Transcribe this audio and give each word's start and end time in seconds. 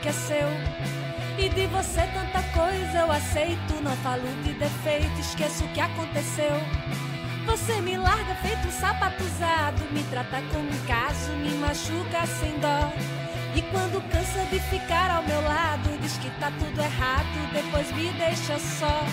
Que 0.00 0.08
é 0.08 0.12
seu. 0.12 0.48
E 1.38 1.48
de 1.48 1.66
você 1.68 2.02
tanta 2.12 2.42
coisa 2.52 2.98
eu 2.98 3.12
aceito, 3.12 3.82
não 3.82 3.96
falo 3.98 4.26
de 4.42 4.52
defeito, 4.54 5.20
esqueço 5.20 5.64
o 5.64 5.68
que 5.68 5.80
aconteceu. 5.80 6.52
Você 7.46 7.80
me 7.80 7.96
larga 7.96 8.34
feito 8.36 8.68
um 8.68 8.70
sapato 8.70 9.22
usado, 9.24 9.82
me 9.92 10.02
trata 10.04 10.42
como 10.52 10.68
um 10.68 10.86
caso, 10.86 11.32
me 11.32 11.50
machuca 11.52 12.26
sem 12.26 12.58
dó. 12.60 12.92
E 13.54 13.62
quando 13.62 14.00
cansa 14.10 14.44
de 14.50 14.60
ficar 14.60 15.10
ao 15.10 15.22
meu 15.24 15.40
lado, 15.42 15.88
diz 16.00 16.16
que 16.18 16.30
tá 16.38 16.52
tudo 16.58 16.80
errado, 16.80 17.52
depois 17.52 17.90
me 17.92 18.10
deixa 18.12 18.58
só. 18.58 19.04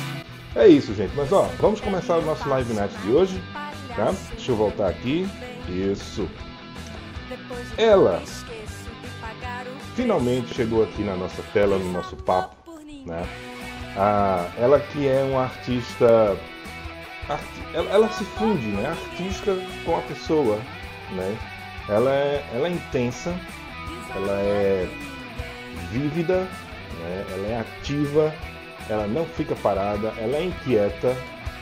É 0.56 0.68
isso, 0.68 0.94
gente. 0.94 1.16
Mas 1.16 1.32
ó, 1.32 1.50
vamos 1.60 1.82
começar 1.82 2.18
o 2.18 2.22
nosso 2.22 2.48
live 2.48 2.74
night 2.74 2.96
de 2.98 3.12
hoje, 3.12 3.42
tá? 3.96 4.14
Deixa 4.32 4.52
eu 4.52 4.56
voltar 4.56 4.90
aqui. 4.90 5.28
Isso. 5.70 6.30
Ela 7.78 8.22
finalmente 9.98 10.54
chegou 10.54 10.84
aqui 10.84 11.02
na 11.02 11.16
nossa 11.16 11.42
tela, 11.54 11.78
no 11.80 11.92
nosso 11.92 12.16
papo, 12.18 12.56
né? 13.06 13.28
Ah, 13.98 14.48
ela 14.60 14.80
que 14.80 15.08
é 15.08 15.24
uma 15.24 15.46
artista, 15.46 16.38
arti- 17.28 17.64
ela, 17.74 17.90
ela 17.90 18.10
se 18.10 18.24
funde, 18.24 18.68
né? 18.68 18.90
Artista 18.90 19.58
com 19.84 19.98
a 19.98 20.02
pessoa, 20.02 20.60
né? 21.14 21.36
Ela 21.90 22.12
é, 22.12 22.46
ela 22.54 22.68
é 22.68 22.72
intensa, 22.72 23.34
ela 24.16 24.34
é 24.40 24.88
vívida, 25.92 26.42
né? 27.00 27.26
ela 27.34 27.48
é 27.48 27.60
ativa, 27.60 28.32
ela 28.90 29.08
não 29.08 29.26
fica 29.26 29.56
parada, 29.56 30.14
ela 30.18 30.38
é 30.38 30.44
inquieta, 30.44 31.14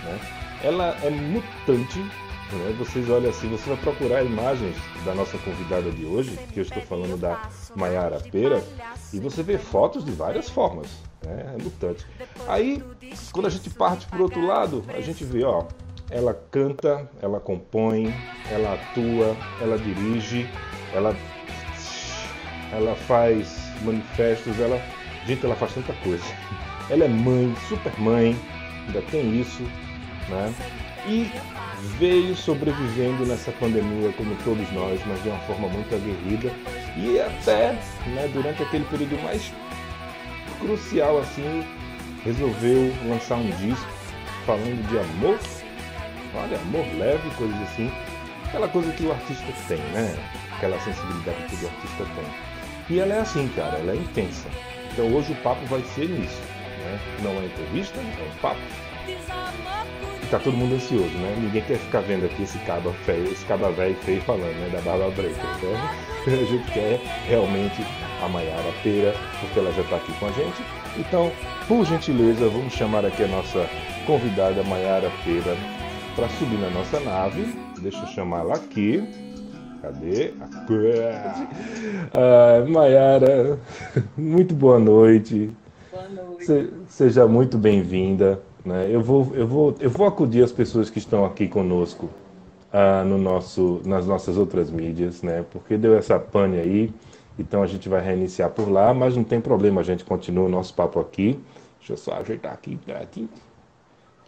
né? 0.03 0.19
ela 0.61 0.97
é 1.03 1.09
mutante. 1.09 1.99
Né? 1.99 2.75
Vocês 2.77 3.09
olham 3.09 3.29
assim, 3.29 3.47
você 3.49 3.69
vai 3.69 3.77
procurar 3.77 4.23
imagens 4.23 4.75
da 5.05 5.13
nossa 5.15 5.37
convidada 5.39 5.89
de 5.91 6.05
hoje, 6.05 6.37
que 6.53 6.59
eu 6.59 6.63
estou 6.63 6.81
falando 6.83 7.17
da 7.17 7.35
Maiara 7.75 8.19
Pera, 8.19 8.63
e 9.13 9.19
você 9.19 9.43
vê 9.43 9.57
fotos 9.57 10.03
de 10.03 10.11
várias 10.11 10.49
formas. 10.49 10.87
Né? 11.23 11.55
É 11.57 11.63
mutante. 11.63 12.05
Aí, 12.47 12.83
quando 13.31 13.47
a 13.47 13.49
gente 13.49 13.69
parte 13.69 14.05
para 14.07 14.21
outro 14.21 14.45
lado, 14.45 14.83
a 14.89 15.01
gente 15.01 15.23
vê, 15.23 15.43
ó, 15.43 15.65
ela 16.09 16.33
canta, 16.51 17.09
ela 17.21 17.39
compõe, 17.39 18.13
ela 18.51 18.73
atua, 18.73 19.35
ela 19.61 19.77
dirige, 19.77 20.49
ela 20.93 21.15
ela 22.71 22.95
faz 22.95 23.71
manifestos, 23.83 24.59
ela. 24.59 24.81
Gente, 25.25 25.45
ela 25.45 25.55
faz 25.55 25.73
tanta 25.73 25.93
coisa. 26.03 26.23
Ela 26.89 27.05
é 27.05 27.07
mãe, 27.07 27.55
super 27.67 27.97
mãe, 27.99 28.37
ainda 28.85 29.01
tem 29.03 29.39
isso, 29.39 29.63
né? 30.29 30.53
E 31.07 31.31
veio 31.97 32.35
sobrevivendo 32.35 33.25
nessa 33.25 33.51
pandemia, 33.53 34.11
como 34.13 34.35
todos 34.43 34.69
nós, 34.71 34.99
mas 35.05 35.21
de 35.23 35.29
uma 35.29 35.39
forma 35.39 35.67
muito 35.67 35.93
aguerrida. 35.93 36.51
E 36.97 37.19
até, 37.19 37.73
né, 38.07 38.29
durante 38.33 38.63
aquele 38.63 38.85
período 38.85 39.21
mais 39.23 39.51
crucial, 40.59 41.19
assim, 41.19 41.65
resolveu 42.23 42.93
lançar 43.07 43.35
um 43.35 43.49
disco 43.51 43.87
falando 44.45 44.87
de 44.89 44.99
amor. 44.99 45.39
Olha, 46.35 46.57
amor 46.57 46.85
leve, 46.97 47.29
coisas 47.37 47.61
assim. 47.61 47.91
Aquela 48.45 48.67
coisa 48.67 48.91
que 48.91 49.05
o 49.05 49.11
artista 49.11 49.45
tem, 49.67 49.77
né? 49.77 50.15
Aquela 50.55 50.79
sensibilidade 50.79 51.43
que 51.43 51.57
todo 51.57 51.69
artista 51.69 52.05
tem. 52.15 52.25
E 52.89 52.99
ela 52.99 53.15
é 53.15 53.19
assim, 53.19 53.47
cara, 53.55 53.77
ela 53.77 53.91
é 53.91 53.95
intensa. 53.95 54.47
Então 54.91 55.11
hoje 55.13 55.33
o 55.33 55.35
papo 55.37 55.65
vai 55.65 55.81
ser 55.95 56.07
nisso. 56.07 56.41
Né? 56.83 56.99
Não 57.23 57.31
é 57.31 57.45
entrevista, 57.45 57.99
é 57.99 58.03
um 58.03 58.37
papo. 58.41 58.61
Tá 60.31 60.39
todo 60.39 60.57
mundo 60.57 60.75
ansioso, 60.75 61.13
né? 61.17 61.35
Ninguém 61.39 61.61
quer 61.61 61.77
ficar 61.77 62.01
vendo 62.01 62.25
aqui 62.25 62.43
esse 62.43 62.57
caba 62.59 62.91
feio, 63.05 63.25
esse 63.31 63.45
caba 63.45 63.69
velho 63.71 63.95
feio 63.97 64.21
falando, 64.21 64.43
né? 64.59 64.69
Da 64.73 64.81
barba 64.81 65.09
branca. 65.11 65.39
Então 65.57 66.33
a 66.33 66.45
gente 66.45 66.71
quer 66.71 66.99
realmente 67.27 67.85
a 68.23 68.27
Maiara 68.27 68.71
Pera, 68.83 69.13
porque 69.39 69.59
ela 69.59 69.71
já 69.71 69.83
tá 69.83 69.97
aqui 69.97 70.11
com 70.13 70.25
a 70.25 70.31
gente. 70.31 70.63
Então, 70.97 71.31
por 71.67 71.85
gentileza, 71.85 72.47
vamos 72.49 72.73
chamar 72.73 73.05
aqui 73.05 73.23
a 73.23 73.27
nossa 73.27 73.67
convidada 74.07 74.63
Maiara 74.63 75.11
Pera 75.23 75.55
para 76.15 76.27
subir 76.29 76.57
na 76.57 76.69
nossa 76.71 76.99
nave. 77.01 77.45
Deixa 77.79 77.99
eu 78.01 78.07
chamar 78.07 78.39
ela 78.39 78.55
aqui. 78.55 79.07
Cadê? 79.81 80.31
Ah, 82.13 82.65
Maiara, 82.67 83.59
muito 84.17 84.55
boa 84.55 84.79
noite. 84.79 85.51
Boa 85.91 86.09
noite. 86.09 86.45
Se- 86.45 86.69
seja 86.89 87.27
muito 87.27 87.57
bem-vinda. 87.57 88.39
Né? 88.65 88.87
Eu, 88.89 89.01
vou, 89.01 89.31
eu, 89.35 89.47
vou, 89.47 89.75
eu 89.79 89.89
vou 89.89 90.07
acudir 90.07 90.43
as 90.43 90.51
pessoas 90.51 90.89
que 90.89 90.97
estão 90.97 91.23
aqui 91.23 91.47
conosco 91.47 92.09
ah, 92.73 93.03
no 93.03 93.17
nosso, 93.17 93.81
nas 93.85 94.07
nossas 94.07 94.37
outras 94.37 94.71
mídias, 94.71 95.21
né? 95.21 95.45
porque 95.51 95.77
deu 95.77 95.95
essa 95.95 96.19
pane 96.19 96.59
aí. 96.59 96.93
Então 97.37 97.61
a 97.61 97.67
gente 97.67 97.87
vai 97.87 98.01
reiniciar 98.01 98.49
por 98.49 98.69
lá, 98.69 98.93
mas 98.93 99.15
não 99.15 99.23
tem 99.23 99.39
problema, 99.39 99.81
a 99.81 99.83
gente 99.83 100.03
continua 100.03 100.45
o 100.45 100.49
nosso 100.49 100.73
papo 100.73 100.99
aqui. 100.99 101.39
Deixa 101.77 101.93
eu 101.93 101.97
só 101.97 102.13
ajeitar 102.13 102.53
aqui. 102.53 102.79
aqui. 102.99 103.29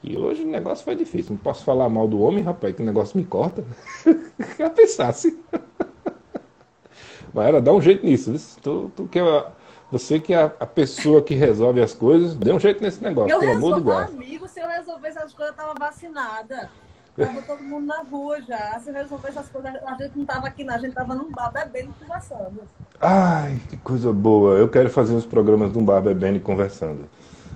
E 0.03 0.15
hoje 0.15 0.43
o 0.43 0.47
negócio 0.47 0.83
foi 0.85 0.95
difícil. 0.95 1.31
Não 1.31 1.37
posso 1.37 1.63
falar 1.63 1.89
mal 1.89 2.07
do 2.07 2.19
homem, 2.21 2.43
rapaz, 2.43 2.75
que 2.75 2.81
o 2.81 2.85
negócio 2.85 3.17
me 3.17 3.25
corta. 3.25 3.63
Já 4.59 4.69
pensasse. 4.69 5.39
Mas 7.33 7.47
era 7.47 7.61
dá 7.61 7.73
um 7.73 7.81
jeito 7.81 8.05
nisso. 8.05 8.57
Tu, 8.61 8.91
tu 8.95 9.07
que 9.07 9.19
é, 9.19 9.45
você 9.91 10.19
que 10.19 10.33
é 10.33 10.43
a, 10.59 10.65
pessoa 10.65 11.21
que 11.21 11.33
resolve 11.33 11.81
as 11.81 11.93
coisas, 11.93 12.35
dê 12.35 12.51
um 12.51 12.59
jeito 12.59 12.83
nesse 12.83 13.01
negócio, 13.01 13.31
Eu 13.31 13.39
pelo 13.39 13.53
amor 13.53 13.75
de 13.75 13.85
Deus. 13.85 13.97
amigo, 13.97 14.47
se 14.47 14.59
eu 14.59 14.67
resolvesse 14.67 15.17
essas 15.17 15.33
coisas, 15.33 15.55
eu 15.55 15.63
tava 15.63 15.79
vacinada. 15.79 16.69
Tava 17.15 17.41
todo 17.41 17.63
mundo 17.63 17.87
na 17.87 18.03
rua 18.03 18.39
já. 18.41 18.79
Se 18.79 18.89
eu 18.89 18.93
resolvesse 18.93 19.39
essas 19.39 19.49
coisas, 19.49 19.73
a 19.83 19.95
gente 19.95 20.17
não 20.17 20.25
tava 20.25 20.47
aqui, 20.47 20.63
não. 20.63 20.75
A 20.75 20.77
gente 20.77 20.93
tava 20.93 21.15
num 21.15 21.31
bar 21.31 21.51
bebendo 21.51 21.91
e 21.99 22.03
conversando. 22.03 22.61
Ai, 23.01 23.59
que 23.69 23.77
coisa 23.77 24.13
boa. 24.13 24.53
Eu 24.53 24.69
quero 24.69 24.89
fazer 24.89 25.15
uns 25.15 25.25
programas 25.25 25.71
de 25.71 25.79
um 25.79 25.83
bar 25.83 25.99
bebendo 25.99 26.37
e 26.37 26.39
conversando. 26.39 27.09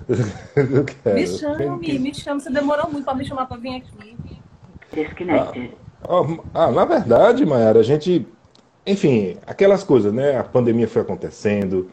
Eu 0.56 0.84
quero. 0.84 1.14
Me 1.14 1.26
chame, 1.28 1.98
me 1.98 2.14
chame. 2.14 2.40
Você 2.40 2.50
demorou 2.50 2.90
muito 2.90 3.04
pra 3.04 3.14
me 3.14 3.24
chamar 3.24 3.46
pra 3.46 3.56
vir 3.56 3.76
aqui. 3.76 4.42
Disconnected. 4.92 5.70
Ó, 6.04 6.26
ah, 6.52 6.72
na 6.72 6.84
verdade, 6.84 7.46
Mayara, 7.46 7.80
a 7.80 7.84
gente. 7.84 8.26
Enfim, 8.84 9.36
aquelas 9.46 9.84
coisas, 9.84 10.12
né? 10.12 10.36
A 10.38 10.42
pandemia 10.42 10.88
foi 10.88 11.02
acontecendo, 11.02 11.88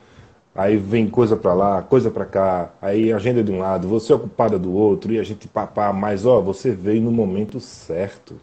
aí 0.59 0.75
vem 0.75 1.07
coisa 1.07 1.37
pra 1.37 1.53
lá, 1.53 1.81
coisa 1.81 2.11
pra 2.11 2.25
cá, 2.25 2.69
aí 2.81 3.13
agenda 3.13 3.41
de 3.41 3.49
um 3.49 3.59
lado, 3.59 3.87
você 3.87 4.11
ocupada 4.11 4.59
do 4.59 4.73
outro, 4.73 5.13
e 5.13 5.17
a 5.17 5.23
gente 5.23 5.47
papá, 5.47 5.93
mas 5.93 6.25
ó, 6.25 6.41
você 6.41 6.71
veio 6.71 7.01
no 7.01 7.13
momento 7.13 7.61
certo. 7.61 8.35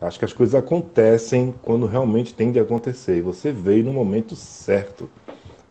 Acho 0.00 0.20
que 0.20 0.24
as 0.24 0.32
coisas 0.32 0.54
acontecem 0.54 1.52
quando 1.60 1.86
realmente 1.86 2.32
tem 2.32 2.52
de 2.52 2.60
acontecer, 2.60 3.20
você 3.22 3.50
veio 3.50 3.82
no 3.84 3.92
momento 3.92 4.36
certo. 4.36 5.10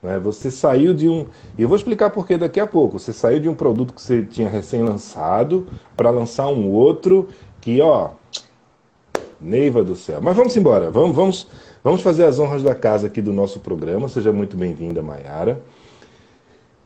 né? 0.03 0.19
Você 0.19 0.51
saiu 0.51 0.93
de 0.93 1.07
um. 1.07 1.25
E 1.57 1.61
eu 1.61 1.69
vou 1.69 1.77
explicar 1.77 2.09
por 2.09 2.27
que 2.27 2.37
daqui 2.37 2.59
a 2.59 2.67
pouco. 2.67 2.99
Você 2.99 3.13
saiu 3.13 3.39
de 3.39 3.47
um 3.47 3.55
produto 3.55 3.93
que 3.93 4.01
você 4.01 4.23
tinha 4.23 4.49
recém-lançado 4.49 5.67
para 5.95 6.09
lançar 6.09 6.47
um 6.47 6.69
outro 6.69 7.29
que, 7.61 7.81
ó, 7.81 8.11
Neiva 9.41 9.83
do 9.83 9.95
céu. 9.95 10.19
Mas 10.21 10.35
vamos 10.35 10.55
embora. 10.55 10.91
Vamos, 10.91 11.15
vamos, 11.15 11.47
vamos 11.83 12.01
fazer 12.01 12.25
as 12.25 12.39
honras 12.39 12.63
da 12.63 12.75
casa 12.75 13.07
aqui 13.07 13.21
do 13.21 13.33
nosso 13.33 13.59
programa. 13.59 14.07
Seja 14.07 14.31
muito 14.31 14.55
bem-vinda, 14.57 15.01
Mayara. 15.01 15.61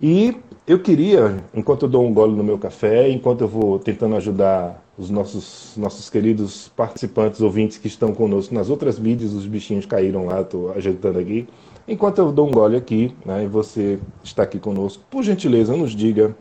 E 0.01 0.35
eu 0.67 0.79
queria, 0.79 1.43
enquanto 1.53 1.83
eu 1.83 1.89
dou 1.89 2.05
um 2.05 2.13
gole 2.13 2.35
no 2.35 2.43
meu 2.43 2.57
café, 2.57 3.09
enquanto 3.09 3.41
eu 3.41 3.47
vou 3.47 3.79
tentando 3.79 4.15
ajudar 4.15 4.83
os 4.97 5.09
nossos, 5.09 5.73
nossos 5.77 6.09
queridos 6.09 6.69
participantes, 6.69 7.41
ouvintes 7.41 7.77
que 7.77 7.87
estão 7.87 8.13
conosco 8.13 8.53
nas 8.53 8.69
outras 8.69 8.99
mídias, 8.99 9.33
os 9.33 9.45
bichinhos 9.45 9.85
caíram 9.85 10.25
lá, 10.25 10.41
estou 10.41 10.71
ajeitando 10.73 11.19
aqui. 11.19 11.47
Enquanto 11.87 12.17
eu 12.17 12.31
dou 12.31 12.47
um 12.47 12.51
gole 12.51 12.75
aqui, 12.75 13.15
né, 13.25 13.43
e 13.43 13.47
você 13.47 13.99
está 14.23 14.43
aqui 14.43 14.59
conosco, 14.59 15.03
por 15.09 15.23
gentileza, 15.23 15.75
nos 15.75 15.91
diga 15.91 16.35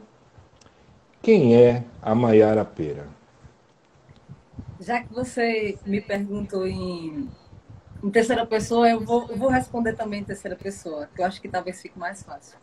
quem 1.22 1.54
é 1.54 1.84
a 2.02 2.14
Mayara 2.14 2.64
Pera. 2.64 3.06
Já 4.80 5.02
que 5.02 5.12
você 5.12 5.78
me 5.86 6.00
perguntou 6.00 6.66
em, 6.66 7.28
em 8.04 8.10
terceira 8.10 8.44
pessoa, 8.44 8.86
eu 8.86 9.00
vou, 9.00 9.26
eu 9.30 9.36
vou 9.38 9.48
responder 9.48 9.94
também 9.94 10.20
em 10.20 10.24
terceira 10.24 10.54
pessoa, 10.54 11.08
que 11.14 11.22
eu 11.22 11.24
acho 11.24 11.40
que 11.40 11.48
talvez 11.48 11.80
fique 11.80 11.98
mais 11.98 12.22
fácil. 12.22 12.58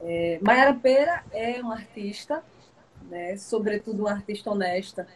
É, 0.00 0.38
Mayara 0.40 0.72
Pera 0.72 1.24
é 1.32 1.60
uma 1.60 1.74
artista, 1.74 2.40
né, 3.02 3.36
sobretudo 3.36 4.04
uma 4.04 4.12
artista 4.12 4.52
honesta, 4.52 5.08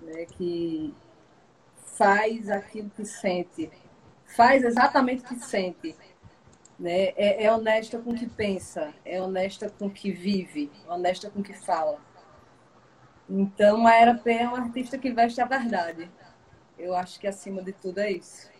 né, 0.00 0.26
que 0.26 0.92
faz 1.94 2.50
aquilo 2.50 2.90
que 2.90 3.04
sente, 3.04 3.70
faz 4.26 4.64
exatamente 4.64 5.22
o 5.22 5.28
que 5.28 5.38
sente. 5.44 5.94
Né? 6.76 7.10
É, 7.10 7.44
é 7.44 7.54
honesta 7.54 8.00
com 8.00 8.10
o 8.10 8.16
que 8.16 8.28
pensa, 8.28 8.92
é 9.04 9.22
honesta 9.22 9.70
com 9.70 9.86
o 9.86 9.90
que 9.90 10.10
vive, 10.10 10.72
é 10.84 10.90
honesta 10.90 11.30
com 11.30 11.38
o 11.38 11.44
que 11.44 11.54
fala. 11.54 12.00
Então, 13.30 13.86
a 13.86 13.94
Era 13.94 14.14
P 14.16 14.32
é 14.32 14.48
uma 14.48 14.58
artista 14.58 14.98
que 14.98 15.12
veste 15.12 15.40
a 15.40 15.44
verdade. 15.44 16.10
Eu 16.76 16.96
acho 16.96 17.20
que 17.20 17.28
acima 17.28 17.62
de 17.62 17.72
tudo 17.72 17.98
é 17.98 18.10
isso. 18.10 18.51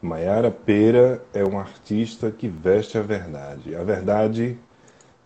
Maiara 0.00 0.50
Pera 0.50 1.22
é 1.34 1.42
uma 1.42 1.60
artista 1.60 2.30
que 2.30 2.46
veste 2.46 2.96
a 2.96 3.02
verdade. 3.02 3.74
A 3.74 3.82
verdade 3.82 4.58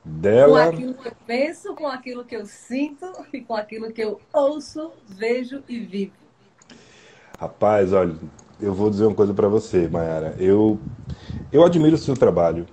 dela. 0.04 0.64
Com 0.64 0.68
aquilo 0.70 0.94
que 0.94 1.08
eu 1.08 1.12
penso, 1.26 1.74
com 1.74 1.86
aquilo 1.86 2.24
que 2.24 2.36
eu 2.36 2.46
sinto 2.46 3.06
e 3.32 3.40
com 3.40 3.54
aquilo 3.54 3.92
que 3.92 4.02
eu 4.02 4.20
ouço, 4.32 4.92
vejo 5.06 5.62
e 5.68 5.80
vivo. 5.80 6.12
Rapaz, 7.38 7.92
olha, 7.92 8.14
eu 8.60 8.72
vou 8.72 8.88
dizer 8.88 9.04
uma 9.04 9.14
coisa 9.14 9.34
para 9.34 9.48
você, 9.48 9.88
Mayara. 9.88 10.34
Eu, 10.38 10.78
eu 11.52 11.64
admiro 11.64 11.96
o 11.96 11.98
seu 11.98 12.16
trabalho, 12.16 12.66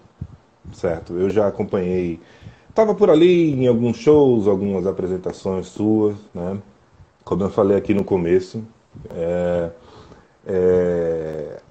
certo? 0.72 1.18
Eu 1.18 1.30
já 1.30 1.48
acompanhei. 1.48 2.19
Estava 2.69 2.95
por 2.95 3.10
ali 3.10 3.52
em 3.52 3.68
alguns 3.68 3.98
shows, 3.98 4.48
algumas 4.48 4.88
apresentações 4.88 5.68
suas, 5.68 6.16
né? 6.34 6.62
Como 7.25 7.44
eu 7.44 7.50
falei 7.50 7.75
aqui 7.75 7.94
no 7.94 8.04
começo. 8.06 8.63
É, 9.12 9.72
é, 10.45 11.62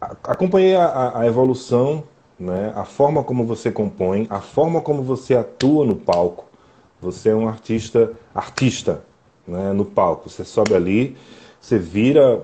acompanhei 0.00 0.76
a, 0.76 1.20
a 1.20 1.26
evolução, 1.26 2.04
né? 2.38 2.72
a 2.74 2.84
forma 2.84 3.22
como 3.22 3.44
você 3.44 3.70
compõe, 3.70 4.26
a 4.30 4.40
forma 4.40 4.80
como 4.80 5.02
você 5.02 5.34
atua 5.34 5.84
no 5.84 5.96
palco. 5.96 6.46
Você 7.00 7.30
é 7.30 7.34
um 7.34 7.48
artista, 7.48 8.12
artista 8.34 9.02
né? 9.46 9.72
no 9.72 9.84
palco. 9.84 10.28
Você 10.28 10.44
sobe 10.44 10.74
ali, 10.74 11.16
você 11.60 11.78
vira. 11.78 12.42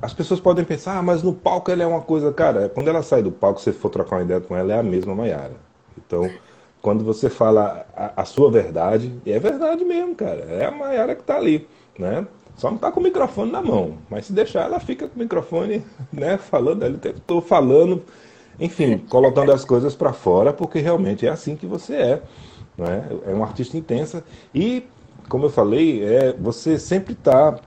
As 0.00 0.14
pessoas 0.14 0.40
podem 0.40 0.64
pensar, 0.64 0.98
ah, 0.98 1.02
mas 1.02 1.22
no 1.22 1.34
palco 1.34 1.70
ela 1.70 1.82
é 1.82 1.86
uma 1.86 2.00
coisa. 2.00 2.32
Cara, 2.32 2.68
quando 2.68 2.88
ela 2.88 3.02
sai 3.02 3.22
do 3.22 3.32
palco, 3.32 3.60
você 3.60 3.72
for 3.72 3.90
trocar 3.90 4.16
uma 4.16 4.22
ideia 4.22 4.40
com 4.40 4.56
ela, 4.56 4.72
é 4.72 4.78
a 4.78 4.82
mesma 4.82 5.14
Maiara. 5.14 5.56
Então, 5.98 6.30
quando 6.80 7.04
você 7.04 7.28
fala 7.28 7.86
a, 7.96 8.22
a, 8.22 8.24
sua 8.24 8.50
verdade, 8.50 9.12
é 9.26 9.38
verdade 9.38 9.84
mesmo, 9.84 10.14
cara. 10.14 10.40
É 10.42 10.66
a 10.66 10.70
Maiara 10.70 11.14
que 11.14 11.22
está 11.22 11.36
ali, 11.36 11.66
né? 11.98 12.26
Só 12.56 12.68
não 12.68 12.76
está 12.76 12.90
com 12.92 13.00
o 13.00 13.02
microfone 13.02 13.50
na 13.50 13.60
mão. 13.60 13.98
Mas 14.08 14.26
se 14.26 14.32
deixar, 14.32 14.64
ela 14.64 14.78
fica 14.78 15.08
com 15.08 15.16
o 15.16 15.18
microfone, 15.18 15.84
né, 16.12 16.38
falando. 16.38 16.84
Estou 17.04 17.40
falando, 17.40 18.02
enfim, 18.58 18.98
colocando 19.08 19.52
as 19.52 19.64
coisas 19.64 19.94
para 19.94 20.12
fora, 20.12 20.52
porque 20.52 20.78
realmente 20.78 21.26
é 21.26 21.30
assim 21.30 21.56
que 21.56 21.66
você 21.66 21.94
é. 21.94 22.22
Né? 22.76 23.08
É 23.26 23.34
um 23.34 23.42
artista 23.42 23.76
intensa. 23.76 24.24
E, 24.54 24.84
como 25.28 25.46
eu 25.46 25.50
falei, 25.50 26.04
é, 26.04 26.32
você 26.38 26.78
sempre 26.78 27.14
está. 27.14 27.58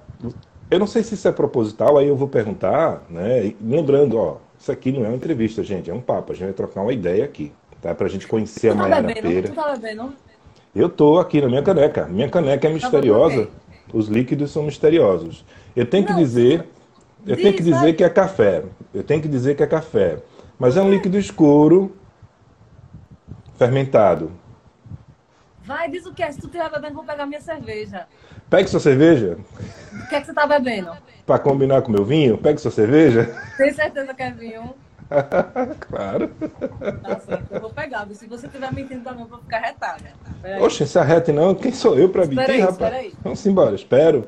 Eu 0.69 0.79
não 0.79 0.87
sei 0.87 1.03
se 1.03 1.15
isso 1.15 1.27
é 1.27 1.31
proposital, 1.31 1.97
aí 1.97 2.07
eu 2.07 2.15
vou 2.15 2.27
perguntar, 2.27 3.03
né? 3.09 3.53
lembrando, 3.61 4.17
ó, 4.17 4.37
isso 4.59 4.69
aqui 4.69 4.91
não 4.91 5.05
é 5.05 5.07
uma 5.07 5.15
entrevista, 5.15 5.63
gente, 5.63 5.89
é 5.89 5.93
um 5.93 6.01
papo. 6.01 6.31
A 6.31 6.35
gente 6.35 6.45
vai 6.45 6.53
trocar 6.53 6.81
uma 6.81 6.91
ideia 6.91 7.23
aqui, 7.23 7.53
tá? 7.81 7.95
Pra 7.95 8.07
gente 8.07 8.27
conhecer 8.27 8.69
tu 8.69 8.73
a 8.73 8.75
Mayara 8.75 9.13
Pereira. 9.13 9.53
Eu 10.75 10.89
tô 10.89 11.19
aqui 11.19 11.41
na 11.41 11.47
minha 11.47 11.63
caneca. 11.63 12.05
Minha 12.05 12.29
caneca 12.29 12.67
é 12.67 12.73
misteriosa 12.73 13.47
os 13.93 14.07
líquidos 14.07 14.51
são 14.51 14.63
misteriosos. 14.63 15.45
Eu 15.75 15.85
tenho 15.85 16.05
que 16.05 16.13
não, 16.13 16.19
dizer, 16.19 16.65
eu 17.25 17.35
diz, 17.35 17.43
tenho 17.43 17.55
que 17.55 17.63
dizer 17.63 17.79
vai. 17.79 17.93
que 17.93 18.03
é 18.03 18.09
café. 18.09 18.63
Eu 18.93 19.03
tenho 19.03 19.21
que 19.21 19.27
dizer 19.27 19.55
que 19.55 19.63
é 19.63 19.67
café. 19.67 20.21
Mas 20.59 20.75
é 20.75 20.81
um 20.81 20.89
líquido 20.89 21.17
escuro, 21.17 21.95
fermentado. 23.57 24.31
Vai, 25.63 25.89
diz 25.89 26.05
o 26.05 26.13
que 26.13 26.23
é. 26.23 26.31
Se 26.31 26.39
tu 26.39 26.47
estiver 26.47 26.69
bebendo, 26.71 26.95
vou 26.95 27.03
pegar 27.03 27.25
minha 27.25 27.41
cerveja. 27.41 28.07
Pegue 28.49 28.69
sua 28.69 28.79
cerveja. 28.79 29.37
O 29.93 30.07
que 30.07 30.15
é 30.15 30.19
que 30.19 30.25
você 30.25 30.31
está 30.31 30.47
bebendo? 30.47 30.91
Para 31.25 31.39
combinar 31.39 31.81
com 31.81 31.91
meu 31.91 32.05
vinho, 32.05 32.37
pegue 32.37 32.59
sua 32.61 32.71
cerveja. 32.71 33.35
Tem 33.57 33.73
certeza 33.73 34.13
que 34.13 34.23
é 34.23 34.31
vinho? 34.31 34.73
claro. 35.89 36.29
Tá 37.03 37.19
certo, 37.19 37.53
eu 37.53 37.61
vou 37.61 37.69
pegar. 37.69 38.07
Se 38.11 38.27
você 38.27 38.47
estiver 38.47 38.71
mentindo 38.73 39.03
também, 39.03 39.23
eu 39.23 39.27
vou 39.27 39.39
ficar 39.39 39.59
retada. 39.59 40.05
Oxe, 40.61 40.85
se 40.85 40.99
arrete 40.99 41.31
não, 41.31 41.55
quem 41.55 41.71
sou 41.71 41.97
eu 41.97 42.09
para 42.09 42.25
mentir, 42.25 42.49
aí, 42.49 42.59
rapaz? 42.59 42.93
Aí. 42.93 43.13
Vamos 43.23 43.45
embora, 43.45 43.75
espero. 43.75 44.25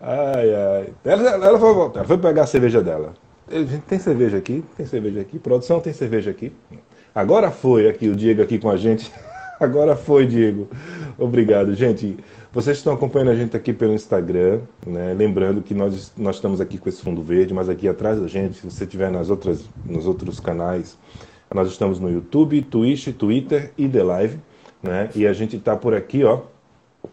Ai, 0.00 0.54
ai. 0.54 0.94
Ela, 1.04 1.30
ela 1.30 1.58
foi 1.58 1.74
voltar, 1.74 2.04
foi 2.04 2.18
pegar 2.18 2.42
a 2.42 2.46
cerveja 2.46 2.82
dela. 2.82 3.14
Ele, 3.48 3.78
tem 3.86 3.98
cerveja 3.98 4.38
aqui? 4.38 4.64
Tem 4.76 4.86
cerveja 4.86 5.20
aqui? 5.20 5.38
Produção, 5.38 5.80
tem 5.80 5.92
cerveja 5.92 6.30
aqui? 6.30 6.52
Agora 7.14 7.50
foi 7.50 7.88
aqui 7.88 8.08
o 8.08 8.16
Diego 8.16 8.42
aqui 8.42 8.58
com 8.58 8.70
a 8.70 8.76
gente. 8.76 9.12
Agora 9.58 9.96
foi, 9.96 10.26
Diego. 10.26 10.68
Obrigado, 11.18 11.74
gente. 11.74 12.16
Vocês 12.56 12.78
estão 12.78 12.94
acompanhando 12.94 13.32
a 13.32 13.34
gente 13.34 13.54
aqui 13.54 13.70
pelo 13.70 13.92
Instagram, 13.92 14.62
né? 14.86 15.12
lembrando 15.12 15.60
que 15.60 15.74
nós, 15.74 16.10
nós 16.16 16.36
estamos 16.36 16.58
aqui 16.58 16.78
com 16.78 16.88
esse 16.88 17.02
fundo 17.02 17.22
verde, 17.22 17.52
mas 17.52 17.68
aqui 17.68 17.86
atrás 17.86 18.18
da 18.18 18.26
gente, 18.26 18.56
se 18.56 18.64
você 18.64 18.84
estiver 18.84 19.10
nas 19.10 19.28
outras, 19.28 19.68
nos 19.84 20.06
outros 20.06 20.40
canais, 20.40 20.96
nós 21.54 21.68
estamos 21.68 22.00
no 22.00 22.10
YouTube, 22.10 22.62
Twitch, 22.62 23.08
Twitter 23.08 23.72
e 23.76 23.86
The 23.86 24.02
Live, 24.02 24.38
né? 24.82 25.10
E 25.14 25.26
a 25.26 25.34
gente 25.34 25.58
está 25.58 25.76
por 25.76 25.92
aqui, 25.92 26.24
ó. 26.24 26.44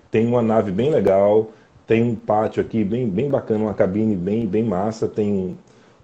Tem 0.10 0.26
uma 0.26 0.42
nave 0.42 0.72
bem 0.72 0.90
legal, 0.90 1.52
tem 1.86 2.02
um 2.02 2.16
pátio 2.16 2.62
aqui 2.62 2.82
bem, 2.86 3.10
bem 3.10 3.30
bacana, 3.30 3.66
uma 3.66 3.74
cabine 3.74 4.16
bem, 4.16 4.48
bem 4.48 4.64
massa, 4.64 5.10
tem 5.10 5.30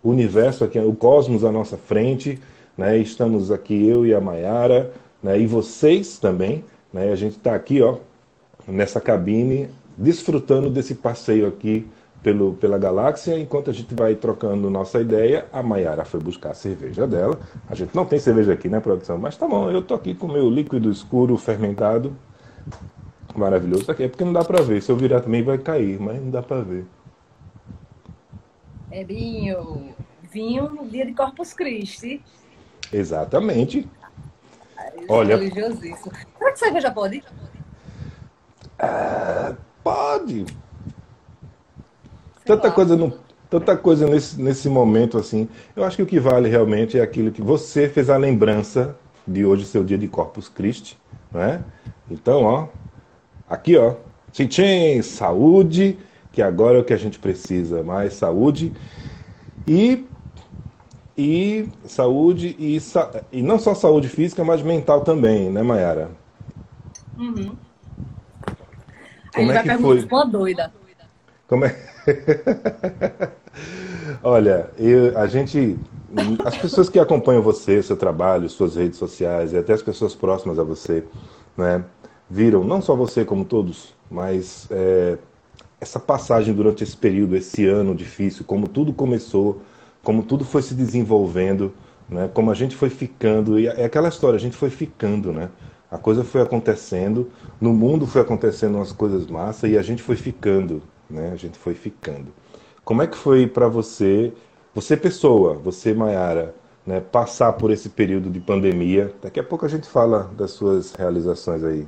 um 0.04 0.10
universo 0.10 0.66
aqui, 0.66 0.78
o 0.80 0.94
cosmos 0.94 1.46
à 1.46 1.52
nossa 1.52 1.78
frente, 1.78 2.38
né? 2.78 2.98
Estamos 2.98 3.54
aqui 3.54 3.88
eu 3.88 4.06
e 4.06 4.14
a 4.14 4.20
Maiara, 4.20 4.92
né? 5.24 5.40
E 5.40 5.48
vocês 5.48 6.20
também, 6.20 6.66
né? 6.92 7.14
A 7.14 7.16
gente 7.16 7.38
está 7.38 7.56
aqui, 7.56 7.82
ó, 7.82 8.00
nessa 8.70 9.02
cabine, 9.02 9.70
desfrutando 9.98 10.70
desse 10.70 10.96
passeio 10.96 11.48
aqui 11.48 11.88
pelo, 12.24 12.54
pela 12.54 12.78
galáxia. 12.78 13.38
Enquanto 13.40 13.70
a 13.70 13.74
gente 13.74 13.94
vai 13.94 14.16
trocando 14.16 14.70
nossa 14.70 15.00
ideia, 15.02 15.46
a 15.52 15.62
Mayara 15.62 16.06
foi 16.06 16.20
buscar 16.20 16.52
a 16.52 16.54
cerveja 16.54 17.08
dela. 17.08 17.40
A 17.70 17.76
gente 17.76 17.96
não 17.96 18.06
tem 18.06 18.20
cerveja 18.20 18.54
aqui, 18.54 18.70
né, 18.70 18.80
produção? 18.80 19.18
Mas 19.18 19.38
tá 19.38 19.48
bom, 19.48 19.70
eu 19.70 19.82
tô 19.82 19.94
aqui 19.94 20.14
com 20.14 20.28
o 20.28 20.32
meu 20.32 20.50
líquido 20.50 20.92
escuro 20.92 21.38
fermentado. 21.38 22.16
Maravilhoso. 23.36 23.92
Aqui 23.92 24.04
é 24.04 24.08
porque 24.08 24.24
não 24.24 24.34
dá 24.34 24.44
para 24.44 24.62
ver. 24.62 24.82
Se 24.82 24.92
eu 24.92 24.98
virar 24.98 25.22
também 25.22 25.44
vai 25.44 25.58
cair, 25.58 26.00
mas 26.00 26.22
não 26.22 26.30
dá 26.30 26.42
para 26.42 26.62
ver. 26.62 26.86
É 28.92 29.04
vinho. 29.04 29.94
Vinho 30.32 30.70
no 30.70 30.88
dia 30.88 31.06
de 31.06 31.14
Corpus 31.14 31.54
Christi. 31.54 32.22
Exatamente. 32.92 33.88
Olha. 35.08 35.38
Será 35.38 36.52
que 36.52 36.60
cerveja 36.60 36.92
pode? 36.92 37.24
É, 38.80 39.56
pode. 39.84 40.46
tanta 42.46 42.72
coisa 42.72 42.96
no, 42.96 43.14
tanta 43.50 43.76
coisa 43.76 44.08
nesse, 44.08 44.42
nesse 44.42 44.70
momento 44.70 45.18
assim. 45.18 45.50
Eu 45.76 45.84
acho 45.84 45.98
que 45.98 46.04
o 46.04 46.06
que 46.06 46.20
vale 46.20 46.50
realmente 46.50 46.98
é 46.98 47.02
aquilo 47.02 47.32
que 47.32 47.42
você 47.42 47.90
fez 47.90 48.10
a 48.10 48.18
lembrança 48.18 48.96
de 49.28 49.46
hoje, 49.46 49.66
seu 49.66 49.84
dia 49.84 49.98
de 49.98 50.08
Corpus 50.08 50.48
Christi, 50.48 50.98
né? 51.32 51.64
Então, 52.10 52.44
ó, 52.44 52.68
aqui, 53.50 53.78
ó, 53.78 53.96
tchim, 54.32 54.48
tchim, 54.48 55.02
saúde, 55.02 55.98
que 56.32 56.42
agora 56.42 56.78
é 56.78 56.82
o 56.82 56.84
que 56.84 56.94
a 56.94 56.98
gente 56.98 57.20
precisa, 57.20 57.84
mais 57.84 58.14
saúde 58.14 58.74
e 59.68 60.06
e 61.18 61.70
saúde 61.84 62.56
e, 62.58 62.80
e 63.32 63.42
não 63.42 63.60
só 63.60 63.76
saúde 63.76 64.08
física, 64.08 64.42
mas 64.44 64.62
mental 64.62 65.02
também, 65.02 65.50
né, 65.52 65.62
Mayara? 65.62 66.12
Uhum. 67.18 67.58
Como 69.40 69.52
é 69.52 69.64
que 69.64 69.78
foi? 69.78 70.06
Uma 70.06 70.26
doida. 70.26 70.72
Como 71.48 71.66
é? 71.66 71.76
Olha, 74.24 74.70
eu, 74.78 75.18
a 75.18 75.28
gente, 75.28 75.78
as 76.46 76.58
pessoas 76.58 76.90
que 76.90 77.00
acompanham 77.00 77.42
você, 77.42 77.82
seu 77.82 77.98
trabalho, 77.98 78.50
suas 78.50 78.76
redes 78.76 79.00
sociais 79.00 79.54
e 79.54 79.58
até 79.58 79.74
as 79.74 79.82
pessoas 79.82 80.14
próximas 80.14 80.60
a 80.60 80.64
você, 80.64 81.04
né, 81.58 81.84
viram 82.30 82.64
não 82.64 82.82
só 82.82 82.96
você 82.96 83.26
como 83.26 83.46
todos, 83.46 83.96
mas 84.10 84.68
é, 84.70 85.18
essa 85.82 86.00
passagem 86.00 86.54
durante 86.54 86.84
esse 86.84 86.96
período, 86.96 87.36
esse 87.36 87.66
ano 87.66 87.96
difícil, 87.96 88.46
como 88.46 88.68
tudo 88.68 88.94
começou, 88.94 89.62
como 90.04 90.24
tudo 90.24 90.46
foi 90.46 90.62
se 90.62 90.74
desenvolvendo, 90.74 91.74
né, 92.08 92.30
como 92.34 92.52
a 92.52 92.56
gente 92.56 92.76
foi 92.76 92.90
ficando 92.90 93.60
e 93.60 93.68
é 93.68 93.86
aquela 93.86 94.10
história, 94.10 94.38
a 94.38 94.40
gente 94.40 94.56
foi 94.56 94.70
ficando, 94.70 95.32
né? 95.32 95.50
A 95.92 95.98
coisa 95.98 96.24
foi 96.24 96.42
acontecendo, 96.42 97.32
no 97.60 97.74
mundo 97.74 98.06
foi 98.06 98.22
acontecendo 98.22 98.76
umas 98.76 98.92
coisas 98.92 99.26
massa 99.26 99.68
e 99.68 99.78
a 99.78 99.82
gente 99.82 100.04
foi 100.04 100.16
ficando, 100.16 100.84
né? 101.10 101.32
A 101.32 101.36
gente 101.36 101.58
foi 101.58 101.74
ficando. 101.74 102.32
Como 102.84 103.02
é 103.02 103.08
que 103.08 103.18
foi 103.18 103.48
para 103.48 103.68
você, 103.68 104.34
você 104.74 104.96
pessoa, 104.96 105.56
você 105.56 105.94
Maiara, 105.94 106.54
né, 106.86 107.00
passar 107.00 107.54
por 107.54 107.72
esse 107.72 107.90
período 107.90 108.30
de 108.30 108.40
pandemia? 108.40 109.14
Daqui 109.22 109.40
a 109.40 109.44
pouco 109.44 109.66
a 109.66 109.70
gente 109.70 109.88
fala 109.88 110.26
das 110.36 110.52
suas 110.52 110.94
realizações 110.94 111.64
aí. 111.64 111.88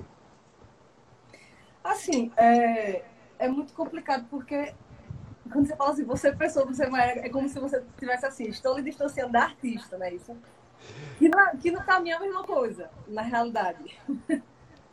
Assim, 1.84 2.31
é, 2.38 3.03
é 3.38 3.48
muito 3.48 3.74
complicado 3.74 4.25
porque 4.31 4.74
quando 5.51 5.67
você 5.67 5.75
fala 5.75 5.91
assim, 5.91 6.05
você 6.05 6.31
pessoa, 6.31 6.65
você 6.65 6.88
Maiara, 6.88 7.20
é 7.20 7.29
como 7.29 7.48
se 7.48 7.60
você 7.60 7.84
tivesse 8.00 8.25
assim, 8.25 8.46
estou 8.46 8.75
me 8.75 8.81
distanciando 8.81 9.34
da 9.34 9.43
artista, 9.43 9.96
né? 9.98 10.13
Isso 10.13 10.36
que, 11.17 11.29
na, 11.29 11.55
que 11.55 11.71
no 11.71 11.83
caminho 11.83 12.13
é 12.13 12.17
a 12.17 12.19
mesma 12.19 12.43
coisa, 12.43 12.89
na 13.07 13.21
realidade. 13.21 14.00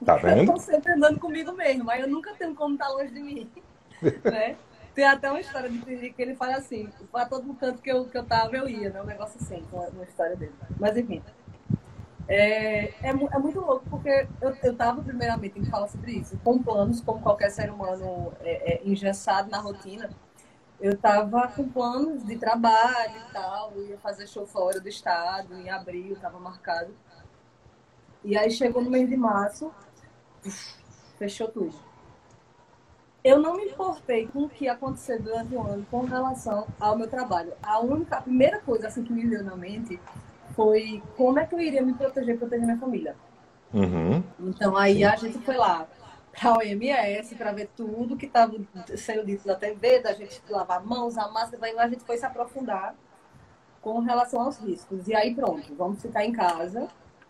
Tá 0.04 0.16
vendo? 0.16 0.40
Eu 0.50 0.54
tô 0.54 0.58
sempre 0.58 0.92
andando 0.92 1.18
comigo 1.18 1.52
mesmo, 1.52 1.84
mas 1.84 2.00
eu 2.00 2.08
nunca 2.08 2.32
tenho 2.34 2.54
como 2.54 2.74
estar 2.74 2.88
longe 2.88 3.12
de 3.12 3.20
mim. 3.20 3.50
né? 4.24 4.56
Tem 4.94 5.04
até 5.04 5.30
uma 5.30 5.40
história 5.40 5.70
de 5.70 6.10
que 6.10 6.22
ele 6.22 6.34
fala 6.34 6.56
assim, 6.56 6.88
para 7.12 7.26
todo 7.26 7.54
canto 7.54 7.80
que 7.80 7.90
eu, 7.90 8.04
que 8.04 8.18
eu 8.18 8.24
tava, 8.24 8.56
eu 8.56 8.68
ia, 8.68 8.90
né? 8.90 9.00
Um 9.00 9.06
negócio 9.06 9.40
assim, 9.40 9.64
uma 9.72 10.04
história 10.04 10.36
dele. 10.36 10.52
Mas 10.78 10.96
enfim. 10.96 11.22
É, 12.28 12.88
é, 13.02 13.08
é, 13.08 13.12
muito 13.38 13.58
louco, 13.58 13.84
porque 13.88 14.26
eu, 14.40 14.54
eu 14.62 14.76
tava, 14.76 15.02
primeiramente, 15.02 15.58
em 15.58 15.64
falar 15.64 15.88
sobre 15.88 16.12
isso, 16.12 16.38
com 16.44 16.62
planos, 16.62 17.00
como 17.00 17.22
qualquer 17.22 17.50
ser 17.50 17.70
humano 17.70 18.32
é, 18.40 18.74
é, 18.74 18.82
engessado 18.84 19.50
na 19.50 19.58
rotina. 19.58 20.10
Eu 20.80 20.96
tava 20.96 21.48
com 21.48 21.68
planos 21.68 22.24
de 22.24 22.36
trabalho 22.36 23.16
e 23.28 23.32
tal, 23.32 23.72
ia 23.76 23.98
fazer 23.98 24.28
show 24.28 24.46
fora 24.46 24.80
do 24.80 24.88
estado, 24.88 25.54
em 25.54 25.68
abril, 25.68 26.16
tava 26.20 26.38
marcado. 26.38 26.94
E 28.24 28.36
aí 28.36 28.50
chegou 28.50 28.82
no 28.82 28.90
mês 28.90 29.08
de 29.08 29.16
março, 29.16 29.72
fechou 31.18 31.48
tudo. 31.48 31.74
Eu 33.24 33.40
não 33.40 33.56
me 33.56 33.64
importei 33.64 34.28
com 34.28 34.44
o 34.44 34.48
que 34.48 34.68
aconteceu 34.68 35.20
durante 35.20 35.54
o 35.54 35.60
ano 35.60 35.84
com 35.90 36.04
relação 36.04 36.66
ao 36.78 36.96
meu 36.96 37.08
trabalho. 37.08 37.52
A 37.60 37.80
única, 37.80 38.16
a 38.16 38.22
primeira 38.22 38.60
coisa 38.60 38.86
assim 38.86 39.02
que 39.02 39.12
me 39.12 39.26
veio 39.26 39.42
na 39.42 39.56
mente 39.56 40.00
foi 40.54 41.02
como 41.16 41.38
é 41.38 41.46
que 41.46 41.54
eu 41.54 41.60
iria 41.60 41.82
me 41.82 41.94
proteger 41.94 42.36
e 42.36 42.38
proteger 42.38 42.64
minha 42.64 42.78
família. 42.78 43.16
Uhum. 43.74 44.22
Então 44.40 44.76
aí 44.76 44.98
Sim. 44.98 45.04
a 45.04 45.16
gente 45.16 45.38
foi 45.40 45.56
lá 45.56 45.86
para 46.38 46.52
o 46.52 46.56
OMS 46.58 47.34
para 47.34 47.52
ver 47.52 47.68
tudo 47.76 48.16
que 48.16 48.26
estava 48.26 48.54
sendo 48.96 49.26
dito 49.26 49.46
na 49.46 49.54
TV, 49.54 50.00
da 50.00 50.12
gente 50.12 50.40
lavar 50.48 50.84
mãos, 50.84 51.18
a 51.18 51.28
máscara, 51.28 51.58
daí 51.60 51.78
a 51.78 51.88
gente 51.88 52.04
foi 52.04 52.16
se 52.16 52.24
aprofundar 52.24 52.94
com 53.80 53.98
relação 54.00 54.42
aos 54.42 54.58
riscos. 54.58 55.08
E 55.08 55.14
aí 55.14 55.34
pronto, 55.34 55.74
vamos 55.74 56.00
ficar 56.00 56.24
em 56.24 56.32
casa. 56.32 56.88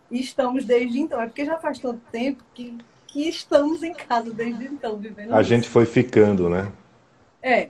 E 0.09 0.19
estamos 0.19 0.65
desde 0.65 0.99
então. 0.99 1.21
É 1.21 1.27
porque 1.27 1.45
já 1.45 1.57
faz 1.57 1.79
tanto 1.79 2.01
tempo 2.11 2.43
que, 2.53 2.77
que 3.07 3.29
estamos 3.29 3.83
em 3.83 3.93
casa 3.93 4.31
desde 4.33 4.65
então, 4.65 4.97
vivendo. 4.97 5.33
A 5.33 5.41
isso. 5.41 5.49
gente 5.49 5.69
foi 5.69 5.85
ficando, 5.85 6.49
né? 6.49 6.71
É. 7.41 7.69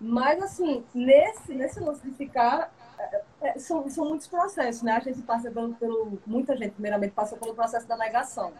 Mas 0.00 0.42
assim, 0.42 0.84
nesse, 0.92 1.54
nesse 1.54 1.78
lance 1.78 2.02
de 2.02 2.10
ficar, 2.16 2.72
é, 3.40 3.56
são, 3.58 3.88
são 3.88 4.08
muitos 4.08 4.26
processos, 4.26 4.82
né? 4.82 4.92
A 4.96 5.00
gente 5.00 5.22
passa 5.22 5.48
pelo, 5.50 5.74
pelo, 5.74 6.18
Muita 6.26 6.56
gente, 6.56 6.72
primeiramente, 6.72 7.12
passou 7.12 7.38
pelo 7.38 7.54
processo 7.54 7.86
da 7.86 7.96
negação. 7.96 8.52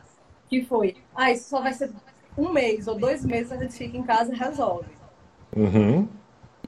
Que 0.53 0.63
foi, 0.63 0.99
ah, 1.15 1.33
isso 1.33 1.49
só 1.49 1.63
vai 1.63 1.73
ser 1.73 1.91
um 2.37 2.53
mês 2.53 2.87
ou 2.87 2.95
dois 2.95 3.25
meses, 3.25 3.51
a 3.51 3.57
gente 3.57 3.73
fica 3.73 3.97
em 3.97 4.03
casa 4.03 4.35
e 4.35 4.37
resolve. 4.37 4.91
Uhum. 5.57 6.07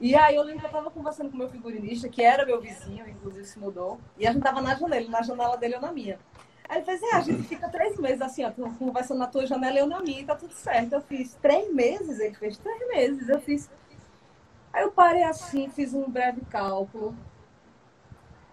E 0.01 0.15
aí 0.15 0.37
eu 0.37 0.43
lembro 0.43 0.61
que 0.61 0.67
eu 0.69 0.71
tava 0.71 0.91
conversando 0.91 1.31
com 1.31 1.37
meu 1.37 1.51
figurinista, 1.51 2.09
que 2.09 2.23
era 2.23 2.47
meu 2.47 2.63
vizinho, 2.63 3.07
inclusive 3.07 3.45
se 3.45 3.59
mudou, 3.59 4.01
e 4.17 4.27
a 4.27 4.33
gente 4.33 4.43
tava 4.43 4.63
na 4.63 4.75
janela, 4.75 5.11
na 5.11 5.21
janela 5.21 5.59
dele 5.59 5.75
ou 5.75 5.83
na 5.83 5.93
minha. 5.93 6.19
Aí 6.67 6.79
ele 6.79 6.87
fez, 6.87 7.03
é, 7.03 7.15
a 7.15 7.21
gente 7.21 7.43
fica 7.43 7.69
três 7.69 7.99
meses 7.99 8.23
assim, 8.23 8.43
ó, 8.43 8.51
conversando 8.79 9.19
na 9.19 9.27
tua 9.27 9.45
janela 9.45 9.77
e 9.77 9.81
eu 9.81 9.87
na 9.87 10.01
minha, 10.01 10.23
e 10.23 10.25
tá 10.25 10.35
tudo 10.35 10.55
certo. 10.55 10.95
Eu 10.95 11.03
fiz 11.03 11.35
três 11.35 11.71
meses, 11.71 12.21
ele 12.21 12.35
fez 12.37 12.57
três 12.57 12.89
meses, 12.89 13.29
eu 13.29 13.39
fiz. 13.39 13.69
Aí 14.73 14.83
eu 14.83 14.93
parei 14.93 15.25
assim, 15.25 15.69
fiz 15.69 15.93
um 15.93 16.11
breve 16.11 16.41
cálculo. 16.49 17.15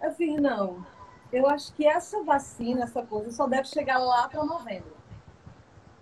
Eu 0.02 0.12
fiz, 0.12 0.42
não, 0.42 0.86
eu 1.32 1.48
acho 1.48 1.74
que 1.74 1.88
essa 1.88 2.22
vacina, 2.22 2.84
essa 2.84 3.02
coisa, 3.02 3.32
só 3.32 3.48
deve 3.48 3.70
chegar 3.70 3.98
lá 3.98 4.28
para 4.28 4.44
novembro. 4.44 5.01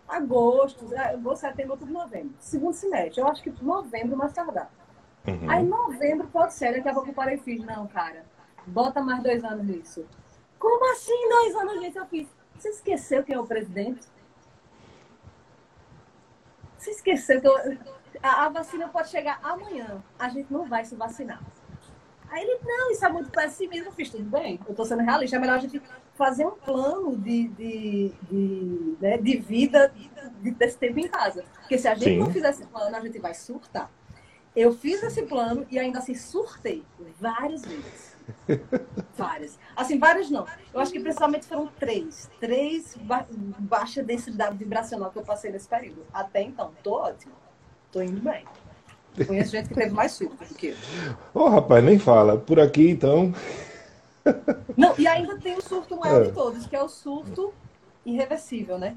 Agosto, 0.09 0.89
agosto, 0.97 1.41
setembro, 1.41 1.73
outubro, 1.73 1.93
novembro. 1.93 2.33
Segundo 2.39 2.73
semestre. 2.73 3.21
Eu 3.21 3.27
acho 3.27 3.43
que 3.43 3.53
novembro 3.63 4.17
mais 4.17 4.33
tardar. 4.33 4.71
Uhum. 5.27 5.49
Aí 5.49 5.63
novembro 5.63 6.27
pode 6.27 6.53
ser, 6.53 6.73
daqui 6.73 6.89
a 6.89 6.93
pouco 6.93 7.09
eu 7.09 7.13
parei 7.13 7.35
e 7.35 7.39
fiz, 7.39 7.63
não, 7.63 7.87
cara, 7.87 8.25
bota 8.65 9.01
mais 9.01 9.21
dois 9.21 9.43
anos 9.43 9.65
nisso. 9.65 10.05
Como 10.57 10.91
assim 10.91 11.29
dois 11.29 11.55
anos 11.55 11.79
nisso? 11.79 11.99
Eu 11.99 12.05
fiz. 12.07 12.27
Você 12.57 12.69
esqueceu 12.69 13.23
quem 13.23 13.35
é 13.35 13.39
o 13.39 13.45
presidente? 13.45 14.07
Você 16.77 16.91
esqueceu 16.91 17.39
que 17.39 17.47
eu... 17.47 17.77
a, 18.23 18.45
a 18.45 18.49
vacina 18.49 18.89
pode 18.89 19.09
chegar 19.09 19.39
amanhã. 19.43 20.03
A 20.17 20.29
gente 20.29 20.51
não 20.51 20.67
vai 20.67 20.83
se 20.83 20.95
vacinar. 20.95 21.41
Aí 22.29 22.43
ele, 22.43 22.59
não, 22.63 22.91
isso 22.91 23.05
é 23.05 23.09
muito 23.09 23.29
pessimismo. 23.31 23.87
Eu 23.87 23.91
fiz, 23.91 24.09
tudo 24.09 24.23
bem, 24.23 24.59
eu 24.65 24.71
estou 24.71 24.85
sendo 24.85 25.03
realista. 25.03 25.35
É 25.35 25.39
melhor 25.39 25.55
a 25.55 25.59
gente 25.59 25.81
fazer 26.19 26.45
um 26.45 26.51
plano 26.51 27.15
de, 27.15 27.47
de, 27.47 28.11
de, 28.29 28.97
né, 28.99 29.17
de 29.17 29.37
vida 29.37 29.89
de, 30.41 30.51
desse 30.51 30.77
tempo 30.77 30.99
em 30.99 31.07
casa. 31.07 31.45
Porque 31.61 31.77
se 31.77 31.87
a 31.87 31.95
gente 31.95 32.09
Sim. 32.09 32.19
não 32.19 32.29
fizer 32.29 32.49
esse 32.49 32.65
plano, 32.65 32.93
a 32.93 32.99
gente 32.99 33.17
vai 33.19 33.33
surtar. 33.33 33.89
Eu 34.53 34.73
fiz 34.73 35.01
esse 35.01 35.21
plano 35.23 35.65
e 35.71 35.79
ainda 35.79 35.99
assim 35.99 36.13
surtei 36.13 36.83
várias 37.21 37.63
vezes. 37.63 38.17
várias. 39.15 39.57
Assim, 39.73 39.97
várias 39.97 40.29
não. 40.29 40.45
Eu 40.73 40.81
acho 40.81 40.91
que 40.91 40.99
principalmente 40.99 41.45
foram 41.45 41.67
três. 41.79 42.29
Três 42.37 42.97
ba 42.97 43.25
baixa 43.57 44.03
densidade 44.03 44.57
vibracional 44.57 45.11
que 45.11 45.19
eu 45.19 45.23
passei 45.23 45.49
nesse 45.53 45.69
período. 45.69 46.05
Até 46.13 46.41
então, 46.41 46.73
tô 46.83 46.95
ótimo. 46.95 47.33
Tô 47.93 48.01
indo 48.01 48.19
bem. 48.19 48.43
Conheço 49.25 49.51
gente 49.51 49.69
que 49.69 49.75
teve 49.75 49.91
mais 49.91 50.11
surto 50.11 50.43
do 50.43 50.53
que 50.53 50.67
eu. 50.67 50.75
Ô, 51.33 51.45
oh, 51.45 51.47
rapaz, 51.47 51.81
nem 51.81 51.97
fala. 51.97 52.37
Por 52.37 52.59
aqui, 52.59 52.89
então. 52.89 53.33
Não, 54.77 54.93
e 54.97 55.07
ainda 55.07 55.37
tem 55.37 55.55
o 55.55 55.61
surto 55.61 55.97
maior 55.97 56.21
é. 56.21 56.25
de 56.25 56.31
todos, 56.31 56.65
que 56.65 56.75
é 56.75 56.81
o 56.81 56.89
surto 56.89 57.53
irreversível, 58.05 58.77
né? 58.77 58.95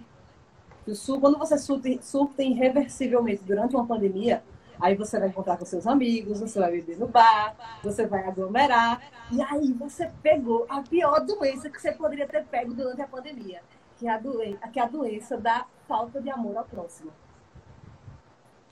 O 0.87 0.95
surto, 0.95 1.21
quando 1.21 1.39
você 1.39 1.59
surta, 1.59 1.89
surta 2.01 2.43
irreversivelmente 2.43 3.43
durante 3.45 3.75
uma 3.75 3.87
pandemia, 3.87 4.43
aí 4.81 4.95
você 4.95 5.19
vai 5.19 5.29
encontrar 5.29 5.57
com 5.57 5.65
seus 5.65 5.87
amigos, 5.87 6.41
você 6.41 6.59
vai 6.59 6.73
beber 6.73 6.99
no 6.99 7.07
bar, 7.07 7.55
você 7.83 8.07
vai 8.07 8.27
aglomerar, 8.27 9.01
e 9.31 9.41
aí 9.43 9.73
você 9.73 10.11
pegou 10.23 10.67
a 10.69 10.83
pior 10.83 11.21
doença 11.21 11.71
que 11.71 11.81
você 11.81 11.93
poderia 11.93 12.27
ter 12.27 12.45
pego 12.45 12.75
durante 12.75 13.01
a 13.01 13.07
pandemia, 13.07 13.63
que 13.97 14.09
é 14.09 14.11
a, 14.11 14.19
doen 14.19 14.57
que 14.73 14.81
é 14.81 14.83
a 14.83 14.89
doença 14.89 15.37
da 15.37 15.67
falta 15.87 16.21
de 16.21 16.31
amor 16.31 16.57
ao 16.57 16.65
próximo. 16.65 17.13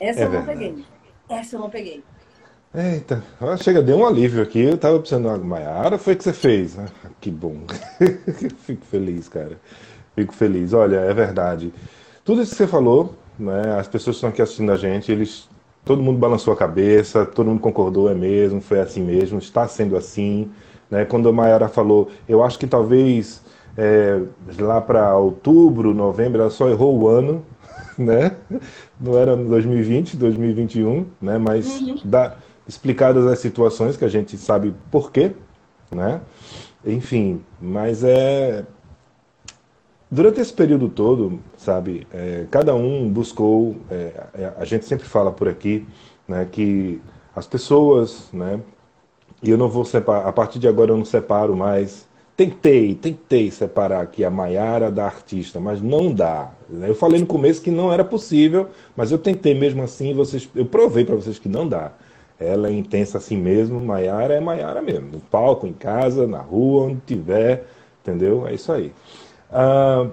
Essa 0.01 0.21
é 0.21 0.25
eu 0.25 0.31
não 0.31 0.43
verdade. 0.43 0.59
peguei. 0.59 0.87
Essa 1.29 1.57
eu 1.57 1.61
não 1.61 1.71
peguei. 1.71 2.05
Eita, 2.73 3.21
chega, 3.61 3.83
deu 3.83 3.97
um 3.99 4.07
alívio 4.07 4.41
aqui. 4.41 4.61
Eu 4.61 4.79
tava 4.79 5.01
precisando 5.01 5.25
de 5.25 5.29
uma 5.29 5.39
Maiara, 5.39 5.99
foi 5.99 6.15
que 6.15 6.23
você 6.23 6.33
fez? 6.33 6.79
Ah, 6.79 6.87
que 7.21 7.29
bom. 7.29 7.57
Fico 8.65 8.87
feliz, 8.87 9.29
cara. 9.29 9.59
Fico 10.15 10.33
feliz. 10.33 10.73
Olha, 10.73 10.99
é 10.99 11.13
verdade. 11.13 11.75
Tudo 12.25 12.43
isso 12.43 12.53
que 12.53 12.59
você 12.59 12.69
falou, 12.69 13.17
né? 13.37 13.77
As 13.77 13.89
pessoas 13.89 14.15
que 14.15 14.19
estão 14.19 14.31
aqui 14.31 14.41
assistindo 14.41 14.71
a 14.71 14.77
gente, 14.77 15.11
eles. 15.11 15.49
Todo 15.85 16.01
mundo 16.01 16.19
balançou 16.19 16.53
a 16.53 16.57
cabeça, 16.57 17.27
todo 17.27 17.47
mundo 17.49 17.61
concordou, 17.61 18.09
é 18.09 18.15
mesmo, 18.15 18.61
foi 18.61 18.81
assim 18.81 19.03
mesmo, 19.03 19.39
está 19.39 19.67
sendo 19.67 19.97
assim. 19.97 20.49
Né? 20.91 21.05
Quando 21.07 21.29
a 21.29 21.33
Mayara 21.33 21.69
falou, 21.69 22.11
eu 22.29 22.45
acho 22.45 22.59
que 22.59 22.67
talvez 22.67 23.43
é, 23.77 24.21
lá 24.59 24.81
para 24.81 25.17
outubro, 25.17 25.95
novembro, 25.95 26.43
ela 26.43 26.51
só 26.51 26.69
errou 26.69 27.01
o 27.01 27.09
ano, 27.09 27.43
né? 27.99 28.37
Não 29.01 29.19
era 29.19 29.35
2020, 29.35 30.17
2021, 30.19 31.07
né? 31.21 31.39
Mas 31.39 31.81
uhum. 31.81 31.99
da, 32.05 32.37
explicadas 32.71 33.27
as 33.27 33.41
situações 33.41 33.97
que 33.97 34.05
a 34.05 34.09
gente 34.09 34.39
sabe 34.39 34.73
por 34.93 35.11
quê, 35.11 35.33
né? 35.91 36.21
Enfim, 36.87 37.43
mas 37.61 38.05
é 38.05 38.65
durante 40.09 40.41
esse 40.41 40.53
período 40.53 40.89
todo, 40.89 41.41
sabe? 41.57 42.07
É, 42.13 42.47
cada 42.49 42.73
um 42.73 43.11
buscou. 43.11 43.77
É, 43.91 44.13
é, 44.35 44.53
a 44.57 44.65
gente 44.65 44.85
sempre 44.85 45.09
fala 45.09 45.33
por 45.33 45.49
aqui, 45.49 45.85
né? 46.29 46.47
Que 46.51 47.01
as 47.35 47.45
pessoas, 47.45 48.29
né? 48.33 48.61
E 49.43 49.51
eu 49.51 49.59
não 49.59 49.69
vou 49.69 49.85
separar. 49.85 50.29
A 50.29 50.33
partir 50.33 50.61
de 50.61 50.69
agora 50.69 50.93
eu 50.93 50.97
não 50.97 51.05
separo 51.05 51.57
mais 51.57 52.09
Tentei, 52.41 52.95
tentei 52.95 53.51
separar 53.51 54.01
aqui 54.01 54.25
a 54.25 54.31
Maiara 54.31 54.91
da 54.91 55.05
artista, 55.05 55.61
mas 55.61 55.83
não 55.83 56.11
dá. 56.11 56.51
Eu 56.89 56.95
falei 56.95 57.21
no 57.21 57.27
começo 57.27 57.61
que 57.61 57.71
não 57.71 57.93
era 57.93 58.03
possível, 58.03 58.71
mas 58.97 59.13
eu 59.13 59.19
tentei 59.19 59.53
mesmo 59.53 59.83
assim, 59.83 60.15
vocês, 60.15 60.49
eu 60.55 60.65
provei 60.65 61.05
para 61.05 61.17
vocês 61.17 61.39
que 61.39 61.51
não 61.51 61.69
dá. 61.69 61.93
Ela 62.41 62.69
é 62.69 62.73
intensa 62.73 63.19
assim 63.19 63.37
mesmo, 63.37 63.81
Maiara 63.81 64.35
é 64.35 64.41
Maiara 64.41 64.81
mesmo. 64.81 65.11
No 65.13 65.21
palco, 65.21 65.67
em 65.67 65.73
casa, 65.73 66.27
na 66.27 66.39
rua, 66.39 66.85
onde 66.85 67.01
tiver, 67.07 67.67
entendeu? 68.03 68.47
É 68.47 68.55
isso 68.55 68.73
aí. 68.73 68.93
Ah, 69.53 70.09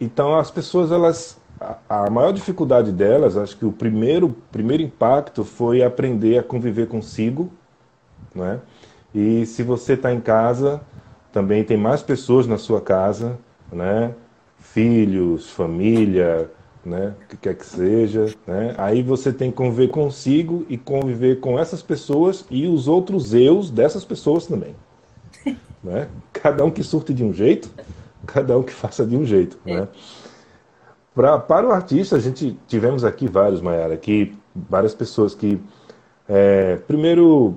então 0.00 0.38
as 0.38 0.50
pessoas, 0.50 0.90
elas. 0.90 1.38
A, 1.60 2.04
a 2.04 2.10
maior 2.10 2.32
dificuldade 2.32 2.92
delas, 2.92 3.36
acho 3.36 3.56
que 3.56 3.64
o 3.64 3.72
primeiro, 3.72 4.34
primeiro 4.52 4.82
impacto 4.82 5.42
foi 5.42 5.82
aprender 5.82 6.38
a 6.38 6.42
conviver 6.42 6.86
consigo, 6.86 7.50
né? 8.34 8.60
E 9.14 9.46
se 9.46 9.62
você 9.62 9.94
está 9.94 10.12
em 10.12 10.20
casa, 10.20 10.82
também 11.32 11.64
tem 11.64 11.76
mais 11.76 12.02
pessoas 12.02 12.46
na 12.46 12.58
sua 12.58 12.80
casa, 12.80 13.38
né? 13.72 14.14
filhos, 14.76 15.48
família, 15.50 16.50
né? 16.86 17.14
o 17.20 17.28
que 17.28 17.36
quer 17.36 17.54
que 17.54 17.66
seja. 17.66 18.32
Né? 18.46 18.74
Aí 18.78 19.02
você 19.02 19.32
tem 19.32 19.50
que 19.50 19.56
conviver 19.56 19.88
consigo 19.88 20.64
e 20.68 20.78
conviver 20.78 21.40
com 21.40 21.58
essas 21.58 21.82
pessoas 21.82 22.46
e 22.50 22.66
os 22.66 22.86
outros 22.86 23.34
eus 23.34 23.70
dessas 23.70 24.04
pessoas 24.04 24.46
também. 24.46 24.74
né? 25.82 26.08
Cada 26.32 26.64
um 26.64 26.70
que 26.70 26.82
surte 26.82 27.12
de 27.12 27.24
um 27.24 27.32
jeito, 27.32 27.68
cada 28.24 28.56
um 28.56 28.62
que 28.62 28.72
faça 28.72 29.04
de 29.04 29.16
um 29.16 29.24
jeito. 29.24 29.58
É. 29.66 29.80
Né? 29.80 29.88
Pra, 31.14 31.38
para 31.38 31.66
o 31.66 31.72
artista, 31.72 32.16
a 32.16 32.20
gente 32.20 32.58
tivemos 32.68 33.04
aqui 33.04 33.26
vários, 33.26 33.60
Mayara, 33.60 33.94
aqui 33.94 34.36
várias 34.54 34.94
pessoas 34.94 35.34
que, 35.34 35.58
é, 36.28 36.76
primeiro, 36.76 37.56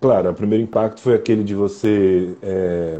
claro, 0.00 0.30
o 0.30 0.34
primeiro 0.34 0.64
impacto 0.64 1.00
foi 1.00 1.14
aquele 1.14 1.44
de 1.44 1.54
você 1.54 2.34
é, 2.42 2.98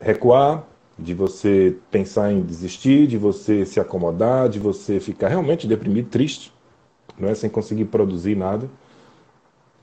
recuar, 0.00 0.64
de 1.02 1.14
você 1.14 1.76
pensar 1.90 2.32
em 2.32 2.42
desistir, 2.42 3.06
de 3.06 3.18
você 3.18 3.66
se 3.66 3.80
acomodar, 3.80 4.48
de 4.48 4.58
você 4.58 5.00
ficar 5.00 5.28
realmente 5.28 5.66
deprimido, 5.66 6.08
triste, 6.08 6.52
né, 7.18 7.34
sem 7.34 7.50
conseguir 7.50 7.86
produzir 7.86 8.36
nada. 8.36 8.70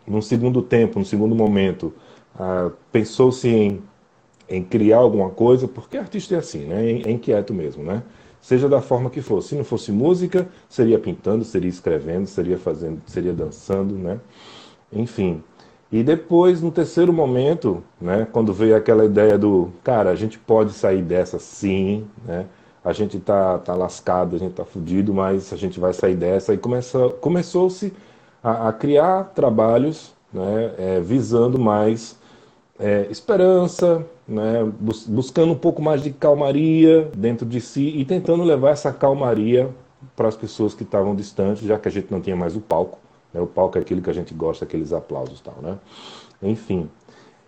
Num 0.08 0.22
segundo 0.22 0.62
tempo, 0.62 0.98
num 0.98 1.06
segundo 1.06 1.36
momento, 1.36 1.94
ah, 2.38 2.72
pensou-se 2.92 3.48
em, 3.48 3.82
em 4.48 4.64
criar 4.64 4.98
alguma 4.98 5.30
coisa, 5.30 5.68
porque 5.68 5.98
artista 5.98 6.36
é 6.36 6.38
assim, 6.40 6.66
né, 6.66 6.92
é, 6.92 7.10
é 7.10 7.12
inquieto 7.12 7.54
mesmo, 7.54 7.84
né? 7.84 8.04
Seja 8.42 8.70
da 8.70 8.82
forma 8.82 9.10
que 9.10 9.22
for. 9.22 9.42
Se 9.42 9.54
não 9.56 9.66
fosse 9.66 9.92
música, 9.92 10.48
seria 10.70 10.98
pintando, 10.98 11.44
seria 11.44 11.70
escrevendo, 11.70 12.26
seria 12.26 12.58
fazendo, 12.58 13.02
seria 13.06 13.34
dançando, 13.34 13.96
né? 13.96 14.20
Enfim. 14.94 15.44
E 15.92 16.04
depois, 16.04 16.62
no 16.62 16.72
terceiro 16.72 17.12
momento, 17.12 17.84
né, 18.00 18.28
quando 18.32 18.54
veio 18.54 18.76
aquela 18.76 19.06
ideia 19.06 19.38
do, 19.38 19.70
cara, 19.84 20.12
a 20.12 20.16
gente 20.16 20.38
pode 20.38 20.74
sair 20.74 21.02
dessa 21.02 21.40
sim, 21.40 22.06
né? 22.26 22.46
a 22.84 22.94
gente 22.94 23.20
tá, 23.20 23.58
tá 23.60 23.74
lascado, 23.76 24.36
a 24.36 24.40
gente 24.40 24.54
tá 24.54 24.66
fudido, 24.66 25.14
mas 25.14 25.52
a 25.52 25.58
gente 25.58 25.80
vai 25.80 25.94
sair 25.94 26.16
dessa. 26.16 26.54
E 26.54 26.58
começou, 26.58 27.12
começou-se 27.12 27.94
a, 28.44 28.70
a, 28.70 28.74
criar 28.74 29.26
trabalhos 29.36 30.14
né, 30.34 30.74
é, 30.78 31.00
visando 31.00 31.60
mais 31.60 32.18
é, 32.80 33.08
esperança, 33.10 34.06
né, 34.28 34.64
bus 34.80 35.06
buscando 35.08 35.52
um 35.52 35.58
pouco 35.58 35.82
mais 35.82 36.02
de 36.02 36.12
calmaria 36.12 37.10
dentro 37.16 37.46
de 37.46 37.60
si 37.60 37.90
e 37.98 38.06
tentando 38.06 38.44
levar 38.44 38.72
essa 38.72 38.94
calmaria 38.94 39.70
para 40.16 40.28
as 40.28 40.36
pessoas 40.36 40.74
que 40.74 40.84
estavam 40.84 41.16
distantes, 41.16 41.64
já 41.64 41.78
que 41.78 41.88
a 41.88 41.92
gente 41.92 42.12
não 42.12 42.22
tinha 42.22 42.36
mais 42.36 42.56
o 42.56 42.62
palco. 42.62 42.98
Né, 43.34 43.42
o 43.42 43.48
palco 43.48 43.78
é 43.78 43.82
aquilo 43.82 44.02
que 44.02 44.10
a 44.10 44.14
gente 44.14 44.34
gosta, 44.34 44.66
aqueles 44.66 44.92
aplausos 44.94 45.40
e 45.40 45.44
tal, 45.44 45.56
né? 45.62 45.78
Enfim. 46.42 46.90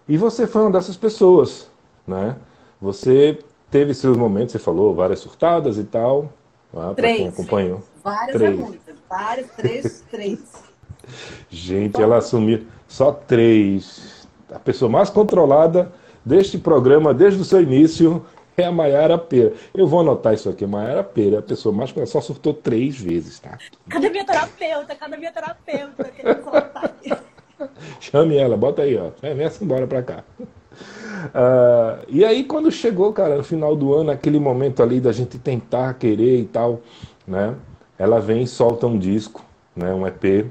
E 0.08 0.18
você 0.18 0.46
foi 0.46 0.62
uma 0.64 0.72
dessas 0.72 0.98
pessoas, 0.98 1.70
né? 2.06 2.36
Você 2.82 3.40
teve 3.70 3.94
seus 3.94 4.18
momentos, 4.18 4.52
você 4.52 4.60
falou, 4.60 4.94
várias 4.94 5.20
surtadas 5.20 5.78
e 5.78 5.84
tal. 5.84 6.32
Ah, 6.74 6.94
três. 6.96 7.18
Quem 7.18 7.28
acompanhou. 7.28 7.82
Várias 8.04 8.38
três. 8.38 8.60
é 8.60 8.62
muitas. 8.62 8.96
Várias, 9.10 9.52
três, 9.52 10.04
três. 10.12 10.40
Gente, 11.50 12.02
ela 12.02 12.18
assumiu 12.18 12.66
só 12.88 13.12
três. 13.12 14.28
A 14.52 14.60
pessoa 14.60 14.90
mais 14.90 15.10
controlada 15.10 15.92
deste 16.24 16.58
programa, 16.58 17.14
desde 17.14 17.42
o 17.42 17.46
seu 17.46 17.62
início, 17.62 18.26
é 18.58 18.66
a 18.66 18.72
Maiara 18.72 19.18
Pera. 19.18 19.54
Eu 19.74 19.88
vou 19.88 20.02
anotar 20.02 20.34
isso 20.34 20.50
aqui. 20.50 20.66
Maiara 20.66 21.04
Pera, 21.04 21.40
a 21.40 21.42
pessoa 21.42 21.74
mais 21.74 21.94
só 22.10 22.22
surtou 22.22 22.54
três 22.54 23.00
vezes, 23.00 23.40
tá? 23.40 23.58
Cadê 23.90 24.10
minha 24.10 24.26
terapeuta? 24.26 24.96
Cadê 24.96 25.18
minha 25.18 25.32
terapeuta? 25.32 26.12
Chame 28.00 28.38
ela, 28.38 28.58
bota 28.58 28.82
aí, 28.82 28.98
ó. 28.98 29.12
Vem 29.22 29.46
assim 29.46 29.66
embora 29.66 29.88
pra 29.88 30.02
cá. 30.02 30.24
Uh, 30.40 32.04
e 32.08 32.26
aí 32.26 32.44
quando 32.44 32.72
chegou, 32.72 33.14
cara, 33.14 33.38
no 33.38 33.44
final 33.44 33.76
do 33.76 33.94
ano, 33.94 34.12
aquele 34.12 34.40
momento 34.40 34.82
ali 34.82 35.00
da 35.00 35.12
gente 35.12 35.38
tentar 35.38 35.94
querer 35.96 36.40
e 36.40 36.46
tal, 36.46 36.82
né? 37.28 37.56
Ela 37.98 38.20
vem 38.20 38.44
e 38.44 38.48
solta 38.48 38.88
um 38.88 38.98
disco, 38.98 39.46
né? 39.76 39.94
Um 39.94 40.08
EP 40.08 40.48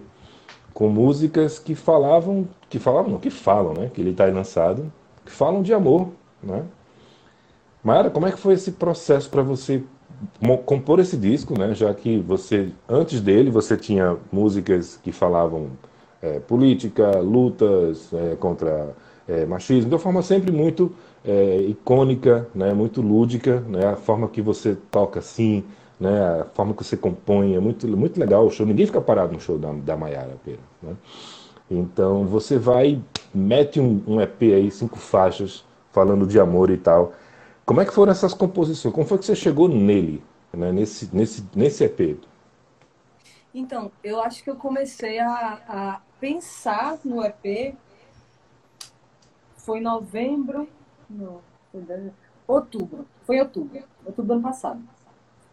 com 0.73 0.89
músicas 0.89 1.59
que 1.59 1.75
falavam, 1.75 2.49
que 2.69 2.79
falavam, 2.79 3.13
não, 3.13 3.19
que 3.19 3.31
falam, 3.31 3.75
né? 3.75 3.91
Que 3.93 4.01
ele 4.01 4.11
está 4.11 4.25
aí 4.25 4.33
lançado, 4.33 4.93
que 5.25 5.33
falam 5.33 5.63
de 5.63 5.75
amor, 5.75 6.11
né? 6.43 6.65
Mara, 7.83 8.11
como 8.11 8.27
é 8.27 8.33
que 8.33 8.39
foi 8.39 8.55
esse 8.55 8.73
processo 8.73 9.31
para 9.31 9.43
você 9.43 9.83
compor 10.67 11.01
esse 11.01 11.17
disco, 11.17 11.59
né? 11.59 11.75
Já 11.75 11.93
que 11.95 12.19
você, 12.19 12.71
antes 12.89 13.21
dele, 13.21 13.51
você 13.51 13.77
tinha 13.77 14.17
músicas 14.31 14.99
que 15.03 15.13
falavam 15.13 15.71
é, 16.21 16.39
política, 16.41 17.19
lutas 17.21 18.13
é, 18.13 18.37
contra 18.37 18.95
é, 19.27 19.47
machismo, 19.47 19.89
de 19.89 19.95
uma 19.95 20.01
forma 20.01 20.23
sempre 20.23 20.53
muito 20.53 20.93
é, 21.25 21.57
icônica, 21.69 22.49
né, 22.55 22.73
muito 22.73 23.01
lúdica, 23.01 23.61
né, 23.61 23.87
a 23.87 23.97
forma 23.97 24.29
que 24.29 24.43
você 24.43 24.77
toca 24.91 25.21
assim, 25.21 25.65
né, 25.99 26.41
a 26.41 26.47
forma 26.53 26.75
que 26.75 26.83
você 26.83 26.97
compõe, 26.97 27.55
é 27.55 27.61
muito, 27.61 27.87
muito 27.89 28.19
legal 28.19 28.47
o 28.47 28.51
show. 28.51 28.67
Ninguém 28.67 28.87
fica 28.87 29.01
parado 29.01 29.33
no 29.33 29.41
show 29.41 29.59
da, 29.59 29.73
da 29.73 29.97
Maiara 29.97 30.37
Pera. 30.45 30.59
Né? 30.83 30.95
Então 31.71 32.27
você 32.27 32.59
vai, 32.59 33.01
mete 33.33 33.79
um, 33.79 34.03
um 34.07 34.21
EP 34.21 34.43
aí, 34.43 34.71
cinco 34.71 34.99
faixas, 34.99 35.65
falando 35.93 36.27
de 36.27 36.41
amor 36.41 36.71
e 36.71 36.77
tal. 36.77 37.13
Como 37.65 37.81
é 37.81 37.85
que 37.85 37.93
foram 37.93 38.13
essas 38.13 38.35
composições? 38.35 38.93
Como 38.93 39.07
foi 39.07 39.19
que 39.19 39.25
você 39.25 39.37
chegou 39.37 39.69
nele, 39.69 40.23
né, 40.53 40.73
nesse, 40.73 41.15
nesse, 41.15 41.45
nesse 41.55 41.85
EP? 41.85 42.19
Então, 43.55 43.91
eu 44.03 44.21
acho 44.21 44.43
que 44.43 44.51
eu 44.51 44.57
comecei 44.57 45.19
a, 45.19 45.61
a 45.69 46.01
pensar 46.21 46.99
no 47.05 47.25
EP 47.25 47.75
foi 49.57 49.79
em 49.79 49.83
novembro, 49.83 50.69
não, 51.09 51.41
foi 51.71 52.13
outubro, 52.47 53.07
foi 53.23 53.41
outubro, 53.41 53.83
outubro 54.05 54.27
do 54.27 54.33
ano 54.33 54.43
passado. 54.43 54.81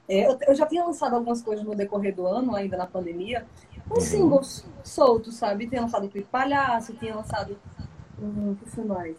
É, 0.09 0.25
eu, 0.47 0.55
já 0.55 0.65
tinha 0.65 0.85
lançado 0.85 1.15
algumas 1.15 1.41
coisas 1.41 1.65
no 1.65 1.75
decorrer 1.75 2.15
do 2.15 2.25
ano, 2.25 2.55
ainda 2.55 2.77
na 2.77 2.87
pandemia, 2.87 3.45
uns 3.91 3.97
uhum. 3.97 4.01
singles 4.01 4.65
soltos, 4.83 5.35
sabe? 5.35 5.67
Tinha 5.67 5.81
lançado 5.81 6.05
o 6.05 6.09
Clipe 6.09 6.29
Palhaço, 6.29 6.93
tinha 6.93 7.15
lançado. 7.15 7.59
O 8.17 8.55
que 8.55 8.69
foi 8.69 8.85
mais? 8.85 9.17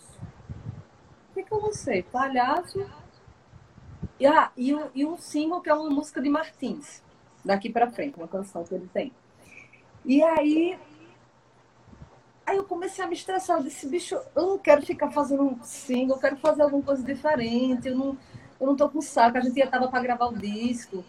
Que, 1.39 1.45
que 1.45 1.53
eu 1.53 1.61
lancei? 1.61 2.03
Palhaço. 2.03 2.85
E, 4.19 4.27
ah, 4.27 4.51
e, 4.57 4.75
um, 4.75 4.89
e 4.93 5.07
um 5.07 5.17
single 5.17 5.61
que 5.61 5.71
é 5.71 5.75
uma 5.75 5.89
música 5.89 6.21
de 6.21 6.29
Martins, 6.29 7.01
daqui 7.45 7.71
pra 7.71 7.89
frente, 7.89 8.17
uma 8.17 8.27
canção 8.27 8.65
que 8.65 8.75
ele 8.75 8.89
tem. 8.93 9.13
E 10.05 10.21
aí 10.23 10.79
Aí 12.45 12.57
eu 12.57 12.65
comecei 12.65 13.05
a 13.05 13.07
me 13.07 13.15
estressar. 13.15 13.59
Eu 13.59 13.63
disse, 13.63 13.87
bicho, 13.87 14.19
eu 14.35 14.47
não 14.47 14.59
quero 14.59 14.85
ficar 14.85 15.11
fazendo 15.11 15.43
um 15.43 15.63
single, 15.63 16.17
eu 16.17 16.21
quero 16.21 16.37
fazer 16.39 16.63
alguma 16.63 16.83
coisa 16.83 17.05
diferente. 17.05 17.89
Eu 17.89 17.97
não, 17.97 18.19
eu 18.59 18.67
não 18.67 18.75
tô 18.75 18.89
com 18.89 19.03
saco. 19.03 19.37
A 19.37 19.41
gente 19.41 19.59
ia 19.59 19.71
tava 19.71 19.87
para 19.89 20.03
gravar 20.03 20.27
o 20.27 20.37
disco 20.37 21.05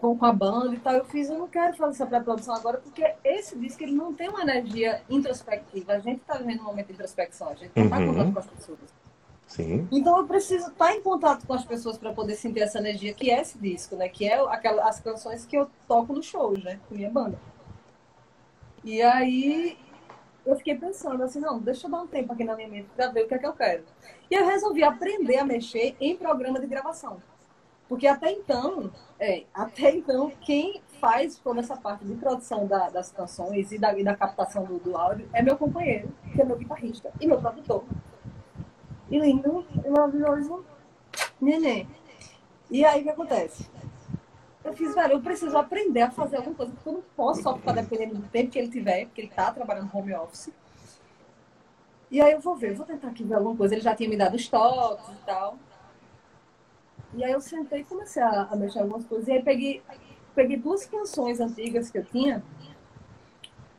com, 0.00 0.16
com 0.16 0.26
a 0.26 0.32
banda 0.32 0.74
e 0.74 0.80
tal. 0.80 0.94
Eu 0.94 1.04
fiz, 1.04 1.28
eu 1.28 1.38
não 1.38 1.48
quero 1.48 1.76
fazer 1.76 1.92
essa 1.92 2.06
pré-produção 2.06 2.54
agora, 2.54 2.78
porque 2.78 3.14
esse 3.22 3.56
disco 3.58 3.82
ele 3.82 3.92
não 3.92 4.14
tem 4.14 4.30
uma 4.30 4.42
energia 4.42 5.02
introspectiva. 5.08 5.92
A 5.92 5.98
gente 6.00 6.22
tá 6.22 6.38
vivendo 6.38 6.60
um 6.60 6.64
momento 6.64 6.88
de 6.88 6.94
introspecção, 6.94 7.50
a 7.50 7.54
gente 7.54 7.72
não 7.76 7.88
tá 7.88 7.98
uhum. 7.98 8.06
contato 8.06 8.32
com 8.32 8.38
as 8.38 8.46
pessoas. 8.46 8.99
Sim. 9.50 9.88
Então 9.90 10.16
eu 10.16 10.26
preciso 10.28 10.68
estar 10.68 10.94
em 10.94 11.02
contato 11.02 11.44
com 11.44 11.52
as 11.52 11.64
pessoas 11.64 11.98
para 11.98 12.12
poder 12.12 12.36
sentir 12.36 12.60
essa 12.60 12.78
energia 12.78 13.12
que 13.12 13.32
é 13.32 13.40
esse 13.40 13.58
disco, 13.58 13.96
né? 13.96 14.08
Que 14.08 14.28
é 14.28 14.40
aquela, 14.48 14.88
as 14.88 15.00
canções 15.00 15.44
que 15.44 15.56
eu 15.56 15.68
toco 15.88 16.12
no 16.12 16.22
show, 16.22 16.56
né? 16.56 16.78
Com 16.88 16.94
minha 16.94 17.10
banda. 17.10 17.36
E 18.84 19.02
aí 19.02 19.76
eu 20.46 20.54
fiquei 20.54 20.76
pensando 20.76 21.20
assim, 21.24 21.40
não, 21.40 21.58
deixa 21.58 21.88
eu 21.88 21.90
dar 21.90 22.00
um 22.00 22.06
tempo 22.06 22.32
aqui 22.32 22.44
na 22.44 22.54
minha 22.54 22.68
mente 22.68 22.88
para 22.94 23.08
ver 23.08 23.24
o 23.24 23.28
que 23.28 23.34
é 23.34 23.38
que 23.38 23.46
eu 23.46 23.52
quero. 23.52 23.82
E 24.30 24.34
eu 24.36 24.46
resolvi 24.46 24.84
aprender 24.84 25.38
a 25.38 25.44
mexer 25.44 25.96
em 26.00 26.16
programa 26.16 26.60
de 26.60 26.68
gravação. 26.68 27.20
Porque 27.88 28.06
até 28.06 28.30
então, 28.30 28.88
é, 29.18 29.42
até 29.52 29.90
então, 29.90 30.30
quem 30.42 30.80
faz 31.00 31.38
toda 31.38 31.58
essa 31.58 31.76
parte 31.76 32.04
de 32.04 32.14
produção 32.14 32.68
da, 32.68 32.88
das 32.88 33.10
canções 33.10 33.72
e 33.72 33.78
da, 33.78 33.98
e 33.98 34.04
da 34.04 34.14
captação 34.14 34.64
do, 34.64 34.78
do, 34.78 34.96
áudio 34.96 35.28
é 35.32 35.42
meu 35.42 35.56
companheiro, 35.56 36.08
que 36.32 36.40
é 36.40 36.44
meu 36.44 36.56
guitarrista 36.56 37.10
e 37.20 37.26
meu 37.26 37.40
produtor. 37.40 37.82
E 39.10 39.18
lindo 39.18 39.66
e 39.84 39.88
maravilhoso 39.88 40.64
neném. 41.40 41.88
E 42.70 42.84
aí 42.84 43.00
o 43.00 43.04
que 43.04 43.10
acontece? 43.10 43.68
Eu 44.62 44.72
fiz, 44.74 44.94
velho, 44.94 45.14
eu 45.14 45.20
preciso 45.20 45.56
aprender 45.56 46.02
a 46.02 46.10
fazer 46.10 46.36
alguma 46.36 46.54
coisa, 46.54 46.72
porque 46.72 46.88
eu 46.88 46.92
não 46.92 47.02
posso 47.16 47.42
só 47.42 47.56
ficar 47.56 47.72
dependendo 47.72 48.16
do 48.16 48.28
tempo 48.28 48.50
que 48.50 48.58
ele 48.58 48.70
tiver, 48.70 49.06
porque 49.06 49.22
ele 49.22 49.32
tá 49.34 49.50
trabalhando 49.50 49.90
home 49.92 50.14
office. 50.14 50.52
E 52.10 52.20
aí 52.20 52.32
eu 52.32 52.40
vou 52.40 52.56
ver, 52.56 52.74
vou 52.74 52.84
tentar 52.84 53.08
aqui 53.08 53.24
ver 53.24 53.34
alguma 53.34 53.56
coisa. 53.56 53.74
Ele 53.74 53.82
já 53.82 53.94
tinha 53.94 54.08
me 54.08 54.16
dado 54.16 54.34
os 54.34 54.48
toques 54.48 55.08
e 55.08 55.24
tal. 55.24 55.56
E 57.14 57.24
aí 57.24 57.32
eu 57.32 57.40
sentei 57.40 57.80
e 57.80 57.84
comecei 57.84 58.22
a, 58.22 58.42
a 58.42 58.56
mexer 58.56 58.80
algumas 58.80 59.04
coisas. 59.06 59.26
E 59.28 59.32
aí 59.32 59.42
peguei, 59.42 59.82
peguei 60.34 60.56
duas 60.56 60.84
canções 60.86 61.40
antigas 61.40 61.90
que 61.90 61.98
eu 61.98 62.04
tinha 62.04 62.42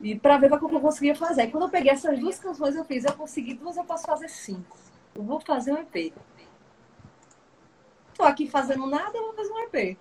e 0.00 0.16
para 0.16 0.36
ver 0.36 0.52
o 0.52 0.58
que 0.58 0.74
eu 0.74 0.80
conseguia 0.80 1.14
fazer. 1.14 1.44
E 1.44 1.50
quando 1.50 1.64
eu 1.64 1.70
peguei 1.70 1.92
essas 1.92 2.18
duas 2.18 2.38
canções, 2.38 2.74
eu 2.74 2.84
fiz, 2.84 3.04
eu 3.04 3.12
consegui 3.12 3.54
duas, 3.54 3.76
eu 3.76 3.84
posso 3.84 4.04
fazer 4.04 4.28
cinco. 4.28 4.76
Eu 5.14 5.22
vou 5.22 5.40
fazer 5.40 5.72
um 5.72 5.78
EP. 5.78 6.12
Tô 8.14 8.24
aqui 8.24 8.48
fazendo 8.48 8.86
nada, 8.86 9.16
eu 9.16 9.24
vou 9.24 9.34
fazer 9.34 9.52
um 9.52 9.60
EP. 9.60 9.98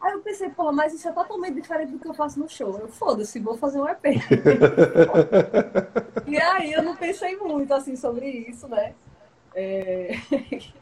Aí 0.00 0.12
eu 0.12 0.20
pensei, 0.20 0.48
pô, 0.50 0.70
mas 0.72 0.94
isso 0.94 1.08
é 1.08 1.12
totalmente 1.12 1.54
diferente 1.54 1.92
do 1.92 1.98
que 1.98 2.06
eu 2.06 2.14
faço 2.14 2.38
no 2.38 2.48
show. 2.48 2.78
Eu 2.78 2.88
foda-se, 2.88 3.40
vou 3.40 3.56
fazer 3.56 3.80
um 3.80 3.88
EP. 3.88 4.04
e 6.26 6.40
aí 6.40 6.72
eu 6.72 6.82
não 6.82 6.94
pensei 6.94 7.36
muito 7.36 7.74
assim 7.74 7.96
sobre 7.96 8.28
isso, 8.28 8.68
né? 8.68 8.94
É... 9.54 10.12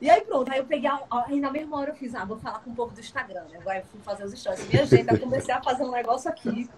E 0.00 0.08
aí 0.08 0.22
pronto, 0.22 0.50
aí 0.50 0.58
eu 0.58 0.64
peguei, 0.64 0.90
aí 1.10 1.38
na 1.38 1.50
mesma 1.50 1.76
hora 1.76 1.90
eu 1.90 1.94
fiz, 1.94 2.14
ah, 2.14 2.24
vou 2.24 2.38
falar 2.38 2.60
com 2.60 2.70
o 2.70 2.74
povo 2.74 2.94
do 2.94 3.00
Instagram, 3.00 3.44
né? 3.50 3.60
Vai 3.62 3.82
fui 3.82 4.00
fazer 4.00 4.24
os 4.24 4.32
stories. 4.32 4.66
Minha 4.66 4.86
gente, 4.86 5.12
eu 5.12 5.20
comecei 5.20 5.52
a 5.52 5.62
fazer 5.62 5.82
um 5.82 5.90
negócio 5.90 6.30
aqui. 6.30 6.70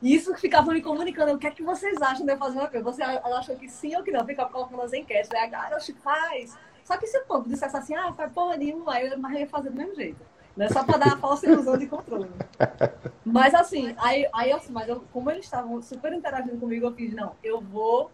E 0.00 0.14
isso 0.14 0.32
que 0.34 0.40
ficava 0.40 0.72
me 0.72 0.80
comunicando, 0.80 1.32
o 1.32 1.38
que 1.38 1.46
é 1.46 1.50
que 1.50 1.62
vocês 1.62 2.00
acham 2.00 2.24
de 2.24 2.32
eu 2.32 2.38
fazer 2.38 2.58
um 2.58 2.62
EP? 2.62 2.82
Você 2.82 3.02
achou 3.02 3.56
que 3.56 3.68
sim 3.68 3.96
ou 3.96 4.02
que 4.02 4.12
não? 4.12 4.24
Ficava 4.24 4.50
colocando 4.50 4.82
as 4.82 4.92
enquetes, 4.92 5.30
né? 5.30 5.50
Ah, 5.52 5.70
eu 5.72 5.94
faz. 5.96 6.56
Só 6.84 6.96
que 6.96 7.06
se 7.06 7.18
o 7.18 7.24
povo 7.26 7.48
dissesse 7.48 7.76
assim, 7.76 7.94
ah, 7.94 8.12
faz 8.12 8.32
porra 8.32 8.56
nenhuma, 8.56 8.94
aí 8.94 9.08
eu 9.08 9.18
ia 9.32 9.46
fazer 9.48 9.70
do 9.70 9.76
mesmo 9.76 9.94
jeito 9.94 10.24
né? 10.58 10.68
Só 10.70 10.82
para 10.82 10.98
dar 10.98 11.12
a 11.12 11.16
falsa 11.16 11.46
ilusão 11.46 11.78
de 11.78 11.86
controle. 11.86 12.28
Mas 13.24 13.54
assim, 13.54 13.94
aí, 13.98 14.26
aí 14.34 14.50
assim, 14.50 14.72
mas 14.72 14.88
eu, 14.88 15.04
como 15.12 15.30
eles 15.30 15.44
estavam 15.44 15.80
super 15.82 16.12
interagindo 16.14 16.56
comigo, 16.56 16.86
eu 16.86 16.94
fiz, 16.94 17.12
não, 17.12 17.32
eu 17.44 17.60
vou 17.60 18.10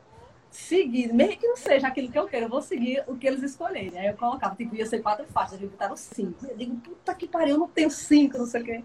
seguir, 0.50 1.12
mesmo 1.12 1.38
que 1.38 1.46
não 1.46 1.56
seja 1.56 1.86
aquilo 1.86 2.10
que 2.10 2.18
eu 2.18 2.26
quero, 2.26 2.46
eu 2.46 2.48
vou 2.48 2.60
seguir 2.60 3.02
o 3.06 3.16
que 3.16 3.26
eles 3.28 3.40
escolherem. 3.42 3.96
Aí 3.96 4.08
eu 4.08 4.16
colocava, 4.16 4.56
tipo, 4.56 4.74
ia 4.74 4.84
ser 4.84 5.00
quatro 5.00 5.24
faixas, 5.26 5.54
eles 5.54 5.70
botaram 5.70 5.96
cinco. 5.96 6.44
Eu 6.46 6.56
digo, 6.56 6.76
puta 6.78 7.14
que 7.14 7.28
pariu, 7.28 7.54
eu 7.54 7.60
não 7.60 7.68
tenho 7.68 7.90
cinco, 7.90 8.38
não 8.38 8.46
sei 8.46 8.60
o 8.60 8.64
quê. 8.64 8.84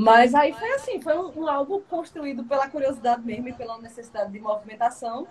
Mas 0.00 0.34
aí 0.34 0.52
foi 0.54 0.72
assim, 0.72 1.00
foi 1.00 1.16
um, 1.18 1.42
um, 1.42 1.48
álbum 1.48 1.80
construído 1.82 2.42
pela 2.44 2.68
curiosidade 2.68 3.22
mesmo 3.22 3.48
e 3.48 3.52
pela 3.52 3.78
necessidade 3.78 4.32
de 4.32 4.40
movimentação. 4.40 5.28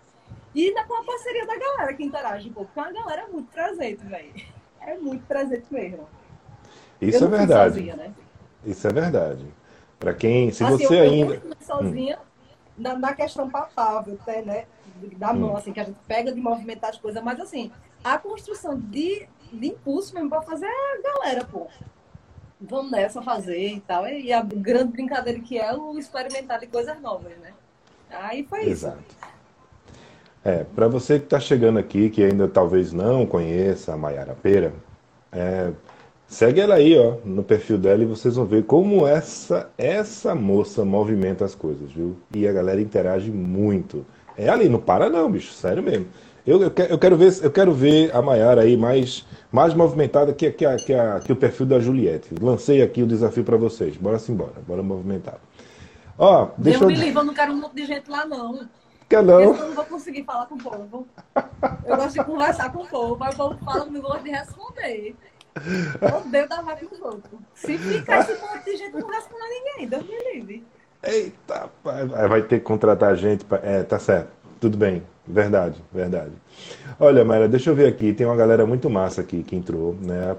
E 0.53 0.67
ainda 0.67 0.83
com 0.85 0.93
a 0.93 1.03
parceria 1.03 1.45
da 1.45 1.57
galera 1.57 1.93
que 1.93 2.03
interage 2.03 2.49
um 2.49 2.53
pouco. 2.53 2.71
Porque 2.73 2.87
a 2.87 3.01
galera 3.01 3.23
é 3.23 3.27
muito 3.27 3.51
presente, 3.51 4.05
velho. 4.05 4.33
É 4.81 4.95
muito 4.97 5.25
presente 5.25 5.65
mesmo. 5.71 6.07
Isso 7.01 7.23
é 7.23 7.27
verdade. 7.27 7.73
Sozinha, 7.75 7.95
né? 7.95 8.13
Isso 8.63 8.87
é 8.87 8.93
verdade. 8.93 9.45
Para 9.99 10.13
quem, 10.13 10.51
se 10.51 10.63
assim, 10.63 10.77
você 10.77 10.99
eu, 10.99 11.03
ainda. 11.03 11.35
Eu 11.35 11.55
sozinha 11.61 12.17
hum. 12.17 12.21
na, 12.77 12.97
na, 12.97 13.13
questão 13.13 13.49
palpável, 13.49 14.17
até, 14.21 14.41
né? 14.41 14.65
Da 15.17 15.33
mão, 15.33 15.53
hum. 15.53 15.57
assim, 15.57 15.73
que 15.73 15.79
a 15.79 15.83
gente 15.83 15.99
pega 16.07 16.31
de 16.31 16.39
movimentar 16.39 16.91
as 16.91 16.97
coisas, 16.97 17.23
mas 17.23 17.39
assim, 17.39 17.71
a 18.03 18.17
construção 18.17 18.79
de, 18.79 19.27
de 19.51 19.67
impulso 19.67 20.13
mesmo 20.13 20.29
para 20.29 20.41
fazer 20.41 20.65
é 20.65 20.69
a 20.69 21.01
galera, 21.01 21.45
pô 21.45 21.67
vamos 22.59 22.91
nessa 22.91 23.21
fazer 23.21 23.67
e 23.67 23.79
tal. 23.81 24.07
E 24.07 24.33
a 24.33 24.41
grande 24.41 24.91
brincadeira 24.91 25.39
que 25.39 25.57
é 25.57 25.73
o 25.73 25.97
experimentar 25.97 26.59
de 26.59 26.67
coisas 26.67 26.99
novas, 27.01 27.31
né? 27.37 27.53
Aí 28.11 28.43
foi 28.43 28.61
isso. 28.61 28.87
Exato. 28.87 29.03
É, 30.43 30.63
para 30.63 30.87
você 30.87 31.19
que 31.19 31.25
está 31.25 31.39
chegando 31.39 31.79
aqui, 31.79 32.09
que 32.09 32.23
ainda 32.23 32.47
talvez 32.47 32.93
não 32.93 33.25
conheça 33.25 33.93
a 33.93 33.97
Mayara 33.97 34.35
Pera, 34.41 34.73
é, 35.31 35.71
segue 36.27 36.61
ela 36.61 36.75
aí, 36.75 36.97
ó, 36.97 37.17
no 37.25 37.43
perfil 37.43 37.77
dela 37.77 38.01
e 38.01 38.05
vocês 38.05 38.35
vão 38.35 38.45
ver 38.45 38.63
como 38.63 39.05
essa 39.05 39.69
essa 39.77 40.33
moça 40.33 40.85
movimenta 40.85 41.43
as 41.43 41.53
coisas, 41.53 41.91
viu? 41.91 42.17
E 42.33 42.47
a 42.47 42.53
galera 42.53 42.81
interage 42.81 43.29
muito. 43.29 44.05
É 44.37 44.47
ali, 44.47 44.69
não 44.69 44.79
para 44.79 45.09
não, 45.09 45.29
bicho, 45.29 45.51
sério 45.51 45.83
mesmo. 45.83 46.07
Eu, 46.49 46.63
eu, 46.63 46.71
quero, 46.71 46.93
eu 46.93 46.97
quero 46.97 47.15
ver, 47.15 47.39
eu 47.43 47.51
quero 47.51 47.73
ver 47.73 48.15
a 48.15 48.23
Mayara 48.23 48.61
aí 48.61 48.75
mais 48.75 49.23
mais 49.51 49.71
movimentada 49.75 50.33
que, 50.33 50.49
que, 50.51 50.65
que, 50.77 50.93
que 51.23 51.31
o 51.31 51.35
perfil 51.35 51.67
da 51.67 51.79
Juliette. 51.79 52.33
Lancei 52.41 52.81
aqui 52.81 53.03
o 53.03 53.07
desafio 53.07 53.43
para 53.43 53.55
vocês. 53.55 53.95
Bora 53.97 54.17
se 54.17 54.31
embora, 54.31 54.55
bora 54.67 54.81
movimentar. 54.81 55.37
Ó, 56.17 56.49
deixa 56.57 56.79
Deus 56.79 56.81
eu... 56.81 56.87
me 56.87 56.95
livre, 56.95 57.19
eu 57.19 57.23
não 57.23 57.33
quero 57.35 57.51
um 57.51 57.61
monte 57.61 57.75
de 57.75 57.85
gente 57.85 58.09
lá, 58.09 58.25
não. 58.25 58.67
Quer 59.07 59.23
não? 59.23 59.39
eu 59.39 59.53
não 59.53 59.73
vou 59.73 59.85
conseguir 59.85 60.23
falar 60.23 60.47
com 60.47 60.55
o 60.55 60.57
povo. 60.57 61.07
Eu 61.85 61.95
gosto 61.95 62.13
de 62.13 62.23
conversar 62.23 62.73
com 62.73 62.83
o 62.83 62.87
povo, 62.87 63.15
mas 63.19 63.35
o 63.35 63.37
povo 63.37 63.57
fala, 63.63 63.85
não 63.85 64.01
gosto 64.01 64.23
de 64.23 64.31
responder. 64.31 65.15
Odeio 66.25 66.49
dar 66.49 66.63
vaga 66.63 66.81
nos 66.91 66.99
outros. 66.99 67.39
Se 67.53 67.77
ficar 67.77 68.21
esse 68.21 68.41
monte 68.41 68.65
de 68.65 68.75
gente, 68.75 68.97
não 68.97 69.07
respondo 69.07 69.43
a 69.43 69.49
ninguém. 69.49 69.87
Deus 69.87 70.03
me 70.03 70.33
livre. 70.33 70.65
Eita, 71.03 71.69
vai 71.83 72.41
ter 72.41 72.57
que 72.57 72.65
contratar 72.65 73.15
gente. 73.15 73.45
Pra... 73.45 73.59
É, 73.63 73.83
tá 73.83 73.99
certo. 73.99 74.31
Tudo 74.59 74.77
bem. 74.77 75.03
Verdade, 75.29 75.79
verdade. 75.93 76.31
Olha, 76.99 77.23
Mayra, 77.23 77.47
deixa 77.47 77.69
eu 77.69 77.75
ver 77.75 77.85
aqui. 77.85 78.13
Tem 78.13 78.25
uma 78.25 78.35
galera 78.35 78.65
muito 78.65 78.89
massa 78.89 79.21
aqui 79.21 79.43
que 79.43 79.55
entrou, 79.55 79.95
né? 80.01 80.35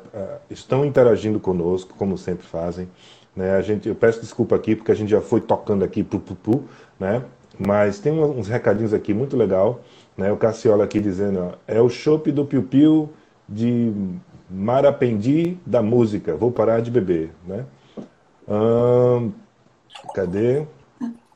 Estão 0.50 0.84
interagindo 0.84 1.38
conosco, 1.38 1.94
como 1.96 2.18
sempre 2.18 2.44
fazem. 2.44 2.88
Né? 3.36 3.52
A 3.52 3.62
gente, 3.62 3.88
eu 3.88 3.94
peço 3.94 4.20
desculpa 4.20 4.56
aqui 4.56 4.74
porque 4.74 4.90
a 4.90 4.94
gente 4.94 5.08
já 5.08 5.20
foi 5.20 5.40
tocando 5.40 5.84
aqui 5.84 6.02
pro 6.02 6.18
pupu, 6.18 6.64
né? 6.98 7.22
Mas 7.56 8.00
tem 8.00 8.12
uns 8.12 8.48
recadinhos 8.48 8.92
aqui 8.92 9.14
muito 9.14 9.36
legal, 9.36 9.80
né? 10.16 10.32
O 10.32 10.36
Cassiola 10.36 10.82
aqui 10.82 10.98
dizendo, 10.98 11.38
ó, 11.38 11.52
é 11.68 11.80
o 11.80 11.88
chopp 11.88 12.32
do 12.32 12.44
Piu 12.44 12.64
Piu 12.64 13.10
de 13.48 13.92
Marapendi 14.50 15.56
da 15.64 15.80
música. 15.82 16.34
Vou 16.34 16.50
parar 16.50 16.80
de 16.80 16.90
beber, 16.90 17.30
né? 17.46 17.64
Hum, 18.48 19.30
cadê? 20.12 20.66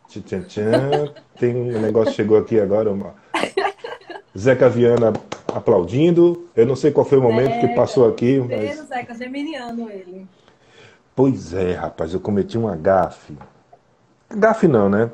Tchan, 0.08 0.42
tchan. 0.42 1.12
Tem 1.38 1.54
um 1.54 1.80
negócio 1.80 2.12
chegou 2.14 2.36
aqui 2.36 2.58
agora, 2.58 2.90
uma 2.90 3.22
Zeca 4.37 4.68
Viana 4.68 5.12
aplaudindo. 5.53 6.49
Eu 6.57 6.66
não 6.66 6.77
sei 6.77 6.90
qual 6.90 7.07
foi 7.07 7.18
o 7.18 7.23
momento 7.23 7.55
Zeca, 7.55 7.68
que 7.68 7.75
passou 7.75 8.09
aqui. 8.09 8.38
Mas... 8.40 8.88
Zeca, 8.88 9.14
geminiano 9.14 9.90
ele. 9.90 10.27
Pois 11.14 11.55
é, 11.55 11.73
rapaz, 11.75 12.12
eu 12.12 12.20
cometi 12.20 12.59
um 12.59 12.66
gafe. 12.81 13.37
Gafe 14.31 14.66
não, 14.66 14.88
né? 14.88 15.11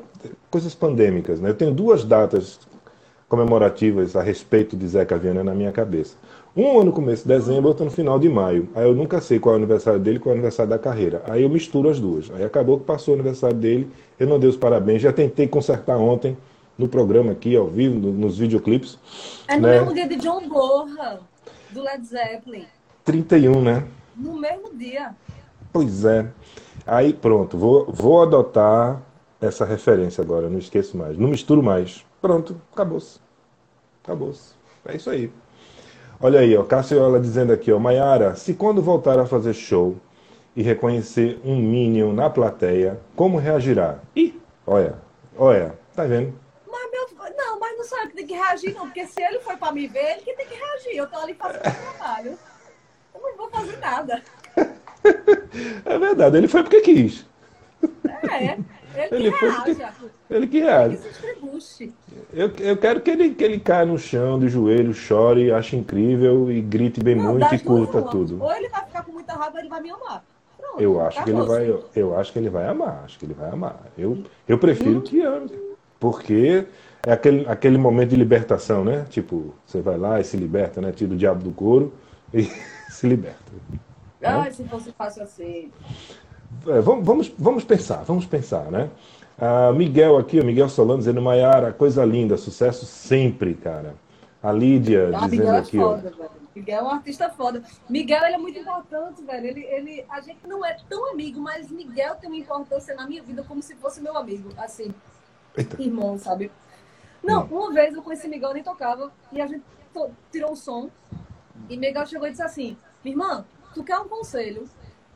Coisas 0.49 0.73
pandêmicas, 0.73 1.39
né? 1.39 1.49
Eu 1.49 1.55
tenho 1.55 1.71
duas 1.71 2.03
datas 2.03 2.59
comemorativas 3.29 4.15
a 4.15 4.21
respeito 4.21 4.75
de 4.75 4.87
Zeca 4.87 5.17
Viana 5.17 5.43
na 5.43 5.53
minha 5.53 5.71
cabeça. 5.71 6.17
Um 6.55 6.83
no 6.83 6.91
começo 6.91 7.21
de 7.23 7.29
dezembro, 7.29 7.69
outro 7.69 7.85
no 7.85 7.91
final 7.91 8.19
de 8.19 8.27
maio. 8.27 8.67
Aí 8.75 8.83
eu 8.83 8.93
nunca 8.93 9.21
sei 9.21 9.39
qual 9.39 9.55
é 9.55 9.57
o 9.57 9.59
aniversário 9.59 9.99
dele 10.01 10.17
e 10.17 10.19
qual 10.19 10.31
é 10.31 10.35
o 10.35 10.37
aniversário 10.37 10.69
da 10.69 10.77
carreira. 10.77 11.21
Aí 11.29 11.43
eu 11.43 11.49
misturo 11.49 11.87
as 11.87 11.97
duas. 11.97 12.29
Aí 12.31 12.43
acabou 12.43 12.77
que 12.77 12.83
passou 12.83 13.13
o 13.13 13.15
aniversário 13.15 13.55
dele, 13.55 13.89
eu 14.19 14.27
não 14.27 14.37
dei 14.37 14.49
os 14.49 14.57
parabéns. 14.57 15.01
Já 15.01 15.13
tentei 15.13 15.47
consertar 15.47 15.97
ontem, 15.97 16.35
no 16.81 16.87
programa 16.87 17.31
aqui, 17.31 17.55
ao 17.55 17.67
vivo, 17.67 17.99
nos 18.11 18.37
videoclipes. 18.39 18.97
É 19.47 19.55
no 19.55 19.67
né? 19.67 19.79
mesmo 19.79 19.93
dia 19.93 20.07
de 20.07 20.15
John 20.15 20.47
Bonham, 20.49 21.19
do 21.69 21.81
Led 21.83 22.03
Zeppelin. 22.03 22.65
31, 23.05 23.61
né? 23.61 23.87
No 24.15 24.39
mesmo 24.39 24.73
dia. 24.73 25.15
Pois 25.71 26.03
é. 26.03 26.27
Aí 26.85 27.13
pronto, 27.13 27.57
vou, 27.57 27.85
vou 27.91 28.23
adotar 28.23 29.01
essa 29.39 29.63
referência 29.63 30.23
agora, 30.23 30.49
não 30.49 30.57
esqueço 30.57 30.97
mais. 30.97 31.17
Não 31.17 31.27
misturo 31.27 31.61
mais. 31.61 32.03
Pronto, 32.19 32.59
acabou-se. 32.73 33.19
Acabou-se. 34.03 34.53
É 34.85 34.95
isso 34.95 35.09
aí. 35.09 35.31
Olha 36.19 36.39
aí, 36.39 36.55
ó, 36.57 36.63
Cassiola 36.63 37.19
dizendo 37.19 37.53
aqui, 37.53 37.71
ó, 37.71 37.79
Maiara, 37.79 38.35
se 38.35 38.53
quando 38.53 38.81
voltar 38.81 39.19
a 39.19 39.25
fazer 39.25 39.53
show 39.53 39.95
e 40.55 40.61
reconhecer 40.61 41.39
um 41.43 41.55
Minion 41.57 42.11
na 42.11 42.29
plateia, 42.29 42.99
como 43.15 43.37
reagirá? 43.37 43.99
Ih, 44.15 44.39
olha, 44.65 44.95
olha, 45.37 45.79
tá 45.95 46.03
vendo? 46.05 46.33
Não, 47.37 47.59
mas 47.59 47.77
não 47.77 47.83
sou 47.83 47.97
eu 47.99 48.09
que 48.31 48.37
reagir, 48.37 48.73
não. 48.73 48.85
Porque 48.85 49.05
se 49.05 49.21
ele 49.21 49.39
foi 49.39 49.57
pra 49.57 49.71
me 49.71 49.87
ver, 49.87 50.13
ele 50.13 50.21
que 50.21 50.33
tem 50.33 50.47
que 50.47 50.55
reagir. 50.55 50.95
Eu 50.95 51.07
tô 51.07 51.17
ali 51.17 51.33
fazendo 51.33 51.67
o 51.67 51.95
trabalho. 51.97 52.37
Eu 53.13 53.21
não 53.21 53.37
vou 53.37 53.49
fazer 53.49 53.77
nada. 53.77 54.23
É 55.85 55.97
verdade, 55.97 56.37
ele 56.37 56.47
foi 56.47 56.61
porque 56.63 56.81
quis. 56.81 57.25
É, 58.29 58.57
ele, 58.95 59.27
ele 59.27 59.31
que 59.31 59.45
reaja. 59.45 59.93
Porque... 59.97 60.11
Ele 60.29 60.47
que 60.47 60.59
reage. 60.59 60.99
Eu, 62.31 62.51
eu 62.59 62.77
quero 62.77 63.01
que 63.01 63.09
ele, 63.09 63.33
que 63.33 63.43
ele 63.43 63.59
caia 63.59 63.85
no 63.85 63.97
chão, 63.97 64.39
de 64.39 64.47
joelho, 64.47 64.93
chore, 64.93 65.51
ache 65.51 65.75
incrível 65.75 66.51
e 66.51 66.61
grite 66.61 67.03
bem 67.03 67.15
não, 67.15 67.33
muito 67.33 67.53
e 67.53 67.59
curta 67.59 68.01
tudo. 68.03 68.41
Ou 68.41 68.53
ele 68.53 68.69
vai 68.69 68.85
ficar 68.85 69.03
com 69.03 69.11
muita 69.11 69.33
raiva, 69.33 69.55
ou 69.55 69.59
ele 69.59 69.69
vai 69.69 69.81
me 69.81 69.89
amar. 69.89 70.23
Pronto, 70.57 70.79
eu 70.79 71.01
acho 71.01 71.23
que 71.23 71.29
ele 71.31 71.41
vai, 71.41 71.69
eu, 71.69 71.85
eu, 71.95 72.19
acho 72.19 72.31
que 72.31 72.39
ele 72.39 72.49
vai 72.49 72.67
amar, 72.67 73.01
acho 73.03 73.17
que 73.17 73.25
ele 73.25 73.33
vai 73.33 73.49
amar. 73.49 73.81
Eu, 73.97 74.23
eu 74.47 74.57
prefiro 74.59 74.99
hum. 74.99 75.01
que 75.01 75.21
ame, 75.21 75.51
porque 75.99 76.67
é 77.05 77.13
aquele, 77.13 77.47
aquele 77.47 77.77
momento 77.77 78.09
de 78.09 78.15
libertação, 78.15 78.83
né? 78.83 79.05
Tipo, 79.09 79.53
você 79.65 79.81
vai 79.81 79.97
lá 79.97 80.19
e 80.19 80.23
se 80.23 80.37
liberta, 80.37 80.81
né? 80.81 80.91
Tira 80.91 81.13
o 81.13 81.17
diabo 81.17 81.43
do 81.43 81.51
couro 81.51 81.93
e 82.33 82.43
se 82.89 83.07
liberta. 83.07 83.51
Ah, 84.23 84.43
né? 84.43 84.51
se 84.51 84.63
fosse 84.65 84.91
fácil 84.91 85.23
assim. 85.23 85.71
É, 86.67 86.79
vamos, 86.81 87.05
vamos, 87.05 87.33
vamos 87.37 87.63
pensar, 87.63 88.03
vamos 88.03 88.25
pensar, 88.25 88.69
né? 88.71 88.89
Ah, 89.39 89.73
Miguel 89.73 90.17
aqui, 90.17 90.39
o 90.39 90.45
Miguel 90.45 90.69
Solano 90.69 90.99
dizendo, 90.99 91.21
Maiara, 91.21 91.73
coisa 91.73 92.05
linda, 92.05 92.37
sucesso 92.37 92.85
sempre, 92.85 93.55
cara. 93.55 93.95
A 94.43 94.51
Lídia 94.51 95.07
ah, 95.07 95.25
dizendo 95.25 95.31
Miguel 95.31 95.53
é 95.53 95.57
aqui. 95.57 95.77
Foda, 95.77 96.13
ó, 96.13 96.17
velho. 96.17 96.41
Miguel 96.55 96.79
é 96.79 96.83
um 96.83 96.89
artista 96.89 97.29
foda. 97.29 97.63
Miguel 97.89 98.23
ele 98.25 98.35
é 98.35 98.37
muito 98.37 98.59
importante, 98.59 99.23
velho. 99.23 99.47
Ele, 99.47 99.63
ele, 99.63 100.05
a 100.09 100.19
gente 100.21 100.45
não 100.45 100.63
é 100.65 100.77
tão 100.89 101.11
amigo, 101.11 101.39
mas 101.39 101.71
Miguel 101.71 102.15
tem 102.15 102.29
uma 102.29 102.37
importância 102.37 102.93
na 102.93 103.07
minha 103.07 103.23
vida 103.23 103.43
como 103.47 103.61
se 103.61 103.73
fosse 103.75 104.01
meu 104.01 104.17
amigo, 104.17 104.49
assim, 104.57 104.93
Eita. 105.57 105.81
irmão, 105.81 106.17
sabe? 106.17 106.51
Não, 107.23 107.45
uma 107.45 107.71
vez 107.71 107.93
eu 107.93 108.01
conheci 108.01 108.27
Miguel, 108.27 108.53
nem 108.53 108.63
tocava, 108.63 109.11
e 109.31 109.41
a 109.41 109.47
gente 109.47 109.63
tirou 110.31 110.53
o 110.53 110.55
som, 110.55 110.89
e 111.69 111.77
Miguel 111.77 112.05
chegou 112.05 112.27
e 112.27 112.31
disse 112.31 112.43
assim, 112.43 112.77
minha 113.03 113.15
irmã, 113.15 113.45
tu 113.73 113.83
quer 113.83 113.97
um 113.99 114.07
conselho? 114.07 114.67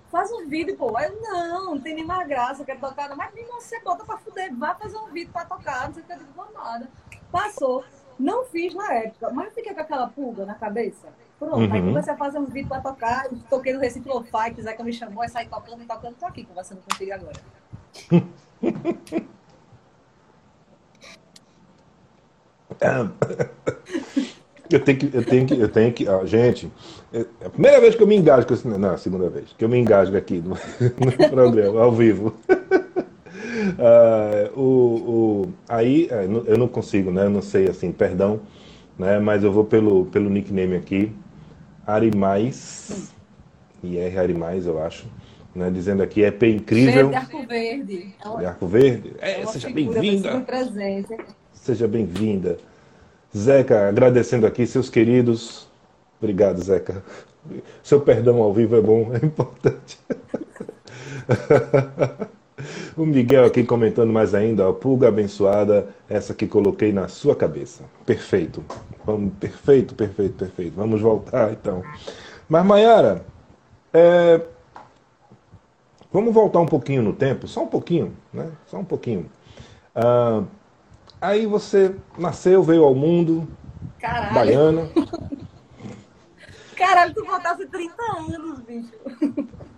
Faz 0.10 0.32
um 0.32 0.48
vídeo, 0.48 0.78
pô. 0.78 0.96
Aí 0.96 1.08
eu, 1.08 1.22
não, 1.22 1.66
não 1.76 1.82
tem 1.82 2.04
mais 2.06 2.28
graça, 2.28 2.62
eu 2.62 2.66
quero 2.66 2.80
tocar. 2.80 3.14
Mas, 3.16 3.34
minha 3.34 3.46
irmã, 3.46 3.60
você 3.60 3.80
bota 3.82 4.06
pra 4.06 4.18
fuder, 4.18 4.56
vai 4.56 4.74
fazer 4.76 4.98
um 4.98 5.08
vídeo 5.08 5.32
pra 5.34 5.44
tocar, 5.46 5.88
não 5.88 5.94
sei 5.94 6.04
o 6.04 6.06
que, 6.06 6.14
eu 6.14 6.18
digo, 6.18 6.46
nada. 6.54 6.90
Passou. 7.32 7.84
Não 8.18 8.46
fiz 8.46 8.74
na 8.74 8.94
época, 8.94 9.30
mas 9.32 9.54
fiquei 9.54 9.74
com 9.74 9.82
aquela 9.82 10.08
pulga 10.08 10.46
na 10.46 10.56
cabeça. 10.56 11.10
Pronto, 11.38 11.58
uhum. 11.58 11.74
aí 11.74 11.82
comecei 11.82 12.14
a 12.14 12.18
fazer 12.18 12.40
um 12.40 12.46
vídeo 12.46 12.70
pra 12.70 12.80
tocar, 12.80 13.28
toquei 13.50 13.74
no 13.74 13.80
Recife 13.82 14.08
Lo-Fi, 14.08 14.54
quiser 14.54 14.74
que 14.74 14.84
me 14.84 14.94
chamou, 14.94 15.22
aí 15.22 15.28
saí 15.28 15.48
tocando 15.48 15.84
e 15.84 15.86
tocando, 15.86 16.16
tô 16.16 16.26
aqui 16.26 16.46
conversando 16.46 16.82
contigo 16.82 17.14
agora. 17.14 17.42
Eu 24.70 24.80
tenho 24.80 24.98
que, 24.98 25.16
eu 25.16 25.24
tenho 25.24 25.46
que, 25.46 25.54
eu 25.54 25.70
tenho 25.70 25.94
que, 25.94 26.08
ó, 26.08 26.26
gente, 26.26 26.72
é 27.14 27.26
a 27.46 27.50
primeira 27.50 27.80
vez 27.80 27.94
que 27.94 28.02
eu 28.02 28.08
me 28.08 28.16
engasgo, 28.16 28.54
assim, 28.54 28.68
não, 28.68 28.90
a 28.90 28.98
segunda 28.98 29.30
vez, 29.30 29.54
que 29.56 29.64
eu 29.64 29.70
me 29.70 29.78
engasgo 29.78 30.18
aqui 30.18 30.42
no, 30.42 30.58
no 31.06 31.30
programa, 31.30 31.82
ao 31.82 31.92
vivo. 31.92 32.36
Uh, 33.78 34.50
o, 34.60 34.64
o, 34.64 35.54
aí 35.70 36.08
é, 36.10 36.26
eu 36.26 36.58
não 36.58 36.68
consigo, 36.68 37.12
né? 37.12 37.26
Eu 37.26 37.30
não 37.30 37.44
sei 37.44 37.68
assim, 37.68 37.92
perdão, 37.92 38.42
né? 38.98 39.20
Mas 39.20 39.44
eu 39.44 39.52
vou 39.52 39.66
pelo, 39.66 40.06
pelo 40.08 40.32
nickname 40.32 40.76
aqui, 40.76 41.12
Arimais, 41.86 43.14
IR 43.84 44.18
Arimais, 44.20 44.66
eu 44.66 44.82
acho, 44.82 45.06
né? 45.54 45.70
Dizendo 45.70 46.02
aqui 46.02 46.24
é 46.24 46.32
P 46.32 46.50
incrível. 46.50 47.10
de 47.10 47.16
Arco 47.16 47.46
Verde. 47.46 48.16
De 48.40 48.46
Arco 48.46 48.68
Verde. 48.68 49.14
É, 49.20 49.42
é 49.42 49.46
seja 49.46 49.70
bem-vinda. 49.70 50.44
Seja 51.66 51.88
bem-vinda. 51.88 52.58
Zeca, 53.36 53.90
agradecendo 53.90 54.46
aqui 54.46 54.68
seus 54.68 54.88
queridos. 54.88 55.68
Obrigado, 56.22 56.64
Zeca. 56.64 57.04
Seu 57.82 58.00
perdão 58.02 58.44
ao 58.44 58.54
vivo 58.54 58.76
é 58.76 58.82
bom, 58.82 59.12
é 59.16 59.26
importante. 59.26 59.98
O 62.96 63.06
Miguel 63.06 63.44
aqui 63.44 63.64
comentando 63.64 64.14
mais 64.14 64.34
ainda, 64.34 64.70
ó, 64.70 64.72
pulga 64.72 65.10
abençoada, 65.10 65.90
essa 66.08 66.34
que 66.34 66.48
coloquei 66.48 66.94
na 66.94 67.10
sua 67.10 67.36
cabeça. 67.36 67.84
Perfeito. 68.06 68.64
Vamos, 69.06 69.34
perfeito, 69.34 69.94
perfeito, 69.94 70.36
perfeito. 70.36 70.74
Vamos 70.76 71.02
voltar 71.02 71.52
então. 71.52 71.84
Mas 72.48 72.66
Mayara, 72.66 73.26
é, 73.94 74.40
vamos 76.14 76.34
voltar 76.34 76.60
um 76.60 76.66
pouquinho 76.66 77.02
no 77.02 77.12
tempo, 77.12 77.48
só 77.48 77.64
um 77.64 77.68
pouquinho, 77.68 78.14
né? 78.32 78.50
Só 78.68 78.78
um 78.78 78.86
pouquinho. 78.86 79.26
Ah, 79.94 80.44
aí 81.22 81.46
você 81.46 81.96
nasceu, 82.18 82.64
veio 82.64 82.84
ao 82.84 82.96
mundo, 82.96 83.48
Caralho. 84.00 84.34
baiana. 84.34 84.90
Caralho, 86.76 87.14
tu 87.14 87.26
voltasse 87.26 87.66
30 87.68 87.94
anos, 88.34 88.60
bicho. 88.60 88.92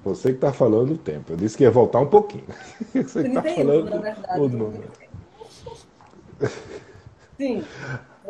Você 0.03 0.29
que 0.29 0.35
está 0.35 0.51
falando 0.53 0.93
o 0.93 0.97
tempo. 0.97 1.33
Eu 1.33 1.37
disse 1.37 1.57
que 1.57 1.63
ia 1.63 1.71
voltar 1.71 1.99
um 1.99 2.07
pouquinho. 2.07 2.45
Você 2.93 3.23
que 3.23 3.29
31, 3.29 3.55
falando 3.55 3.89
na 3.89 3.97
verdade. 3.97 4.39
o 4.39 4.49
número. 4.49 4.91
Sim. 7.37 7.63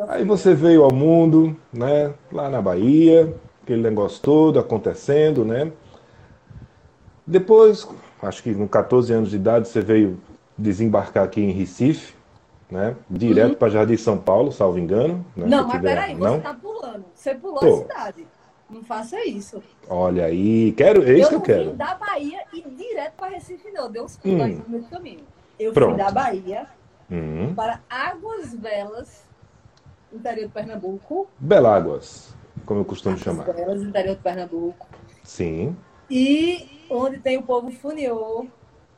Aí 0.08 0.24
você 0.24 0.54
veio 0.54 0.84
ao 0.84 0.92
mundo, 0.92 1.56
né? 1.72 2.12
Lá 2.30 2.48
na 2.48 2.60
Bahia, 2.60 3.34
aquele 3.62 3.82
negócio 3.82 4.20
todo 4.22 4.58
acontecendo, 4.58 5.44
né? 5.44 5.72
Depois, 7.26 7.88
acho 8.22 8.42
que 8.42 8.54
com 8.54 8.66
14 8.66 9.12
anos 9.12 9.30
de 9.30 9.36
idade, 9.36 9.68
você 9.68 9.80
veio 9.80 10.20
desembarcar 10.56 11.24
aqui 11.24 11.40
em 11.40 11.52
Recife, 11.52 12.14
né? 12.70 12.96
Direto 13.08 13.56
para 13.56 13.68
Jardim 13.70 13.96
São 13.96 14.18
Paulo, 14.18 14.52
salvo 14.52 14.78
engano. 14.78 15.24
Né? 15.36 15.46
Não, 15.46 15.62
mas 15.66 15.76
tiver- 15.76 15.88
peraí, 15.94 16.14
não? 16.14 16.36
você 16.36 16.40
tá 16.40 16.54
pulando. 16.54 17.04
Você 17.14 17.34
pulou 17.34 17.58
Tô. 17.60 17.66
a 17.74 17.76
cidade. 17.78 18.26
Não 18.70 18.84
faça 18.84 19.24
isso. 19.24 19.62
Olha 19.88 20.26
aí, 20.26 20.72
quero, 20.72 21.02
é 21.02 21.18
isso 21.18 21.30
que 21.30 21.34
eu 21.36 21.40
quero. 21.40 21.70
vim 21.70 21.76
da 21.76 21.94
Bahia 21.94 22.40
e 22.52 22.60
direto 22.62 23.14
para 23.16 23.28
Recife, 23.28 23.70
não. 23.70 23.90
Deu 23.90 24.04
uns 24.04 24.16
pulos 24.18 24.38
Hum. 24.40 24.44
aí 24.44 24.54
no 24.56 24.68
meio 24.68 24.82
do 24.82 24.88
caminho. 24.90 25.24
Eu 25.58 25.72
Pronto. 25.72 25.94
fui 25.94 26.04
da 26.04 26.10
Bahia 26.10 26.66
Hum. 27.10 27.54
para 27.54 27.80
Águas 27.88 28.54
Belas, 28.54 29.24
interior 30.12 30.46
de 30.48 30.52
Pernambuco. 30.52 31.26
Beláguas, 31.38 32.34
como 32.66 32.80
eu 32.80 32.84
costumo 32.84 33.14
Águas 33.14 33.24
chamar. 33.24 33.44
Belas, 33.54 33.82
interior 33.82 34.16
de 34.16 34.22
Pernambuco. 34.22 34.86
Sim, 35.24 35.74
E 36.10 36.68
onde 36.90 37.18
tem 37.18 37.36
o 37.38 37.42
povo 37.42 37.70
funiô, 37.70 38.46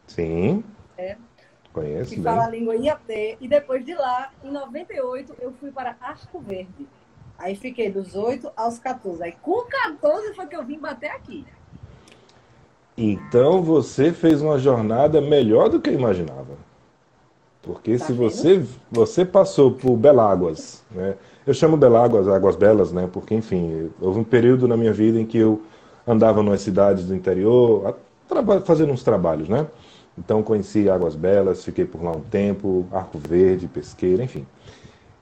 sim. 0.08 0.62
É. 0.98 1.16
Conheço 1.72 2.10
que 2.10 2.16
bem. 2.16 2.24
fala 2.24 2.46
a 2.46 2.50
língua 2.50 2.74
Iapé. 2.76 3.36
E 3.40 3.46
depois 3.48 3.84
de 3.84 3.94
lá, 3.94 4.30
em 4.42 4.50
98, 4.50 5.34
eu 5.40 5.52
fui 5.52 5.70
para 5.70 5.96
Arco 6.00 6.40
Verde. 6.40 6.86
Aí 7.38 7.54
fiquei 7.56 7.90
dos 7.90 8.14
8 8.14 8.50
aos 8.56 8.78
14. 8.78 9.22
Aí 9.22 9.32
com 9.40 9.64
14 9.64 10.34
foi 10.34 10.46
que 10.46 10.56
eu 10.56 10.64
vim 10.64 10.78
bater 10.78 11.10
aqui. 11.10 11.46
Então 12.96 13.62
você 13.62 14.12
fez 14.12 14.42
uma 14.42 14.58
jornada 14.58 15.20
melhor 15.20 15.68
do 15.68 15.80
que 15.80 15.88
eu 15.90 15.94
imaginava. 15.94 16.58
Porque 17.62 17.96
Tá 17.96 18.04
se 18.06 18.12
vendo? 18.12 18.30
você 18.30 18.66
você 18.90 19.24
passou 19.24 19.72
por 19.72 19.96
Beláguas, 19.96 20.82
né? 20.90 21.14
Eu 21.46 21.54
chamo 21.54 21.76
Beláguas 21.76 22.28
Águas 22.28 22.56
Belas, 22.56 22.92
né? 22.92 23.08
Porque 23.10 23.34
enfim, 23.34 23.90
houve 24.00 24.18
um 24.20 24.24
período 24.24 24.66
na 24.68 24.76
minha 24.76 24.92
vida 24.92 25.18
em 25.20 25.26
que 25.26 25.38
eu 25.38 25.62
andava 26.06 26.42
nas 26.42 26.60
cidades 26.62 27.06
do 27.06 27.14
interior, 27.14 27.86
a- 27.86 28.60
fazendo 28.64 28.92
uns 28.92 29.02
trabalhos, 29.02 29.48
né? 29.48 29.66
Então 30.22 30.42
conheci 30.42 30.88
Águas 30.88 31.16
Belas, 31.16 31.64
fiquei 31.64 31.86
por 31.86 32.02
lá 32.02 32.12
um 32.12 32.20
tempo, 32.20 32.86
Arco 32.92 33.18
Verde, 33.18 33.66
Pesqueira, 33.66 34.22
enfim. 34.22 34.46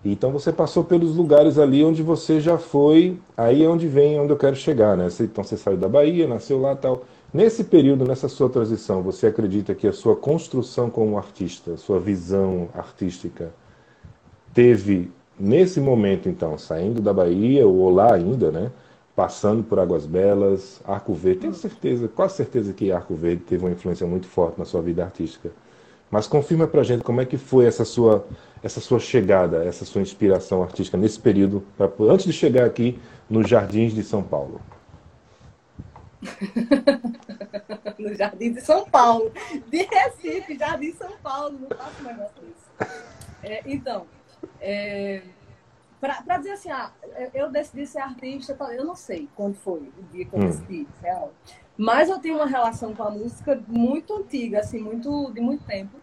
Então 0.05 0.31
você 0.31 0.53
passou 0.53 0.85
pelos 0.85 1.15
lugares 1.17 1.59
ali 1.59 1.85
onde 1.85 2.03
você 2.03 2.41
já 2.41 2.59
foi, 2.59 3.17
aí 3.37 3.65
é 3.65 3.69
onde 3.69 3.87
vem 3.87 4.19
onde 4.19 4.33
eu 4.33 4.37
quero 4.37 4.57
chegar, 4.57 4.97
né? 4.97 5.09
Então 5.21 5.45
você 5.45 5.57
saiu 5.57 5.77
da 5.77 5.89
Bahia, 5.89 6.27
nasceu 6.27 6.61
lá 6.61 6.75
tal. 6.75 7.05
Nesse 7.33 7.65
período, 7.65 8.05
nessa 8.05 8.29
sua 8.29 8.49
transição, 8.49 9.03
você 9.03 9.27
acredita 9.27 9.75
que 9.75 9.87
a 9.87 9.93
sua 9.93 10.17
construção 10.17 10.89
como 10.91 11.19
artista, 11.19 11.77
sua 11.77 12.01
visão 12.01 12.69
artística, 12.75 13.51
teve 14.55 15.11
nesse 15.39 15.81
momento, 15.81 16.29
então, 16.29 16.57
saindo 16.59 17.01
da 17.01 17.13
Bahia, 17.13 17.67
ou 17.67 17.91
lá 17.91 18.15
ainda, 18.15 18.51
né? 18.51 18.73
Passando 19.19 19.65
por 19.65 19.81
Águas 19.81 20.07
Belas, 20.07 20.81
Arco 20.87 21.13
Verde, 21.13 21.41
tenho 21.41 21.53
certeza, 21.53 22.07
quase 22.07 22.37
certeza 22.37 22.73
que 22.73 22.93
Arco 22.93 23.17
Verde 23.17 23.43
teve 23.43 23.65
uma 23.65 23.73
influência 23.73 24.07
muito 24.07 24.29
forte 24.29 24.57
na 24.61 24.65
sua 24.65 24.81
vida 24.81 25.03
artística. 25.03 25.51
Mas 26.09 26.29
confirma 26.29 26.69
pra 26.69 26.85
gente 26.85 27.03
como 27.03 27.21
é 27.21 27.25
que 27.27 27.37
foi 27.37 27.67
essa 27.67 27.85
sua, 27.85 28.25
essa 28.63 28.79
sua 28.81 29.01
chegada, 29.01 29.65
essa 29.65 29.85
sua 29.85 30.03
inspiração 30.03 30.63
artística 30.63 30.97
nesse 30.97 31.19
período, 31.19 31.65
pra- 31.77 31.91
antes 32.03 32.27
de 32.27 32.33
chegar 32.33 32.65
aqui 32.65 32.97
nos 33.29 33.49
Jardins 33.49 33.93
de 33.93 34.05
São 34.05 34.23
Paulo. 34.23 34.61
No 37.99 38.15
Jardim 38.15 38.53
de 38.53 38.61
São 38.61 38.89
Paulo. 38.89 39.33
De 39.67 39.79
Recife, 39.83 40.57
Jardim 40.57 40.93
de 40.93 40.97
São 40.97 41.11
Paulo. 41.21 41.59
Não 41.61 41.77
faço 41.77 42.01
um 42.01 42.05
negócio 42.05 42.35
desse. 42.43 42.93
É, 43.43 43.63
então, 43.67 44.07
é, 44.61 45.23
para 46.01 46.39
dizer 46.39 46.53
assim, 46.53 46.71
ah, 46.71 46.93
eu 47.35 47.51
decidi 47.51 47.87
ser 47.87 47.99
artista, 47.99 48.55
tá, 48.55 48.73
eu 48.75 48.85
não 48.85 48.95
sei 48.95 49.29
quando 49.35 49.57
foi 49.57 49.81
o 49.81 50.03
dia 50.13 50.25
que 50.25 50.35
eu 50.35 50.41
Hum. 50.41 50.47
decidi, 50.47 50.87
real. 51.03 51.33
Mas 51.77 52.09
eu 52.09 52.19
tenho 52.19 52.37
uma 52.37 52.47
relação 52.47 52.95
com 52.95 53.03
a 53.03 53.11
música 53.11 53.61
muito 53.67 54.15
antiga, 54.15 54.61
assim, 54.61 54.81
muito, 54.81 55.31
de 55.33 55.41
muito 55.41 55.65
tempo. 55.65 55.97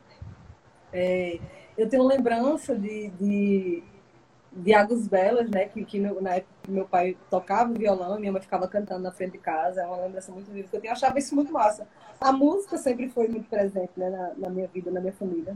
É, 0.94 1.40
eu 1.78 1.90
tenho 1.90 2.04
lembrança 2.04 2.76
de, 2.76 3.10
de, 3.10 3.84
de 4.52 4.74
Águas 4.74 5.08
Belas, 5.08 5.50
né? 5.50 5.66
Que, 5.66 5.84
que 5.84 6.00
meu, 6.00 6.22
na 6.22 6.36
época 6.36 6.54
meu 6.68 6.86
pai 6.86 7.18
tocava 7.30 7.74
violão, 7.74 8.20
minha 8.20 8.32
mãe 8.32 8.42
ficava 8.42 8.68
cantando 8.68 9.04
na 9.04 9.12
frente 9.12 9.34
de 9.34 9.38
casa. 9.40 9.82
É 9.82 9.86
uma 9.86 9.98
lembrança 9.98 10.32
muito 10.32 10.52
viva 10.52 10.68
que 10.70 10.76
eu 10.76 10.82
tenho. 10.82 10.92
Eu 10.92 10.96
achava 10.96 11.20
isso 11.20 11.36
muito 11.36 11.52
massa. 11.52 11.88
A 12.20 12.32
música 12.32 12.78
sempre 12.78 13.10
foi 13.10 13.28
muito 13.28 13.50
presente 13.50 13.92
né, 13.98 14.10
na, 14.10 14.34
na 14.38 14.50
minha 14.50 14.68
vida, 14.68 14.90
na 14.92 15.02
minha 15.02 15.14
família. 15.14 15.56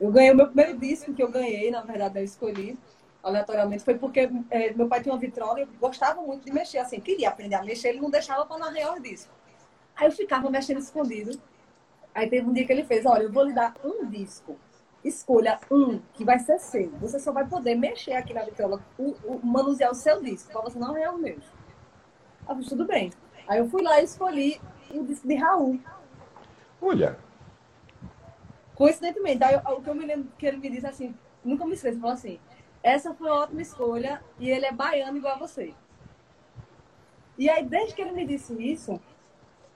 Eu 0.00 0.10
ganhei 0.10 0.32
o 0.32 0.36
meu 0.36 0.46
primeiro 0.46 0.78
disco 0.78 1.14
que 1.14 1.22
eu 1.22 1.30
ganhei, 1.30 1.70
na 1.70 1.80
verdade, 1.82 2.18
eu 2.18 2.24
escolhi 2.24 2.78
aleatoriamente, 3.26 3.84
foi 3.84 3.96
porque 3.98 4.30
é, 4.50 4.72
meu 4.72 4.88
pai 4.88 5.02
tinha 5.02 5.12
uma 5.12 5.18
vitrola 5.20 5.58
e 5.58 5.62
eu 5.62 5.68
gostava 5.80 6.20
muito 6.22 6.44
de 6.44 6.52
mexer, 6.52 6.78
assim, 6.78 7.00
queria 7.00 7.28
aprender 7.28 7.56
a 7.56 7.62
mexer, 7.62 7.88
ele 7.88 8.00
não 8.00 8.10
deixava 8.10 8.46
para 8.46 8.58
não 8.58 8.66
arranhar 8.66 8.94
os 8.94 9.02
discos. 9.02 9.34
Aí 9.96 10.06
eu 10.06 10.12
ficava 10.12 10.50
mexendo 10.50 10.78
escondido. 10.78 11.40
Aí 12.14 12.28
teve 12.30 12.48
um 12.48 12.52
dia 12.52 12.64
que 12.66 12.72
ele 12.72 12.84
fez, 12.84 13.04
olha, 13.04 13.24
eu 13.24 13.32
vou 13.32 13.42
lhe 13.44 13.52
dar 13.52 13.74
um 13.84 14.06
disco. 14.06 14.56
Escolha 15.04 15.58
um 15.70 15.98
que 16.14 16.24
vai 16.24 16.38
ser 16.38 16.58
seu. 16.58 16.90
Você 17.00 17.18
só 17.18 17.32
vai 17.32 17.46
poder 17.46 17.74
mexer 17.74 18.12
aqui 18.14 18.32
na 18.32 18.42
vitrola, 18.44 18.82
o, 18.98 19.10
o- 19.24 19.40
manusear 19.44 19.90
o 19.90 19.94
seu 19.94 20.22
disco, 20.22 20.50
para 20.52 20.62
você 20.62 20.78
não 20.78 20.90
arranhar 20.90 21.14
os 21.14 21.20
meus. 21.20 21.44
Aí 22.46 22.54
eu 22.54 22.56
fiz, 22.56 22.68
tudo 22.68 22.84
bem. 22.86 23.12
Aí 23.48 23.58
eu 23.58 23.68
fui 23.68 23.82
lá 23.82 24.00
e 24.00 24.04
escolhi 24.04 24.60
o 24.90 25.02
disco 25.04 25.26
de 25.28 25.34
Raul. 25.34 25.78
Olha, 26.80 27.18
Coincidentemente, 28.74 29.42
aí 29.42 29.56
o 29.56 29.80
que 29.80 29.88
eu 29.88 29.94
me 29.94 30.04
lembro 30.04 30.28
que 30.38 30.46
ele 30.46 30.58
me 30.58 30.68
disse 30.68 30.86
assim, 30.86 31.14
nunca 31.42 31.64
me 31.64 31.72
esqueço, 31.72 31.98
falou 31.98 32.12
assim, 32.14 32.38
essa 32.86 33.14
foi 33.14 33.28
uma 33.28 33.40
ótima 33.42 33.62
escolha 33.62 34.24
e 34.38 34.50
ele 34.50 34.66
é 34.66 34.72
baiano 34.72 35.18
igual 35.18 35.34
a 35.36 35.38
você. 35.38 35.76
E 37.38 37.48
aí, 37.50 37.68
desde 37.68 37.94
que 37.94 38.02
ele 38.02 38.12
me 38.12 38.26
disse 38.26 38.54
isso, 38.54 39.02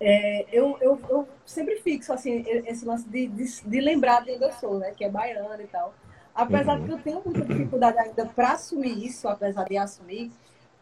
é, 0.01 0.47
eu, 0.57 0.79
eu, 0.81 1.01
eu 1.09 1.29
sempre 1.47 1.77
fixo 1.83 2.13
assim, 2.13 2.45
esse 2.67 2.85
lance 2.87 3.09
de, 3.09 3.29
de, 3.29 3.45
de 3.65 3.81
lembrar 3.81 4.25
de 4.25 4.33
onde 4.33 4.45
eu 4.45 4.53
sou, 4.53 4.79
né? 4.79 4.95
Que 4.95 5.05
é 5.05 5.11
baiano 5.11 5.63
e 5.63 5.69
tal. 5.69 5.99
Apesar 6.35 6.77
Uhum. 6.77 6.81
de 6.81 6.85
que 6.87 6.93
eu 6.93 7.03
tenho 7.03 7.23
muita 7.25 7.47
dificuldade 7.47 7.99
ainda 7.99 8.27
para 8.27 8.53
assumir 8.55 9.05
isso, 9.07 9.29
apesar 9.29 9.65
de 9.67 9.77
assumir, 9.79 10.33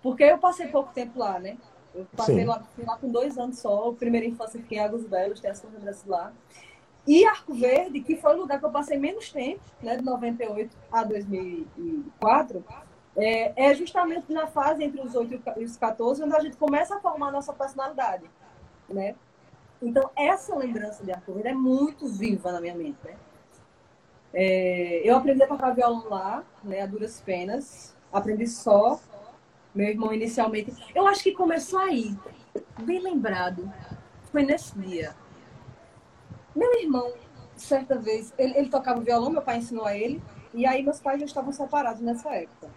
porque 0.03 0.25
eu 0.25 0.39
passei 0.39 0.69
pouco 0.69 0.93
tempo 0.93 1.19
lá, 1.19 1.41
né? 1.41 1.59
Eu 1.95 2.07
passei 2.17 2.45
lá, 2.45 2.63
lá 2.79 2.99
com 2.99 3.11
dois 3.11 3.39
anos 3.39 3.61
só, 3.61 3.93
primeira 3.95 4.27
infância 4.27 4.61
fiquei 4.61 4.79
em 4.79 4.83
Águas 4.83 5.07
Belas, 5.07 5.41
tem 5.41 5.51
essas 5.51 5.73
lembranças 5.73 6.05
lá. 6.07 6.35
E 7.09 7.25
Arco 7.25 7.55
Verde, 7.55 8.01
que 8.01 8.17
foi 8.17 8.35
o 8.35 8.41
lugar 8.41 8.59
que 8.59 8.67
eu 8.67 8.71
passei 8.71 8.99
menos 8.99 9.33
tempo, 9.33 9.63
né, 9.83 9.97
de 9.97 10.05
98 10.05 10.77
a 10.93 11.03
2004, 11.03 12.63
é, 13.17 13.71
é 13.71 13.75
justamente 13.75 14.31
na 14.31 14.47
fase 14.47 14.85
entre 14.85 15.01
os 15.01 15.15
8 15.15 15.43
e 15.57 15.65
os 15.65 15.75
14, 15.79 16.23
onde 16.23 16.37
a 16.37 16.41
gente 16.41 16.59
começa 16.59 16.97
a 16.97 17.01
formar 17.01 17.29
a 17.29 17.33
nossa 17.33 17.55
personalidade, 17.55 18.25
né? 18.91 19.15
Então, 19.81 20.11
essa 20.15 20.55
lembrança 20.55 21.03
de 21.03 21.11
Arco 21.11 21.33
Verde 21.33 21.49
é 21.49 21.55
muito 21.55 22.07
viva 22.07 22.53
na 22.53 22.61
minha 22.61 22.75
mente, 22.75 22.99
né? 23.03 23.17
É, 24.35 25.01
eu 25.03 25.17
aprendi 25.17 25.43
a 25.43 25.47
tocar 25.47 25.71
violão 25.71 26.11
lá, 26.11 26.45
né, 26.63 26.83
a 26.83 26.87
duras 26.87 27.23
penas. 27.23 27.97
Aprendi 28.13 28.47
só. 28.47 29.01
Meu 29.75 29.89
irmão 29.89 30.13
inicialmente. 30.13 30.75
Eu 30.95 31.07
acho 31.07 31.23
que 31.23 31.33
começou 31.33 31.79
aí, 31.79 32.15
bem 32.83 33.01
lembrado. 33.01 33.73
Foi 34.31 34.43
nesse 34.43 34.79
dia. 34.79 35.15
Meu 36.59 36.75
irmão, 36.81 37.13
certa 37.57 37.97
vez, 37.97 38.35
ele, 38.37 38.59
ele 38.59 38.69
tocava 38.69 39.01
violão, 39.01 39.31
meu 39.31 39.43
pai 39.43 39.59
ensinou 39.59 39.85
a 39.87 39.97
ele, 39.97 40.21
e 40.53 40.67
aí 40.67 40.83
meus 40.83 40.99
pais 40.99 41.21
já 41.21 41.27
estavam 41.27 41.53
separados 41.53 42.03
nessa 42.03 42.35
época. 42.35 42.69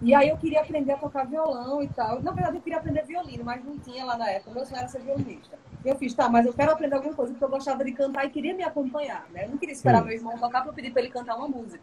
E 0.00 0.14
aí 0.14 0.28
eu 0.28 0.36
queria 0.36 0.60
aprender 0.60 0.92
a 0.92 0.98
tocar 0.98 1.26
violão 1.26 1.82
e 1.82 1.88
tal. 1.88 2.22
Na 2.22 2.30
verdade, 2.30 2.58
eu 2.58 2.62
queria 2.62 2.78
aprender 2.78 3.04
violino, 3.04 3.44
mas 3.44 3.64
não 3.64 3.76
tinha 3.80 4.04
lá 4.04 4.16
na 4.16 4.30
época. 4.30 4.52
Meu 4.52 4.64
sonho 4.64 4.78
era 4.78 4.86
ser 4.86 5.00
violinista. 5.00 5.58
E 5.84 5.88
eu 5.88 5.96
fiz, 5.96 6.14
tá, 6.14 6.28
mas 6.28 6.46
eu 6.46 6.54
quero 6.54 6.70
aprender 6.70 6.94
alguma 6.94 7.12
coisa 7.12 7.32
porque 7.32 7.44
eu 7.44 7.48
gostava 7.48 7.84
de 7.84 7.90
cantar 7.90 8.24
e 8.24 8.30
queria 8.30 8.54
me 8.54 8.62
acompanhar, 8.62 9.26
né? 9.30 9.46
Eu 9.46 9.48
não 9.48 9.58
queria 9.58 9.72
esperar 9.72 10.02
Hum. 10.02 10.04
meu 10.06 10.14
irmão 10.14 10.38
tocar 10.38 10.60
para 10.60 10.70
eu 10.70 10.74
pedir 10.74 10.92
para 10.92 11.02
ele 11.02 11.10
cantar 11.10 11.36
uma 11.36 11.48
música. 11.48 11.82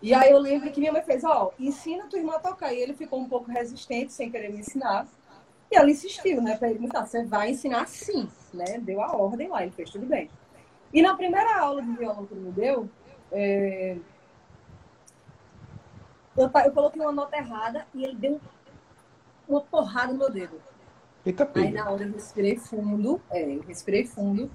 E 0.00 0.14
aí 0.14 0.30
eu 0.30 0.38
lembro 0.38 0.72
que 0.72 0.80
minha 0.80 0.92
mãe 0.92 1.02
fez, 1.02 1.22
ó, 1.24 1.52
ensina 1.58 2.06
tua 2.06 2.18
irmã 2.18 2.36
a 2.36 2.38
tocar. 2.38 2.72
E 2.72 2.78
ele 2.80 2.94
ficou 2.94 3.20
um 3.20 3.28
pouco 3.28 3.50
resistente, 3.50 4.14
sem 4.14 4.30
querer 4.30 4.50
me 4.50 4.60
ensinar. 4.60 5.06
E 5.70 5.76
ela 5.76 5.90
insistiu, 5.90 6.40
né? 6.40 6.56
Pra 6.56 6.70
ele, 6.70 6.88
tá, 6.88 7.04
você 7.04 7.24
vai 7.24 7.50
ensinar 7.50 7.86
sim, 7.86 8.26
né? 8.56 8.78
Deu 8.78 9.00
a 9.00 9.16
ordem 9.16 9.48
lá, 9.48 9.62
ele 9.62 9.72
fez 9.72 9.90
tudo 9.90 10.06
bem. 10.06 10.30
E 10.92 11.02
na 11.02 11.14
primeira 11.14 11.60
aula 11.60 11.82
de 11.82 11.92
violão 11.96 12.26
que 12.26 12.34
ele 12.34 12.40
me 12.40 12.52
deu, 12.52 12.88
é... 13.30 13.96
eu, 16.36 16.44
eu, 16.44 16.72
coloquei 16.72 17.00
uma 17.00 17.12
nota 17.12 17.36
errada 17.36 17.86
e 17.94 18.04
ele 18.04 18.14
deu 18.14 18.40
uma 19.48 19.60
porrada 19.60 20.12
no 20.12 20.18
meu 20.18 20.30
dedo. 20.30 20.60
Eita, 21.26 21.50
Aí 21.54 21.70
na 21.70 21.90
hora 21.90 22.04
eu 22.04 22.12
respirei 22.12 22.56
fundo, 22.56 23.20
é, 23.30 23.56
eu 23.56 23.60
respirei 23.62 24.06
fundo, 24.06 24.50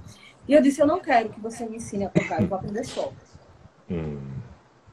e 0.47 0.53
eu 0.53 0.61
disse, 0.61 0.81
eu 0.81 0.87
não 0.87 0.99
quero 0.99 1.29
que 1.29 1.39
você 1.39 1.65
me 1.67 1.77
ensine 1.77 2.05
a 2.05 2.09
tocar, 2.09 2.41
eu 2.41 2.47
vou 2.47 2.57
aprender 2.57 2.83
só. 2.83 3.13
Hum. 3.89 4.19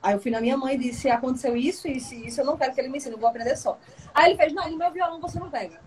Aí 0.03 0.15
eu 0.15 0.21
fui 0.21 0.31
na 0.31 0.41
minha 0.41 0.57
mãe 0.57 0.75
e 0.75 0.79
disse, 0.79 1.09
aconteceu 1.11 1.57
isso, 1.57 1.87
isso 1.89 2.15
e 2.15 2.27
isso, 2.27 2.41
eu 2.41 2.45
não 2.45 2.57
quero 2.57 2.75
que 2.75 2.81
ele 2.81 2.89
me 2.89 2.99
ensine, 2.99 3.15
eu 3.15 3.21
vou 3.21 3.29
aprender 3.29 3.57
só. 3.57 3.79
Aí 4.15 4.31
ele 4.31 4.37
fez, 4.37 4.53
não, 4.53 4.69
no 4.71 4.77
meu 4.77 4.91
violão 4.91 5.21
você 5.21 5.39
não 5.39 5.51
pega. 5.51 5.81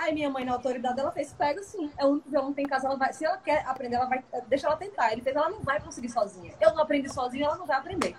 Aí 0.00 0.14
minha 0.14 0.30
mãe, 0.30 0.46
na 0.46 0.52
autoridade, 0.52 0.98
ela 0.98 1.12
fez, 1.12 1.34
pega 1.34 1.62
sim, 1.62 1.90
é 1.98 2.06
o 2.06 2.12
único 2.12 2.30
violão 2.30 2.48
que 2.48 2.56
tem 2.56 2.64
em 2.64 2.68
casa, 2.68 2.86
ela 2.86 2.96
vai, 2.96 3.12
se 3.12 3.22
ela 3.22 3.36
quer 3.36 3.66
aprender, 3.66 3.96
ela 3.96 4.06
vai, 4.06 4.24
deixa 4.48 4.66
ela 4.66 4.74
tentar. 4.74 5.12
Ele 5.12 5.20
fez, 5.20 5.36
ela 5.36 5.50
não 5.50 5.60
vai 5.60 5.78
conseguir 5.78 6.08
sozinha. 6.08 6.54
Eu 6.58 6.74
não 6.74 6.82
aprendi 6.82 7.12
sozinha, 7.12 7.44
ela 7.44 7.58
não 7.58 7.66
vai 7.66 7.76
aprender. 7.76 8.16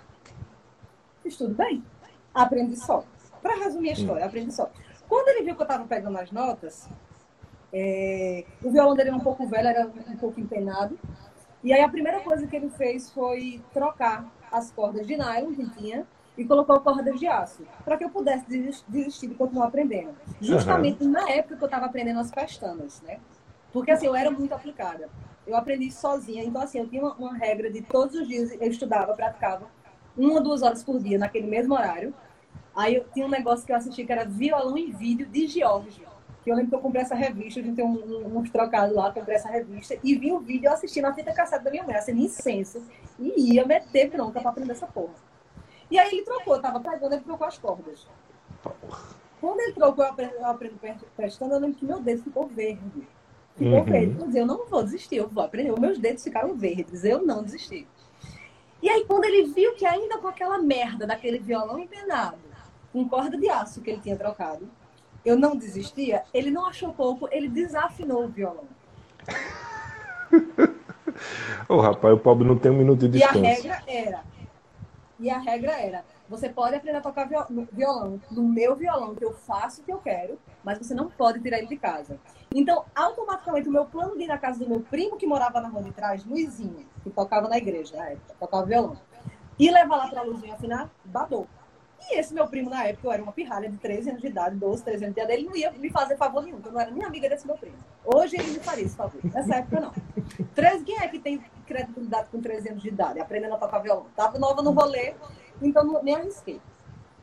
Fiz 1.24 1.36
tudo 1.36 1.56
bem. 1.56 1.84
Aprendi 2.32 2.76
só. 2.76 3.04
Para 3.42 3.56
resumir 3.56 3.90
a 3.90 3.92
história, 3.94 4.24
aprendi 4.24 4.52
só. 4.52 4.70
Quando 5.08 5.26
ele 5.26 5.42
viu 5.42 5.56
que 5.56 5.62
eu 5.62 5.64
estava 5.64 5.84
pegando 5.84 6.16
as 6.18 6.30
notas, 6.30 6.88
é, 7.72 8.44
o 8.62 8.70
violão 8.70 8.94
dele 8.94 9.08
era 9.08 9.18
um 9.18 9.20
pouco 9.20 9.44
velho, 9.48 9.66
era 9.66 9.84
um 9.84 10.16
pouco 10.18 10.38
empenado. 10.38 10.96
E 11.64 11.72
aí 11.72 11.80
a 11.80 11.88
primeira 11.88 12.20
coisa 12.20 12.46
que 12.46 12.54
ele 12.54 12.70
fez 12.70 13.10
foi 13.10 13.60
trocar 13.72 14.32
as 14.52 14.70
cordas 14.70 15.04
de 15.04 15.16
nylon 15.16 15.52
que 15.52 15.68
tinha 15.70 16.06
e 16.36 16.44
colocou 16.44 16.80
cordas 16.80 17.18
de 17.18 17.26
aço, 17.26 17.62
para 17.84 17.96
que 17.96 18.04
eu 18.04 18.10
pudesse 18.10 18.44
desistir 18.88 19.28
de 19.28 19.34
continuar 19.34 19.66
aprendendo. 19.66 20.14
Justamente 20.40 21.04
uhum. 21.04 21.10
na 21.10 21.28
época 21.30 21.56
que 21.56 21.62
eu 21.62 21.66
estava 21.66 21.86
aprendendo 21.86 22.20
as 22.20 22.30
pestanas, 22.30 23.02
né? 23.02 23.18
Porque 23.72 23.90
assim, 23.90 24.06
eu 24.06 24.14
era 24.14 24.30
muito 24.30 24.52
aplicada. 24.54 25.08
Eu 25.46 25.56
aprendi 25.56 25.90
sozinha, 25.90 26.44
então 26.44 26.62
assim, 26.62 26.78
eu 26.78 26.88
tinha 26.88 27.02
uma, 27.02 27.14
uma 27.14 27.36
regra 27.36 27.70
de 27.70 27.82
todos 27.82 28.14
os 28.14 28.28
dias 28.28 28.52
eu 28.52 28.70
estudava, 28.70 29.12
praticava 29.14 29.66
uma, 30.16 30.40
duas 30.40 30.62
horas 30.62 30.82
por 30.84 30.98
dia 31.00 31.18
naquele 31.18 31.46
mesmo 31.46 31.74
horário. 31.74 32.14
Aí 32.74 32.94
eu 32.94 33.04
tinha 33.12 33.26
um 33.26 33.30
negócio 33.30 33.66
que 33.66 33.72
eu 33.72 33.76
assisti 33.76 34.04
que 34.04 34.12
era 34.12 34.24
violão 34.24 34.76
em 34.76 34.90
vídeo 34.90 35.26
de 35.26 35.46
Georgia. 35.46 36.06
Que 36.42 36.50
eu 36.50 36.56
lembro 36.56 36.70
que 36.70 36.76
eu 36.76 36.80
comprei 36.80 37.02
essa 37.02 37.14
revista, 37.14 37.60
a 37.60 37.62
gente 37.62 37.76
tem 37.76 37.84
um, 37.84 37.92
um, 37.92 38.38
uns 38.38 38.50
trocados 38.50 38.94
lá, 38.94 39.12
comprei 39.12 39.36
essa 39.36 39.48
revista 39.48 39.96
e 40.02 40.16
vi 40.16 40.32
o 40.32 40.40
vídeo 40.40 40.66
eu 40.66 40.72
assisti 40.72 41.00
na 41.00 41.14
fita 41.14 41.32
cassete 41.32 41.62
da 41.62 41.70
minha 41.70 41.84
mãe, 41.84 41.94
assim, 41.94 42.12
incenso, 42.12 42.82
e 43.18 43.54
ia 43.54 43.64
meter 43.64 44.10
bronca 44.10 44.40
pra 44.40 44.50
aprender 44.50 44.72
essa 44.72 44.86
porra. 44.86 45.14
E 45.92 45.98
aí 45.98 46.08
ele 46.10 46.22
trocou, 46.22 46.58
tava 46.58 46.80
pegando, 46.80 47.12
ele 47.12 47.22
trocou 47.22 47.46
as 47.46 47.58
cordas. 47.58 48.06
Quando 49.38 49.60
ele 49.60 49.74
trocou, 49.74 50.02
eu 50.02 50.46
aprendo, 50.46 50.78
prestando, 51.14 51.52
eu 51.52 51.60
lembro 51.60 51.76
que 51.76 51.84
meu 51.84 52.00
dedo 52.00 52.22
ficou 52.22 52.46
verde. 52.46 53.06
Ficou 53.54 53.80
uhum. 53.80 53.84
verde. 53.84 54.24
Disse, 54.24 54.38
eu 54.38 54.46
não 54.46 54.64
vou 54.64 54.82
desistir, 54.82 55.16
eu 55.16 55.28
vou 55.28 55.44
aprender. 55.44 55.78
Meus 55.78 55.98
dedos 55.98 56.24
ficaram 56.24 56.54
verdes, 56.56 57.04
eu 57.04 57.20
não 57.20 57.42
desisti. 57.42 57.86
E 58.80 58.88
aí, 58.88 59.04
quando 59.04 59.26
ele 59.26 59.52
viu 59.52 59.74
que 59.74 59.84
ainda 59.84 60.16
com 60.16 60.28
aquela 60.28 60.56
merda 60.56 61.06
daquele 61.06 61.38
violão 61.38 61.78
empenado, 61.78 62.38
com 62.90 63.06
corda 63.06 63.36
de 63.36 63.50
aço 63.50 63.82
que 63.82 63.90
ele 63.90 64.00
tinha 64.00 64.16
trocado, 64.16 64.66
eu 65.22 65.38
não 65.38 65.54
desistia, 65.54 66.22
ele 66.32 66.50
não 66.50 66.64
achou 66.64 66.94
pouco, 66.94 67.28
ele 67.30 67.48
desafinou 67.48 68.24
o 68.24 68.28
violão. 68.28 68.64
Ô, 71.68 71.74
oh, 71.74 71.80
rapaz, 71.80 72.14
o 72.14 72.18
pobre 72.18 72.48
não 72.48 72.56
tem 72.56 72.72
um 72.72 72.78
minuto 72.78 73.00
de 73.00 73.18
descanso. 73.18 73.44
E 73.44 73.46
a 73.46 73.54
regra 73.54 73.82
era, 73.86 74.24
e 75.22 75.30
a 75.30 75.38
regra 75.38 75.72
era, 75.80 76.04
você 76.28 76.48
pode 76.48 76.74
aprender 76.74 76.98
a 76.98 77.00
tocar 77.00 77.28
violão 77.72 78.20
no 78.28 78.42
meu 78.42 78.74
violão, 78.74 79.14
que 79.14 79.24
eu 79.24 79.32
faço 79.32 79.80
o 79.80 79.84
que 79.84 79.92
eu 79.92 79.98
quero, 79.98 80.36
mas 80.64 80.78
você 80.78 80.94
não 80.94 81.08
pode 81.08 81.40
tirar 81.40 81.58
ele 81.58 81.68
de 81.68 81.76
casa. 81.76 82.18
Então, 82.52 82.84
automaticamente, 82.92 83.68
o 83.68 83.72
meu 83.72 83.84
plano 83.84 84.16
de 84.16 84.24
ir 84.24 84.26
na 84.26 84.36
casa 84.36 84.58
do 84.58 84.68
meu 84.68 84.80
primo, 84.80 85.16
que 85.16 85.26
morava 85.26 85.60
na 85.60 85.68
rua 85.68 85.84
de 85.84 85.92
trás, 85.92 86.24
Luizinho, 86.24 86.86
que 87.04 87.10
tocava 87.10 87.48
na 87.48 87.56
igreja 87.56 87.96
na 87.96 88.08
época, 88.08 88.34
tocava 88.38 88.66
violão, 88.66 88.98
e 89.58 89.70
levar 89.70 89.96
lá 89.96 90.08
pra 90.08 90.22
Luizinho 90.22 90.54
afinar, 90.54 90.90
badou. 91.04 91.46
E 92.00 92.18
esse 92.18 92.34
meu 92.34 92.48
primo, 92.48 92.68
na 92.68 92.82
época, 92.84 93.06
eu 93.06 93.12
era 93.12 93.22
uma 93.22 93.32
pirralha 93.32 93.70
de 93.70 93.76
13 93.76 94.10
anos 94.10 94.22
de 94.22 94.26
idade, 94.26 94.56
12, 94.56 94.82
13 94.82 95.04
anos 95.04 95.14
de 95.14 95.20
idade, 95.20 95.38
ele 95.38 95.48
não 95.48 95.54
ia 95.54 95.70
me 95.70 95.88
fazer 95.88 96.16
favor 96.16 96.42
nenhum, 96.42 96.60
eu 96.64 96.72
não 96.72 96.80
era 96.80 96.90
nem 96.90 97.04
amiga 97.04 97.28
desse 97.28 97.46
meu 97.46 97.56
primo. 97.56 97.76
Hoje 98.04 98.34
ele 98.36 98.50
me 98.50 98.58
faria 98.58 98.84
esse 98.84 98.96
favor. 98.96 99.20
Nessa 99.22 99.54
época, 99.54 99.80
não. 99.80 99.92
13, 100.52 100.84
quem 100.84 100.98
é 100.98 101.06
que 101.06 101.20
tem 101.20 101.40
credibilidade 101.72 102.28
com 102.30 102.40
13 102.40 102.68
anos 102.70 102.82
de 102.82 102.88
idade, 102.88 103.20
aprendendo 103.20 103.54
a 103.54 103.58
tocar 103.58 103.78
violão? 103.78 104.06
Tava 104.14 104.38
nova 104.38 104.62
no 104.62 104.72
rolê, 104.72 105.14
então 105.60 105.84
não, 105.84 106.02
nem 106.02 106.14
arrisquei. 106.14 106.60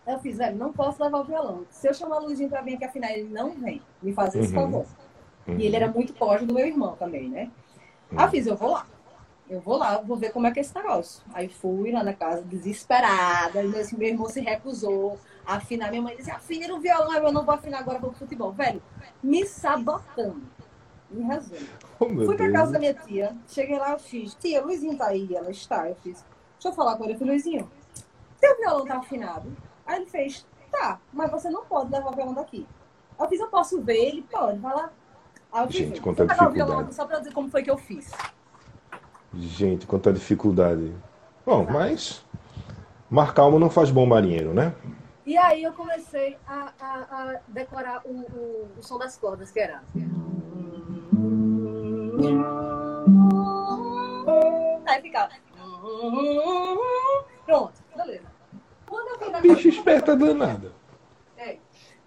Eu 0.08 0.20
fiz, 0.20 0.38
velho, 0.38 0.58
não 0.58 0.74
posso 0.74 1.04
levar 1.04 1.20
o 1.20 1.24
violão. 1.24 1.66
Se 1.70 1.88
eu 1.88 1.94
chamar 1.94 2.18
o 2.18 2.26
Luizinho 2.26 2.50
pra 2.50 2.62
vir 2.62 2.76
aqui 2.76 2.86
afinar, 2.86 3.12
ele 3.12 3.30
não 3.30 3.52
vem 3.52 3.82
me 4.02 4.12
fazer 4.14 4.40
esse 4.40 4.56
uhum. 4.56 4.62
favor. 4.62 4.86
Uhum. 5.48 5.60
E 5.60 5.66
ele 5.66 5.76
era 5.76 5.88
muito 5.88 6.14
pobre 6.14 6.46
do 6.46 6.54
meu 6.54 6.66
irmão 6.66 6.96
também, 6.96 7.30
né? 7.30 7.52
Uhum. 8.12 8.20
Aí 8.20 8.26
eu 8.26 8.30
fiz, 8.30 8.48
eu 8.48 8.56
vou 8.56 8.72
lá 8.72 8.86
eu 9.50 9.60
vou 9.60 9.78
lá, 9.78 9.98
vou 9.98 10.16
ver 10.16 10.32
como 10.32 10.46
é 10.46 10.52
que 10.52 10.60
é 10.60 10.62
esse 10.62 10.76
negócio. 10.76 11.24
Aí 11.34 11.50
fui 11.50 11.92
lá 11.92 12.04
na 12.04 12.14
casa, 12.14 12.44
desesperada, 12.44 13.64
e 13.64 13.80
assim, 13.80 13.98
meu 13.98 14.08
irmão 14.08 14.30
se 14.30 14.40
recusou 14.40 15.18
a 15.46 15.56
afinar. 15.56 15.90
Minha 15.90 16.04
mãe 16.04 16.16
disse, 16.16 16.30
afina 16.30 16.68
no 16.68 16.80
violão, 16.80 17.12
eu 17.14 17.32
não 17.32 17.44
vou 17.44 17.56
afinar 17.56 17.80
agora, 17.80 17.98
vou 17.98 18.12
pro 18.12 18.20
futebol. 18.20 18.52
Velho, 18.52 18.82
me 19.24 19.46
sabotando. 19.48 20.44
Em 21.12 21.24
resumo. 21.24 21.68
Oh, 22.00 22.08
fui 22.08 22.36
pra 22.36 22.52
casa 22.52 22.72
da 22.72 22.80
minha 22.80 22.94
tia, 22.94 23.36
cheguei 23.48 23.78
lá, 23.78 23.92
eu 23.92 24.00
fiz, 24.00 24.36
tia, 24.36 24.64
Luizinho 24.64 24.98
tá 24.98 25.08
aí, 25.08 25.36
ela 25.36 25.50
está, 25.50 25.90
eu 25.90 25.96
fiz. 25.96 26.24
Deixa 26.54 26.70
eu 26.70 26.74
falar 26.74 26.96
com 26.96 27.04
ele, 27.04 27.14
eu 27.14 27.18
falei, 27.18 27.34
Luizinho, 27.34 27.70
seu 28.38 28.58
violão 28.58 28.86
tá 28.86 28.98
afinado? 28.98 29.52
Aí 29.86 29.98
ele 29.98 30.06
fez, 30.06 30.46
tá, 30.72 31.00
mas 31.12 31.32
você 31.32 31.50
não 31.50 31.66
pode 31.66 31.92
levar 31.92 32.12
o 32.12 32.16
violão 32.16 32.34
daqui. 32.34 32.68
Eu 33.20 33.28
fiz, 33.28 33.40
eu 33.40 33.48
posso 33.48 33.82
ver? 33.82 33.98
Ele 33.98 34.22
pode, 34.22 34.60
vai 34.60 34.74
lá. 34.74 34.92
Aí 35.52 35.64
eu 35.64 35.68
fiz, 35.68 35.80
Gente, 35.80 36.02
o 36.02 36.52
violão 36.52 36.80
aqui 36.80 36.94
só 36.94 37.06
pra 37.06 37.20
dizer 37.20 37.34
como 37.34 37.50
foi 37.50 37.64
que 37.64 37.72
eu 37.72 37.78
fiz. 37.78 38.12
Gente, 39.34 39.86
quanta 39.86 40.14
dificuldade. 40.14 40.94
Bom, 41.46 41.66
mas 41.66 42.24
mar 43.10 43.34
alma 43.40 43.60
não 43.60 43.70
faz 43.70 43.90
bom 43.90 44.06
marinheiro, 44.06 44.54
né? 44.54 44.74
E 45.26 45.38
aí 45.38 45.64
eu 45.64 45.74
comecei 45.74 46.38
a, 46.48 46.74
a, 46.80 46.94
a 46.94 47.40
decorar 47.48 48.02
o, 48.06 48.10
o, 48.10 48.70
o, 48.78 48.84
som 48.84 48.98
das 48.98 49.16
cordas, 49.18 49.52
que 49.52 49.60
era. 49.60 49.84
Aí 54.88 55.02
ficava. 55.02 55.30
Pronto, 57.46 57.74
beleza. 57.96 58.28
Quando 58.86 59.08
eu 59.08 59.42
vi 59.42 59.50
Bicho 59.50 59.70
esperta 59.70 60.16
danada. 60.16 60.72
É. 61.38 61.58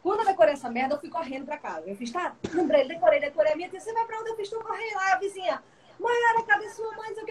Quando 0.03 0.21
eu 0.21 0.27
decorei 0.27 0.55
essa 0.55 0.69
merda, 0.69 0.95
eu 0.95 1.01
fui 1.01 1.09
correndo 1.09 1.47
pra 1.47 1.57
casa. 1.57 1.89
Eu 1.89 1.97
fiz, 1.97 2.11
tá, 2.11 2.35
lembrei, 2.53 2.87
decorei, 2.87 3.21
decorei. 3.21 3.53
A 3.53 3.57
minha 3.57 3.69
tia, 3.69 3.81
você 3.81 3.93
vai 3.93 4.05
pra 4.05 4.21
onde 4.21 4.31
eu 4.31 4.37
fiz? 4.37 4.49
Tu 4.49 4.61
correndo 4.61 4.95
lá, 4.95 5.13
a 5.13 5.19
vizinha. 5.19 5.63
Mayara, 5.99 6.43
cadê 6.45 6.69
sua 6.71 6.93
mãe? 6.97 7.15
Não 7.15 7.15
sei 7.15 7.25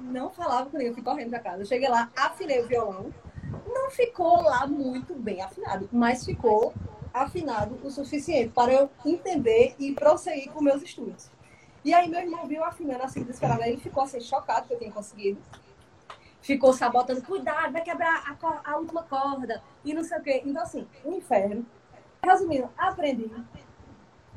Não 0.00 0.30
falava 0.30 0.70
comigo, 0.70 0.90
eu 0.90 0.94
fui 0.94 1.02
correndo 1.02 1.30
pra 1.30 1.38
casa. 1.38 1.62
Eu 1.62 1.66
cheguei 1.66 1.88
lá, 1.88 2.10
afinei 2.16 2.60
o 2.60 2.66
violão. 2.66 3.12
Não 3.66 3.90
ficou 3.90 4.42
lá 4.42 4.66
muito 4.66 5.14
bem 5.14 5.40
afinado, 5.42 5.88
mas 5.92 6.24
ficou 6.24 6.74
afinado 7.22 7.78
o 7.82 7.90
suficiente 7.90 8.52
para 8.52 8.72
eu 8.72 8.90
entender 9.04 9.74
e 9.78 9.92
prosseguir 9.92 10.50
com 10.52 10.62
meus 10.62 10.82
estudos. 10.82 11.30
E 11.84 11.94
aí 11.94 12.08
meu 12.08 12.20
irmão 12.20 12.46
viu 12.46 12.64
afinando 12.64 13.02
assim, 13.02 13.22
desesperado. 13.22 13.62
Ele 13.62 13.78
ficou 13.78 14.02
assim, 14.02 14.20
chocado 14.20 14.66
que 14.66 14.74
eu 14.74 14.78
tinha 14.78 14.92
conseguido. 14.92 15.40
Ficou 16.40 16.72
sabotando, 16.72 17.22
cuidado, 17.22 17.72
vai 17.72 17.82
quebrar 17.82 18.36
a, 18.42 18.72
a 18.72 18.76
última 18.78 19.02
corda 19.02 19.62
e 19.84 19.92
não 19.92 20.02
sei 20.02 20.18
o 20.18 20.22
quê. 20.22 20.42
Então, 20.44 20.62
assim, 20.62 20.86
um 21.04 21.14
inferno. 21.14 21.66
Resumindo, 22.22 22.68
aprendi 22.76 23.30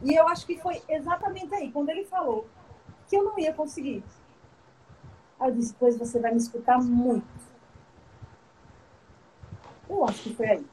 e 0.03 0.15
eu 0.15 0.27
acho 0.27 0.45
que 0.47 0.57
foi 0.57 0.81
exatamente 0.89 1.53
aí, 1.53 1.71
quando 1.71 1.89
ele 1.89 2.05
falou 2.05 2.47
que 3.07 3.15
eu 3.15 3.23
não 3.23 3.37
ia 3.37 3.53
conseguir. 3.53 4.03
Aí 5.39 5.49
eu 5.49 5.55
disse, 5.55 5.75
pois 5.77 5.97
você 5.97 6.19
vai 6.19 6.31
me 6.31 6.37
escutar 6.37 6.79
muito. 6.79 7.27
Eu 9.87 10.03
acho 10.05 10.23
que 10.23 10.35
foi 10.35 10.47
aí. 10.47 10.65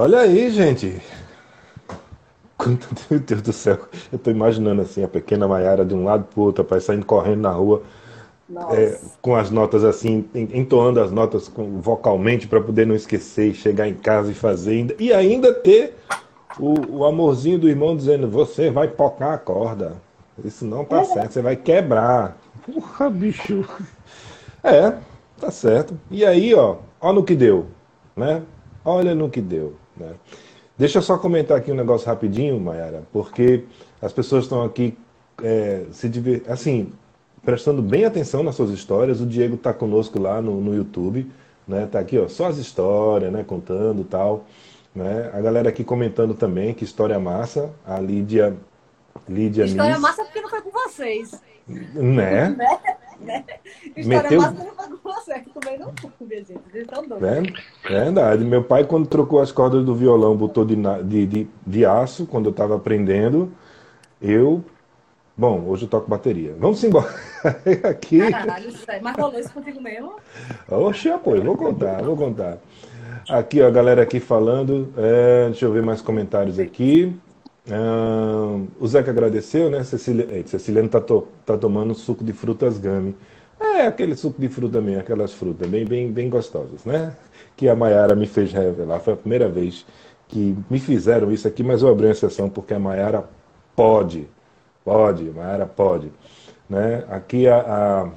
Olha 0.00 0.20
aí, 0.20 0.48
gente. 0.48 0.98
Meu 3.10 3.20
Deus 3.20 3.42
do 3.42 3.52
céu, 3.52 3.80
eu 4.10 4.18
tô 4.18 4.30
imaginando 4.30 4.80
assim, 4.80 5.04
a 5.04 5.08
pequena 5.08 5.46
Maiara 5.46 5.84
de 5.84 5.94
um 5.94 6.04
lado 6.04 6.24
pro 6.24 6.40
outro, 6.40 6.62
rapaz, 6.62 6.84
saindo 6.84 7.04
correndo 7.04 7.42
na 7.42 7.50
rua, 7.50 7.82
é, 8.70 8.98
com 9.20 9.36
as 9.36 9.50
notas 9.50 9.84
assim, 9.84 10.26
entoando 10.34 11.02
as 11.02 11.12
notas 11.12 11.48
com, 11.48 11.82
vocalmente 11.82 12.48
para 12.48 12.62
poder 12.62 12.86
não 12.86 12.94
esquecer 12.94 13.50
e 13.50 13.54
chegar 13.54 13.88
em 13.88 13.94
casa 13.94 14.30
e 14.30 14.34
fazer, 14.34 14.96
e 14.98 15.12
ainda 15.12 15.52
ter 15.52 15.94
o, 16.58 17.00
o 17.00 17.04
amorzinho 17.04 17.58
do 17.58 17.68
irmão 17.68 17.94
dizendo, 17.94 18.26
você 18.26 18.70
vai 18.70 18.88
tocar 18.88 19.34
a 19.34 19.38
corda. 19.38 19.96
Isso 20.42 20.64
não 20.64 20.82
tá 20.82 21.02
é. 21.02 21.04
certo, 21.04 21.32
você 21.32 21.42
vai 21.42 21.56
quebrar. 21.56 22.38
Porra, 22.64 23.10
bicho. 23.10 23.68
É, 24.64 24.94
tá 25.38 25.50
certo. 25.50 25.92
E 26.10 26.24
aí, 26.24 26.54
ó, 26.54 26.76
ó 26.98 27.12
no 27.12 27.22
que 27.22 27.36
deu, 27.36 27.66
né? 28.16 28.40
Olha 28.82 29.14
no 29.14 29.28
que 29.28 29.42
deu, 29.42 29.74
né? 30.00 30.14
Deixa 30.76 30.98
eu 30.98 31.02
só 31.02 31.18
comentar 31.18 31.58
aqui 31.58 31.70
um 31.70 31.74
negócio 31.74 32.06
rapidinho, 32.06 32.58
Mayara, 32.58 33.02
porque 33.12 33.64
as 34.00 34.12
pessoas 34.12 34.44
estão 34.44 34.64
aqui 34.64 34.96
é, 35.42 35.84
se 35.92 36.08
diver... 36.08 36.42
assim, 36.48 36.92
prestando 37.44 37.82
bem 37.82 38.04
atenção 38.04 38.42
nas 38.42 38.54
suas 38.54 38.70
histórias. 38.70 39.20
O 39.20 39.26
Diego 39.26 39.54
está 39.56 39.72
conosco 39.72 40.18
lá 40.18 40.40
no, 40.40 40.60
no 40.60 40.74
YouTube. 40.74 41.30
né? 41.66 41.86
Tá 41.86 41.98
aqui, 41.98 42.18
ó, 42.18 42.28
só 42.28 42.46
as 42.46 42.58
histórias, 42.58 43.32
né? 43.32 43.44
Contando 43.44 44.04
tal. 44.04 44.46
Né? 44.94 45.30
A 45.32 45.40
galera 45.40 45.68
aqui 45.68 45.84
comentando 45.84 46.34
também 46.34 46.74
que 46.74 46.84
história 46.84 47.18
massa. 47.18 47.70
A 47.86 47.98
Lídia. 48.00 48.56
Lídia 49.28 49.64
História 49.64 49.92
Miss. 49.92 50.00
massa 50.00 50.24
porque 50.24 50.40
não 50.40 50.48
foi 50.48 50.62
com 50.62 50.70
vocês. 50.70 51.40
Né? 51.66 52.48
né? 53.20 53.44
História 53.96 54.22
Meteu... 54.22 54.40
massa 54.40 54.64
não 54.64 54.74
foi 54.74 54.88
com 54.88 54.96
que 55.24 55.50
também 55.50 55.78
não 55.78 55.92
gente. 56.30 56.60
Estão 56.74 57.06
doidos. 57.06 57.62
É, 57.84 57.88
verdade. 57.88 58.44
Meu 58.44 58.62
pai, 58.62 58.84
quando 58.84 59.06
trocou 59.06 59.40
as 59.40 59.52
cordas 59.52 59.84
do 59.84 59.94
violão, 59.94 60.36
botou 60.36 60.64
de, 60.64 60.76
de, 61.04 61.26
de, 61.26 61.48
de 61.66 61.86
aço, 61.86 62.26
quando 62.26 62.46
eu 62.46 62.50
estava 62.50 62.76
aprendendo, 62.76 63.52
eu 64.20 64.64
Bom, 65.40 65.64
hoje 65.68 65.86
eu 65.86 65.88
toco 65.88 66.06
bateria. 66.06 66.54
Vamos 66.58 66.84
embora. 66.84 67.08
Aqui. 67.88 68.30
Caralho, 68.30 68.70
sério. 68.72 69.02
Mas 69.02 69.16
rolou 69.16 69.40
isso 69.40 69.50
contigo 69.50 69.80
mesmo? 69.80 70.16
Oxe, 70.68 71.08
apoio, 71.08 71.42
vou 71.42 71.56
contar, 71.56 72.02
vou 72.02 72.14
contar. 72.14 72.58
Aqui, 73.26 73.62
ó, 73.62 73.66
a 73.66 73.70
galera 73.70 74.02
aqui 74.02 74.20
falando. 74.20 74.92
É, 74.98 75.46
deixa 75.46 75.64
eu 75.64 75.72
ver 75.72 75.82
mais 75.82 76.02
comentários 76.02 76.58
aqui. 76.58 77.18
Ah, 77.70 78.60
o 78.78 78.86
Zeca 78.86 79.10
agradeceu, 79.10 79.70
né? 79.70 79.82
Cecília, 79.82 80.28
é, 80.30 80.42
Ceciliano 80.44 80.90
tá, 80.90 81.00
to, 81.00 81.26
tá 81.46 81.56
tomando 81.56 81.94
suco 81.94 82.22
de 82.22 82.34
frutas 82.34 82.76
gami. 82.76 83.16
É, 83.60 83.86
aquele 83.86 84.16
suco 84.16 84.40
de 84.40 84.48
fruta 84.48 84.80
mesmo, 84.80 85.00
aquelas 85.00 85.32
frutas 85.32 85.68
bem, 85.68 85.84
bem, 85.84 86.10
bem 86.10 86.30
gostosas, 86.30 86.84
né? 86.84 87.14
Que 87.56 87.68
a 87.68 87.76
Mayara 87.76 88.14
me 88.14 88.26
fez 88.26 88.52
revelar. 88.52 89.00
Foi 89.00 89.12
a 89.12 89.16
primeira 89.16 89.48
vez 89.48 89.86
que 90.28 90.56
me 90.70 90.78
fizeram 90.78 91.30
isso 91.30 91.46
aqui, 91.46 91.62
mas 91.62 91.82
eu 91.82 91.88
abri 91.88 92.06
uma 92.06 92.12
exceção 92.12 92.48
porque 92.48 92.72
a 92.72 92.78
Mayara 92.78 93.28
pode 93.76 94.28
Pode, 94.84 95.24
Mayara 95.24 95.66
pode. 95.66 96.10
Né? 96.68 97.04
Aqui 97.08 97.46
a, 97.48 98.10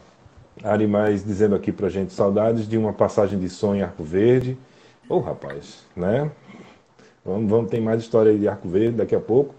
a 0.63 0.73
Animais 0.73 1.23
dizendo 1.25 1.55
aqui 1.55 1.71
pra 1.71 1.89
gente, 1.89 2.13
saudades 2.13 2.67
de 2.67 2.77
uma 2.77 2.93
passagem 2.93 3.37
de 3.39 3.49
som 3.49 3.75
em 3.75 3.81
Arco 3.81 4.03
Verde. 4.03 4.57
Ô 5.09 5.15
oh, 5.15 5.19
rapaz, 5.19 5.83
né? 5.95 6.31
Vamos, 7.25 7.49
vamos, 7.49 7.69
tem 7.69 7.81
mais 7.81 8.01
história 8.01 8.37
de 8.37 8.47
Arco 8.47 8.67
Verde 8.67 8.97
daqui 8.97 9.15
a 9.15 9.19
pouco. 9.19 9.55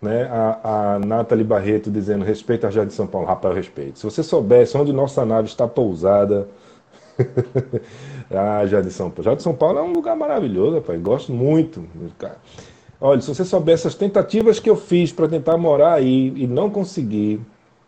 Né? 0.00 0.24
A, 0.24 0.94
a 0.94 0.98
Nathalie 0.98 1.44
Barreto 1.44 1.90
dizendo, 1.90 2.24
respeito 2.24 2.66
a 2.66 2.70
Jardim 2.70 2.88
de 2.88 2.94
São 2.94 3.06
Paulo. 3.06 3.26
Rapaz, 3.26 3.54
eu 3.54 3.56
respeito. 3.56 3.98
Se 3.98 4.04
você 4.04 4.22
soubesse 4.22 4.76
onde 4.76 4.92
nossa 4.92 5.24
nave 5.24 5.48
está 5.48 5.66
pousada. 5.66 6.48
ah, 8.30 8.66
Jardim 8.66 8.88
de 8.88 8.94
São 8.94 9.10
Paulo. 9.10 9.24
Jardim 9.24 9.38
de 9.38 9.42
São 9.42 9.54
Paulo 9.54 9.78
é 9.78 9.82
um 9.82 9.92
lugar 9.92 10.14
maravilhoso, 10.16 10.76
rapaz. 10.76 11.00
Gosto 11.00 11.32
muito. 11.32 11.84
Cara. 12.18 12.36
Olha, 13.00 13.20
se 13.20 13.28
você 13.28 13.44
soubesse 13.44 13.86
as 13.86 13.94
tentativas 13.94 14.58
que 14.58 14.70
eu 14.70 14.76
fiz 14.76 15.12
para 15.12 15.28
tentar 15.28 15.56
morar 15.56 15.94
aí 15.94 16.32
e 16.36 16.46
não 16.46 16.70
consegui. 16.70 17.40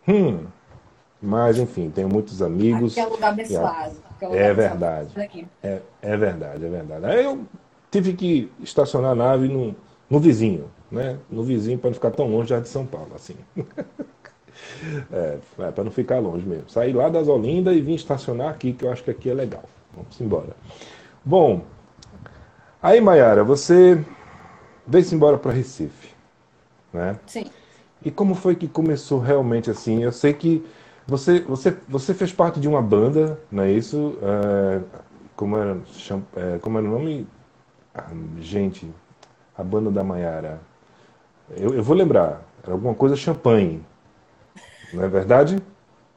Hum. 0.07 0.39
Mas, 1.21 1.57
enfim, 1.57 1.89
tenho 1.89 2.07
muitos 2.07 2.41
amigos. 2.41 2.93
Aqui 2.93 3.01
é 3.01 3.07
um 3.07 3.11
lugar 3.11 3.31
abençoado. 3.31 3.95
É, 4.21 4.25
um 4.25 4.29
lugar 4.29 4.41
é 4.41 4.53
verdade. 4.53 5.09
É, 5.61 5.79
é 6.01 6.17
verdade, 6.17 6.65
é 6.65 6.69
verdade. 6.69 7.05
Aí 7.05 7.25
eu 7.25 7.39
tive 7.91 8.13
que 8.13 8.51
estacionar 8.61 9.11
a 9.11 9.15
nave 9.15 9.47
no, 9.47 9.75
no 10.09 10.19
vizinho, 10.19 10.65
né? 10.91 11.17
No 11.29 11.43
vizinho 11.43 11.77
para 11.77 11.89
não 11.89 11.95
ficar 11.95 12.11
tão 12.11 12.29
longe 12.29 12.49
já 12.49 12.59
de 12.59 12.67
São 12.67 12.85
Paulo, 12.85 13.11
assim. 13.15 13.35
é, 15.11 15.37
é 15.59 15.71
para 15.71 15.83
não 15.83 15.91
ficar 15.91 16.19
longe 16.19 16.45
mesmo. 16.45 16.69
Saí 16.69 16.93
lá 16.93 17.09
das 17.09 17.27
Olindas 17.27 17.75
e 17.75 17.81
vim 17.81 17.93
estacionar 17.93 18.49
aqui, 18.49 18.73
que 18.73 18.85
eu 18.85 18.91
acho 18.91 19.03
que 19.03 19.11
aqui 19.11 19.29
é 19.29 19.33
legal. 19.33 19.63
Vamos 19.93 20.19
embora. 20.19 20.55
Bom, 21.23 21.61
aí, 22.81 23.01
Mayara, 23.01 23.43
você 23.43 24.03
veio-se 24.87 25.13
embora 25.13 25.37
para 25.37 25.51
Recife, 25.51 26.13
né? 26.93 27.19
Sim. 27.27 27.45
E 28.03 28.09
como 28.09 28.33
foi 28.33 28.55
que 28.55 28.67
começou 28.67 29.19
realmente 29.19 29.69
assim? 29.69 30.03
Eu 30.03 30.11
sei 30.11 30.33
que 30.33 30.65
você, 31.05 31.41
você, 31.41 31.75
você 31.87 32.13
fez 32.13 32.31
parte 32.31 32.59
de 32.59 32.67
uma 32.67 32.81
banda, 32.81 33.39
não 33.51 33.63
é 33.63 33.71
isso? 33.71 34.17
É, 34.21 34.81
como, 35.35 35.57
era, 35.57 35.77
é, 36.35 36.59
como 36.59 36.77
era 36.77 36.87
o 36.87 36.91
nome? 36.91 37.27
Ah, 37.93 38.11
gente, 38.39 38.89
a 39.57 39.63
banda 39.63 39.91
da 39.91 40.03
Maiara. 40.03 40.61
Eu, 41.55 41.73
eu 41.73 41.83
vou 41.83 41.95
lembrar, 41.95 42.41
era 42.63 42.73
alguma 42.73 42.93
coisa 42.93 43.15
champanhe, 43.15 43.83
não 44.93 45.03
é 45.03 45.07
verdade? 45.07 45.61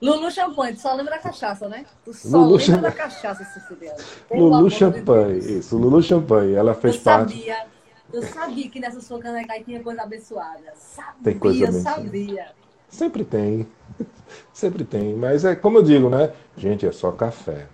Lulu 0.01 0.33
Champanhe, 0.33 0.77
só 0.77 0.93
lembra 0.95 1.15
da 1.15 1.21
cachaça, 1.21 1.69
né? 1.69 1.87
Tu 2.05 2.13
só 2.13 2.37
Lulu 2.37 2.57
lembra 2.57 2.65
Champ... 2.65 2.81
da 2.81 2.91
cachaça, 2.91 3.45
Cecília. 3.45 3.95
Lulu 4.29 4.69
Champanhe, 4.69 5.39
isso, 5.39 5.79
Lulu 5.79 6.03
Champanhe. 6.03 6.55
Ela 6.55 6.75
fez 6.75 6.97
eu 6.97 7.03
parte. 7.03 7.35
Sabia 7.35 7.73
eu 8.13 8.23
sabia 8.23 8.69
que 8.69 8.79
nessa 8.79 9.01
sua 9.01 9.19
caneca 9.19 9.55
aí 9.55 9.65
tinha 9.65 9.83
coisa 9.83 10.03
abençoada. 10.03 10.73
Sabia, 10.75 11.15
tem 11.25 11.39
coisa 11.39 11.69
abençoada. 11.69 12.03
sabia. 12.03 12.47
Sempre 12.89 13.25
tem. 13.25 13.67
Sempre 14.53 14.85
tem. 14.85 15.15
Mas 15.15 15.47
é 15.47 15.57
como 15.57 15.79
eu 15.79 15.83
digo, 15.83 16.11
né? 16.11 16.31
Gente, 16.57 16.87
é 16.87 16.93
só 16.93 17.11
café. 17.11 17.67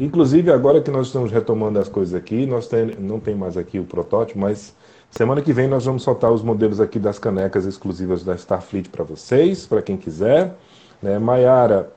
Inclusive, 0.00 0.50
agora 0.50 0.80
que 0.80 0.90
nós 0.90 1.08
estamos 1.08 1.30
retomando 1.30 1.78
as 1.78 1.88
coisas 1.88 2.14
aqui, 2.14 2.46
nós 2.46 2.66
tem, 2.66 2.86
não 2.96 3.20
tem 3.20 3.34
mais 3.34 3.56
aqui 3.56 3.78
o 3.78 3.84
protótipo, 3.84 4.38
mas 4.38 4.74
semana 5.16 5.40
que 5.40 5.52
vem 5.52 5.68
nós 5.68 5.84
vamos 5.84 6.02
soltar 6.02 6.32
os 6.32 6.42
modelos 6.42 6.80
aqui 6.80 6.98
das 6.98 7.18
canecas 7.18 7.64
exclusivas 7.64 8.24
da 8.24 8.34
Starfleet 8.34 8.88
para 8.88 9.04
vocês, 9.04 9.66
para 9.66 9.80
quem 9.80 9.96
quiser. 9.96 10.54
Né? 11.00 11.18
Maiara, 11.18 11.92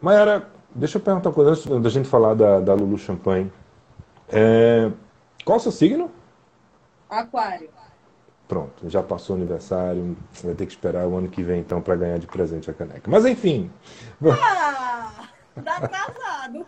Maiara, 0.00 0.48
deixa 0.74 0.98
eu 0.98 1.02
perguntar 1.02 1.28
uma 1.28 1.34
coisa 1.34 1.52
antes 1.52 1.82
da 1.82 1.88
gente 1.88 2.08
falar 2.08 2.34
da, 2.34 2.58
da 2.58 2.74
Lulu 2.74 2.98
Champagne. 2.98 3.52
É... 4.28 4.90
Qual 5.44 5.58
o 5.58 5.60
seu 5.60 5.70
signo? 5.70 6.10
Aquário. 7.08 7.68
Pronto, 8.48 8.90
já 8.90 9.02
passou 9.02 9.36
o 9.36 9.38
aniversário, 9.38 10.16
vai 10.42 10.54
ter 10.54 10.66
que 10.66 10.72
esperar 10.72 11.06
o 11.06 11.16
ano 11.16 11.28
que 11.28 11.42
vem 11.42 11.60
então 11.60 11.80
para 11.80 11.94
ganhar 11.94 12.18
de 12.18 12.26
presente 12.26 12.68
a 12.68 12.74
caneca. 12.74 13.08
Mas 13.08 13.24
enfim. 13.24 13.70
Ah, 14.24 15.28
dá 15.56 15.76
atrasado. 15.76 16.66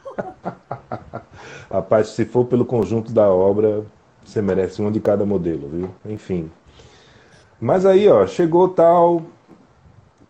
Rapaz, 1.70 2.09
se 2.09 2.24
for 2.24 2.47
pelo 2.47 2.64
conjunto 2.64 3.12
da 3.12 3.28
obra, 3.28 3.84
você 4.25 4.41
merece 4.41 4.81
um 4.81 4.91
de 4.91 5.01
cada 5.01 5.25
modelo, 5.25 5.68
viu? 5.68 5.91
Enfim. 6.07 6.51
Mas 7.61 7.87
aí, 7.87 8.09
ó, 8.09 8.27
chegou 8.27 8.68
tal. 8.68 9.22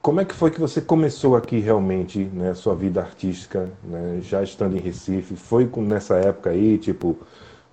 Como 0.03 0.21
é 0.21 0.25
que 0.25 0.35
foi 0.35 0.51
que 0.51 0.61
você 0.61 0.81
começou 0.83 1.35
aqui 1.35 1.59
realmente, 1.59 2.25
né, 2.25 2.53
sua 2.53 2.75
vida 2.75 3.01
artística, 3.01 3.71
né, 3.83 4.19
já 4.21 4.43
estando 4.43 4.77
em 4.77 4.81
Recife? 4.81 5.35
Foi 5.35 5.71
nessa 5.79 6.17
época 6.17 6.51
aí, 6.51 6.77
tipo 6.77 7.17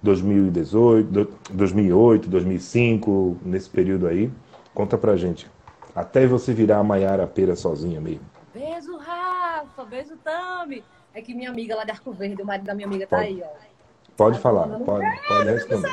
2018, 0.01 1.27
2008, 1.51 2.29
2005, 2.29 3.37
nesse 3.43 3.69
período 3.69 4.07
aí? 4.07 4.31
Conta 4.73 4.97
pra 4.97 5.17
gente. 5.17 5.49
Até 5.93 6.25
você 6.25 6.53
virar 6.53 6.77
a 6.77 6.83
Maiara 6.83 7.27
Pera 7.27 7.55
sozinha 7.55 7.99
mesmo. 7.99 8.21
Beijo, 8.53 8.97
Rafa. 8.97 9.83
Beijo, 9.83 10.15
Tami. 10.23 10.83
É 11.13 11.21
que 11.21 11.33
minha 11.33 11.49
amiga 11.49 11.75
lá 11.75 11.83
de 11.83 11.91
Arco 11.91 12.13
Verde, 12.13 12.41
o 12.41 12.45
marido 12.45 12.65
da 12.65 12.73
minha 12.73 12.87
amiga 12.87 13.05
tá 13.05 13.17
aí, 13.17 13.43
ó. 13.43 13.71
Pode 14.15 14.37
tá 14.37 14.41
falar, 14.41 14.67
pode, 14.67 15.05
pode 15.27 15.49
responder. 15.49 15.89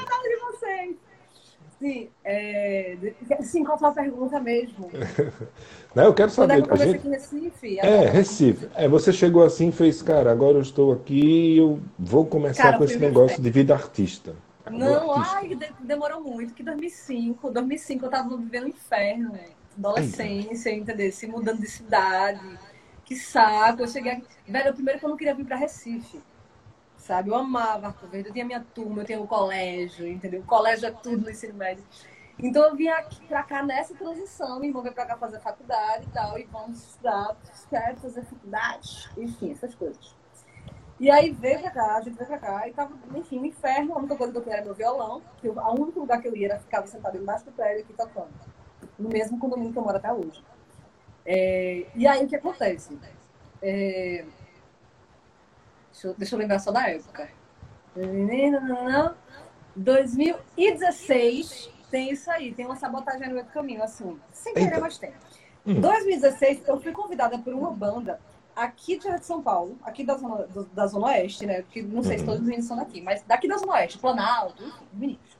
Sim, 1.79 2.09
é... 2.25 2.97
Sim, 3.43 3.65
qual 3.65 3.79
foi 3.79 3.89
a 3.89 3.93
pergunta 3.93 4.41
mesmo? 4.41 4.91
Não, 5.95 6.05
eu 6.05 6.15
quero 6.15 6.31
saber. 6.31 6.67
Quando 6.67 6.83
é 6.83 6.87
que 6.87 6.91
eu 6.91 6.93
gente... 6.93 6.97
aqui 6.97 7.09
em 7.09 7.11
Recife? 7.13 7.79
É, 7.79 8.09
Recife. 8.09 8.69
É, 8.75 8.89
você 8.89 9.13
chegou 9.13 9.45
assim 9.45 9.69
e 9.69 9.73
fez, 9.73 10.03
cara, 10.03 10.33
agora 10.33 10.59
eu 10.59 10.63
estou 10.63 10.93
aqui 10.93 11.55
e 11.55 11.59
eu 11.59 11.81
vou 11.97 12.27
começar 12.27 12.65
cara, 12.65 12.79
com 12.79 12.85
esse 12.85 12.99
negócio 12.99 13.41
de 13.41 13.51
vida 13.51 13.75
artista. 13.75 14.35
Não, 14.69 15.13
artista. 15.13 15.37
ai, 15.37 15.75
demorou 15.81 16.21
muito, 16.21 16.53
que 16.53 16.63
2005, 16.63 17.51
2005 17.51 18.05
eu 18.05 18.11
tava 18.11 18.37
vivendo 18.37 18.65
um 18.65 18.69
inferno, 18.69 19.33
né? 19.33 19.47
Adolescência, 19.79 20.75
entendeu? 20.75 21.13
Se 21.13 21.29
mudando 21.29 21.61
de 21.61 21.69
cidade. 21.69 22.59
Que 23.05 23.15
saco. 23.15 23.83
Eu 23.83 23.89
cheguei 23.89 24.13
aqui. 24.13 24.27
Velho, 24.47 24.75
primeiro 24.75 24.99
que 24.99 25.07
eu 25.07 25.11
não 25.11 25.17
queria 25.17 25.35
vir 25.35 25.47
para 25.47 25.57
Recife. 25.57 26.21
Sabe? 27.09 27.31
Eu 27.31 27.37
amava 27.37 27.87
Arco 27.87 28.07
Verde. 28.07 28.29
Eu 28.29 28.33
tinha 28.35 28.45
minha 28.45 28.61
turma, 28.61 29.01
eu 29.01 29.07
tinha 29.07 29.19
o 29.19 29.27
colégio, 29.27 30.07
entendeu? 30.07 30.41
O 30.41 30.45
colégio 30.45 30.89
é 30.89 30.91
tudo 30.91 31.23
no 31.23 31.31
ensino 31.31 31.55
médio. 31.55 31.83
Então 32.39 32.63
eu 32.65 32.77
vim 32.77 32.89
aqui 32.89 33.25
pra 33.27 33.43
cá 33.43 33.63
nessa 33.63 33.95
transição, 33.95 34.61
me 34.61 34.69
envolver 34.69 34.91
pra 34.91 35.07
cá 35.07 35.17
fazer 35.17 35.41
faculdade 35.41 36.07
e 36.07 36.11
tal, 36.11 36.39
e 36.39 36.45
vamos 36.45 36.85
estudar, 36.85 37.35
quero 37.71 37.97
fazer 37.97 38.23
faculdade, 38.25 39.11
enfim, 39.17 39.51
essas 39.51 39.75
coisas. 39.75 40.15
E 41.01 41.11
aí 41.11 41.31
veio 41.31 41.61
pra 41.61 41.71
cá, 41.71 41.97
a 41.97 42.01
gente 42.03 42.15
veio 42.15 42.29
pra 42.29 42.39
cá, 42.39 42.69
e 42.69 42.73
tava, 42.73 42.95
enfim, 43.17 43.41
um 43.41 43.47
inferno, 43.47 43.95
a 43.95 43.99
única 43.99 44.15
coisa 44.15 44.31
que 44.31 44.39
eu 44.39 44.43
queria 44.43 44.59
era 44.59 44.67
meu 44.67 44.75
violão, 44.75 45.23
que 45.39 45.49
a 45.49 45.71
único 45.71 45.99
lugar 45.99 46.21
que 46.21 46.29
eu 46.29 46.37
ia 46.37 46.49
era 46.49 46.59
ficar 46.61 46.87
sentado 46.87 47.17
embaixo 47.17 47.47
do 47.47 47.53
prédio 47.53 47.85
aqui 47.85 47.95
tocando. 47.95 48.29
No 48.99 49.09
mesmo 49.09 49.39
condomínio 49.39 49.73
que 49.73 49.79
eu 49.79 49.83
moro 49.83 49.97
até 49.97 50.13
hoje. 50.13 50.45
É, 51.25 51.87
e 51.97 52.07
aí 52.07 52.25
o 52.25 52.29
que 52.29 52.37
acontece? 52.37 52.97
É, 53.61 54.25
deixa, 55.99 56.07
eu, 56.07 56.15
deixa 56.15 56.35
eu 56.35 56.39
lembrar 56.39 56.61
só 56.61 56.71
da 56.71 56.89
época. 56.89 57.29
2016 59.75 61.71
tem 61.91 62.13
isso 62.13 62.31
aí, 62.31 62.55
tem 62.55 62.65
uma 62.67 62.77
sabotagem 62.77 63.27
no 63.29 63.35
meio 63.35 63.45
do 63.47 63.53
caminho, 63.53 63.83
assim. 63.83 64.19
Sem 64.33 64.55
querer, 64.55 64.67
Eita. 64.67 64.81
mas 64.81 64.97
tem. 64.99 65.13
Hum. 65.67 65.81
2016, 65.81 66.69
eu 66.69 66.81
fui 66.81 66.93
convidada 66.93 67.37
por 67.39 67.53
uma 67.53 67.73
banda 67.73 68.21
aqui 68.55 68.99
de 68.99 69.19
São 69.25 69.43
Paulo, 69.43 69.77
aqui 69.83 70.05
da 70.05 70.17
Zona, 70.17 70.47
do, 70.47 70.65
da 70.67 70.87
zona 70.87 71.09
Oeste, 71.09 71.45
né? 71.47 71.63
Porque 71.63 71.83
não 71.83 72.03
sei 72.03 72.19
se 72.19 72.25
todos 72.25 72.41
os 72.41 72.47
meninos 72.47 72.67
são 72.67 72.77
daqui, 72.77 73.01
mas 73.01 73.23
daqui 73.23 73.49
da 73.49 73.57
Zona 73.57 73.73
Oeste, 73.73 73.99
Planalto, 73.99 74.63
enfim, 74.63 74.87
meninos. 74.93 75.39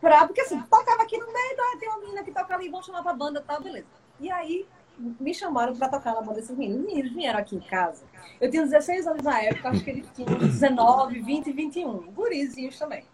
Pra, 0.00 0.26
porque 0.26 0.40
assim, 0.42 0.60
tocava 0.62 1.02
aqui 1.02 1.18
no 1.18 1.26
meio, 1.26 1.56
ah, 1.58 1.76
tem 1.78 1.88
uma 1.88 1.98
menina 1.98 2.22
que 2.22 2.30
toca 2.30 2.54
ali, 2.54 2.68
vamos 2.68 2.86
chamar 2.86 3.02
pra 3.02 3.14
banda, 3.14 3.40
tá, 3.40 3.58
beleza. 3.58 3.86
E 4.20 4.30
aí, 4.30 4.66
me 4.98 5.32
chamaram 5.34 5.76
para 5.76 5.88
tocar 5.88 6.14
na 6.14 6.20
banda 6.20 6.34
desses 6.34 6.56
meninos. 6.56 6.80
Os 6.80 6.86
meninos 6.86 7.12
vieram 7.12 7.38
aqui 7.38 7.56
em 7.56 7.60
casa. 7.60 8.04
Eu 8.40 8.50
tinha 8.50 8.62
16 8.62 9.06
anos 9.06 9.22
na 9.22 9.40
época, 9.40 9.70
acho 9.70 9.84
que 9.84 9.90
eles 9.90 10.06
tinham 10.14 10.36
19, 10.38 11.20
20, 11.20 11.52
21. 11.52 12.12
Gurizinhos 12.12 12.78
também. 12.78 13.04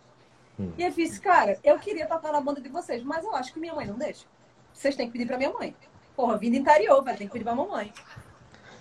Hum. 0.59 0.73
E 0.79 0.83
eu 0.83 0.91
disse, 0.91 1.21
cara, 1.21 1.59
eu 1.63 1.79
queria 1.79 2.07
tocar 2.07 2.33
na 2.33 2.41
banda 2.41 2.61
de 2.61 2.69
vocês, 2.69 3.03
mas 3.03 3.25
eu 3.25 3.35
acho 3.35 3.53
que 3.53 3.61
minha 3.61 3.75
mãe 3.75 3.87
não 3.87 3.97
deixa. 3.97 4.27
Vocês 4.73 4.97
têm 4.97 5.07
que 5.07 5.13
pedir 5.13 5.27
para 5.27 5.37
minha 5.37 5.53
mãe. 5.53 5.75
Porra, 6.17 6.37
vindo 6.39 6.57
interior, 6.57 7.03
vai 7.03 7.17
ter 7.17 7.25
que 7.25 7.33
pedir 7.33 7.45
pra 7.45 7.55
mamãe. 7.55 7.93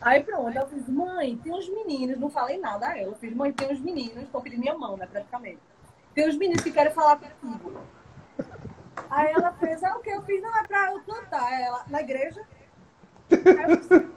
Aí 0.02 0.24
pronto, 0.24 0.56
eu 0.56 0.68
fiz, 0.68 0.88
mãe, 0.90 1.38
tem 1.38 1.54
uns 1.54 1.70
meninos, 1.70 2.20
não 2.20 2.30
falei 2.30 2.58
nada 2.58 2.88
a 2.88 2.98
ela. 2.98 3.12
Eu 3.12 3.16
fiz, 3.16 3.34
mãe, 3.34 3.52
tem 3.52 3.72
uns 3.72 3.80
meninos, 3.80 4.24
estão 4.24 4.42
pedindo 4.42 4.60
minha 4.60 4.78
mão, 4.78 4.98
né, 4.98 5.08
praticamente. 5.08 5.60
Tem 6.14 6.28
uns 6.28 6.36
meninos 6.36 6.62
que 6.62 6.72
querem 6.72 6.94
falar 6.94 7.18
comigo. 7.18 7.82
Aí 9.10 9.32
ela 9.32 9.54
fez, 9.54 9.84
ah, 9.84 9.96
o 9.98 10.02
que 10.02 10.10
eu 10.10 10.22
fiz? 10.24 10.42
Não, 10.42 10.56
é 10.58 10.64
pra 10.64 10.92
eu 10.92 11.02
cantar. 11.02 11.62
Ela, 11.62 11.86
na 11.88 12.02
igreja. 12.02 12.46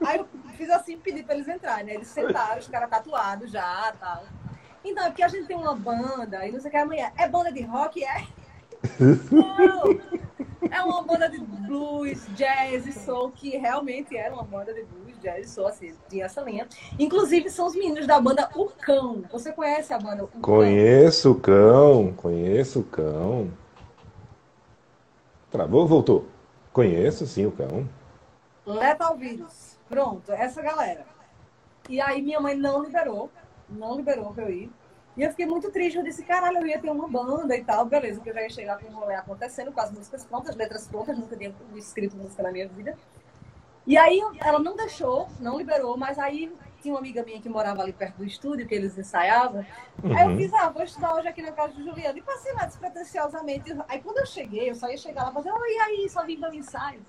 Aí 0.05 0.17
eu, 0.17 0.27
fiz, 0.53 0.69
assim, 0.69 0.97
pedi 0.97 1.23
pra 1.23 1.35
eles 1.35 1.47
entrarem, 1.47 1.85
né? 1.85 1.95
Eles 1.95 2.07
sentaram, 2.07 2.59
os 2.59 2.67
caras 2.67 2.89
tatuados 2.89 3.51
já, 3.51 3.93
tal. 3.99 4.23
Então, 4.83 5.03
é 5.03 5.07
porque 5.07 5.23
a 5.23 5.27
gente 5.27 5.47
tem 5.47 5.57
uma 5.57 5.75
banda, 5.75 6.45
e 6.45 6.51
não 6.51 6.59
sei 6.59 6.69
o 6.69 6.71
que, 6.71 6.77
amanhã, 6.77 7.11
é 7.17 7.27
banda 7.27 7.51
de 7.51 7.61
rock? 7.61 8.03
É? 8.03 8.25
Não! 9.31 9.99
É 10.69 10.81
uma 10.81 11.03
banda 11.03 11.29
de 11.29 11.39
blues, 11.39 12.25
jazz 12.35 12.85
e 12.85 12.93
soul, 12.93 13.31
que 13.31 13.57
realmente 13.57 14.15
era 14.17 14.33
uma 14.33 14.43
banda 14.43 14.73
de 14.73 14.83
blues, 14.83 15.17
jazz 15.21 15.47
e 15.47 15.49
soul, 15.49 15.67
assim, 15.67 15.93
tinha 16.09 16.25
essa 16.25 16.41
linha. 16.41 16.67
Inclusive, 16.99 17.49
são 17.49 17.67
os 17.67 17.75
meninos 17.75 18.07
da 18.07 18.19
banda 18.19 18.49
O 18.55 18.65
Cão. 18.65 19.23
Você 19.31 19.51
conhece 19.51 19.93
a 19.93 19.99
banda 19.99 20.23
O 20.23 20.27
Cão? 20.27 20.41
Conheço 20.41 21.31
o 21.31 21.35
Cão, 21.39 22.13
conheço 22.13 22.79
o 22.79 22.83
Cão. 22.83 23.51
Travou, 25.51 25.87
voltou. 25.87 26.25
Conheço, 26.73 27.25
sim, 27.25 27.45
o 27.45 27.51
Cão. 27.51 27.87
Lethal 28.73 29.15
Vírus. 29.17 29.77
Pronto, 29.87 30.31
essa 30.31 30.61
galera. 30.61 31.05
E 31.89 32.01
aí 32.01 32.21
minha 32.21 32.39
mãe 32.39 32.55
não 32.55 32.83
liberou, 32.83 33.31
não 33.69 33.95
liberou 33.95 34.33
pra 34.33 34.43
eu 34.43 34.49
ir. 34.49 34.71
E 35.15 35.23
eu 35.23 35.29
fiquei 35.31 35.47
muito 35.47 35.71
triste. 35.71 35.97
Eu 35.97 36.03
disse, 36.03 36.21
caralho, 36.23 36.59
eu 36.59 36.67
ia 36.67 36.79
ter 36.79 36.91
uma 36.91 37.07
banda 37.07 37.55
e 37.55 37.63
tal. 37.63 37.85
Beleza, 37.85 38.21
que 38.21 38.29
eu 38.29 38.33
já 38.33 38.43
ia 38.43 38.49
chegar 38.49 38.77
com 38.77 38.87
o 38.87 38.95
rolê 38.95 39.15
acontecendo, 39.15 39.71
com 39.71 39.81
as 39.81 39.91
músicas 39.91 40.23
prontas, 40.23 40.55
letras 40.55 40.87
prontas. 40.87 41.17
Nunca 41.17 41.35
tinha 41.35 41.51
escrito 41.75 42.15
música 42.15 42.43
na 42.43 42.51
minha 42.51 42.67
vida. 42.67 42.95
E 43.87 43.97
aí 43.97 44.21
ela 44.41 44.59
não 44.59 44.75
deixou, 44.75 45.27
não 45.39 45.57
liberou, 45.57 45.97
mas 45.97 46.19
aí 46.19 46.53
tinha 46.81 46.93
uma 46.93 46.99
amiga 46.99 47.23
minha 47.23 47.41
que 47.41 47.49
morava 47.49 47.81
ali 47.81 47.93
perto 47.93 48.17
do 48.17 48.25
estúdio, 48.25 48.67
que 48.67 48.75
eles 48.75 48.95
ensaiavam. 48.97 49.65
Uhum. 50.03 50.15
Aí 50.15 50.23
eu 50.25 50.31
uhum. 50.31 50.37
fiz, 50.37 50.53
ah, 50.53 50.69
vou 50.69 50.83
estudar 50.83 51.15
hoje 51.15 51.27
aqui 51.27 51.41
na 51.41 51.51
casa 51.51 51.73
do 51.73 51.83
Juliano. 51.83 52.17
E 52.17 52.21
passei 52.21 52.53
lá 52.53 52.65
despretensiosamente. 52.65 53.75
Aí 53.87 53.99
quando 54.01 54.19
eu 54.19 54.25
cheguei, 54.25 54.69
eu 54.69 54.75
só 54.75 54.87
ia 54.87 54.97
chegar 54.97 55.23
lá 55.23 55.31
e 55.31 55.33
fazer, 55.33 55.51
oi, 55.51 55.77
aí, 55.79 56.09
só 56.09 56.23
vim 56.25 56.37
para 56.37 56.51
o 56.51 56.53
ensaio. 56.53 57.01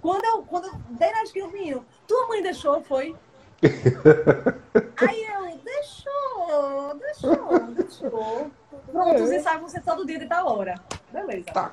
Quando 0.00 0.24
eu, 0.24 0.42
quando 0.42 0.66
eu 0.66 0.74
dei 0.90 1.10
na 1.10 1.22
esquina, 1.22 1.48
menino, 1.48 1.84
tua 2.06 2.28
mãe 2.28 2.42
deixou, 2.42 2.82
foi? 2.82 3.16
aí 4.96 5.26
eu, 5.26 5.58
deixou, 5.64 6.94
deixou, 6.94 7.60
deixou. 7.74 8.50
Pronto, 8.92 9.22
os 9.22 9.32
ensaios 9.32 9.60
vão 9.60 9.68
ser 9.68 9.82
todo 9.82 10.06
dia 10.06 10.18
de 10.18 10.26
tal 10.26 10.46
hora. 10.46 10.74
Beleza. 11.12 11.50
Tá. 11.52 11.72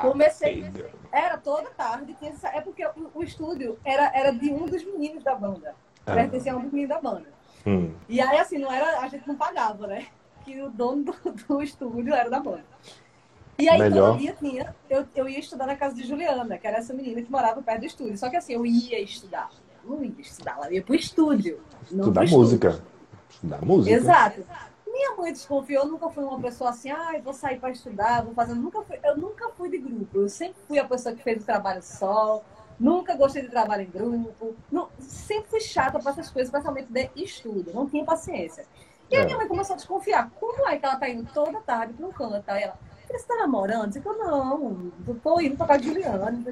Comecei, 0.00 0.64
era 1.12 1.36
toda 1.36 1.68
tarde, 1.70 2.14
tinha, 2.14 2.32
é 2.52 2.60
porque 2.60 2.86
o, 2.86 3.10
o, 3.14 3.22
estúdio 3.22 3.78
era, 3.84 4.10
era 4.14 4.32
de 4.32 4.50
um 4.50 4.64
dos 4.64 4.82
meninos 4.84 5.22
da 5.22 5.34
banda. 5.34 5.74
Ah. 6.06 6.14
Pertencia 6.14 6.54
a 6.54 6.56
um 6.56 6.62
dos 6.62 6.72
meninos 6.72 6.94
da 6.94 7.00
banda. 7.00 7.26
Hum. 7.66 7.94
E 8.08 8.20
aí, 8.20 8.38
assim, 8.38 8.58
não 8.58 8.72
era, 8.72 9.00
a 9.00 9.08
gente 9.08 9.26
não 9.28 9.36
pagava, 9.36 9.86
né? 9.86 10.06
Que 10.42 10.60
o 10.62 10.70
dono 10.70 11.04
do, 11.04 11.32
do 11.32 11.62
estúdio 11.62 12.14
era 12.14 12.30
da 12.30 12.40
banda. 12.40 12.64
E 13.58 13.68
aí, 13.68 13.78
Melhor. 13.78 14.12
todo 14.12 14.20
dia 14.20 14.36
tinha, 14.38 14.74
eu, 14.90 15.06
eu 15.14 15.28
ia 15.28 15.38
estudar 15.38 15.66
na 15.66 15.76
casa 15.76 15.94
de 15.94 16.04
Juliana, 16.04 16.58
que 16.58 16.66
era 16.66 16.78
essa 16.78 16.92
menina 16.92 17.22
que 17.22 17.30
morava 17.30 17.62
perto 17.62 17.80
do 17.80 17.86
estúdio. 17.86 18.18
Só 18.18 18.28
que 18.28 18.36
assim, 18.36 18.54
eu 18.54 18.66
ia 18.66 19.00
estudar. 19.00 19.50
Não 19.84 20.02
ia 20.02 20.12
estudar, 20.18 20.56
ela 20.56 20.72
ia 20.72 20.82
pro 20.82 20.94
estúdio. 20.94 21.60
Estudar 21.82 22.26
música. 22.26 22.82
Estudar 23.28 23.64
música. 23.64 23.94
Exato. 23.94 24.44
Minha 24.86 25.16
mãe 25.16 25.32
desconfiou, 25.32 25.84
eu 25.84 25.90
nunca 25.90 26.08
fui 26.08 26.24
uma 26.24 26.40
pessoa 26.40 26.70
assim, 26.70 26.90
ah, 26.90 27.20
vou 27.22 27.32
sair 27.32 27.58
para 27.58 27.70
estudar, 27.70 28.22
vou 28.22 28.32
fazer. 28.34 28.54
Nunca 28.54 28.82
fui, 28.82 28.98
eu 29.02 29.16
nunca 29.16 29.50
fui 29.50 29.68
de 29.68 29.78
grupo. 29.78 30.18
Eu 30.18 30.28
sempre 30.28 30.56
fui 30.66 30.78
a 30.78 30.84
pessoa 30.84 31.14
que 31.14 31.22
fez 31.22 31.42
o 31.42 31.46
trabalho 31.46 31.82
só. 31.82 32.42
Nunca 32.78 33.16
gostei 33.16 33.42
de 33.42 33.48
trabalho 33.48 33.82
em 33.82 33.90
grupo. 33.90 34.54
Não, 34.70 34.88
sempre 34.98 35.50
fui 35.50 35.60
chata 35.60 35.98
para 35.98 36.12
essas 36.12 36.30
coisas, 36.30 36.48
especialmente 36.48 36.92
de 36.92 37.10
estudo. 37.16 37.72
Não 37.72 37.88
tinha 37.88 38.04
paciência. 38.04 38.64
E 39.10 39.16
aí 39.16 39.22
é. 39.22 39.24
minha 39.26 39.36
mãe 39.36 39.48
começou 39.48 39.74
a 39.74 39.76
desconfiar. 39.76 40.30
Como 40.40 40.68
é 40.68 40.76
que 40.76 40.84
ela 40.84 40.96
tá 40.96 41.08
indo 41.08 41.28
toda 41.32 41.60
tarde 41.60 41.92
para 41.92 42.06
um 42.06 42.12
canto? 42.12 42.48
Aí 42.48 42.62
ela, 42.62 42.78
você 43.18 43.26
tá 43.26 43.36
namorando? 43.36 43.96
Eu 43.96 44.18
não, 44.18 44.92
tô 45.22 45.40
indo 45.40 45.56
pra 45.56 45.66
casa 45.66 45.80
de 45.80 45.88
Juliana. 45.88 46.42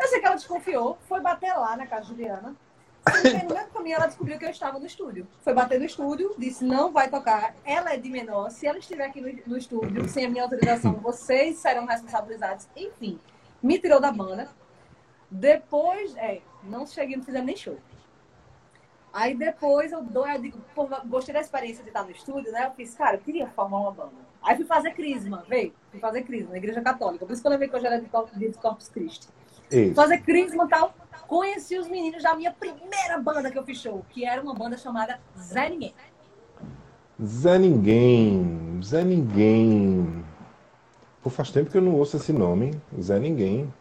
Eu 0.00 0.08
sei 0.08 0.20
que 0.20 0.26
ela 0.26 0.36
desconfiou, 0.36 0.98
foi 1.08 1.20
bater 1.20 1.52
lá 1.54 1.76
na 1.76 1.86
casa 1.86 2.02
de 2.02 2.08
Juliana. 2.08 2.54
No 3.04 3.54
mesmo 3.54 3.70
caminho, 3.72 3.96
ela 3.96 4.06
descobriu 4.06 4.38
que 4.38 4.44
eu 4.44 4.50
estava 4.50 4.78
no 4.78 4.86
estúdio. 4.86 5.26
Foi 5.40 5.52
bater 5.52 5.78
no 5.78 5.84
estúdio, 5.84 6.34
disse: 6.38 6.64
não 6.64 6.92
vai 6.92 7.10
tocar. 7.10 7.54
Ela 7.64 7.94
é 7.94 7.96
de 7.96 8.08
menor. 8.08 8.50
Se 8.50 8.66
ela 8.66 8.78
estiver 8.78 9.06
aqui 9.06 9.20
no, 9.20 9.52
no 9.52 9.58
estúdio, 9.58 10.08
sem 10.08 10.26
a 10.26 10.30
minha 10.30 10.44
autorização, 10.44 10.92
vocês 11.02 11.58
serão 11.58 11.84
responsabilizados. 11.84 12.68
Enfim, 12.76 13.18
me 13.62 13.78
tirou 13.78 14.00
da 14.00 14.12
banda. 14.12 14.48
Depois, 15.28 16.14
é, 16.16 16.42
não 16.62 16.86
cheguei, 16.86 17.16
não 17.16 17.24
fizemos 17.24 17.46
nem 17.46 17.56
show. 17.56 17.78
Aí 19.12 19.34
depois 19.34 19.92
eu 19.92 20.02
dou, 20.02 20.26
eu 20.26 20.40
digo, 20.40 20.58
gostei 21.06 21.34
da 21.34 21.40
experiência 21.40 21.82
de 21.82 21.90
estar 21.90 22.04
no 22.04 22.10
estúdio, 22.10 22.50
né? 22.52 22.66
Eu 22.66 22.70
fiz, 22.70 22.94
cara, 22.94 23.16
eu 23.16 23.20
queria 23.20 23.46
formar 23.48 23.80
uma 23.80 23.90
banda. 23.90 24.31
Aí 24.42 24.56
fui 24.56 24.64
fazer 24.64 24.92
crisma, 24.92 25.44
veio, 25.48 25.72
fui 25.90 26.00
fazer 26.00 26.22
crisma 26.22 26.50
na 26.50 26.58
igreja 26.58 26.80
católica. 26.80 27.24
Por 27.24 27.32
isso 27.32 27.40
que 27.40 27.46
eu 27.46 27.52
lembrei 27.52 27.68
que 27.68 27.76
eu 27.76 27.80
já 27.80 27.88
era 27.88 28.00
de, 28.00 28.48
de 28.48 28.58
Corpus 28.58 28.88
Christi. 28.88 29.28
Fui 29.68 29.94
fazer 29.94 30.18
crisma 30.18 30.64
e 30.64 30.68
tal. 30.68 30.94
Conheci 31.26 31.78
os 31.78 31.88
meninos 31.88 32.22
da 32.22 32.34
minha 32.34 32.52
primeira 32.52 33.18
banda 33.18 33.50
que 33.50 33.58
eu 33.58 33.64
fiz 33.64 33.78
show, 33.78 34.04
que 34.10 34.24
era 34.24 34.42
uma 34.42 34.54
banda 34.54 34.76
chamada 34.76 35.18
Zé 35.38 35.70
Ninguém. 35.70 35.94
Zé 37.24 37.58
Ninguém, 37.58 38.80
Zé 38.82 39.04
Ninguém. 39.04 40.24
Pô, 41.22 41.30
faz 41.30 41.50
tempo 41.50 41.70
que 41.70 41.78
eu 41.78 41.82
não 41.82 41.94
ouço 41.94 42.16
esse 42.16 42.32
nome, 42.32 42.72
Zé 43.00 43.18
Ninguém. 43.18 43.72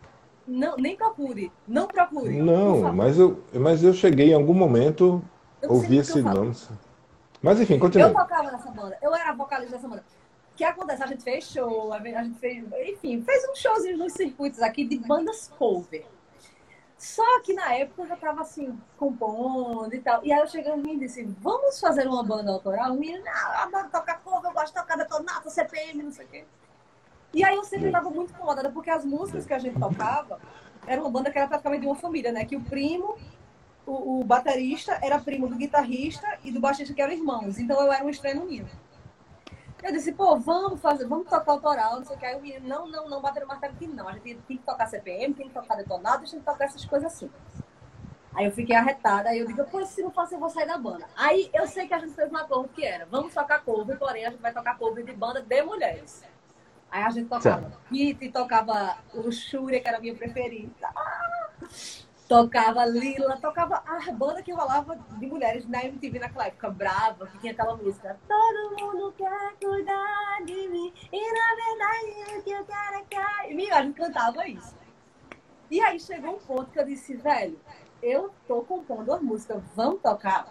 Não, 0.47 0.75
nem 0.77 0.95
procure, 0.95 1.51
não 1.67 1.87
procure. 1.87 2.39
Não, 2.39 2.93
mas 2.93 3.17
eu, 3.17 3.43
mas 3.53 3.83
eu 3.83 3.93
cheguei 3.93 4.31
em 4.31 4.33
algum 4.33 4.53
momento, 4.53 5.21
ouvi 5.67 5.97
esse 5.97 6.21
nome. 6.21 6.55
Mas 7.41 7.59
enfim, 7.59 7.79
continua. 7.79 8.09
Eu 8.09 8.13
tocava 8.13 8.51
nessa 8.51 8.69
banda, 8.69 8.97
eu 9.01 9.13
era 9.15 9.33
vocalista 9.33 9.75
dessa 9.75 9.87
banda. 9.87 10.03
O 10.61 10.63
que 10.63 10.69
acontece? 10.69 11.01
A 11.01 11.07
gente 11.07 11.23
fez 11.23 11.45
show, 11.45 11.91
a 11.91 11.99
gente 11.99 12.37
fez, 12.37 12.63
enfim, 12.87 13.23
fez 13.23 13.49
uns 13.49 13.57
showzinhos 13.57 13.97
nos 13.97 14.13
circuitos 14.13 14.61
aqui 14.61 14.85
de 14.85 14.99
bandas 14.99 15.51
cover. 15.57 16.05
Só 16.99 17.41
que 17.41 17.51
na 17.51 17.73
época 17.73 18.03
eu 18.03 18.07
já 18.07 18.15
tava 18.15 18.41
assim, 18.41 18.79
compondo 18.95 19.91
e 19.91 19.99
tal. 19.99 20.23
E 20.23 20.31
aí 20.31 20.39
eu 20.39 20.45
cheguei 20.45 20.71
em 20.71 20.77
mim 20.77 20.93
e 20.93 20.99
disse: 20.99 21.23
Vamos 21.39 21.79
fazer 21.79 22.07
uma 22.07 22.21
banda 22.23 22.51
autoral? 22.51 22.91
O 22.91 22.99
menino, 22.99 23.23
não, 23.25 23.51
a 23.53 23.65
banda 23.71 23.89
toca 23.89 24.13
cover, 24.23 24.51
eu 24.51 24.53
gosto 24.53 24.67
de 24.67 24.79
tocar 24.79 24.97
detonata, 24.97 25.49
CPM, 25.49 26.03
não 26.03 26.11
sei 26.11 26.25
o 26.27 26.29
quê. 26.29 26.45
E 27.33 27.43
aí 27.43 27.55
eu 27.55 27.63
sempre 27.63 27.87
estava 27.87 28.11
muito 28.11 28.31
incomodada, 28.31 28.69
porque 28.69 28.91
as 28.91 29.03
músicas 29.03 29.47
que 29.47 29.53
a 29.55 29.57
gente 29.57 29.79
tocava 29.79 30.39
era 30.85 31.01
uma 31.01 31.09
banda 31.09 31.31
que 31.31 31.39
era 31.39 31.47
praticamente 31.47 31.81
de 31.81 31.87
uma 31.87 31.95
família, 31.95 32.31
né? 32.31 32.45
Que 32.45 32.55
o 32.55 32.61
primo, 32.61 33.17
o, 33.83 34.19
o 34.19 34.23
baterista, 34.23 34.99
era 35.01 35.17
primo 35.17 35.47
do 35.47 35.55
guitarrista 35.55 36.37
e 36.43 36.51
do 36.51 36.59
baixista 36.59 36.93
que 36.93 37.01
eram 37.01 37.13
irmãos. 37.13 37.57
Então 37.57 37.81
eu 37.81 37.91
era 37.91 38.05
um 38.05 38.11
estranho 38.11 38.45
menino. 38.45 38.69
Eu 39.83 39.91
disse, 39.91 40.11
pô, 40.11 40.37
vamos 40.37 40.79
fazer, 40.79 41.07
vamos 41.07 41.27
tocar 41.27 41.51
autoral, 41.51 41.97
não 41.97 42.05
sei 42.05 42.15
o 42.15 42.19
que. 42.19 42.25
Aí 42.25 42.35
o 42.35 42.41
menino, 42.41 42.67
não, 42.67 42.87
não, 42.87 43.09
não, 43.09 43.21
bater 43.21 43.41
no 43.41 43.47
martelo 43.47 43.75
que 43.75 43.87
não. 43.87 44.07
A 44.07 44.13
gente 44.13 44.35
tem 44.35 44.57
que 44.57 44.63
tocar 44.63 44.85
CPM, 44.87 45.33
tem 45.33 45.47
que 45.47 45.53
tocar 45.53 45.75
detonado, 45.75 46.17
a 46.17 46.19
gente 46.19 46.31
tem 46.31 46.39
que 46.39 46.45
tocar 46.45 46.65
essas 46.65 46.85
coisas 46.85 47.11
assim. 47.11 47.29
Aí 48.33 48.45
eu 48.45 48.51
fiquei 48.51 48.75
arretada, 48.75 49.29
aí 49.29 49.39
eu 49.39 49.47
digo, 49.47 49.63
pô, 49.65 49.83
se 49.85 50.01
não 50.01 50.11
faço, 50.11 50.35
eu 50.35 50.39
vou 50.39 50.49
sair 50.49 50.67
da 50.67 50.77
banda. 50.77 51.05
Aí 51.15 51.49
eu 51.53 51.67
sei 51.67 51.87
que 51.87 51.93
a 51.93 51.99
gente 51.99 52.13
fez 52.13 52.31
um 52.31 52.37
acordo 52.37 52.69
que 52.69 52.85
era, 52.85 53.05
vamos 53.05 53.33
tocar 53.33 53.61
cover, 53.63 53.97
porém 53.97 54.25
a 54.25 54.29
gente 54.29 54.41
vai 54.41 54.53
tocar 54.53 54.77
cover 54.77 55.03
de 55.03 55.11
banda 55.11 55.41
de 55.41 55.61
mulheres. 55.63 56.23
Aí 56.89 57.03
a 57.03 57.09
gente 57.09 57.27
tocava 57.27 57.71
Hit, 57.89 58.31
tocava 58.31 58.97
Luxúria, 59.13 59.81
que 59.81 59.87
era 59.87 59.97
a 59.97 60.01
minha 60.01 60.15
preferida. 60.15 60.89
Ah! 60.95 61.49
Tocava 62.31 62.85
Lila, 62.85 63.35
tocava 63.41 63.83
a 63.85 64.09
banda 64.13 64.41
que 64.41 64.53
rolava 64.53 64.95
de 64.95 65.27
mulheres 65.27 65.67
na 65.67 65.83
MTV 65.83 66.17
naquela 66.17 66.47
época, 66.47 66.69
Brava, 66.69 67.27
que 67.27 67.37
tinha 67.39 67.51
aquela 67.51 67.75
música. 67.75 68.17
Todo 68.25 68.79
mundo 68.79 69.13
quer 69.17 69.53
cuidar 69.61 70.37
de 70.45 70.69
mim, 70.69 70.93
e 71.11 71.33
na 71.33 71.55
verdade 71.55 72.37
o 72.37 72.41
que 72.41 72.51
eu 72.51 72.63
quero 72.63 72.95
é 72.95 73.03
cair. 73.13 73.59
E 73.59 73.69
a 73.69 73.81
gente 73.81 73.95
cantava 73.95 74.47
isso. 74.47 74.73
E 75.69 75.81
aí 75.81 75.99
chegou 75.99 76.37
um 76.37 76.39
ponto 76.39 76.71
que 76.71 76.79
eu 76.79 76.85
disse, 76.85 77.17
velho, 77.17 77.59
eu 78.01 78.33
tô 78.47 78.61
compondo 78.61 79.13
as 79.13 79.21
músicas, 79.21 79.61
vamos 79.75 80.01
tocar? 80.01 80.47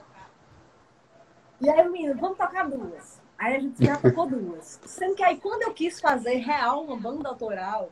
E 1.62 1.70
aí 1.70 1.89
o 1.89 1.91
menino, 1.91 2.14
vamos 2.20 2.37
tocar 2.37 2.68
duas. 2.68 3.22
Aí 3.39 3.57
a 3.57 3.59
gente 3.59 3.83
já 3.83 3.97
tocou 3.97 4.26
duas. 4.28 4.78
Sendo 4.85 5.14
que 5.14 5.24
aí 5.24 5.41
quando 5.41 5.62
eu 5.62 5.72
quis 5.72 5.99
fazer 5.99 6.35
real 6.41 6.85
uma 6.85 6.99
banda 6.99 7.26
autoral, 7.31 7.89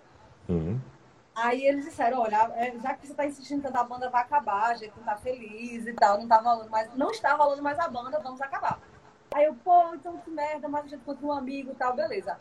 uhum. 0.47 0.79
Aí 1.41 1.65
eles 1.65 1.85
disseram, 1.85 2.21
olha, 2.21 2.51
é, 2.57 2.77
já 2.81 2.95
que 2.95 3.07
você 3.07 3.13
está 3.13 3.25
insistindo 3.25 3.61
que 3.61 3.77
a 3.77 3.85
banda 3.85 4.11
vai 4.11 4.23
acabar, 4.23 4.71
a 4.71 4.75
gente 4.75 4.93
não 4.97 5.05
tá 5.05 5.17
feliz 5.17 5.87
e 5.87 5.93
tal, 5.93 6.19
não 6.19 6.27
tá 6.27 6.39
rolando 6.39 6.69
mais, 6.69 6.93
não 6.97 7.13
está 7.13 7.33
rolando 7.35 7.63
mais 7.63 7.79
a 7.79 7.87
banda, 7.87 8.19
vamos 8.19 8.41
acabar. 8.41 8.81
Aí 9.33 9.45
eu, 9.45 9.55
pô, 9.55 9.95
então 9.95 10.19
que 10.19 10.31
merda, 10.31 10.69
mas 10.69 10.87
a 10.87 10.89
gente 10.89 11.05
continua 11.05 11.37
um 11.37 11.39
amigo 11.39 11.71
e 11.71 11.75
tal, 11.77 11.95
beleza. 11.95 12.37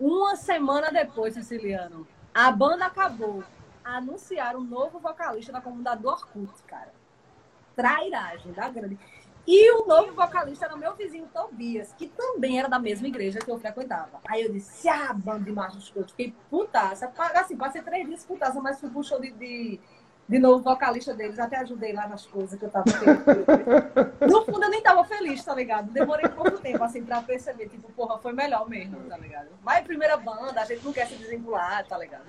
Uma 0.00 0.34
semana 0.34 0.90
depois, 0.90 1.34
Siciliano, 1.34 2.08
a 2.32 2.50
banda 2.50 2.86
acabou. 2.86 3.44
anunciaram 3.84 4.60
um 4.60 4.64
novo 4.64 4.98
vocalista 4.98 5.52
da 5.52 5.60
comunidade 5.60 6.00
do 6.02 6.08
Orkut, 6.08 6.62
cara. 6.66 6.92
Trairagem 7.76 8.52
da 8.52 8.68
grande. 8.68 8.98
E 9.50 9.72
o 9.72 9.86
novo 9.86 10.12
vocalista 10.12 10.66
era 10.66 10.76
meu 10.76 10.94
vizinho 10.94 11.26
Tobias, 11.32 11.94
que 11.94 12.06
também 12.06 12.58
era 12.58 12.68
da 12.68 12.78
mesma 12.78 13.08
igreja 13.08 13.38
que 13.38 13.50
eu 13.50 13.58
frequentava. 13.58 14.20
Aí 14.28 14.42
eu 14.42 14.52
disse, 14.52 14.86
ah, 14.90 15.10
bando 15.14 15.44
de 15.44 15.52
macho 15.52 15.78
escroto. 15.78 16.10
Fiquei 16.10 16.34
putaça. 16.50 17.10
Assim, 17.34 17.56
passei 17.56 17.80
três 17.80 18.06
dias 18.06 18.26
putaça, 18.26 18.60
mas 18.60 18.78
fui 18.78 18.90
pro 18.90 19.02
show 19.02 19.18
de, 19.18 19.30
de 19.30 19.80
de 20.28 20.38
novo 20.38 20.62
vocalista 20.62 21.14
deles, 21.14 21.38
até 21.38 21.56
ajudei 21.56 21.92
lá 21.94 22.06
nas 22.06 22.26
coisas 22.26 22.58
que 22.58 22.64
eu 22.64 22.68
tava 22.68 22.84
No 24.20 24.44
fundo, 24.44 24.62
eu 24.62 24.70
nem 24.70 24.82
tava 24.82 25.02
feliz, 25.04 25.42
tá 25.42 25.54
ligado? 25.54 25.90
Demorei 25.90 26.28
pouco 26.28 26.58
tempo, 26.58 26.84
assim, 26.84 27.02
pra 27.02 27.22
perceber, 27.22 27.68
tipo, 27.68 27.90
porra, 27.92 28.18
foi 28.18 28.34
melhor 28.34 28.68
mesmo, 28.68 28.98
tá 29.08 29.16
ligado? 29.16 29.48
Mas 29.64 29.86
primeira 29.86 30.18
banda, 30.18 30.60
a 30.60 30.64
gente 30.66 30.84
não 30.84 30.92
quer 30.92 31.06
se 31.06 31.14
desvincular, 31.14 31.86
tá 31.86 31.96
ligado? 31.96 32.24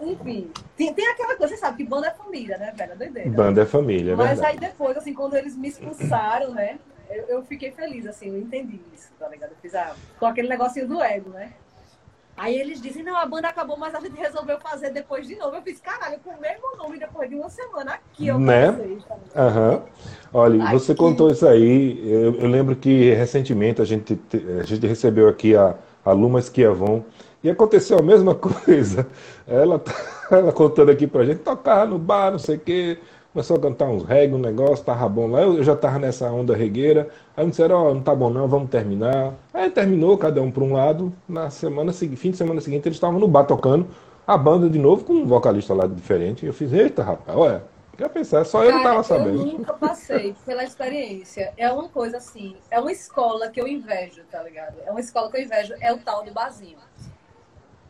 Enfim, 0.00 0.50
tem, 0.76 0.94
tem 0.94 1.06
aquela 1.08 1.36
coisa, 1.36 1.54
você 1.54 1.60
sabe 1.60 1.76
que 1.76 1.84
banda 1.84 2.06
é 2.06 2.10
família, 2.10 2.56
né, 2.56 2.72
velho? 2.74 2.96
Doideira. 2.96 3.30
Banda 3.30 3.62
é 3.62 3.66
família, 3.66 4.12
é 4.12 4.16
Mas 4.16 4.28
verdade. 4.38 4.54
aí 4.54 4.58
depois, 4.58 4.96
assim, 4.96 5.12
quando 5.12 5.36
eles 5.36 5.54
me 5.54 5.68
expulsaram, 5.68 6.52
né, 6.54 6.78
eu, 7.10 7.24
eu 7.24 7.42
fiquei 7.42 7.70
feliz, 7.70 8.06
assim, 8.06 8.28
eu 8.28 8.38
entendi 8.38 8.80
isso, 8.94 9.10
tá 9.18 9.28
ligado? 9.28 9.50
Eu 9.50 9.56
fiz, 9.60 9.74
ah, 9.74 9.94
com 10.18 10.24
aquele 10.24 10.48
negocinho 10.48 10.88
do 10.88 11.02
ego, 11.02 11.28
né? 11.30 11.52
Aí 12.40 12.58
eles 12.58 12.80
dizem, 12.80 13.02
não, 13.02 13.18
a 13.18 13.26
banda 13.26 13.48
acabou, 13.48 13.76
mas 13.76 13.94
a 13.94 14.00
gente 14.00 14.16
resolveu 14.18 14.58
fazer 14.58 14.88
depois 14.88 15.26
de 15.26 15.36
novo. 15.36 15.56
Eu 15.56 15.60
fiz, 15.60 15.78
caralho, 15.78 16.18
com 16.24 16.30
o 16.30 16.40
mesmo 16.40 16.74
nome 16.78 16.98
depois 16.98 17.28
de 17.28 17.34
uma 17.36 17.50
semana 17.50 17.92
aqui, 17.92 18.28
eu 18.28 18.38
né? 18.38 18.68
Aham. 19.36 19.82
Olha, 20.32 20.64
aqui. 20.64 20.72
você 20.72 20.94
contou 20.94 21.30
isso 21.30 21.46
aí. 21.46 22.00
Eu, 22.02 22.36
eu, 22.36 22.48
lembro 22.48 22.74
que 22.74 23.10
recentemente 23.10 23.82
a 23.82 23.84
gente, 23.84 24.18
a 24.58 24.62
gente 24.62 24.86
recebeu 24.86 25.28
aqui 25.28 25.54
a, 25.54 25.74
a 26.02 26.12
Luma 26.12 26.38
Esquiavon 26.38 27.02
e 27.44 27.50
aconteceu 27.50 27.98
a 27.98 28.02
mesma 28.02 28.32
coisa. 28.64 29.06
Ela, 29.46 29.78
tá, 29.78 29.92
ela 30.30 30.50
contando 30.50 30.90
aqui 30.90 31.06
pra 31.06 31.26
gente, 31.26 31.40
tocar 31.40 31.86
no 31.86 31.98
bar, 31.98 32.30
não 32.30 32.38
sei 32.38 32.56
o 32.56 32.60
quê. 32.60 32.98
Começou 33.32 33.56
a 33.56 33.60
cantar 33.60 33.84
uns 33.86 34.02
reggae, 34.02 34.34
um 34.34 34.38
negócio, 34.38 34.84
tava 34.84 35.08
bom 35.08 35.28
lá. 35.28 35.42
Eu, 35.42 35.58
eu 35.58 35.62
já 35.62 35.76
tava 35.76 36.00
nessa 36.00 36.28
onda 36.32 36.56
regueira. 36.56 37.08
Aí 37.36 37.44
me 37.44 37.50
disseram, 37.50 37.76
ó, 37.76 37.90
oh, 37.90 37.94
não 37.94 38.02
tá 38.02 38.12
bom 38.12 38.28
não, 38.28 38.48
vamos 38.48 38.68
terminar. 38.70 39.34
Aí 39.54 39.70
terminou, 39.70 40.18
cada 40.18 40.42
um 40.42 40.50
para 40.50 40.64
um 40.64 40.72
lado. 40.72 41.12
Na 41.28 41.48
semana 41.48 41.92
seguinte, 41.92 42.18
fim 42.18 42.32
de 42.32 42.36
semana 42.36 42.60
seguinte, 42.60 42.86
eles 42.86 42.96
estavam 42.96 43.20
no 43.20 43.28
bar 43.28 43.44
tocando. 43.44 43.86
A 44.26 44.36
banda 44.36 44.68
de 44.68 44.80
novo 44.80 45.04
com 45.04 45.12
um 45.12 45.26
vocalista 45.26 45.72
lá 45.72 45.86
diferente. 45.86 46.44
E 46.44 46.48
eu 46.48 46.52
fiz, 46.52 46.72
eita, 46.72 47.04
rapaz, 47.04 47.38
olha, 47.38 47.62
quer 47.96 48.08
pensar, 48.08 48.44
só 48.44 48.64
eu 48.64 48.72
não 48.72 48.82
tava 48.82 49.02
sabendo. 49.04 49.42
Eu 49.42 49.46
nunca 49.46 49.74
passei 49.74 50.34
pela 50.44 50.64
experiência. 50.64 51.52
É 51.56 51.70
uma 51.70 51.88
coisa 51.88 52.16
assim, 52.16 52.56
é 52.68 52.80
uma 52.80 52.90
escola 52.90 53.48
que 53.48 53.60
eu 53.60 53.68
invejo, 53.68 54.22
tá 54.28 54.42
ligado? 54.42 54.74
É 54.84 54.90
uma 54.90 55.00
escola 55.00 55.30
que 55.30 55.36
eu 55.36 55.42
invejo, 55.42 55.74
é 55.80 55.92
o 55.92 55.98
tal 55.98 56.24
do 56.24 56.32
barzinho. 56.32 56.78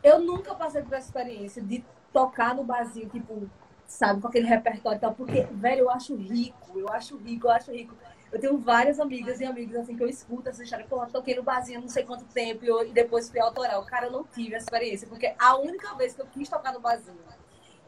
Eu 0.03 0.19
nunca 0.19 0.53
passei 0.53 0.83
por 0.83 0.93
essa 0.93 1.07
experiência 1.07 1.63
de 1.63 1.83
tocar 2.13 2.53
no 2.53 2.63
barzinho, 2.63 3.09
tipo, 3.09 3.49
sabe, 3.91 4.21
com 4.21 4.27
aquele 4.29 4.47
repertório 4.47 4.97
e 4.97 5.01
tal, 5.01 5.13
porque, 5.13 5.43
velho, 5.51 5.81
eu 5.81 5.89
acho 5.89 6.15
rico, 6.15 6.79
eu 6.79 6.87
acho 6.89 7.17
rico, 7.17 7.47
eu 7.47 7.51
acho 7.51 7.71
rico. 7.71 7.93
Eu 8.31 8.39
tenho 8.39 8.57
várias 8.57 8.99
amigas 9.01 9.41
e 9.41 9.45
amigos 9.45 9.75
assim 9.75 9.97
que 9.97 10.01
eu 10.01 10.07
escuto 10.07 10.47
essa 10.47 10.63
história, 10.63 10.85
pô, 10.89 11.05
toquei 11.07 11.35
no 11.35 11.43
barzinho 11.43 11.81
não 11.81 11.89
sei 11.89 12.03
quanto 12.03 12.23
tempo 12.25 12.63
e, 12.63 12.67
eu, 12.69 12.87
e 12.87 12.93
depois 12.93 13.29
fui 13.29 13.41
autoral. 13.41 13.83
Cara, 13.83 14.05
eu 14.05 14.11
não 14.11 14.23
tive 14.23 14.55
essa 14.55 14.63
experiência, 14.63 15.07
porque 15.07 15.35
a 15.37 15.57
única 15.57 15.93
vez 15.95 16.13
que 16.13 16.21
eu 16.21 16.25
quis 16.25 16.47
tocar 16.47 16.73
no 16.73 16.79
barzinho, 16.79 17.17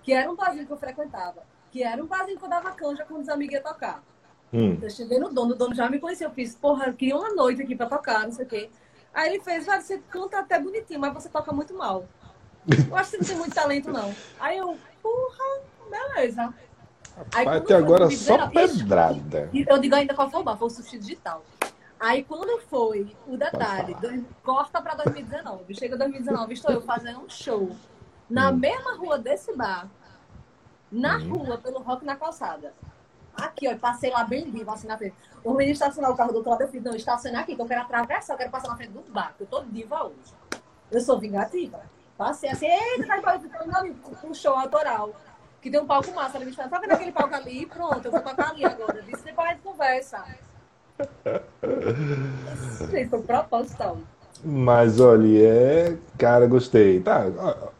que 0.03 0.11
era 0.11 0.29
um 0.29 0.35
barzinho 0.35 0.67
que 0.67 0.73
eu 0.73 0.77
frequentava, 0.77 1.43
que 1.71 1.81
era 1.81 2.03
um 2.03 2.05
barzinho 2.05 2.37
que 2.37 2.43
eu 2.43 2.49
dava 2.49 2.71
canja 2.71 3.05
quando 3.05 3.21
os 3.21 3.29
amigos 3.29 3.55
iam 3.55 3.63
tocar. 3.63 4.03
Hum. 4.53 4.77
Eu 4.81 4.89
cheguei 4.89 5.17
no 5.17 5.29
dono, 5.29 5.53
o 5.53 5.57
dono 5.57 5.73
já 5.73 5.89
me 5.89 5.99
conhecia, 5.99 6.27
eu 6.27 6.31
fiz, 6.31 6.53
porra, 6.53 6.87
eu 6.87 6.93
queria 6.93 7.15
uma 7.15 7.33
noite 7.33 7.61
aqui 7.61 7.77
pra 7.77 7.85
tocar, 7.85 8.23
não 8.23 8.31
sei 8.33 8.45
o 8.45 8.49
quê. 8.49 8.69
Aí 9.13 9.29
ele 9.29 9.41
fez, 9.41 9.65
velho, 9.65 9.81
você 9.81 9.97
canta 10.09 10.39
até 10.39 10.59
bonitinho, 10.59 10.99
mas 10.99 11.13
você 11.13 11.29
toca 11.29 11.53
muito 11.53 11.73
mal. 11.73 12.05
Eu 12.67 12.95
acho 12.95 13.11
que 13.11 13.17
você 13.17 13.17
não 13.17 13.27
tem 13.27 13.37
muito 13.37 13.55
talento, 13.55 13.91
não. 13.91 14.13
Aí 14.39 14.57
eu, 14.57 14.77
porra, 15.01 15.61
beleza. 15.93 16.53
Aí, 17.33 17.47
Até 17.47 17.75
agora 17.75 18.09
só 18.09 18.47
pedrada. 18.47 19.49
Eu 19.53 19.77
digo 19.77 19.95
ainda 19.95 20.13
qual 20.13 20.29
foi 20.29 20.41
o 20.41 20.43
bar, 20.43 20.57
foi 20.57 20.67
o 20.67 20.71
sushi 20.71 20.97
digital. 20.97 21.43
Aí 21.99 22.23
quando 22.23 22.59
foi 22.61 23.15
o 23.27 23.37
detalhe, 23.37 23.95
dois, 24.01 24.23
corta 24.43 24.81
para 24.81 24.95
2019, 24.95 25.75
chega 25.75 25.95
2019, 25.95 26.53
estou 26.53 26.71
eu 26.71 26.81
fazendo 26.81 27.21
um 27.21 27.29
show 27.29 27.69
na 28.29 28.49
hum. 28.49 28.55
mesma 28.55 28.97
rua 28.97 29.17
desse 29.17 29.55
bar, 29.55 29.87
na 30.91 31.17
hum. 31.17 31.33
rua, 31.33 31.57
pelo 31.57 31.79
rock 31.79 32.03
na 32.03 32.15
calçada. 32.15 32.73
Aqui, 33.35 33.67
ó, 33.67 33.77
passei 33.77 34.11
lá 34.11 34.23
bem 34.23 34.51
vivo, 34.51 34.69
assim 34.71 34.87
na 34.87 34.97
frente. 34.97 35.15
O 35.43 35.53
menino 35.53 35.73
estacionar 35.73 36.11
o 36.11 36.15
carro 36.15 36.31
do 36.31 36.37
outro 36.37 36.51
lado, 36.51 36.61
eu 36.61 36.67
fiz, 36.67 36.83
não, 36.83 36.95
estaciona 36.95 37.39
aqui, 37.39 37.55
que 37.55 37.61
eu 37.61 37.65
quero 37.65 37.81
atravessar, 37.81 38.33
eu 38.33 38.37
quero 38.37 38.51
passar 38.51 38.69
na 38.69 38.75
frente 38.75 38.91
do 38.91 39.01
bar, 39.11 39.33
que 39.35 39.43
eu 39.43 39.47
tô 39.47 39.63
diva 39.63 40.03
hoje. 40.03 40.33
Eu 40.91 41.01
sou 41.01 41.19
vingativa. 41.19 41.81
Passei 42.17 42.49
assim, 42.49 42.67
eita, 42.67 43.21
tá 43.21 43.39
um 44.23 44.33
show 44.33 44.53
autoral 44.53 45.13
que 45.63 45.71
tem 45.71 45.79
um 45.79 45.87
palco 45.87 46.13
massa. 46.13 46.37
Ele 46.37 46.45
me 46.45 46.51
falou, 46.51 46.69
tá 46.69 46.77
vendo 46.77 46.91
aquele 46.91 47.13
palco 47.13 47.33
ali? 47.33 47.65
Pronto, 47.65 48.05
eu 48.05 48.11
vou 48.11 48.19
tocar 48.19 48.49
ali 48.49 48.65
agora. 48.65 48.97
Eu 48.97 49.03
disse, 49.03 49.23
depois 49.23 49.47
a 49.47 49.51
gente 49.51 49.61
conversa. 49.61 50.25
Isso 52.93 53.09
foi 53.09 53.21
proposital. 53.21 53.97
Mas 54.43 54.99
olha, 54.99 55.47
é. 55.47 55.97
Cara, 56.17 56.45
gostei. 56.45 56.99
Tá. 56.99 57.27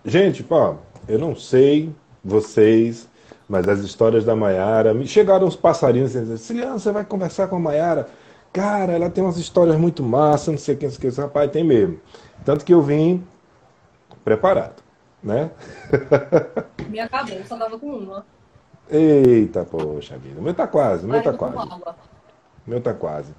Gente, 0.06 0.42
pô, 0.42 0.78
eu 1.10 1.20
não 1.20 1.36
sei 1.36 1.94
vocês, 2.24 3.10
mas 3.50 3.68
as 3.68 3.80
histórias 3.80 4.24
da 4.24 4.34
Maiara. 4.34 4.94
Me 4.94 5.06
chegaram 5.06 5.46
uns 5.46 5.58
passarinhos 5.58 6.14
dizendo 6.14 6.34
assim: 6.34 6.62
você 6.62 6.92
vai 6.92 7.04
conversar 7.04 7.50
com 7.50 7.58
a 7.58 7.60
Maiara? 7.60 8.08
Cara, 8.54 8.94
ela 8.94 9.10
tem 9.10 9.22
umas 9.24 9.38
histórias 9.38 9.76
muito 9.76 10.02
massas, 10.02 10.48
não 10.48 10.58
sei 10.58 10.78
quem, 10.78 10.88
não 10.88 10.96
sei 10.96 11.12
quem. 11.12 11.24
Rapaz, 11.24 11.52
tem 11.52 11.66
mesmo. 11.66 12.00
Tanto 12.46 12.64
que 12.64 12.74
eu 12.74 12.82
vim 12.82 13.28
preparado 14.24 14.83
né? 15.24 15.50
Me 16.90 17.00
acabou, 17.00 17.44
só 17.46 17.58
tava 17.58 17.80
com 17.80 17.88
uma. 17.88 18.26
Eita, 18.90 19.64
poxa 19.64 20.18
vida. 20.18 20.40
O 20.40 20.44
meu 20.44 20.54
tá 20.54 20.68
quase, 20.68 21.06
o 21.06 21.10
meu 21.10 21.22
tá 21.24 21.34
quase. 21.34 21.56
O 21.56 22.70
meu 22.70 22.82
tá 22.82 22.94
quase. 22.94 23.34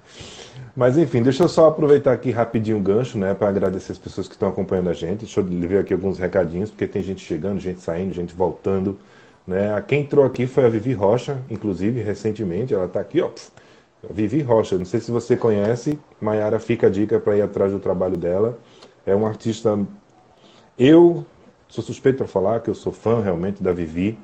Mas 0.74 0.98
enfim, 0.98 1.22
deixa 1.22 1.44
eu 1.44 1.48
só 1.48 1.68
aproveitar 1.68 2.12
aqui 2.12 2.30
rapidinho 2.30 2.78
o 2.78 2.80
gancho, 2.80 3.16
né, 3.16 3.34
para 3.34 3.48
agradecer 3.48 3.92
as 3.92 3.98
pessoas 3.98 4.26
que 4.26 4.34
estão 4.34 4.48
acompanhando 4.48 4.90
a 4.90 4.94
gente. 4.94 5.20
Deixa 5.20 5.40
eu 5.40 5.44
ver 5.44 5.78
aqui 5.78 5.92
alguns 5.92 6.18
recadinhos, 6.18 6.70
porque 6.70 6.86
tem 6.86 7.02
gente 7.02 7.24
chegando, 7.24 7.60
gente 7.60 7.80
saindo, 7.80 8.12
gente 8.12 8.34
voltando. 8.34 8.98
Né? 9.46 9.80
Quem 9.86 10.00
entrou 10.00 10.24
aqui 10.24 10.46
foi 10.46 10.64
a 10.64 10.68
Vivi 10.68 10.92
Rocha, 10.92 11.38
inclusive, 11.50 12.00
recentemente. 12.02 12.74
Ela 12.74 12.86
está 12.86 13.00
aqui, 13.00 13.20
ó. 13.20 13.30
Vivi 14.10 14.42
Rocha, 14.42 14.76
não 14.76 14.84
sei 14.84 15.00
se 15.00 15.10
você 15.10 15.36
conhece. 15.36 15.98
Maiara 16.20 16.58
fica 16.58 16.86
a 16.88 16.90
dica 16.90 17.20
para 17.20 17.36
ir 17.36 17.42
atrás 17.42 17.72
do 17.72 17.78
trabalho 17.78 18.16
dela. 18.16 18.58
É 19.06 19.14
uma 19.14 19.28
artista. 19.28 19.78
Eu 20.78 21.24
Sou 21.74 21.82
suspeito 21.82 22.18
para 22.18 22.28
falar 22.28 22.60
que 22.60 22.70
eu 22.70 22.74
sou 22.74 22.92
fã 22.92 23.20
realmente 23.20 23.60
da 23.60 23.72
Vivi, 23.72 24.16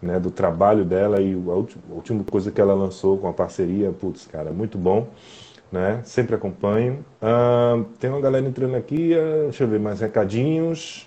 né, 0.00 0.18
do 0.18 0.30
trabalho 0.30 0.82
dela 0.82 1.20
e 1.20 1.34
a 1.34 1.52
última, 1.52 1.82
a 1.90 1.94
última 1.94 2.24
coisa 2.24 2.50
que 2.50 2.58
ela 2.58 2.72
lançou 2.72 3.18
com 3.18 3.28
a 3.28 3.34
parceria, 3.34 3.92
putz, 3.92 4.26
cara, 4.26 4.50
muito 4.50 4.78
bom. 4.78 5.06
Né? 5.70 6.00
Sempre 6.04 6.34
acompanho. 6.36 7.04
Tem 8.00 8.08
uma 8.08 8.18
galera 8.22 8.46
entrando 8.46 8.76
aqui, 8.76 9.12
uh, 9.12 9.42
deixa 9.42 9.64
eu 9.64 9.68
ver 9.68 9.78
mais 9.78 10.00
recadinhos. 10.00 11.06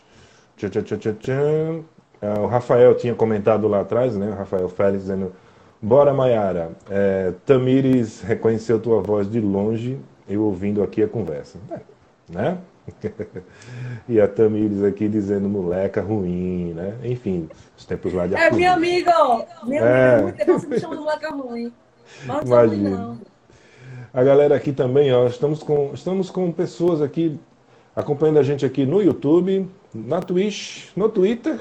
Tchá, 0.57 0.69
tchá, 0.69 0.83
tchá, 0.83 1.33
uh, 1.33 2.39
o 2.41 2.45
Rafael 2.45 2.93
tinha 2.95 3.15
comentado 3.15 3.67
lá 3.67 3.79
atrás, 3.79 4.15
né? 4.15 4.29
O 4.29 4.35
Rafael 4.35 4.69
Félix 4.69 5.05
dizendo: 5.05 5.33
Bora, 5.81 6.13
Maiara. 6.13 6.69
É, 6.87 7.33
Tamires 7.47 8.21
reconheceu 8.21 8.79
tua 8.79 9.01
voz 9.01 9.27
de 9.27 9.39
longe, 9.39 9.97
eu 10.27 10.43
ouvindo 10.43 10.83
aqui 10.83 11.01
a 11.01 11.07
conversa. 11.07 11.57
É, 11.71 11.79
né? 12.29 12.59
e 14.07 14.19
a 14.19 14.27
Tamires 14.27 14.83
aqui 14.83 15.07
dizendo 15.07 15.47
moleca 15.49 16.01
ruim, 16.01 16.73
né? 16.73 16.95
Enfim, 17.03 17.49
os 17.77 17.85
tempos 17.85 18.13
lá 18.13 18.27
de 18.27 18.35
É, 18.35 18.51
meu 18.51 18.71
amigo! 18.71 19.11
Meu 19.65 19.85
é. 19.85 20.13
amigo, 20.13 20.23
muito 20.23 20.37
tempo 20.37 20.53
você 20.53 20.67
me 20.67 20.79
chama 20.79 20.95
de 20.95 21.01
moleca 21.01 21.29
ruim. 21.29 21.73
Imagina. 22.45 22.89
Não. 22.89 23.19
A 24.13 24.23
galera 24.23 24.55
aqui 24.55 24.71
também, 24.71 25.13
ó, 25.13 25.27
estamos 25.27 25.61
com, 25.61 25.91
estamos 25.93 26.29
com 26.29 26.51
pessoas 26.51 27.01
aqui 27.01 27.39
acompanhando 27.95 28.39
a 28.39 28.43
gente 28.43 28.65
aqui 28.65 28.85
no 28.85 29.01
YouTube, 29.01 29.69
na 29.93 30.21
Twitch, 30.21 30.87
no 30.95 31.09
Twitter. 31.09 31.59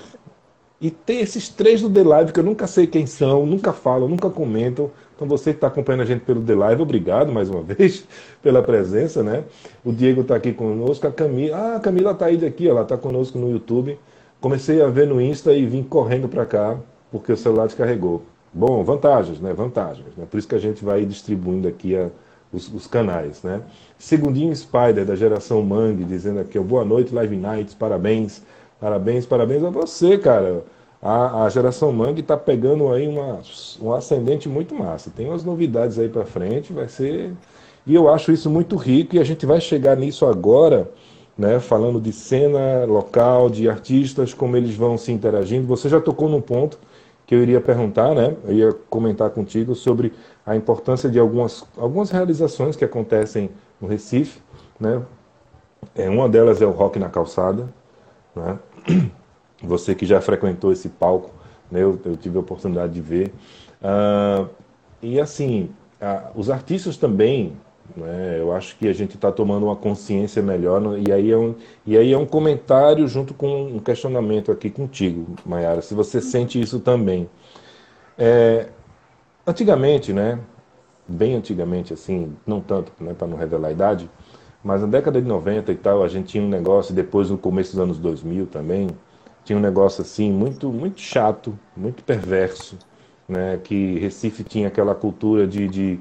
E 0.80 0.90
tem 0.90 1.20
esses 1.20 1.48
três 1.48 1.82
do 1.82 1.90
The 1.90 2.04
Live 2.04 2.32
que 2.32 2.40
eu 2.40 2.44
nunca 2.44 2.66
sei 2.66 2.86
quem 2.86 3.04
são, 3.04 3.44
nunca 3.44 3.72
falam, 3.72 4.08
nunca 4.08 4.30
comentam. 4.30 4.90
Então 5.18 5.26
você 5.26 5.50
que 5.50 5.56
está 5.56 5.66
acompanhando 5.66 6.02
a 6.02 6.04
gente 6.04 6.20
pelo 6.20 6.40
The 6.40 6.54
Live, 6.54 6.80
obrigado 6.80 7.32
mais 7.32 7.50
uma 7.50 7.60
vez 7.74 8.06
pela 8.40 8.62
presença, 8.62 9.20
né? 9.20 9.42
O 9.84 9.92
Diego 9.92 10.20
está 10.20 10.36
aqui 10.36 10.52
conosco, 10.52 11.08
a 11.08 11.10
Camila, 11.10 11.56
ah, 11.56 11.76
a 11.76 11.80
Camila 11.80 12.12
está 12.12 12.26
aí 12.26 12.46
aqui, 12.46 12.68
ela 12.68 12.82
está 12.82 12.96
conosco 12.96 13.36
no 13.36 13.50
YouTube. 13.50 13.98
Comecei 14.40 14.80
a 14.80 14.86
ver 14.86 15.08
no 15.08 15.20
Insta 15.20 15.52
e 15.52 15.66
vim 15.66 15.82
correndo 15.82 16.28
para 16.28 16.46
cá 16.46 16.78
porque 17.10 17.32
o 17.32 17.36
celular 17.36 17.66
descarregou. 17.66 18.22
Bom, 18.54 18.84
vantagens, 18.84 19.40
né? 19.40 19.52
Vantagens. 19.52 20.16
Né? 20.16 20.24
Por 20.30 20.38
isso 20.38 20.46
que 20.46 20.54
a 20.54 20.60
gente 20.60 20.84
vai 20.84 21.04
distribuindo 21.04 21.66
aqui 21.66 21.96
a, 21.96 22.10
os, 22.52 22.72
os, 22.72 22.86
canais, 22.86 23.42
né? 23.42 23.60
Segundinho 23.98 24.54
Spider 24.54 25.04
da 25.04 25.16
geração 25.16 25.60
Mangue 25.62 26.04
dizendo 26.04 26.38
aqui, 26.38 26.56
boa 26.60 26.84
noite, 26.84 27.12
Live 27.12 27.36
Nights, 27.36 27.74
parabéns, 27.74 28.40
parabéns, 28.78 29.26
parabéns 29.26 29.64
a 29.64 29.70
você, 29.70 30.16
cara 30.16 30.62
a, 31.00 31.44
a 31.44 31.48
geração 31.48 31.92
Mangue 31.92 32.20
está 32.20 32.36
pegando 32.36 32.92
aí 32.92 33.06
uma, 33.06 33.40
um 33.80 33.92
ascendente 33.92 34.48
muito 34.48 34.74
massa. 34.74 35.10
Tem 35.14 35.28
umas 35.28 35.44
novidades 35.44 35.98
aí 35.98 36.08
para 36.08 36.24
frente, 36.24 36.72
vai 36.72 36.88
ser. 36.88 37.32
E 37.86 37.94
eu 37.94 38.08
acho 38.08 38.32
isso 38.32 38.50
muito 38.50 38.76
rico 38.76 39.16
e 39.16 39.18
a 39.18 39.24
gente 39.24 39.46
vai 39.46 39.60
chegar 39.60 39.96
nisso 39.96 40.26
agora 40.26 40.90
né, 41.38 41.60
falando 41.60 42.00
de 42.00 42.12
cena 42.12 42.84
local, 42.84 43.48
de 43.48 43.70
artistas, 43.70 44.34
como 44.34 44.56
eles 44.56 44.74
vão 44.74 44.98
se 44.98 45.12
interagindo. 45.12 45.68
Você 45.68 45.88
já 45.88 46.00
tocou 46.00 46.28
num 46.28 46.40
ponto 46.40 46.78
que 47.24 47.34
eu 47.34 47.42
iria 47.42 47.60
perguntar, 47.60 48.14
né? 48.14 48.34
Eu 48.44 48.52
ia 48.52 48.72
comentar 48.90 49.30
contigo 49.30 49.74
sobre 49.74 50.12
a 50.44 50.56
importância 50.56 51.08
de 51.08 51.18
algumas, 51.18 51.64
algumas 51.76 52.10
realizações 52.10 52.74
que 52.74 52.84
acontecem 52.84 53.50
no 53.80 53.86
Recife, 53.86 54.40
né? 54.80 55.02
É, 55.94 56.08
uma 56.08 56.28
delas 56.28 56.60
é 56.60 56.66
o 56.66 56.70
Rock 56.70 56.98
na 56.98 57.08
Calçada, 57.08 57.68
né? 58.34 58.58
Você 59.62 59.94
que 59.94 60.06
já 60.06 60.20
frequentou 60.20 60.72
esse 60.72 60.88
palco, 60.88 61.30
né? 61.70 61.82
eu, 61.82 61.98
eu 62.04 62.16
tive 62.16 62.36
a 62.36 62.40
oportunidade 62.40 62.92
de 62.92 63.00
ver. 63.00 63.32
Uh, 63.82 64.48
e 65.02 65.20
assim, 65.20 65.70
os 66.34 66.50
artistas 66.50 66.96
também 66.96 67.56
né? 67.96 68.36
Eu 68.38 68.52
acho 68.52 68.76
que 68.76 68.86
a 68.88 68.92
gente 68.92 69.14
está 69.14 69.32
tomando 69.32 69.66
uma 69.66 69.76
consciência 69.76 70.42
melhor 70.42 70.82
e, 70.98 71.12
aí 71.12 71.30
é 71.30 71.36
um, 71.36 71.54
e 71.86 71.96
aí 71.96 72.12
é 72.12 72.18
um 72.18 72.26
comentário 72.26 73.06
junto 73.08 73.32
com 73.34 73.66
um 73.66 73.78
questionamento 73.78 74.52
aqui 74.52 74.70
contigo, 74.70 75.36
Mayara, 75.44 75.80
se 75.82 75.94
você 75.94 76.20
sente 76.20 76.60
isso 76.60 76.80
também. 76.80 77.28
É, 78.16 78.68
antigamente, 79.46 80.12
né, 80.12 80.38
bem 81.06 81.34
antigamente, 81.34 81.92
assim, 81.94 82.34
não 82.46 82.60
tanto 82.60 82.92
né, 83.00 83.14
para 83.14 83.26
não 83.26 83.36
revelar 83.36 83.68
a 83.68 83.72
idade, 83.72 84.10
mas 84.62 84.80
na 84.80 84.86
década 84.86 85.20
de 85.22 85.26
90 85.26 85.72
e 85.72 85.76
tal, 85.76 86.02
a 86.02 86.08
gente 86.08 86.26
tinha 86.28 86.42
um 86.42 86.48
negócio, 86.48 86.94
depois 86.94 87.30
no 87.30 87.38
começo 87.38 87.72
dos 87.72 87.80
anos 87.80 87.98
2000 87.98 88.46
também, 88.46 88.88
tinha 89.48 89.58
um 89.58 89.62
negócio 89.62 90.02
assim 90.02 90.30
muito, 90.30 90.68
muito 90.70 91.00
chato, 91.00 91.58
muito 91.74 92.04
perverso, 92.04 92.76
né, 93.26 93.58
que 93.64 93.98
Recife 93.98 94.44
tinha 94.44 94.68
aquela 94.68 94.94
cultura 94.94 95.46
de, 95.46 95.66
de, 95.66 96.00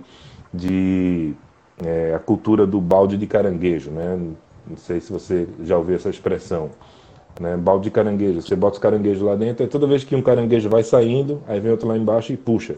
de 0.53 1.33
é, 1.81 2.13
a 2.13 2.19
cultura 2.19 2.67
do 2.67 2.81
balde 2.81 3.15
de 3.15 3.25
caranguejo, 3.25 3.89
né? 3.89 4.19
Não 4.69 4.75
sei 4.75 4.99
se 4.99 5.13
você 5.13 5.47
já 5.63 5.77
ouviu 5.77 5.95
essa 5.95 6.09
expressão. 6.09 6.71
Né? 7.39 7.55
Balde 7.55 7.85
de 7.85 7.91
caranguejo. 7.91 8.41
Você 8.41 8.53
bota 8.53 8.73
os 8.73 8.79
caranguejos 8.81 9.23
lá 9.23 9.33
dentro 9.33 9.63
e 9.63 9.67
toda 9.69 9.87
vez 9.87 10.03
que 10.03 10.13
um 10.13 10.21
caranguejo 10.21 10.69
vai 10.69 10.83
saindo, 10.83 11.41
aí 11.47 11.61
vem 11.61 11.71
outro 11.71 11.87
lá 11.87 11.95
embaixo 11.95 12.33
e 12.33 12.37
puxa. 12.37 12.75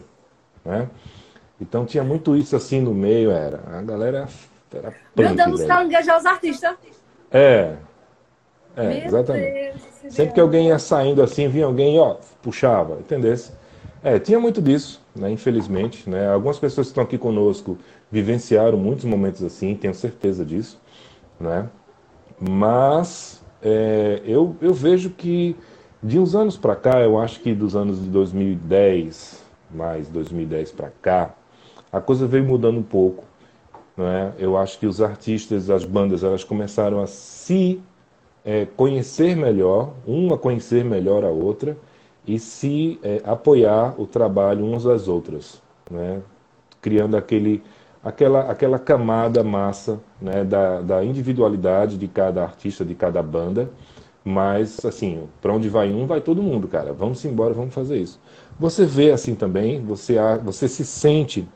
Né? 0.64 0.88
Então 1.60 1.84
tinha 1.84 2.04
muito 2.04 2.36
isso 2.36 2.54
assim 2.54 2.80
no 2.80 2.94
meio, 2.94 3.32
era. 3.32 3.60
A 3.72 3.82
galera 3.82 4.28
era 4.72 4.94
punk, 5.16 5.34
Deus, 5.34 5.60
os 5.60 5.66
caranguejos 5.66 6.08
aos 6.08 6.26
artistas. 6.26 6.76
É. 7.32 7.74
É, 8.76 8.88
Meu 8.88 9.06
exatamente. 9.06 9.52
Deus, 9.52 10.14
Sempre 10.14 10.34
que 10.34 10.40
alguém 10.40 10.68
ia 10.68 10.78
saindo 10.78 11.22
assim, 11.22 11.48
vinha 11.48 11.66
alguém, 11.66 11.98
ó, 11.98 12.16
puxava, 12.42 12.98
entendesse? 12.98 13.52
É, 14.02 14.18
tinha 14.18 14.40
muito 14.40 14.62
disso, 14.62 15.00
né, 15.14 15.30
infelizmente. 15.30 16.08
Né? 16.08 16.28
Algumas 16.28 16.58
pessoas 16.58 16.86
que 16.86 16.90
estão 16.92 17.04
aqui 17.04 17.18
conosco 17.18 17.76
vivenciaram 18.10 18.78
muitos 18.78 19.04
momentos 19.04 19.42
assim, 19.42 19.74
tenho 19.74 19.94
certeza 19.94 20.44
disso. 20.44 20.80
Né? 21.38 21.68
Mas 22.40 23.42
é, 23.62 24.22
eu, 24.24 24.56
eu 24.60 24.72
vejo 24.72 25.10
que 25.10 25.54
de 26.02 26.18
uns 26.18 26.34
anos 26.34 26.56
para 26.56 26.74
cá, 26.74 27.00
eu 27.00 27.18
acho 27.18 27.40
que 27.40 27.54
dos 27.54 27.76
anos 27.76 28.02
de 28.02 28.08
2010, 28.08 29.44
mais 29.70 30.08
2010 30.08 30.72
para 30.72 30.90
cá, 31.02 31.34
a 31.92 32.00
coisa 32.00 32.26
veio 32.26 32.44
mudando 32.44 32.78
um 32.78 32.82
pouco. 32.82 33.24
Né? 33.96 34.32
Eu 34.38 34.56
acho 34.56 34.78
que 34.78 34.86
os 34.86 35.02
artistas, 35.02 35.68
as 35.68 35.84
bandas, 35.84 36.24
elas 36.24 36.42
começaram 36.42 37.02
a 37.02 37.06
se 37.06 37.82
é, 38.44 38.66
conhecer 38.76 39.36
melhor, 39.36 39.94
uma 40.06 40.38
conhecer 40.38 40.84
melhor 40.84 41.24
a 41.24 41.28
outra, 41.28 41.76
e 42.26 42.38
se 42.38 42.98
é, 43.02 43.20
apoiar 43.24 43.94
o 44.00 44.06
trabalho 44.06 44.64
umas 44.64 44.84
das 44.84 45.08
outras, 45.08 45.62
né? 45.90 46.20
criando 46.80 47.16
aquele, 47.16 47.62
aquela, 48.02 48.50
aquela 48.50 48.78
camada 48.78 49.42
massa 49.42 50.00
né, 50.20 50.44
da, 50.44 50.80
da 50.80 51.04
individualidade 51.04 51.98
de 51.98 52.08
cada 52.08 52.42
artista, 52.42 52.84
de 52.84 52.94
cada 52.94 53.22
banda, 53.22 53.70
mas 54.24 54.84
assim, 54.84 55.26
para 55.40 55.52
onde 55.52 55.68
vai 55.68 55.90
um, 55.92 56.06
vai 56.06 56.20
todo 56.20 56.42
mundo, 56.42 56.68
cara. 56.68 56.92
Vamos 56.92 57.24
embora, 57.24 57.54
vamos 57.54 57.74
fazer 57.74 57.98
isso. 57.98 58.20
Você 58.58 58.84
vê 58.84 59.10
assim 59.10 59.34
também, 59.34 59.80
você, 59.82 60.16
você 60.44 60.68
se 60.68 60.84
sente, 60.84 61.48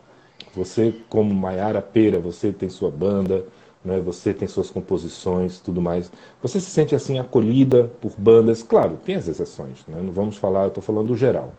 você 0.55 0.95
como 1.09 1.35
Maiara 1.35 1.83
Pera, 1.83 2.19
você 2.19 2.53
tem 2.53 2.69
sua 2.69 2.91
banda, 2.91 3.45
né? 3.85 4.01
Você 4.01 4.33
tem 4.33 4.49
suas 4.49 4.71
composições, 4.71 5.61
tudo 5.61 5.83
mais. 5.83 6.11
Você 6.41 6.59
se 6.59 6.71
sente 6.71 6.95
assim 6.95 7.19
acolhida 7.19 7.91
por 8.01 8.13
bandas, 8.17 8.63
claro, 8.63 8.99
tem 9.05 9.17
as 9.17 9.29
exceções, 9.29 9.85
né? 9.87 10.01
Não 10.03 10.13
vamos 10.13 10.37
falar, 10.37 10.63
eu 10.63 10.69
estou 10.69 10.83
falando 10.83 11.09
do 11.09 11.17
geral. 11.17 11.53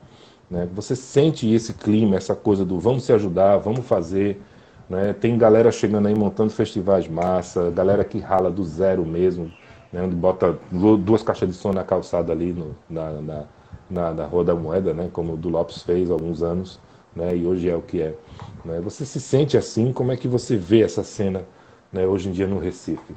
Né? 0.49 0.67
Você 0.73 0.95
sente 0.95 1.51
esse 1.51 1.73
clima, 1.73 2.15
essa 2.15 2.35
coisa 2.35 2.65
do 2.65 2.79
vamos 2.79 3.03
se 3.03 3.13
ajudar, 3.13 3.57
vamos 3.57 3.85
fazer. 3.85 4.41
Né? 4.89 5.13
Tem 5.13 5.37
galera 5.37 5.71
chegando 5.71 6.07
aí 6.07 6.15
montando 6.15 6.51
festivais 6.51 7.07
massa, 7.07 7.71
galera 7.71 8.03
que 8.03 8.19
rala 8.19 8.51
do 8.51 8.63
zero 8.63 9.05
mesmo, 9.05 9.51
né? 9.91 10.01
onde 10.03 10.15
bota 10.15 10.57
duas 10.71 11.23
caixas 11.23 11.49
de 11.49 11.55
som 11.55 11.73
na 11.73 11.83
calçada 11.83 12.31
ali 12.31 12.53
no, 12.53 12.75
na, 12.89 13.11
na, 13.21 13.43
na, 13.89 14.13
na 14.13 14.25
Rua 14.25 14.43
da 14.43 14.55
Moeda, 14.55 14.93
né? 14.93 15.09
como 15.11 15.33
o 15.33 15.37
do 15.37 15.49
Lopes 15.49 15.81
fez 15.81 16.09
há 16.09 16.13
alguns 16.13 16.43
anos, 16.43 16.79
né? 17.15 17.35
e 17.35 17.45
hoje 17.45 17.69
é 17.69 17.75
o 17.75 17.81
que 17.81 18.01
é. 18.01 18.15
Né? 18.63 18.79
Você 18.81 19.05
se 19.05 19.19
sente 19.19 19.57
assim? 19.57 19.91
Como 19.91 20.11
é 20.11 20.17
que 20.17 20.27
você 20.27 20.55
vê 20.55 20.83
essa 20.83 21.03
cena 21.03 21.43
né, 21.95 22.05
hoje 22.05 22.27
em 22.27 22.33
dia 22.33 22.45
no 22.45 22.59
Recife? 22.59 23.15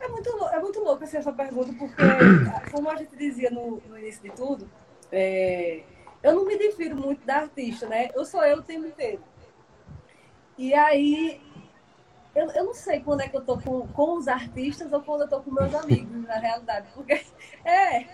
É 0.00 0.08
muito, 0.08 0.28
é 0.48 0.58
muito 0.58 0.80
louco 0.80 1.04
assim, 1.04 1.16
essa 1.16 1.32
pergunta, 1.32 1.72
porque, 1.78 2.02
como 2.72 2.90
a 2.90 2.96
gente 2.96 3.16
dizia 3.16 3.50
no, 3.50 3.80
no 3.88 3.96
início 3.96 4.20
de 4.20 4.30
tudo, 4.30 4.68
é, 5.12 5.84
eu 6.22 6.34
não 6.34 6.44
me 6.44 6.58
difiro 6.58 6.96
muito 6.96 7.24
da 7.24 7.36
artista, 7.36 7.86
né? 7.86 8.10
Eu 8.14 8.24
sou 8.24 8.44
eu 8.44 8.58
o 8.58 8.62
tempo 8.62 8.86
inteiro. 8.86 9.22
E 10.58 10.74
aí, 10.74 11.40
eu, 12.34 12.50
eu 12.50 12.64
não 12.64 12.74
sei 12.74 13.00
quando 13.00 13.20
é 13.20 13.28
que 13.28 13.36
eu 13.36 13.44
tô 13.44 13.58
com, 13.58 13.86
com 13.88 14.18
os 14.18 14.26
artistas 14.26 14.92
ou 14.92 15.00
quando 15.00 15.22
eu 15.22 15.28
tô 15.28 15.40
com 15.40 15.52
meus 15.52 15.72
amigos, 15.74 16.26
na 16.26 16.34
realidade. 16.34 16.88
Porque, 16.94 17.24
é, 17.64 18.08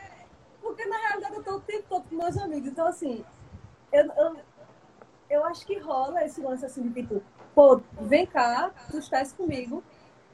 porque 0.60 0.84
na 0.84 0.98
realidade 0.98 1.36
eu 1.36 1.42
tô 1.42 1.56
o 1.56 1.60
tempo 1.60 1.84
todo 1.88 2.04
com 2.04 2.16
meus 2.16 2.36
amigos. 2.36 2.68
Então, 2.68 2.86
assim, 2.86 3.24
eu, 3.90 4.12
eu, 4.12 4.36
eu 5.30 5.44
acho 5.46 5.66
que 5.66 5.78
rola 5.78 6.22
esse 6.22 6.40
lance 6.42 6.66
assim 6.66 6.82
de 6.82 7.02
tipo, 7.02 7.22
pô, 7.54 7.80
vem 8.00 8.26
cá, 8.26 8.70
tu 8.90 8.98
estás 8.98 9.32
comigo. 9.32 9.82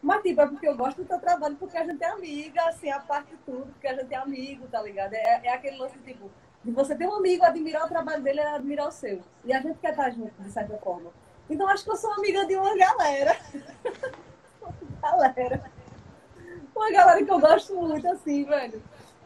Mas, 0.02 0.22
tipo, 0.22 0.40
é 0.40 0.46
porque 0.46 0.68
eu 0.68 0.76
gosto 0.76 0.98
do 0.98 1.08
teu 1.08 1.18
trabalho, 1.18 1.56
porque 1.56 1.76
a 1.76 1.84
gente 1.84 2.02
é 2.02 2.08
amiga, 2.08 2.62
assim, 2.68 2.90
a 2.90 3.00
parte 3.00 3.30
de 3.30 3.36
tudo, 3.38 3.66
porque 3.72 3.88
a 3.88 3.94
gente 3.94 4.12
é 4.12 4.16
amigo, 4.16 4.66
tá 4.68 4.80
ligado? 4.82 5.14
É, 5.14 5.40
é 5.44 5.52
aquele 5.52 5.78
lance, 5.78 5.98
tipo, 5.98 6.30
de 6.62 6.70
você 6.70 6.94
ter 6.94 7.06
um 7.06 7.14
amigo, 7.14 7.44
admirar 7.44 7.86
o 7.86 7.88
trabalho 7.88 8.22
dele 8.22 8.40
é 8.40 8.54
admirar 8.54 8.88
o 8.88 8.92
seu. 8.92 9.20
E 9.44 9.52
a 9.52 9.60
gente 9.60 9.78
quer 9.78 9.90
estar 9.90 10.10
junto, 10.10 10.32
de 10.40 10.50
certa 10.50 10.76
forma. 10.78 11.10
Então, 11.48 11.68
acho 11.68 11.84
que 11.84 11.90
eu 11.90 11.96
sou 11.96 12.12
amiga 12.12 12.44
de 12.44 12.56
uma 12.56 12.76
galera. 12.76 13.36
galera. 15.00 15.70
Uma 16.74 16.90
galera 16.92 17.24
que 17.24 17.30
eu 17.30 17.40
gosto 17.40 17.74
muito, 17.74 18.06
assim, 18.08 18.44
velho. 18.44 18.82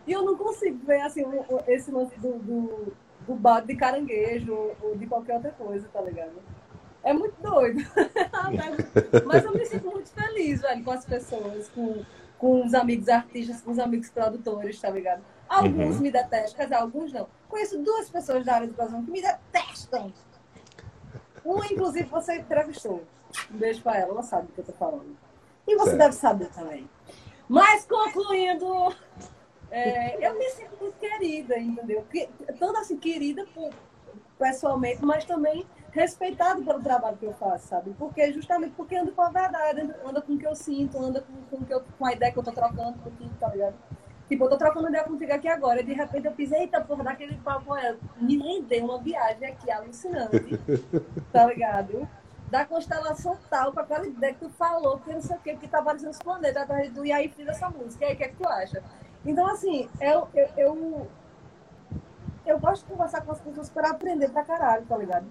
E 0.06 0.12
eu 0.12 0.22
não 0.22 0.36
consigo 0.36 0.78
ver, 0.86 1.00
assim, 1.02 1.24
esse 1.66 1.90
lance 1.90 2.18
do, 2.18 2.38
do, 2.38 2.92
do 3.26 3.34
bate 3.34 3.68
de 3.68 3.76
caranguejo 3.76 4.54
ou 4.80 4.96
de 4.96 5.06
qualquer 5.06 5.34
outra 5.34 5.50
coisa, 5.52 5.88
tá 5.92 6.00
ligado? 6.00 6.32
É 7.02 7.12
muito 7.12 7.40
doido. 7.40 7.80
Mas 9.26 9.44
eu 9.44 9.52
me 9.52 9.64
sinto 9.64 9.90
muito 9.90 10.10
feliz, 10.10 10.60
velho, 10.60 10.84
com 10.84 10.90
as 10.90 11.04
pessoas, 11.04 11.68
com, 11.70 12.04
com 12.38 12.64
os 12.64 12.74
amigos 12.74 13.08
artistas, 13.08 13.60
com 13.60 13.70
os 13.70 13.78
amigos 13.78 14.10
produtores, 14.10 14.80
tá 14.80 14.90
ligado? 14.90 15.22
Alguns 15.48 15.96
uhum. 15.96 16.02
me 16.02 16.10
detestam, 16.10 16.56
quer 16.56 16.64
dizer, 16.64 16.76
alguns 16.76 17.12
não. 17.12 17.26
Conheço 17.48 17.78
duas 17.78 18.08
pessoas 18.08 18.44
da 18.44 18.54
área 18.54 18.66
de 18.66 18.72
educação 18.72 19.04
que 19.04 19.10
me 19.10 19.20
detestam. 19.20 20.12
Uma, 21.44 21.66
inclusive, 21.66 22.08
você 22.08 22.36
entrevistou. 22.36 23.02
Um 23.50 23.56
beijo 23.56 23.82
pra 23.82 23.96
ela, 23.96 24.12
ela 24.12 24.22
sabe 24.22 24.46
do 24.46 24.52
que 24.52 24.60
eu 24.60 24.64
tô 24.64 24.72
falando. 24.72 25.16
E 25.66 25.74
você 25.76 25.90
certo. 25.90 25.98
deve 25.98 26.14
saber 26.14 26.48
também. 26.50 26.88
Mas 27.48 27.84
concluindo, 27.84 28.94
é, 29.70 30.24
eu 30.24 30.38
me 30.38 30.48
sinto 30.50 30.76
muito 30.80 30.96
querida, 30.98 31.58
entendeu? 31.58 32.06
Tanto 32.58 32.78
assim, 32.78 32.96
querida 32.96 33.44
pessoalmente, 34.38 35.04
mas 35.04 35.24
também 35.24 35.66
respeitado 35.92 36.62
pelo 36.62 36.80
trabalho 36.80 37.16
que 37.16 37.26
eu 37.26 37.34
faço, 37.34 37.68
sabe? 37.68 37.94
Porque 37.98 38.32
justamente 38.32 38.72
porque 38.76 38.96
anda 38.96 39.10
com 39.12 39.22
a 39.22 39.30
verdade, 39.30 39.92
anda 40.04 40.20
com 40.20 40.34
o 40.34 40.38
que 40.38 40.46
eu 40.46 40.54
sinto, 40.54 40.98
anda 41.02 41.20
com, 41.20 41.56
com, 41.56 41.64
que 41.64 41.74
eu, 41.74 41.82
com 41.98 42.06
a 42.06 42.12
ideia 42.12 42.32
que 42.32 42.38
eu 42.38 42.42
tô 42.42 42.52
trocando 42.52 42.98
contigo, 42.98 43.30
tá 43.38 43.48
ligado? 43.48 43.74
Tipo, 44.28 44.44
eu 44.44 44.50
tô 44.50 44.56
trocando 44.56 44.88
ideia 44.88 45.02
contigo 45.02 45.32
aqui 45.32 45.48
agora, 45.48 45.80
e 45.80 45.84
de 45.84 45.92
repente 45.92 46.26
eu 46.26 46.32
fiz, 46.32 46.52
eita, 46.52 46.80
porra, 46.80 47.02
daquele 47.02 47.34
papo, 47.38 47.76
é, 47.76 47.96
me 48.16 48.38
rendeu 48.38 48.84
uma 48.84 48.98
viagem 48.98 49.48
aqui 49.48 49.68
alucinante, 49.70 50.60
tá 51.32 51.46
ligado? 51.46 52.08
Da 52.48 52.64
constelação 52.64 53.36
tal, 53.48 53.72
com 53.72 53.80
aquela 53.80 54.06
ideia 54.06 54.32
que 54.32 54.40
tu 54.40 54.50
falou, 54.50 55.00
que 55.00 55.12
não 55.12 55.20
sei 55.20 55.36
o 55.36 55.40
quê, 55.40 55.52
porque 55.52 55.66
tá 55.66 55.80
aparecendo 55.80 56.10
os 56.10 56.18
planetas 56.18 56.62
atrás 56.62 56.92
do 56.92 57.04
e 57.04 57.10
aí 57.10 57.28
fiz 57.28 57.48
essa 57.48 57.68
música, 57.68 58.04
e 58.04 58.08
aí 58.08 58.14
o 58.14 58.16
que 58.16 58.24
é 58.24 58.28
que 58.28 58.36
tu 58.36 58.48
acha? 58.48 58.80
Então, 59.26 59.46
assim, 59.48 59.88
eu, 60.00 60.28
eu, 60.32 60.48
eu, 60.56 61.08
eu 62.46 62.58
gosto 62.60 62.84
de 62.84 62.92
conversar 62.92 63.22
com 63.22 63.32
as 63.32 63.40
pessoas 63.40 63.68
para 63.68 63.90
aprender 63.90 64.30
pra 64.30 64.44
caralho, 64.44 64.86
tá 64.86 64.96
ligado? 64.96 65.26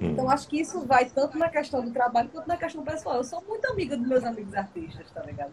Então, 0.00 0.28
acho 0.28 0.48
que 0.48 0.60
isso 0.60 0.80
vai 0.84 1.06
tanto 1.06 1.38
na 1.38 1.48
questão 1.48 1.84
do 1.84 1.90
trabalho 1.90 2.28
quanto 2.28 2.46
na 2.46 2.56
questão 2.56 2.84
pessoal. 2.84 3.16
Eu 3.16 3.24
sou 3.24 3.42
muito 3.48 3.64
amiga 3.66 3.96
dos 3.96 4.06
meus 4.06 4.24
amigos 4.24 4.54
artistas, 4.54 5.10
tá 5.10 5.22
ligado? 5.22 5.52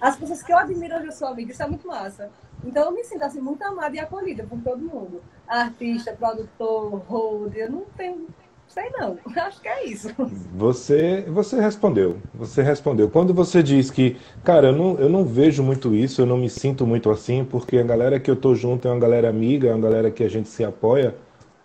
As 0.00 0.16
pessoas 0.16 0.42
que 0.42 0.52
eu 0.52 0.58
admiro 0.58 0.96
hoje 0.96 1.06
eu 1.06 1.12
sou 1.12 1.28
amiga, 1.28 1.52
isso 1.52 1.62
é 1.62 1.66
muito 1.68 1.86
massa. 1.86 2.30
Então, 2.64 2.84
eu 2.84 2.92
me 2.92 3.04
sinto 3.04 3.22
assim, 3.22 3.40
muito 3.40 3.62
amada 3.62 3.94
e 3.94 4.00
acolhida 4.00 4.44
por 4.44 4.60
todo 4.60 4.78
mundo. 4.78 5.22
Artista, 5.46 6.12
produtor, 6.12 7.02
road, 7.06 7.58
eu 7.58 7.70
não 7.70 7.84
tenho 7.96 8.26
Sei 8.74 8.90
não, 8.90 9.16
acho 9.36 9.60
que 9.60 9.68
é 9.68 9.84
isso. 9.86 10.08
Você, 10.56 11.24
você 11.28 11.60
respondeu, 11.60 12.18
você 12.34 12.62
respondeu. 12.62 13.08
Quando 13.08 13.32
você 13.32 13.62
diz 13.62 13.90
que, 13.90 14.16
cara, 14.42 14.68
eu 14.68 14.72
não, 14.72 14.98
eu 14.98 15.08
não 15.08 15.24
vejo 15.24 15.62
muito 15.62 15.94
isso, 15.94 16.22
eu 16.22 16.26
não 16.26 16.36
me 16.36 16.50
sinto 16.50 16.86
muito 16.86 17.10
assim, 17.10 17.44
porque 17.44 17.78
a 17.78 17.82
galera 17.82 18.18
que 18.18 18.30
eu 18.30 18.36
tô 18.36 18.54
junto 18.54 18.88
é 18.88 18.90
uma 18.90 18.98
galera 18.98 19.28
amiga, 19.28 19.68
é 19.68 19.74
uma 19.74 19.80
galera 19.80 20.10
que 20.10 20.24
a 20.24 20.28
gente 20.28 20.48
se 20.48 20.64
apoia, 20.64 21.14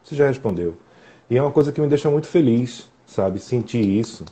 você 0.03 0.15
já 0.15 0.27
respondeu. 0.27 0.75
E 1.29 1.37
é 1.37 1.41
uma 1.41 1.51
coisa 1.51 1.71
que 1.71 1.79
me 1.79 1.87
deixa 1.87 2.09
muito 2.09 2.27
feliz, 2.27 2.89
sabe, 3.05 3.39
sentir 3.39 3.83
isso. 3.83 4.25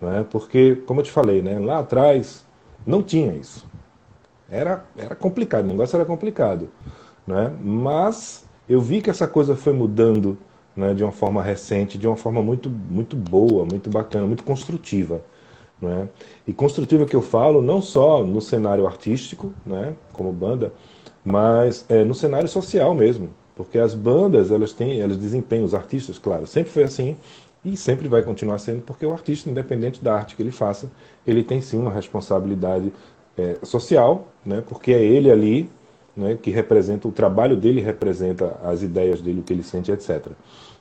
Né? 0.00 0.24
Porque, 0.30 0.76
como 0.86 1.00
eu 1.00 1.04
te 1.04 1.10
falei, 1.10 1.42
né, 1.42 1.58
lá 1.58 1.78
atrás 1.80 2.44
não 2.86 3.02
tinha 3.02 3.32
isso. 3.34 3.66
Era, 4.48 4.84
era 4.96 5.16
complicado, 5.16 5.64
o 5.64 5.68
negócio 5.68 5.96
era 5.96 6.04
complicado. 6.04 6.68
Né? 7.26 7.52
Mas 7.60 8.44
eu 8.68 8.80
vi 8.80 9.02
que 9.02 9.10
essa 9.10 9.26
coisa 9.26 9.56
foi 9.56 9.72
mudando 9.72 10.38
né, 10.76 10.94
de 10.94 11.02
uma 11.02 11.12
forma 11.12 11.42
recente, 11.42 11.98
de 11.98 12.06
uma 12.06 12.16
forma 12.16 12.42
muito, 12.42 12.70
muito 12.70 13.16
boa, 13.16 13.64
muito 13.64 13.90
bacana, 13.90 14.26
muito 14.26 14.44
construtiva. 14.44 15.22
Né? 15.80 16.08
E 16.46 16.52
construtiva 16.52 17.06
que 17.06 17.16
eu 17.16 17.22
falo 17.22 17.60
não 17.60 17.82
só 17.82 18.22
no 18.22 18.40
cenário 18.40 18.86
artístico, 18.86 19.52
né, 19.64 19.94
como 20.12 20.32
banda, 20.32 20.72
mas 21.24 21.84
é, 21.88 22.04
no 22.04 22.14
cenário 22.14 22.48
social 22.48 22.94
mesmo. 22.94 23.30
Porque 23.56 23.78
as 23.78 23.94
bandas, 23.94 24.50
elas 24.50 24.72
têm, 24.72 25.00
elas 25.00 25.16
desempenham, 25.16 25.64
os 25.64 25.74
artistas, 25.74 26.18
claro, 26.18 26.46
sempre 26.46 26.70
foi 26.70 26.84
assim, 26.84 27.16
e 27.64 27.76
sempre 27.76 28.06
vai 28.06 28.22
continuar 28.22 28.58
sendo, 28.58 28.82
porque 28.82 29.04
o 29.04 29.12
artista, 29.12 29.50
independente 29.50 30.04
da 30.04 30.14
arte 30.14 30.36
que 30.36 30.42
ele 30.42 30.52
faça, 30.52 30.88
ele 31.26 31.42
tem 31.42 31.60
sim 31.60 31.78
uma 31.78 31.90
responsabilidade 31.90 32.92
é, 33.36 33.56
social, 33.62 34.28
né, 34.44 34.62
porque 34.68 34.92
é 34.92 35.02
ele 35.02 35.30
ali 35.30 35.70
né, 36.14 36.38
que 36.40 36.50
representa, 36.50 37.08
o 37.08 37.12
trabalho 37.12 37.56
dele 37.56 37.80
representa 37.80 38.56
as 38.62 38.82
ideias 38.82 39.20
dele, 39.20 39.40
o 39.40 39.42
que 39.42 39.52
ele 39.52 39.62
sente, 39.62 39.90
etc. 39.90 40.28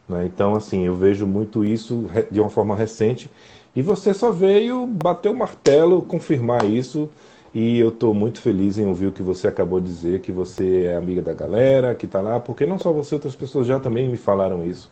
Né, 0.08 0.26
então, 0.26 0.54
assim, 0.54 0.86
eu 0.86 0.96
vejo 0.96 1.26
muito 1.26 1.64
isso 1.64 2.06
de 2.30 2.40
uma 2.40 2.50
forma 2.50 2.76
recente, 2.76 3.32
e 3.76 3.82
você 3.82 4.14
só 4.14 4.32
veio 4.32 4.86
bater 4.86 5.30
o 5.30 5.36
martelo, 5.36 6.02
confirmar 6.02 6.64
isso, 6.66 7.10
e 7.56 7.80
eu 7.80 7.89
estou 7.89 8.14
muito 8.14 8.39
feliz 8.39 8.78
em 8.78 8.86
ouvir 8.86 9.08
o 9.08 9.12
que 9.12 9.24
você 9.24 9.47
acabou 9.47 9.80
de 9.80 9.88
dizer, 9.88 10.20
que 10.20 10.32
você 10.32 10.84
é 10.84 10.95
amiga 10.95 11.24
da 11.24 11.34
galera, 11.34 11.95
que 11.95 12.06
está 12.06 12.22
lá, 12.22 12.39
porque 12.39 12.68
não 12.68 12.78
só 12.78 12.91
você, 12.91 13.16
outras 13.16 13.36
pessoas 13.36 13.66
já 13.66 13.80
também 13.80 14.08
me 14.08 14.18
falaram 14.18 14.64
isso 14.64 14.91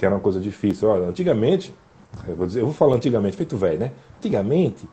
que 0.00 0.06
era 0.06 0.14
uma 0.14 0.20
coisa 0.20 0.40
difícil. 0.40 0.88
Olha, 0.88 1.06
antigamente, 1.06 1.74
eu 2.26 2.34
vou, 2.34 2.46
dizer, 2.46 2.60
eu 2.60 2.64
vou 2.64 2.74
falar 2.74 2.96
antigamente, 2.96 3.36
feito 3.36 3.54
velho, 3.54 3.78
né? 3.78 3.92
Antigamente, 4.18 4.88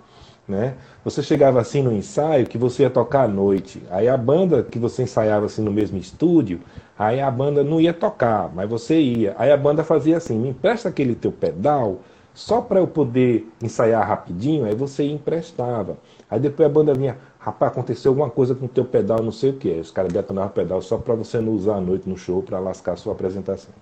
né? 0.46 0.76
Você 1.06 1.24
chegava 1.24 1.62
assim 1.62 1.82
no 1.82 1.94
ensaio 1.94 2.46
que 2.46 2.58
você 2.58 2.84
ia 2.84 2.90
tocar 2.90 3.24
à 3.24 3.28
noite. 3.28 3.82
Aí 3.90 4.10
a 4.10 4.18
banda 4.18 4.64
que 4.64 4.78
você 4.78 5.04
ensaiava 5.04 5.46
assim 5.46 5.62
no 5.62 5.72
mesmo 5.72 5.98
estúdio, 5.98 6.60
aí 7.00 7.22
a 7.22 7.32
banda 7.32 7.64
não 7.64 7.80
ia 7.80 7.94
tocar, 7.94 8.52
mas 8.54 8.70
você 8.70 9.00
ia. 9.00 9.34
Aí 9.38 9.50
a 9.50 9.56
banda 9.56 9.82
fazia 9.82 10.18
assim: 10.18 10.38
"Me 10.38 10.50
empresta 10.50 10.90
aquele 10.90 11.16
teu 11.16 11.32
pedal 11.32 12.02
só 12.34 12.60
para 12.60 12.82
eu 12.82 12.88
poder 12.88 13.48
ensaiar 13.64 14.06
rapidinho". 14.06 14.66
Aí 14.66 14.76
você 14.76 15.06
emprestava. 15.06 15.98
Aí 16.30 16.40
depois 16.40 16.68
a 16.68 16.72
banda 16.72 16.94
vinha: 16.94 17.18
"Rapaz, 17.40 17.72
aconteceu 17.72 18.12
alguma 18.12 18.30
coisa 18.30 18.54
com 18.54 18.66
o 18.66 18.70
teu 18.70 18.86
pedal, 18.86 19.22
não 19.22 19.32
sei 19.32 19.52
o 19.52 19.54
que". 19.54 19.72
Os 19.72 19.92
caras 19.92 20.12
detonavam 20.12 20.50
o 20.50 20.54
pedal 20.54 20.82
só 20.82 20.98
para 20.98 21.16
você 21.16 21.40
não 21.40 21.54
usar 21.54 21.76
à 21.76 21.82
noite 21.82 22.08
no 22.08 22.18
show 22.18 22.42
para 22.44 22.60
lascar 22.60 22.94
a 22.94 22.98
sua 22.98 23.14
apresentação. 23.14 23.74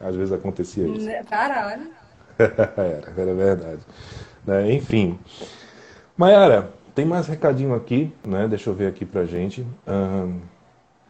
Às 0.00 0.14
vezes 0.14 0.32
acontecia 0.32 0.86
isso. 0.86 1.06
Né, 1.06 1.22
caralho. 1.24 1.88
era, 2.38 3.12
era 3.16 3.34
verdade. 3.34 3.80
Né? 4.46 4.72
Enfim. 4.72 5.18
Mayara, 6.16 6.70
tem 6.94 7.04
mais 7.04 7.26
recadinho 7.26 7.74
aqui, 7.74 8.12
né? 8.26 8.46
Deixa 8.48 8.70
eu 8.70 8.74
ver 8.74 8.86
aqui 8.86 9.04
pra 9.04 9.24
gente. 9.24 9.66
Uhum, 9.86 10.40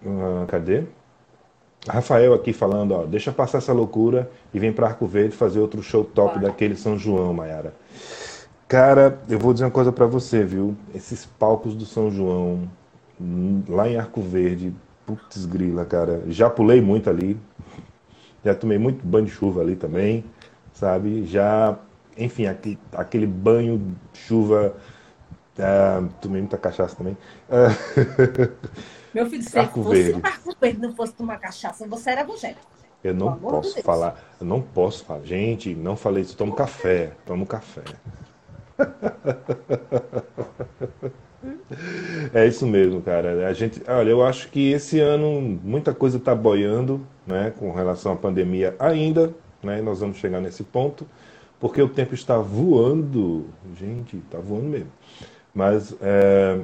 uhum, 0.04 0.46
cadê? 0.46 0.84
Rafael 1.88 2.34
aqui 2.34 2.52
falando, 2.52 2.92
ó, 2.92 3.04
deixa 3.04 3.30
passar 3.30 3.58
essa 3.58 3.72
loucura 3.72 4.28
e 4.52 4.58
vem 4.58 4.72
para 4.72 4.88
Arco 4.88 5.06
Verde 5.06 5.36
fazer 5.36 5.60
outro 5.60 5.82
show 5.82 6.04
top 6.04 6.34
Vai. 6.34 6.44
daquele 6.44 6.74
São 6.74 6.98
João, 6.98 7.32
Mayara. 7.32 7.72
Cara, 8.68 9.20
eu 9.28 9.38
vou 9.38 9.52
dizer 9.52 9.64
uma 9.64 9.70
coisa 9.70 9.92
para 9.92 10.06
você, 10.06 10.42
viu? 10.42 10.76
Esses 10.92 11.24
palcos 11.24 11.74
do 11.76 11.86
São 11.86 12.10
João, 12.10 12.68
lá 13.68 13.88
em 13.88 13.96
Arco 13.96 14.20
Verde, 14.20 14.74
putz 15.06 15.46
grila, 15.46 15.84
cara. 15.84 16.24
Já 16.26 16.50
pulei 16.50 16.80
muito 16.80 17.08
ali, 17.08 17.38
já 18.44 18.54
tomei 18.56 18.76
muito 18.76 19.06
banho 19.06 19.26
de 19.26 19.30
chuva 19.30 19.60
ali 19.60 19.76
também, 19.76 20.24
sabe? 20.72 21.24
Já, 21.26 21.78
enfim, 22.18 22.46
aquele, 22.46 22.78
aquele 22.92 23.26
banho 23.26 23.96
de 24.12 24.18
chuva. 24.18 24.74
Uh, 25.56 26.08
tomei 26.20 26.40
muita 26.40 26.58
cachaça 26.58 26.96
também. 26.96 27.16
Uh, 27.48 28.52
Meu 29.14 29.30
filho, 29.30 29.42
se 29.42 29.58
Arco 29.58 29.82
fosse 29.82 30.02
Verde. 30.02 30.20
Arco 30.24 30.56
Verde 30.60 30.80
não 30.80 30.92
fosse 30.92 31.14
tomar 31.14 31.38
cachaça, 31.38 31.86
você 31.86 32.10
era 32.10 32.22
evangélico. 32.22 32.60
Eu 33.02 33.14
não 33.14 33.38
posso 33.38 33.76
de 33.76 33.82
falar, 33.82 34.20
eu 34.40 34.46
não 34.46 34.60
posso 34.60 35.04
falar. 35.04 35.22
Gente, 35.22 35.72
não 35.72 35.96
falei 35.96 36.24
isso, 36.24 36.36
tomo 36.36 36.52
café, 36.52 37.12
tomo 37.24 37.46
café. 37.46 37.84
É 42.32 42.46
isso 42.46 42.66
mesmo, 42.66 43.00
cara. 43.02 43.48
A 43.48 43.52
gente, 43.52 43.82
olha, 43.88 44.10
eu 44.10 44.24
acho 44.24 44.48
que 44.50 44.70
esse 44.72 45.00
ano 45.00 45.40
muita 45.62 45.94
coisa 45.94 46.18
está 46.18 46.34
boiando, 46.34 47.06
né, 47.26 47.52
com 47.58 47.72
relação 47.72 48.12
à 48.12 48.16
pandemia 48.16 48.74
ainda, 48.78 49.34
né? 49.62 49.80
Nós 49.82 50.00
vamos 50.00 50.18
chegar 50.18 50.40
nesse 50.40 50.62
ponto, 50.62 51.06
porque 51.58 51.80
o 51.80 51.88
tempo 51.88 52.14
está 52.14 52.38
voando, 52.38 53.46
gente, 53.78 54.16
está 54.18 54.38
voando 54.38 54.66
mesmo. 54.66 54.92
Mas, 55.54 55.94
é, 56.00 56.60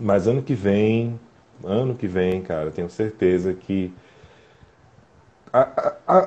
mas 0.00 0.26
ano 0.26 0.42
que 0.42 0.54
vem, 0.54 1.18
ano 1.64 1.94
que 1.94 2.06
vem, 2.06 2.42
cara, 2.42 2.70
tenho 2.70 2.88
certeza 2.90 3.52
que 3.52 3.92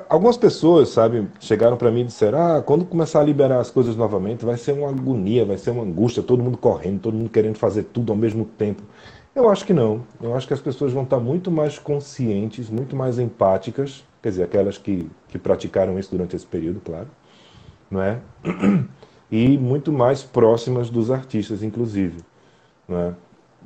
algumas 0.08 0.36
pessoas, 0.36 0.90
sabe, 0.90 1.28
chegaram 1.40 1.76
para 1.76 1.90
mim 1.90 2.02
e 2.02 2.04
disseram: 2.04 2.38
ah, 2.38 2.62
quando 2.62 2.84
começar 2.84 3.20
a 3.20 3.24
liberar 3.24 3.58
as 3.58 3.70
coisas 3.70 3.96
novamente, 3.96 4.44
vai 4.44 4.56
ser 4.56 4.72
uma 4.72 4.88
agonia, 4.88 5.44
vai 5.44 5.58
ser 5.58 5.70
uma 5.70 5.82
angústia, 5.82 6.22
todo 6.22 6.42
mundo 6.42 6.56
correndo, 6.56 7.00
todo 7.00 7.14
mundo 7.14 7.30
querendo 7.30 7.56
fazer 7.56 7.84
tudo 7.84 8.12
ao 8.12 8.18
mesmo 8.18 8.44
tempo. 8.44 8.82
Eu 9.34 9.50
acho 9.50 9.66
que 9.66 9.72
não. 9.74 10.02
Eu 10.22 10.34
acho 10.34 10.46
que 10.46 10.54
as 10.54 10.60
pessoas 10.60 10.92
vão 10.92 11.02
estar 11.02 11.18
muito 11.18 11.50
mais 11.50 11.78
conscientes, 11.78 12.70
muito 12.70 12.94
mais 12.94 13.18
empáticas, 13.18 14.04
quer 14.22 14.30
dizer, 14.30 14.44
aquelas 14.44 14.78
que, 14.78 15.10
que 15.28 15.38
praticaram 15.38 15.98
isso 15.98 16.10
durante 16.10 16.36
esse 16.36 16.46
período, 16.46 16.80
claro, 16.80 17.08
não 17.90 18.02
é? 18.02 18.20
E 19.28 19.58
muito 19.58 19.90
mais 19.90 20.22
próximas 20.22 20.88
dos 20.88 21.10
artistas, 21.10 21.60
inclusive, 21.60 22.20
não 22.86 22.96
é? 22.96 23.14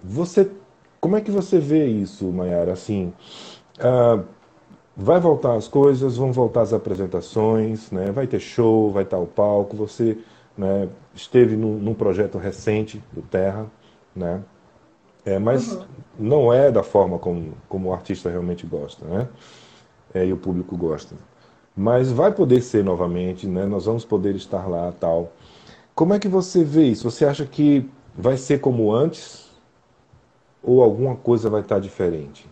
Você, 0.02 0.50
como 0.98 1.18
é 1.18 1.20
que 1.20 1.30
você 1.30 1.58
vê 1.58 1.86
isso, 1.86 2.24
Mayara? 2.32 2.72
Assim, 2.72 3.12
uh, 3.78 4.24
vai 5.01 5.18
voltar 5.18 5.55
as 5.55 5.66
coisas, 5.66 6.18
vão 6.18 6.30
voltar 6.30 6.61
as 6.61 6.74
apresentações, 6.74 7.90
né? 7.90 8.12
vai 8.12 8.26
ter 8.26 8.38
show, 8.38 8.92
vai 8.92 9.03
estar 9.03 9.18
o 9.18 9.26
palco. 9.26 9.74
Você 9.76 10.18
né, 10.57 10.88
esteve 11.14 11.57
num, 11.57 11.78
num, 11.78 11.94
projeto 11.94 12.36
recente 12.36 13.03
do 13.11 13.22
Terra, 13.22 13.66
né? 14.14 14.42
É, 15.24 15.38
mas 15.38 15.72
uhum. 15.72 15.84
não 16.18 16.53
é 16.53 16.70
da 16.70 16.82
forma 16.82 17.18
como, 17.18 17.55
como 17.68 17.88
o 17.88 17.92
artista 17.92 18.30
realmente 18.30 18.66
gosta, 18.66 19.05
né? 19.07 19.28
É, 20.12 20.26
e 20.26 20.32
o 20.32 20.36
público 20.36 20.76
gosta. 20.76 21.14
Mas 21.76 22.11
vai 22.11 22.32
poder 22.32 22.61
ser 22.61 22.84
novamente, 22.84 23.46
né? 23.46 23.64
Nós 23.64 23.86
vamos 23.86 24.05
poder 24.05 24.34
estar 24.34 24.66
lá, 24.68 24.92
tal. 24.92 25.32
Como 25.94 26.12
é 26.12 26.18
que 26.18 26.28
você 26.28 26.62
vê 26.62 26.84
isso? 26.84 27.11
Você 27.11 27.24
acha 27.24 27.46
que 27.46 27.88
vai 28.14 28.36
ser 28.36 28.61
como 28.61 28.92
antes 28.92 29.51
ou 30.62 30.82
alguma 30.82 31.16
coisa 31.16 31.48
vai 31.48 31.61
estar 31.62 31.78
diferente? 31.78 32.46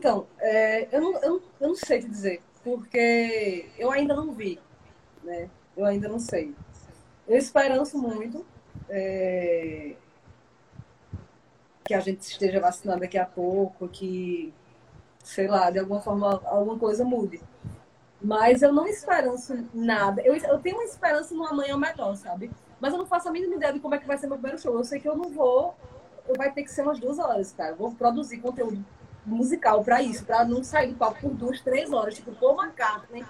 Então, 0.00 0.26
é, 0.38 0.88
eu, 0.96 0.98
não, 1.02 1.12
eu, 1.18 1.42
eu, 1.60 1.68
não 1.68 1.74
sei 1.76 2.00
te 2.00 2.08
dizer, 2.08 2.42
porque 2.64 3.68
eu 3.76 3.90
ainda 3.90 4.16
não 4.16 4.32
vi, 4.32 4.58
né? 5.22 5.50
Eu 5.76 5.84
ainda 5.84 6.08
não 6.08 6.18
sei. 6.18 6.54
Eu 7.28 7.36
esperanço 7.36 7.98
muito 7.98 8.46
é, 8.88 9.94
que 11.84 11.92
a 11.92 12.00
gente 12.00 12.22
esteja 12.22 12.58
vacinando 12.58 13.00
daqui 13.00 13.18
a 13.18 13.26
pouco, 13.26 13.88
que, 13.88 14.54
sei 15.22 15.46
lá, 15.46 15.70
de 15.70 15.78
alguma 15.78 16.00
forma 16.00 16.40
alguma 16.46 16.78
coisa 16.78 17.04
mude. 17.04 17.38
Mas 18.22 18.62
eu 18.62 18.72
não 18.72 18.86
esperanço 18.86 19.68
nada. 19.74 20.22
Eu, 20.22 20.34
eu 20.34 20.58
tenho 20.60 20.76
uma 20.76 20.84
esperança 20.84 21.34
no 21.34 21.44
amanhã 21.44 21.76
melhor, 21.76 22.16
sabe? 22.16 22.50
Mas 22.80 22.94
eu 22.94 22.98
não 22.98 23.06
faço 23.06 23.28
a 23.28 23.32
mínima 23.32 23.54
ideia 23.56 23.74
de 23.74 23.80
como 23.80 23.94
é 23.94 23.98
que 23.98 24.06
vai 24.06 24.16
ser 24.16 24.28
meu 24.28 24.38
primeiro 24.38 24.58
show. 24.58 24.74
Eu 24.78 24.84
sei 24.84 24.98
que 24.98 25.08
eu 25.10 25.14
não 25.14 25.28
vou. 25.28 25.76
Eu 26.26 26.36
vai 26.38 26.50
ter 26.50 26.62
que 26.62 26.72
ser 26.72 26.80
umas 26.80 26.98
duas 26.98 27.18
horas, 27.18 27.52
cara. 27.52 27.72
Eu 27.72 27.76
vou 27.76 27.92
produzir 27.92 28.38
conteúdo 28.38 28.82
musical 29.34 29.82
para 29.84 30.02
isso, 30.02 30.24
para 30.24 30.44
não 30.44 30.62
sair 30.62 30.88
do 30.88 30.96
palco 30.96 31.20
por 31.20 31.30
duas, 31.30 31.60
três 31.60 31.92
horas. 31.92 32.14
Tipo, 32.14 32.32
Paul 32.32 32.62
McCartney 32.62 33.24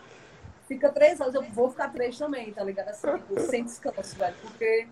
fica 0.66 0.88
três 0.90 1.20
horas, 1.20 1.34
eu 1.34 1.42
vou 1.42 1.68
ficar 1.70 1.88
três 1.88 2.16
também, 2.16 2.52
tá 2.52 2.62
ligado? 2.62 2.88
Assim, 2.88 3.12
tipo, 3.18 3.40
sem 3.40 3.64
descanso, 3.64 4.16
velho. 4.16 4.36
Porque 4.40 4.86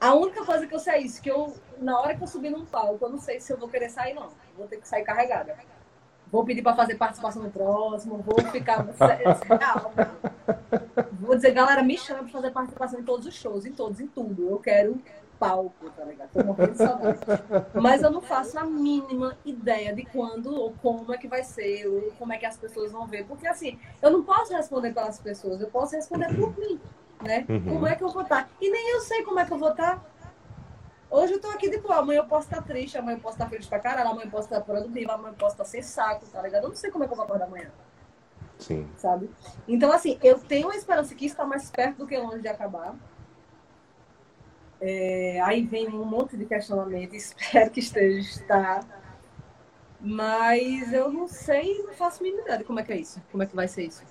a 0.00 0.14
única 0.14 0.44
coisa 0.44 0.66
que 0.66 0.74
eu 0.74 0.78
sei 0.78 0.94
é 0.94 1.00
isso, 1.00 1.20
que 1.20 1.30
eu, 1.30 1.52
na 1.78 2.00
hora 2.00 2.14
que 2.14 2.22
eu 2.22 2.28
subir 2.28 2.50
num 2.50 2.64
palco, 2.64 3.04
eu 3.04 3.08
não 3.08 3.18
sei 3.18 3.40
se 3.40 3.52
eu 3.52 3.56
vou 3.56 3.68
querer 3.68 3.90
sair, 3.90 4.14
não. 4.14 4.30
Vou 4.56 4.66
ter 4.66 4.76
que 4.76 4.86
sair 4.86 5.02
carregada. 5.02 5.56
Vou 6.30 6.44
pedir 6.44 6.62
para 6.62 6.76
fazer 6.76 6.94
participação 6.94 7.42
no 7.42 7.50
próximo, 7.50 8.18
vou 8.18 8.38
ficar. 8.52 8.86
vou 11.12 11.34
dizer, 11.34 11.52
galera, 11.52 11.82
me 11.82 11.98
chama 11.98 12.22
para 12.22 12.32
fazer 12.32 12.50
participação 12.50 13.00
em 13.00 13.02
todos 13.02 13.26
os 13.26 13.34
shows, 13.34 13.64
em 13.66 13.72
todos, 13.72 13.98
em 13.98 14.06
tudo. 14.06 14.48
Eu 14.48 14.58
quero 14.58 15.00
palco, 15.38 15.90
tá 15.90 16.04
ligado? 16.04 16.30
Tô 16.30 16.44
morrendo 16.44 16.72
de 16.72 16.78
saudade. 16.78 17.18
Mas 17.74 18.02
eu 18.02 18.10
não 18.10 18.20
faço 18.20 18.58
a 18.58 18.64
mínima 18.64 19.36
ideia 19.44 19.94
de 19.94 20.04
quando 20.06 20.54
ou 20.54 20.74
como 20.82 21.12
é 21.12 21.18
que 21.18 21.28
vai 21.28 21.42
ser, 21.44 21.86
ou 21.86 22.12
como 22.18 22.32
é 22.32 22.38
que 22.38 22.46
as 22.46 22.56
pessoas 22.56 22.92
vão 22.92 23.06
ver. 23.06 23.24
Porque 23.26 23.46
assim, 23.46 23.78
eu 24.02 24.10
não 24.10 24.22
posso 24.22 24.52
responder 24.52 24.92
pelas 24.92 25.18
pessoas, 25.18 25.60
eu 25.60 25.68
posso 25.68 25.94
responder 25.94 26.34
por 26.34 26.56
mim, 26.58 26.80
né? 27.22 27.46
Uhum. 27.48 27.64
Como 27.64 27.86
é 27.86 27.94
que 27.94 28.02
eu 28.02 28.08
vou 28.08 28.22
estar? 28.22 28.48
E 28.60 28.70
nem 28.70 28.90
eu 28.90 29.00
sei 29.00 29.22
como 29.22 29.38
é 29.38 29.44
que 29.44 29.52
eu 29.52 29.58
vou 29.58 29.70
estar. 29.70 30.04
Hoje 31.10 31.32
eu 31.32 31.40
tô 31.40 31.48
aqui 31.48 31.70
de 31.70 31.78
boa, 31.78 31.96
amanhã 31.96 32.20
eu 32.20 32.26
posso 32.26 32.48
estar 32.48 32.62
triste, 32.62 32.98
amanhã 32.98 33.16
eu 33.16 33.22
posso 33.22 33.36
estar 33.36 33.48
feliz 33.48 33.66
pra 33.66 33.78
caralho, 33.78 34.10
amanhã 34.10 34.26
eu 34.26 34.30
posso 34.30 34.44
estar 34.44 34.60
produtiva, 34.60 35.14
amanhã 35.14 35.30
eu 35.30 35.38
posso 35.38 35.54
estar 35.54 35.64
sem 35.64 35.80
saco, 35.82 36.26
tá 36.26 36.42
ligado? 36.42 36.64
Eu 36.64 36.68
não 36.68 36.76
sei 36.76 36.90
como 36.90 37.04
é 37.04 37.06
que 37.06 37.12
eu 37.12 37.16
vou 37.16 37.24
acordar 37.24 37.46
amanhã. 37.46 37.70
Sim. 38.58 38.86
Sabe? 38.96 39.30
Então, 39.66 39.90
assim, 39.90 40.18
eu 40.22 40.38
tenho 40.38 40.68
a 40.68 40.76
esperança 40.76 41.14
que 41.14 41.24
isso 41.24 41.34
está 41.34 41.46
mais 41.46 41.70
perto 41.70 41.98
do 41.98 42.06
que 42.06 42.18
longe 42.18 42.42
de 42.42 42.48
acabar. 42.48 42.94
É, 44.80 45.40
aí 45.42 45.66
vem 45.66 45.88
um 45.88 46.04
monte 46.04 46.36
de 46.36 46.44
questionamento, 46.44 47.14
espero 47.16 47.70
que 47.70 47.80
esteja, 47.80 48.18
está. 48.18 48.80
Mas 50.00 50.92
eu 50.92 51.10
não 51.10 51.26
sei, 51.26 51.82
não 51.82 51.92
faço 51.92 52.22
mínima 52.22 52.42
ideia 52.42 52.58
de 52.58 52.64
como 52.64 52.78
é 52.78 52.84
que 52.84 52.92
é 52.92 52.96
isso, 52.96 53.20
como 53.32 53.42
é 53.42 53.46
que 53.46 53.56
vai 53.56 53.66
ser 53.66 53.84
isso. 53.84 54.02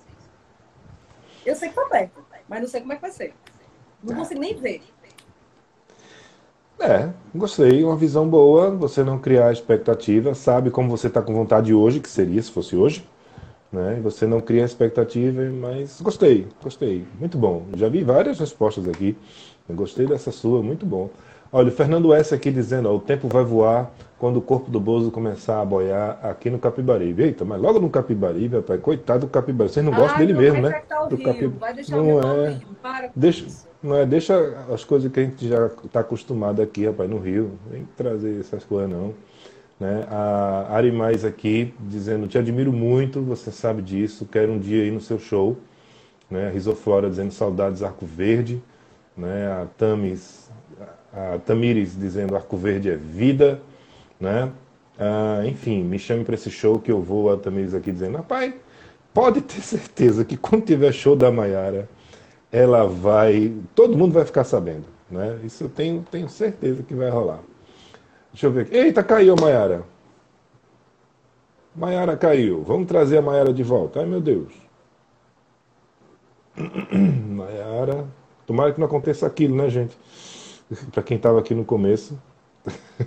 Eu 1.46 1.56
sei 1.56 1.70
que 1.70 1.78
está 1.78 1.88
perto, 1.88 2.24
mas 2.46 2.60
não 2.60 2.68
sei 2.68 2.80
como 2.80 2.92
é 2.92 2.96
que 2.96 3.02
vai 3.02 3.10
ser. 3.10 3.34
Não 4.02 4.14
consigo 4.14 4.40
nem 4.40 4.54
ver. 4.54 4.82
É, 6.80 7.12
gostei, 7.34 7.82
uma 7.82 7.96
visão 7.96 8.28
boa, 8.28 8.70
você 8.70 9.02
não 9.02 9.18
criar 9.18 9.50
expectativa, 9.52 10.32
sabe 10.34 10.70
como 10.70 10.88
você 10.88 11.08
está 11.08 11.20
com 11.20 11.34
vontade 11.34 11.74
hoje, 11.74 11.98
que 11.98 12.08
seria 12.08 12.40
se 12.40 12.52
fosse 12.52 12.76
hoje, 12.76 13.04
né? 13.72 13.98
Você 14.02 14.28
não 14.28 14.40
cria 14.40 14.64
expectativa, 14.64 15.42
mas 15.50 16.00
gostei, 16.00 16.46
gostei, 16.62 17.04
muito 17.18 17.36
bom. 17.36 17.66
Já 17.74 17.88
vi 17.88 18.04
várias 18.04 18.38
respostas 18.38 18.86
aqui, 18.86 19.16
eu 19.68 19.74
gostei 19.74 20.06
dessa 20.06 20.32
sua, 20.32 20.62
muito 20.62 20.86
bom. 20.86 21.10
Olha, 21.50 21.68
o 21.68 21.72
Fernando 21.72 22.12
S 22.12 22.34
aqui 22.34 22.50
dizendo, 22.50 22.90
ó, 22.90 22.96
o 22.96 23.00
tempo 23.00 23.26
vai 23.28 23.42
voar 23.42 23.90
quando 24.18 24.36
o 24.36 24.42
corpo 24.42 24.70
do 24.70 24.78
Bozo 24.78 25.10
começar 25.10 25.60
a 25.60 25.64
boiar 25.64 26.18
aqui 26.22 26.50
no 26.50 26.58
Capibaribe. 26.58 27.22
Eita, 27.22 27.44
mas 27.44 27.60
logo 27.60 27.78
no 27.78 27.88
Capibaribe, 27.88 28.56
rapaz, 28.56 28.80
coitado 28.80 29.26
do 29.26 29.30
Capibaribe. 29.30 29.72
Vocês 29.72 29.84
não 29.84 29.92
gostam 29.92 30.18
Ai, 30.18 30.26
dele 30.26 30.32
não 30.34 30.40
mesmo, 30.40 30.62
né? 30.62 30.82
Do 31.08 31.16
Capib... 31.18 31.52
Vai 31.58 31.74
deixar 31.74 31.96
não 31.96 32.16
o 32.16 32.20
é. 32.20 32.60
Para 32.82 33.10
deixa, 33.16 33.46
não 33.82 33.96
é, 33.96 34.04
deixa 34.04 34.66
as 34.72 34.84
coisas 34.84 35.10
que 35.10 35.20
a 35.20 35.22
gente 35.22 35.48
já 35.48 35.66
está 35.66 36.00
acostumado 36.00 36.60
aqui, 36.60 36.86
rapaz, 36.86 37.08
no 37.08 37.18
Rio. 37.18 37.52
Vem 37.70 37.88
trazer 37.96 38.40
essas 38.40 38.64
coisas, 38.64 38.90
não. 38.90 39.14
Né? 39.80 40.04
A 40.10 40.66
Ari 40.70 40.92
Mais 40.92 41.24
aqui 41.24 41.72
dizendo, 41.80 42.26
te 42.26 42.36
admiro 42.36 42.72
muito, 42.72 43.22
você 43.22 43.50
sabe 43.50 43.80
disso, 43.80 44.26
quero 44.30 44.52
um 44.52 44.58
dia 44.58 44.84
ir 44.84 44.90
no 44.90 45.00
seu 45.00 45.18
show. 45.18 45.56
Né? 46.30 46.48
A 46.48 46.50
Risoflora 46.50 47.08
dizendo 47.08 47.32
saudades 47.32 47.82
Arco 47.82 48.04
Verde. 48.04 48.60
Né? 49.18 49.50
A 49.50 49.66
Tamis, 49.76 50.48
a 51.12 51.38
Tamires 51.38 51.98
dizendo 51.98 52.36
Arco 52.36 52.56
Verde 52.56 52.88
é 52.88 52.96
vida. 52.96 53.60
Né? 54.20 54.50
Ah, 54.96 55.42
enfim, 55.44 55.82
me 55.82 55.98
chame 55.98 56.24
para 56.24 56.36
esse 56.36 56.50
show 56.50 56.78
que 56.78 56.90
eu 56.90 57.02
vou. 57.02 57.32
A 57.32 57.36
Tamires 57.36 57.74
aqui 57.74 57.90
dizendo, 57.90 58.16
rapaz, 58.16 58.54
pode 59.12 59.40
ter 59.42 59.60
certeza 59.60 60.24
que 60.24 60.36
quando 60.36 60.64
tiver 60.64 60.92
show 60.92 61.16
da 61.16 61.32
Maiara, 61.32 61.88
ela 62.52 62.86
vai. 62.86 63.52
Todo 63.74 63.98
mundo 63.98 64.12
vai 64.12 64.24
ficar 64.24 64.44
sabendo. 64.44 64.84
Né? 65.10 65.40
Isso 65.42 65.64
eu 65.64 65.68
tenho, 65.68 66.06
tenho 66.10 66.28
certeza 66.28 66.82
que 66.82 66.94
vai 66.94 67.10
rolar. 67.10 67.40
Deixa 68.32 68.46
eu 68.46 68.52
ver 68.52 68.62
aqui. 68.62 68.76
Eita, 68.76 69.02
caiu 69.02 69.34
a 69.34 69.40
Maiara. 69.40 69.82
Maiara 71.74 72.16
caiu. 72.16 72.62
Vamos 72.62 72.86
trazer 72.86 73.18
a 73.18 73.22
Maiara 73.22 73.52
de 73.52 73.62
volta. 73.62 74.00
Ai, 74.00 74.06
meu 74.06 74.20
Deus. 74.20 74.52
Maiara. 77.28 78.17
Tomara 78.48 78.72
que 78.72 78.80
não 78.80 78.86
aconteça 78.86 79.26
aquilo, 79.26 79.54
né, 79.54 79.68
gente? 79.68 79.94
Para 80.90 81.02
quem 81.02 81.18
estava 81.18 81.38
aqui 81.38 81.54
no 81.54 81.66
começo. 81.66 82.18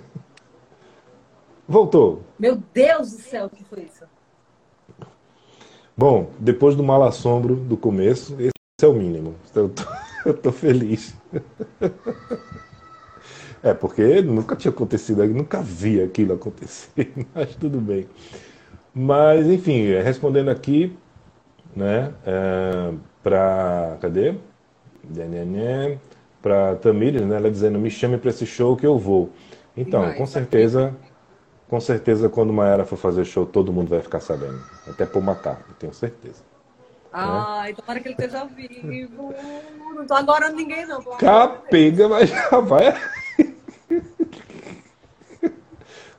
Voltou. 1.66 2.22
Meu 2.38 2.62
Deus 2.72 3.10
do 3.10 3.22
céu, 3.22 3.46
o 3.46 3.50
que 3.50 3.64
foi 3.64 3.82
isso? 3.82 4.04
Bom, 5.96 6.30
depois 6.38 6.76
do 6.76 6.84
mal 6.84 7.02
assombro 7.02 7.56
do 7.56 7.76
começo, 7.76 8.36
esse 8.38 8.52
é 8.82 8.86
o 8.86 8.92
mínimo. 8.92 9.34
Eu 9.52 9.68
tô, 9.68 9.82
eu 10.26 10.34
tô 10.34 10.52
feliz. 10.52 11.12
É, 13.64 13.74
porque 13.74 14.22
nunca 14.22 14.54
tinha 14.54 14.70
acontecido, 14.70 15.26
nunca 15.26 15.60
vi 15.60 16.00
aquilo 16.00 16.34
acontecer, 16.34 17.12
mas 17.34 17.52
tudo 17.56 17.80
bem. 17.80 18.06
Mas, 18.94 19.48
enfim, 19.48 19.86
respondendo 20.02 20.50
aqui, 20.50 20.96
né, 21.74 22.14
é, 22.24 22.92
para. 23.24 23.98
Cadê? 24.00 24.36
Para 26.40 26.76
Tamires, 26.76 27.22
né, 27.22 27.36
ela 27.36 27.50
dizendo: 27.50 27.78
me 27.78 27.90
chame 27.90 28.18
para 28.18 28.30
esse 28.30 28.46
show 28.46 28.76
que 28.76 28.86
eu 28.86 28.98
vou. 28.98 29.30
Então, 29.76 30.12
com 30.14 30.26
certeza, 30.26 30.94
com 31.68 31.80
certeza, 31.80 32.28
quando 32.28 32.52
Maera 32.52 32.84
for 32.84 32.96
fazer 32.96 33.24
show, 33.24 33.46
todo 33.46 33.72
mundo 33.72 33.88
vai 33.88 34.00
ficar 34.00 34.20
sabendo. 34.20 34.60
Até 34.86 35.06
por 35.06 35.22
McCartney, 35.22 35.74
tenho 35.78 35.94
certeza. 35.94 36.42
Né? 37.12 37.74
tomara 37.76 38.00
que 38.00 38.08
ele 38.08 38.14
esteja 38.14 38.44
vivo. 38.44 39.34
Não 39.94 40.06
tô 40.06 40.14
agora 40.14 40.50
ninguém, 40.50 40.86
não. 40.86 41.02
Capega, 41.02 42.08
mas 42.08 42.28
já 42.28 42.60
vai. 42.60 42.94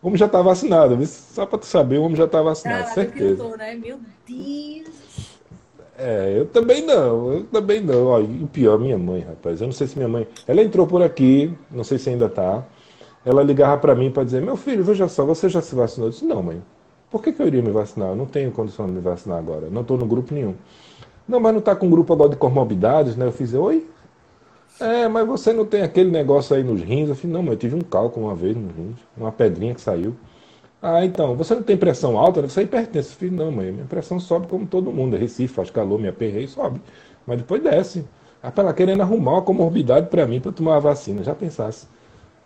O 0.01 0.07
homem 0.07 0.17
já 0.17 0.25
está 0.25 0.41
vacinado, 0.41 1.01
só 1.05 1.45
para 1.45 1.59
tu 1.59 1.65
saber, 1.65 1.97
o 1.97 2.03
homem 2.03 2.17
já 2.17 2.25
está 2.25 2.41
vacinado, 2.41 2.83
Cara, 2.83 2.93
certeza. 2.93 3.41
Tô, 3.41 3.55
né? 3.55 3.73
Meu 3.73 3.97
Deus. 4.27 5.02
É, 6.05 6.37
eu 6.37 6.45
também 6.47 6.85
não, 6.85 7.31
eu 7.31 7.43
também 7.45 7.79
não. 7.79 8.07
Olha, 8.07 8.25
o 8.25 8.47
pior, 8.47 8.77
minha 8.77 8.97
mãe, 8.97 9.21
rapaz. 9.21 9.61
Eu 9.61 9.67
não 9.67 9.71
sei 9.73 9.87
se 9.87 9.95
minha 9.95 10.09
mãe. 10.09 10.27
Ela 10.45 10.61
entrou 10.61 10.85
por 10.85 11.01
aqui, 11.01 11.53
não 11.71 11.83
sei 11.85 11.97
se 11.97 12.09
ainda 12.09 12.27
tá. 12.27 12.61
Ela 13.25 13.41
ligava 13.41 13.77
para 13.77 13.95
mim 13.95 14.11
para 14.11 14.25
dizer: 14.25 14.41
Meu 14.41 14.57
filho, 14.57 14.83
veja 14.83 15.07
só, 15.07 15.25
você 15.25 15.47
já 15.47 15.61
se 15.61 15.73
vacinou? 15.73 16.07
Eu 16.09 16.11
disse: 16.11 16.25
Não, 16.25 16.43
mãe. 16.43 16.61
Por 17.09 17.23
que, 17.23 17.31
que 17.31 17.41
eu 17.41 17.47
iria 17.47 17.61
me 17.61 17.71
vacinar? 17.71 18.09
Eu 18.09 18.15
não 18.17 18.25
tenho 18.25 18.51
condição 18.51 18.85
de 18.85 18.91
me 18.91 18.99
vacinar 18.99 19.37
agora. 19.37 19.69
Não 19.69 19.81
estou 19.81 19.97
no 19.97 20.05
grupo 20.05 20.33
nenhum. 20.33 20.55
Não, 21.25 21.39
mas 21.39 21.53
não 21.53 21.59
está 21.59 21.73
com 21.73 21.89
grupo 21.89 22.11
agora 22.11 22.31
de 22.31 22.35
comorbidades, 22.35 23.15
né? 23.15 23.25
Eu 23.25 23.31
fiz: 23.31 23.53
Oi? 23.53 23.87
É, 24.81 25.07
mas 25.07 25.25
você 25.25 25.53
não 25.53 25.65
tem 25.65 25.83
aquele 25.83 26.11
negócio 26.11 26.53
aí 26.53 26.63
nos 26.63 26.81
rins? 26.81 27.07
Eu 27.07 27.15
falei, 27.15 27.31
não, 27.31 27.43
mas 27.43 27.51
eu 27.53 27.57
tive 27.59 27.75
um 27.75 27.81
cálculo 27.81 28.25
uma 28.25 28.35
vez 28.35 28.57
nos 28.57 28.75
rins, 28.75 28.97
uma 29.15 29.31
pedrinha 29.31 29.73
que 29.73 29.79
saiu. 29.79 30.15
Ah, 30.85 31.05
então, 31.05 31.33
você 31.37 31.55
não 31.55 31.63
tem 31.63 31.77
pressão 31.77 32.17
alta? 32.17 32.41
Você 32.41 32.59
é 32.59 32.63
hipertenso. 32.63 33.13
Eu 33.13 33.15
falei, 33.15 33.33
não, 33.33 33.51
mãe, 33.51 33.71
minha 33.71 33.85
pressão 33.85 34.19
sobe 34.19 34.47
como 34.47 34.67
todo 34.67 34.91
mundo. 34.91 35.15
É 35.15 35.19
Recife, 35.19 35.53
faz 35.53 35.69
calor, 35.71 35.97
me 35.97 36.09
aperrei, 36.09 36.45
sobe. 36.45 36.81
Mas 37.25 37.37
depois 37.37 37.63
desce. 37.63 38.05
Ah, 38.41 38.51
ela 38.55 38.73
querendo 38.73 39.01
arrumar 39.01 39.33
uma 39.33 39.41
comorbidade 39.41 40.09
para 40.09 40.27
mim 40.27 40.41
para 40.41 40.51
tomar 40.51 40.75
a 40.75 40.79
vacina. 40.79 41.23
Já 41.23 41.33
pensasse. 41.33 41.87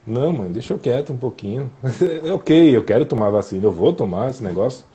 Não, 0.05 0.31
mãe, 0.31 0.51
deixa 0.51 0.73
eu 0.73 0.79
quieto 0.79 1.11
um 1.11 1.17
pouquinho. 1.17 1.71
ok, 2.33 2.75
eu 2.77 2.83
quero 2.83 3.05
tomar 3.05 3.27
a 3.27 3.31
vacina, 3.31 3.65
eu 3.65 3.71
vou 3.71 3.91
tomar 3.91 4.29
esse 4.29 4.43
negócio. 4.43 4.85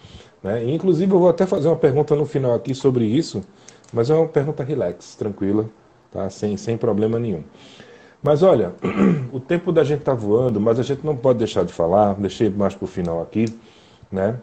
Né? 0.42 0.64
Inclusive, 0.72 1.12
eu 1.12 1.18
vou 1.18 1.28
até 1.28 1.44
fazer 1.46 1.68
uma 1.68 1.76
pergunta 1.76 2.14
no 2.14 2.24
final 2.26 2.54
aqui 2.54 2.74
sobre 2.74 3.04
isso, 3.04 3.42
mas 3.92 4.08
é 4.08 4.14
uma 4.14 4.28
pergunta 4.28 4.62
relax, 4.64 5.16
tranquila 5.16 5.68
tá? 6.12 6.30
sem, 6.30 6.56
sem 6.56 6.76
problema 6.76 7.18
nenhum. 7.18 7.42
Mas 8.22 8.42
olha, 8.42 8.72
o 9.32 9.40
tempo 9.40 9.72
da 9.72 9.82
gente 9.82 10.00
está 10.00 10.14
voando, 10.14 10.60
mas 10.60 10.78
a 10.78 10.82
gente 10.82 11.04
não 11.04 11.16
pode 11.16 11.40
deixar 11.40 11.64
de 11.64 11.72
falar, 11.72 12.14
deixei 12.14 12.48
mais 12.48 12.74
para 12.74 12.84
o 12.84 12.88
final 12.88 13.20
aqui, 13.20 13.46
né? 14.10 14.38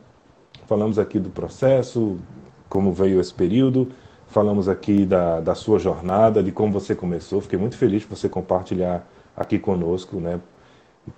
Falamos 0.68 1.00
aqui 1.00 1.18
do 1.18 1.30
processo, 1.30 2.18
como 2.68 2.92
veio 2.92 3.22
esse 3.22 3.34
período, 3.34 3.90
falamos 4.28 4.68
aqui 4.68 5.06
da, 5.06 5.40
da 5.40 5.56
sua 5.56 5.80
jornada, 5.80 6.44
de 6.44 6.52
como 6.52 6.74
você 6.74 6.94
começou. 6.94 7.40
Fiquei 7.42 7.58
muito 7.58 7.78
feliz 7.78 8.04
por 8.04 8.18
você 8.18 8.28
compartilhar 8.28 9.08
aqui 9.36 9.58
conosco, 9.58 10.18
né? 10.18 10.42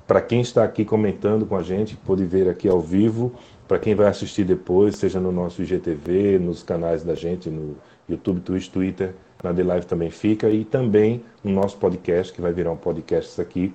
Para 0.07 0.21
quem 0.21 0.41
está 0.41 0.63
aqui 0.63 0.85
comentando 0.85 1.45
com 1.45 1.55
a 1.55 1.63
gente, 1.63 1.97
pode 1.97 2.23
ver 2.25 2.47
aqui 2.47 2.69
ao 2.69 2.79
vivo. 2.79 3.33
Para 3.67 3.79
quem 3.79 3.95
vai 3.95 4.07
assistir 4.07 4.45
depois, 4.45 4.95
seja 4.97 5.19
no 5.19 5.31
nosso 5.31 5.61
IGTV, 5.61 6.37
nos 6.39 6.61
canais 6.61 7.03
da 7.03 7.15
gente, 7.15 7.49
no 7.49 7.75
YouTube, 8.11 8.41
Twitch, 8.41 8.69
Twitter, 8.69 9.15
na 9.43 9.53
The 9.53 9.63
Live 9.63 9.85
também 9.85 10.09
fica, 10.09 10.49
e 10.49 10.63
também 10.63 11.23
no 11.43 11.51
nosso 11.51 11.77
podcast, 11.77 12.31
que 12.31 12.41
vai 12.41 12.53
virar 12.53 12.71
um 12.71 12.77
podcast 12.77 13.41
aqui. 13.41 13.73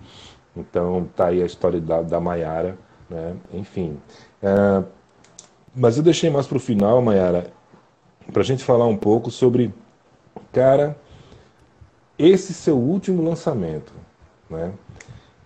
Então 0.57 1.09
tá 1.15 1.27
aí 1.27 1.43
a 1.43 1.47
história 1.47 1.81
da, 1.81 2.03
da 2.03 2.21
né? 2.21 3.37
enfim. 3.53 3.99
É, 4.43 4.83
mas 5.75 5.97
eu 5.97 6.03
deixei 6.03 6.31
mais 6.31 6.47
para 6.47 6.57
o 6.57 6.61
final, 6.61 7.03
Maiara, 7.03 7.53
para 8.33 8.43
a 8.43 8.45
gente 8.45 8.65
falar 8.65 8.87
um 8.87 8.97
pouco 8.97 9.31
sobre, 9.31 9.73
cara, 10.53 10.97
esse 12.19 12.55
seu 12.55 12.77
último 12.77 13.23
lançamento, 13.23 13.93
né? 14.49 14.73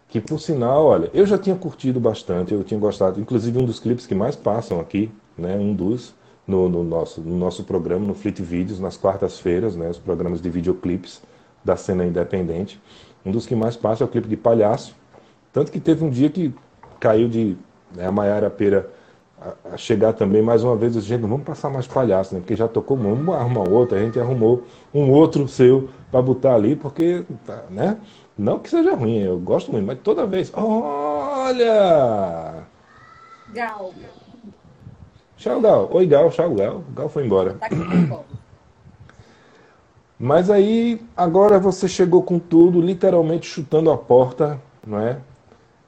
Que 0.08 0.20
por 0.20 0.40
sinal, 0.40 0.86
olha, 0.86 1.10
eu 1.12 1.24
já 1.24 1.38
tinha 1.38 1.56
curtido 1.56 2.00
bastante, 2.00 2.52
eu 2.52 2.64
tinha 2.64 2.78
gostado, 2.78 3.20
inclusive 3.20 3.58
um 3.58 3.64
dos 3.64 3.78
clipes 3.78 4.06
que 4.06 4.14
mais 4.14 4.36
passam 4.36 4.80
aqui, 4.80 5.10
né? 5.36 5.56
Um 5.56 5.74
dos 5.74 6.14
no, 6.46 6.68
no, 6.68 6.82
nosso, 6.82 7.20
no 7.20 7.36
nosso 7.36 7.64
programa, 7.64 8.06
no 8.06 8.14
Fleet 8.14 8.40
Vídeos, 8.40 8.80
nas 8.80 8.96
quartas-feiras, 8.96 9.76
né, 9.76 9.88
os 9.88 9.98
programas 9.98 10.40
de 10.40 10.50
videoclipes 10.50 11.22
da 11.64 11.76
cena 11.76 12.04
independente. 12.04 12.80
Um 13.24 13.30
dos 13.30 13.46
que 13.46 13.54
mais 13.54 13.76
passa 13.76 14.02
é 14.02 14.06
o 14.06 14.08
clipe 14.08 14.28
de 14.28 14.36
Palhaço. 14.36 14.94
Tanto 15.52 15.70
que 15.70 15.80
teve 15.80 16.04
um 16.04 16.10
dia 16.10 16.30
que 16.30 16.54
caiu 16.98 17.28
de 17.28 17.56
né, 17.94 18.06
a 18.06 18.12
Maiara 18.12 18.48
Pera 18.48 18.90
a, 19.40 19.74
a, 19.74 19.76
chegar 19.76 20.12
também 20.12 20.42
mais 20.42 20.62
uma 20.62 20.76
vez, 20.76 20.94
gente, 20.94 21.22
vamos 21.22 21.42
passar 21.42 21.70
mais 21.70 21.86
palhaço, 21.86 22.34
né? 22.34 22.40
Porque 22.40 22.54
já 22.54 22.68
tocou 22.68 22.96
vamos 22.96 23.34
arrumar 23.34 23.68
outro, 23.68 23.96
a 23.96 24.00
gente 24.00 24.20
arrumou 24.20 24.64
um 24.92 25.10
outro 25.10 25.48
seu 25.48 25.88
para 26.10 26.20
botar 26.20 26.54
ali, 26.54 26.76
porque, 26.76 27.24
tá, 27.46 27.64
né? 27.70 27.98
Não 28.36 28.58
que 28.58 28.68
seja 28.68 28.94
ruim, 28.94 29.18
eu 29.18 29.38
gosto 29.38 29.72
muito, 29.72 29.86
mas 29.86 29.98
toda 30.00 30.26
vez. 30.26 30.52
Olha! 30.54 32.64
Gal. 33.52 33.92
Tchau, 35.40 35.58
Gal. 35.58 35.88
Oi, 35.90 36.06
Gal. 36.06 36.28
Tchau, 36.28 36.54
Gal. 36.54 36.84
Gal 36.94 37.08
foi 37.08 37.24
embora. 37.24 37.54
Tá 37.54 37.64
aqui, 37.64 37.76
Mas 40.18 40.50
aí, 40.50 41.00
agora 41.16 41.58
você 41.58 41.88
chegou 41.88 42.22
com 42.22 42.38
tudo, 42.38 42.78
literalmente 42.78 43.46
chutando 43.46 43.90
a 43.90 43.96
porta, 43.96 44.60
não 44.86 45.00
é? 45.00 45.16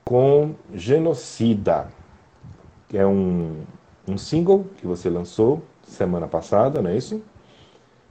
Com 0.06 0.54
Genocida, 0.72 1.88
que 2.88 2.96
é 2.96 3.06
um, 3.06 3.58
um 4.08 4.16
single 4.16 4.64
que 4.78 4.86
você 4.86 5.10
lançou 5.10 5.62
semana 5.86 6.26
passada, 6.26 6.80
não 6.80 6.88
é 6.88 6.96
isso? 6.96 7.20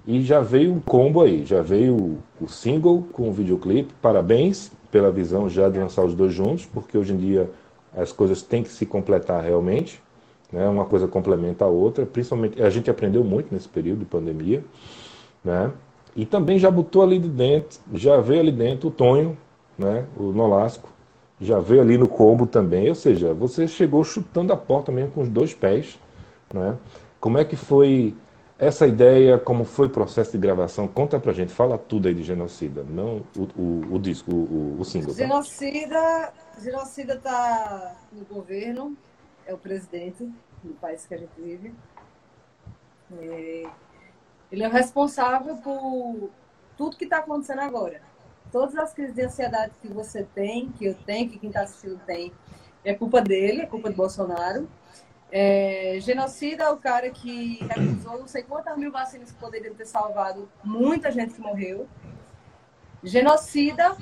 E 0.06 0.22
já 0.22 0.42
veio 0.42 0.72
um 0.72 0.80
combo 0.80 1.24
aí, 1.24 1.44
já 1.44 1.64
veio 1.64 1.96
o, 1.96 2.20
o 2.40 2.48
single 2.48 3.04
com 3.12 3.30
o 3.30 3.34
videoclipe. 3.34 3.92
Parabéns 4.00 4.72
pela 4.92 5.12
visão 5.12 5.50
já 5.50 5.68
de 5.70 5.80
lançar 5.80 6.06
os 6.06 6.14
dois 6.14 6.36
juntos, 6.36 6.68
porque 6.68 6.96
hoje 6.96 7.14
em 7.14 7.18
dia 7.18 7.50
as 7.98 8.12
coisas 8.12 8.44
têm 8.44 8.62
que 8.62 8.70
se 8.70 8.86
completar 8.86 9.44
realmente, 9.44 10.00
né? 10.52 10.68
Uma 10.68 10.86
coisa 10.86 11.08
complementa 11.08 11.66
a 11.66 11.68
outra, 11.68 12.06
principalmente 12.06 12.62
a 12.62 12.70
gente 12.70 12.90
aprendeu 12.90 13.24
muito 13.24 13.54
nesse 13.54 13.70
período 13.70 14.00
de 14.00 14.06
pandemia, 14.06 14.64
né? 15.44 15.72
E 16.16 16.26
também 16.26 16.60
já 16.60 16.70
botou 16.70 17.02
ali 17.02 17.18
de 17.18 17.30
dentro, 17.30 17.80
já 17.94 18.20
veio 18.20 18.42
ali 18.42 18.52
dentro 18.52 18.90
o 18.90 18.92
Tonho, 18.92 19.38
né? 19.78 20.06
O 20.18 20.32
Nolasco, 20.32 20.90
já 21.40 21.60
veio 21.60 21.82
ali 21.82 21.98
no 21.98 22.08
combo 22.08 22.46
também, 22.46 22.90
ou 22.90 22.96
seja, 22.96 23.34
você 23.34 23.68
chegou 23.68 24.04
chutando 24.04 24.54
a 24.54 24.58
porta 24.58 24.92
mesmo 24.92 25.12
com 25.12 25.22
os 25.22 25.30
dois 25.30 25.54
pés, 25.54 25.98
né? 26.54 26.78
Como 27.20 27.38
é 27.38 27.46
que 27.46 27.56
foi 27.56 28.16
essa 28.60 28.86
ideia, 28.86 29.40
como 29.40 29.64
foi 29.64 29.88
o 29.88 29.90
processo 29.90 30.34
de 30.34 30.38
gravação? 30.38 30.88
Conta 30.88 31.20
pra 31.20 31.34
gente, 31.34 31.52
fala 31.52 31.80
tudo 31.80 32.08
aí 32.08 32.14
de 32.14 32.22
Genocida, 32.22 32.86
não 32.88 33.24
o, 33.36 33.48
o, 33.60 33.96
o 33.96 34.00
disco, 34.00 34.32
o, 34.32 34.78
o 34.80 34.86
single. 34.86 35.14
Tá? 35.14 35.24
Genocida, 35.24 36.34
Genocida 36.62 37.18
tá 37.18 37.96
no 38.12 38.24
governo, 38.26 38.96
é 39.46 39.54
o 39.54 39.58
presidente 39.58 40.24
do 40.64 40.74
país 40.76 41.06
que 41.06 41.14
a 41.14 41.18
gente 41.18 41.34
vive. 41.38 41.74
É, 43.20 43.64
ele 44.52 44.64
é 44.64 44.68
o 44.68 44.72
responsável 44.72 45.58
por 45.58 46.30
tudo 46.78 46.98
que 46.98 47.06
está 47.06 47.18
acontecendo 47.18 47.62
agora. 47.62 48.02
Todas 48.52 48.76
as 48.78 48.94
crises 48.94 49.16
de 49.16 49.24
ansiedade 49.24 49.74
que 49.82 49.88
você 49.88 50.24
tem, 50.24 50.72
que 50.72 50.86
eu 50.86 50.94
tenho, 50.94 51.30
que 51.30 51.40
quem 51.40 51.50
está 51.50 51.62
assistindo 51.62 52.00
tem, 52.06 52.34
é 52.84 52.94
culpa 52.94 53.22
dele, 53.22 53.62
é 53.62 53.66
culpa 53.66 53.90
do 53.90 53.96
Bolsonaro. 53.96 54.68
É, 55.32 55.98
genocida 56.02 56.66
é 56.66 56.70
o 56.70 56.78
cara 56.78 57.10
que 57.10 57.60
recusou 57.64 58.20
não 58.20 58.28
sei 58.28 58.44
quantas 58.44 58.78
mil 58.78 58.92
vacinas 58.92 59.32
que 59.32 59.38
poderiam 59.38 59.74
ter 59.74 59.86
salvado 59.86 60.50
muita 60.64 61.10
gente 61.10 61.34
que 61.34 61.40
morreu. 61.40 61.88
Genocida 63.02 63.96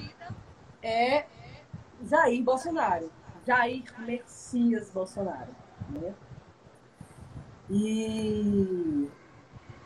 é 0.81 1.25
Jair 2.03 2.41
Bolsonaro. 2.41 3.11
Jair 3.45 3.83
Messias 3.99 4.89
Bolsonaro. 4.89 5.55
Né? 5.89 6.13
E 7.69 9.07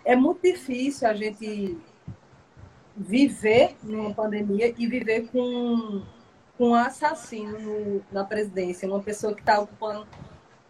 é 0.05 0.15
muito 0.15 0.41
difícil 0.41 1.07
a 1.07 1.13
gente 1.13 1.77
viver 2.95 3.75
numa 3.83 4.13
pandemia 4.13 4.73
e 4.77 4.87
viver 4.87 5.27
com, 5.29 6.03
com 6.57 6.69
um 6.69 6.75
assassino 6.75 7.59
no, 7.59 8.05
na 8.11 8.23
presidência, 8.23 8.87
uma 8.87 9.01
pessoa 9.01 9.33
que 9.33 9.41
está 9.41 9.59
ocupando 9.59 10.07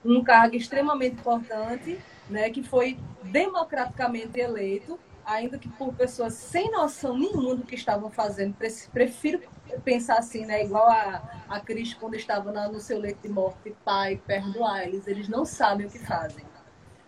um 0.04 0.24
cargo 0.24 0.56
extremamente 0.56 1.16
importante, 1.16 2.00
né, 2.30 2.50
que 2.50 2.64
foi 2.64 2.98
democraticamente 3.24 4.40
eleito, 4.40 5.00
ainda 5.26 5.58
que 5.58 5.70
por 5.70 5.94
pessoas 5.94 6.34
sem 6.34 6.72
noção 6.72 7.18
nenhuma 7.18 7.56
do 7.56 7.64
que 7.64 7.76
estavam 7.76 8.10
fazendo. 8.10 8.56
Prefiro 8.92 9.42
pensar 9.84 10.18
assim, 10.18 10.46
né, 10.46 10.64
igual 10.64 10.90
a, 10.90 11.22
a 11.50 11.60
Cris 11.60 11.94
quando 11.94 12.16
estava 12.16 12.52
na, 12.52 12.68
no 12.68 12.80
seu 12.80 13.00
leito 13.00 13.22
de 13.22 13.30
morte, 13.30 13.76
pai, 13.84 14.22
perdoar 14.26 14.84
eles, 14.84 15.08
eles 15.08 15.28
não 15.28 15.46
sabem 15.46 15.88
o 15.88 15.90
que 15.90 16.00
fazem. 16.00 16.46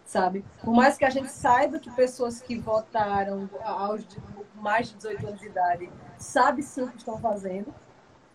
Sabe? 0.05 0.45
Por 0.63 0.73
mais 0.73 0.97
que 0.97 1.05
a 1.05 1.09
gente 1.09 1.31
saiba 1.31 1.79
que 1.79 1.89
pessoas 1.91 2.39
que 2.39 2.59
votaram 2.59 3.49
aos 3.63 4.05
mais 4.53 4.89
de 4.89 4.95
18 4.97 5.27
anos 5.27 5.39
de 5.39 5.47
idade 5.47 5.89
sabem 6.17 6.61
sim 6.63 6.83
o 6.83 6.87
que 6.87 6.97
estão 6.97 7.17
fazendo, 7.17 7.73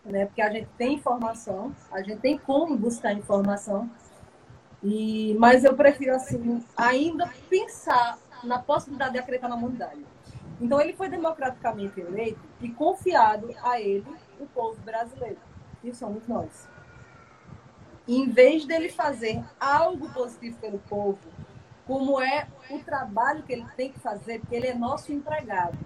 né? 0.03 0.25
Porque 0.25 0.41
a 0.41 0.49
gente 0.49 0.67
tem 0.77 0.95
informação, 0.95 1.73
a 1.89 2.01
gente 2.01 2.19
tem 2.19 2.37
como 2.37 2.77
buscar 2.77 3.13
informação, 3.13 3.89
e, 4.83 5.35
mas 5.39 5.63
eu 5.63 5.75
prefiro, 5.75 6.15
assim, 6.15 6.63
ainda 6.75 7.29
pensar 7.49 8.17
na 8.43 8.57
possibilidade 8.57 9.13
de 9.13 9.19
acreditar 9.19 9.47
na 9.47 9.55
humanidade. 9.55 10.03
Então, 10.59 10.81
ele 10.81 10.93
foi 10.93 11.07
democraticamente 11.07 11.99
eleito 11.99 12.39
e 12.59 12.69
confiado 12.69 13.49
a 13.63 13.79
ele 13.79 14.05
o 14.43 14.47
povo 14.47 14.79
brasileiro, 14.81 15.39
que 15.81 15.93
somos 15.93 16.27
nós. 16.27 16.67
E, 18.07 18.17
em 18.17 18.29
vez 18.29 18.65
dele 18.65 18.89
fazer 18.89 19.43
algo 19.59 20.09
positivo 20.09 20.57
pelo 20.59 20.79
povo, 20.79 21.19
como 21.85 22.21
é 22.21 22.47
o 22.69 22.79
trabalho 22.79 23.43
que 23.43 23.53
ele 23.53 23.65
tem 23.75 23.91
que 23.91 23.99
fazer, 23.99 24.39
porque 24.39 24.55
ele 24.55 24.67
é 24.67 24.73
nosso 24.73 25.11
empregado. 25.11 25.77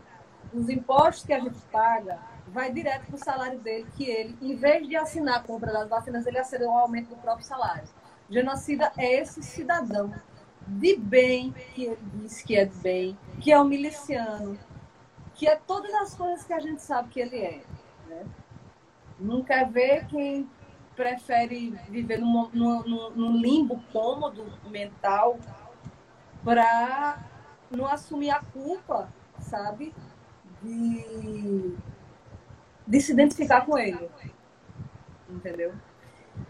Os 0.54 0.70
impostos 0.70 1.26
que 1.26 1.34
a 1.34 1.40
gente 1.40 1.60
paga 1.72 2.20
vai 2.48 2.72
direto 2.72 3.08
para 3.08 3.16
o 3.16 3.24
salário 3.24 3.60
dele, 3.60 3.88
que 3.96 4.10
ele, 4.10 4.38
em 4.42 4.56
vez 4.56 4.88
de 4.88 4.96
assinar 4.96 5.38
a 5.38 5.44
compra 5.44 5.74
das 5.74 5.90
vacinas, 5.90 6.26
ele 6.26 6.38
assinou 6.38 6.70
o 6.70 6.78
aumento 6.78 7.10
do 7.10 7.18
próprio 7.18 7.46
salário. 7.46 7.88
Genocida 8.30 8.92
é 8.98 9.22
esse 9.22 9.42
cidadão 9.44 10.14
de 10.68 10.96
bem, 10.96 11.54
que 11.74 11.86
ele 11.86 12.00
diz 12.16 12.42
que 12.42 12.56
é 12.56 12.66
de 12.66 12.76
bem, 12.78 13.18
que 13.40 13.52
é 13.52 13.60
um 13.60 13.66
miliciano, 13.66 14.58
que 15.36 15.48
é 15.48 15.56
todas 15.56 15.94
as 15.96 16.16
coisas 16.16 16.44
que 16.44 16.54
a 16.54 16.60
gente 16.60 16.82
sabe 16.82 17.10
que 17.10 17.20
ele 17.20 17.38
é. 17.38 17.62
Né? 18.08 18.26
Quer 19.46 19.70
ver 19.70 20.08
quem 20.08 20.50
prefere 20.96 21.72
viver 21.90 22.20
num, 22.20 22.50
num, 22.54 23.10
num 23.12 23.38
limbo 23.38 23.82
cômodo 23.92 24.46
mental 24.70 25.38
para 26.44 27.24
não 27.70 27.86
assumir 27.86 28.30
a 28.30 28.40
culpa, 28.40 29.10
sabe? 29.40 29.94
De, 30.62 31.76
de 32.88 33.02
se 33.02 33.12
identificar 33.12 33.66
com 33.66 33.78
ele. 33.78 34.10
Entendeu? 35.30 35.74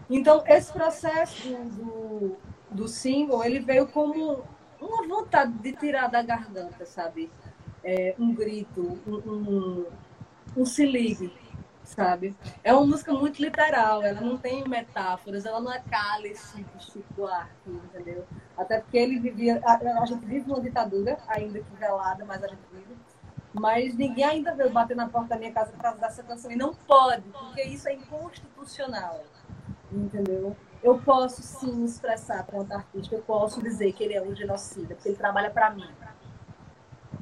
Então, 0.08 0.42
esse 0.46 0.72
processo 0.72 1.48
do, 1.48 2.36
do 2.70 2.88
single, 2.88 3.44
ele 3.44 3.60
veio 3.60 3.86
como 3.86 4.44
uma 4.80 5.06
vontade 5.06 5.52
de 5.52 5.72
tirar 5.72 6.08
da 6.08 6.22
garganta, 6.22 6.84
sabe? 6.84 7.30
É, 7.82 8.14
um 8.18 8.34
grito, 8.34 9.00
um, 9.06 9.14
um, 9.14 9.86
um 10.56 10.64
se 10.64 10.84
ligue, 10.84 11.32
sabe? 11.86 12.36
É 12.62 12.72
uma 12.72 12.84
música 12.84 13.12
muito 13.12 13.40
literal, 13.40 14.02
ela 14.02 14.20
não 14.20 14.36
tem 14.36 14.68
metáforas, 14.68 15.46
ela 15.46 15.60
não 15.60 15.72
é 15.72 15.80
cálice 15.80 16.62
de 16.62 16.84
Chico 16.84 17.14
Buarque, 17.14 17.70
entendeu? 17.70 18.26
Até 18.56 18.80
porque 18.80 18.98
ele 18.98 19.18
vivia, 19.18 19.60
a, 19.64 20.04
gente 20.04 20.26
vive 20.26 20.48
numa 20.48 20.60
ditadura, 20.60 21.18
ainda 21.28 21.60
que 21.60 21.76
velada, 21.76 22.24
mas 22.24 22.42
a 22.42 22.48
gente 22.48 22.62
vive. 22.72 22.96
Mas 23.54 23.94
ninguém 23.94 24.24
ainda 24.24 24.54
veio 24.54 24.70
bater 24.70 24.94
na 24.94 25.08
porta 25.08 25.28
da 25.30 25.38
minha 25.38 25.52
casa 25.52 25.72
para 25.72 25.92
dar 25.92 26.08
essa 26.08 26.22
canção. 26.22 26.50
E 26.50 26.56
não 26.56 26.74
pode, 26.74 27.22
porque 27.30 27.62
isso 27.62 27.88
é 27.88 27.94
inconstitucional 27.94 29.24
entendeu? 29.92 30.56
Eu 30.82 30.98
posso 30.98 31.42
sim 31.42 31.84
expressar 31.84 32.44
quanto 32.44 32.72
artista, 32.72 33.14
eu 33.14 33.22
posso 33.22 33.62
dizer 33.62 33.92
que 33.92 34.04
ele 34.04 34.14
é 34.14 34.22
um 34.22 34.34
genocida, 34.34 34.94
porque 34.94 35.08
ele 35.08 35.16
trabalha 35.16 35.50
para 35.50 35.70
mim. 35.70 35.88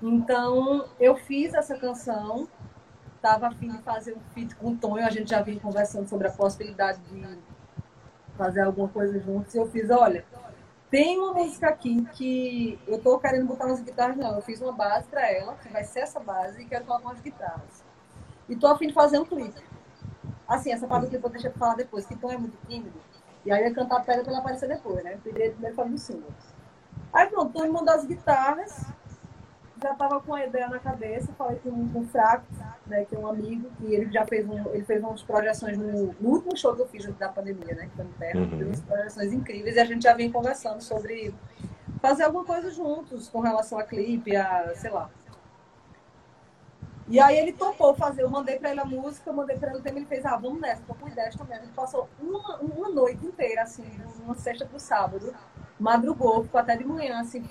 Então, 0.02 0.86
eu 1.00 1.16
fiz 1.16 1.54
essa 1.54 1.78
canção, 1.78 2.48
estava 3.24 3.46
afim 3.48 3.70
de 3.70 3.78
fazer 3.78 4.14
um 4.14 4.20
feat 4.34 4.54
com 4.56 4.72
o 4.72 4.76
Tonho, 4.76 5.06
a 5.06 5.10
gente 5.10 5.30
já 5.30 5.40
vinha 5.40 5.58
conversando 5.58 6.06
sobre 6.06 6.28
a 6.28 6.30
possibilidade 6.30 7.00
de 7.10 7.38
fazer 8.36 8.60
alguma 8.60 8.88
coisa 8.88 9.18
juntos, 9.18 9.54
e 9.54 9.58
eu 9.58 9.66
fiz, 9.70 9.88
olha, 9.88 10.24
tem 10.90 11.18
uma 11.18 11.32
música 11.32 11.68
aqui 11.68 12.04
que 12.12 12.78
eu 12.86 13.00
tô 13.00 13.18
querendo 13.18 13.46
botar 13.46 13.64
umas 13.64 13.80
guitarras, 13.80 14.16
não, 14.16 14.34
eu 14.34 14.42
fiz 14.42 14.60
uma 14.60 14.72
base 14.72 15.06
para 15.08 15.26
ela, 15.32 15.54
que 15.54 15.68
vai 15.70 15.84
ser 15.84 16.00
essa 16.00 16.20
base, 16.20 16.60
e 16.60 16.66
quero 16.66 16.84
colocar 16.84 17.08
umas 17.08 17.20
guitarras. 17.20 17.82
E 18.46 18.54
tô 18.54 18.66
afim 18.66 18.88
de 18.88 18.92
fazer 18.92 19.18
um 19.18 19.24
clipe. 19.24 19.62
Assim, 20.46 20.70
essa 20.70 20.86
parte 20.86 21.08
que 21.08 21.16
eu 21.16 21.20
vou 21.20 21.30
deixar 21.30 21.48
pra 21.48 21.58
falar 21.58 21.74
depois, 21.76 22.04
que 22.04 22.14
Tom 22.16 22.30
é 22.30 22.36
muito 22.36 22.58
tímido. 22.68 23.00
E 23.46 23.50
aí 23.50 23.62
eu 23.62 23.68
ia 23.68 23.74
cantar 23.74 23.96
a 23.96 24.00
pedra 24.00 24.22
pra 24.22 24.32
ela 24.32 24.40
aparecer 24.40 24.68
depois, 24.68 25.02
né? 25.02 25.16
Primeiro, 25.22 25.52
primeiro 25.52 25.74
falando 25.74 25.92
do 25.92 25.98
single. 25.98 26.30
Aí 27.12 27.26
pronto, 27.28 27.62
me 27.62 27.68
mandou 27.68 27.94
as 27.94 28.04
guitarras. 28.04 28.84
Já 29.84 29.94
tava 29.94 30.18
com 30.18 30.32
a 30.32 30.46
ideia 30.46 30.66
na 30.66 30.78
cabeça, 30.78 31.30
falei 31.36 31.58
com, 31.58 31.88
com 31.90 32.00
o 32.00 32.06
Fraco, 32.06 32.46
né, 32.86 33.04
que 33.04 33.14
é 33.14 33.18
um 33.18 33.26
amigo, 33.26 33.70
que 33.76 33.92
ele 33.92 34.10
já 34.10 34.24
fez, 34.24 34.48
um, 34.48 34.72
ele 34.72 34.82
fez 34.82 35.02
umas 35.02 35.22
projeções 35.22 35.76
no, 35.76 36.14
no 36.18 36.30
último 36.30 36.56
show 36.56 36.74
que 36.74 36.80
eu 36.80 36.88
fiz 36.88 37.04
da 37.16 37.28
pandemia, 37.28 37.74
né? 37.74 37.86
Que 37.90 37.96
foi 37.96 38.04
no 38.06 38.12
Terra, 38.12 38.40
uhum. 38.40 38.48
fez 38.48 38.66
umas 38.66 38.80
projeções 38.80 39.32
incríveis 39.34 39.76
e 39.76 39.80
a 39.80 39.84
gente 39.84 40.02
já 40.02 40.14
vem 40.14 40.32
conversando 40.32 40.80
sobre 40.80 41.34
fazer 42.00 42.22
alguma 42.22 42.46
coisa 42.46 42.70
juntos 42.70 43.28
com 43.28 43.40
relação 43.40 43.78
a 43.78 43.84
clipe, 43.84 44.34
a, 44.34 44.72
sei 44.74 44.90
lá, 44.90 45.10
e 47.06 47.20
aí 47.20 47.36
ele 47.36 47.52
topou 47.52 47.94
fazer, 47.94 48.22
eu 48.22 48.30
mandei 48.30 48.58
pra 48.58 48.70
ele 48.70 48.80
a 48.80 48.84
música, 48.84 49.28
eu 49.28 49.34
mandei 49.34 49.58
pra 49.58 49.68
ele 49.68 49.78
o 49.78 49.82
tema, 49.82 49.98
ele 49.98 50.06
fez, 50.06 50.24
ah, 50.24 50.36
vamos 50.36 50.60
nessa, 50.60 50.82
tô 50.86 50.94
com 50.94 51.06
ideias 51.06 51.36
também. 51.36 51.58
A 51.58 51.60
gente 51.60 51.74
passou 51.74 52.08
uma, 52.18 52.56
uma 52.56 52.88
noite 52.88 53.24
inteira, 53.26 53.62
assim, 53.62 53.84
uma 54.24 54.34
sexta 54.34 54.64
pro 54.64 54.80
sábado, 54.80 55.34
madrugou, 55.78 56.44
ficou 56.44 56.58
até 56.58 56.74
de 56.76 56.84
manhã, 56.84 57.20
assim, 57.20 57.46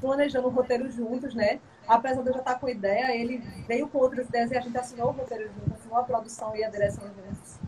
planejando 0.00 0.48
o 0.48 0.50
roteiro 0.50 0.90
juntos, 0.90 1.34
né? 1.34 1.60
Apesar 1.86 2.22
de 2.22 2.28
eu 2.28 2.34
já 2.34 2.38
estar 2.40 2.54
com 2.56 2.68
ideia, 2.68 3.14
ele 3.16 3.38
veio 3.66 3.88
com 3.88 3.98
outras 3.98 4.28
ideias 4.28 4.50
e 4.50 4.56
a 4.56 4.60
gente 4.60 4.76
assinou 4.76 5.08
o 5.08 5.12
roteiro 5.12 5.48
junto, 5.48 5.74
assinou 5.74 5.98
a 5.98 6.04
produção 6.04 6.56
e 6.56 6.64
a 6.64 6.68
direção 6.68 7.04
juntos. 7.08 7.58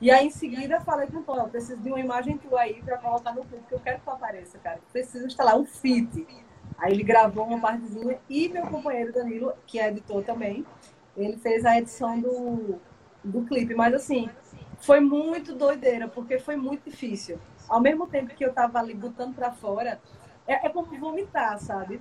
E 0.00 0.10
aí, 0.10 0.26
em 0.26 0.30
seguida, 0.30 0.80
falei 0.80 1.06
com 1.06 1.18
o 1.18 1.22
Tom, 1.22 1.36
eu 1.38 1.48
preciso 1.48 1.80
de 1.80 1.88
uma 1.88 1.98
imagem 1.98 2.36
tua 2.36 2.60
aí 2.60 2.82
pra 2.82 2.98
colocar 2.98 3.32
no 3.32 3.44
que 3.44 3.72
eu 3.72 3.80
quero 3.80 3.98
que 3.98 4.04
tu 4.04 4.10
apareça, 4.10 4.58
cara. 4.58 4.78
Preciso 4.92 5.26
instalar 5.26 5.58
um 5.58 5.64
fit. 5.64 6.26
Aí 6.76 6.92
ele 6.92 7.02
gravou 7.02 7.46
uma 7.46 7.58
partezinha 7.58 8.18
e 8.28 8.48
meu 8.48 8.66
companheiro 8.66 9.12
Danilo, 9.12 9.54
que 9.66 9.78
é 9.78 9.88
editor 9.88 10.22
também, 10.22 10.66
ele 11.16 11.38
fez 11.38 11.64
a 11.64 11.78
edição 11.78 12.20
do, 12.20 12.78
do 13.24 13.46
clipe. 13.46 13.74
Mas 13.74 13.94
assim, 13.94 14.28
foi 14.80 15.00
muito 15.00 15.54
doideira, 15.54 16.06
porque 16.08 16.38
foi 16.38 16.56
muito 16.56 16.90
difícil. 16.90 17.38
Ao 17.66 17.80
mesmo 17.80 18.06
tempo 18.06 18.34
que 18.34 18.44
eu 18.44 18.52
tava 18.52 18.78
ali 18.78 18.92
botando 18.92 19.34
pra 19.34 19.50
fora, 19.50 19.98
é, 20.46 20.66
é 20.66 20.68
como 20.68 20.94
vomitar, 20.98 21.58
sabe? 21.58 22.00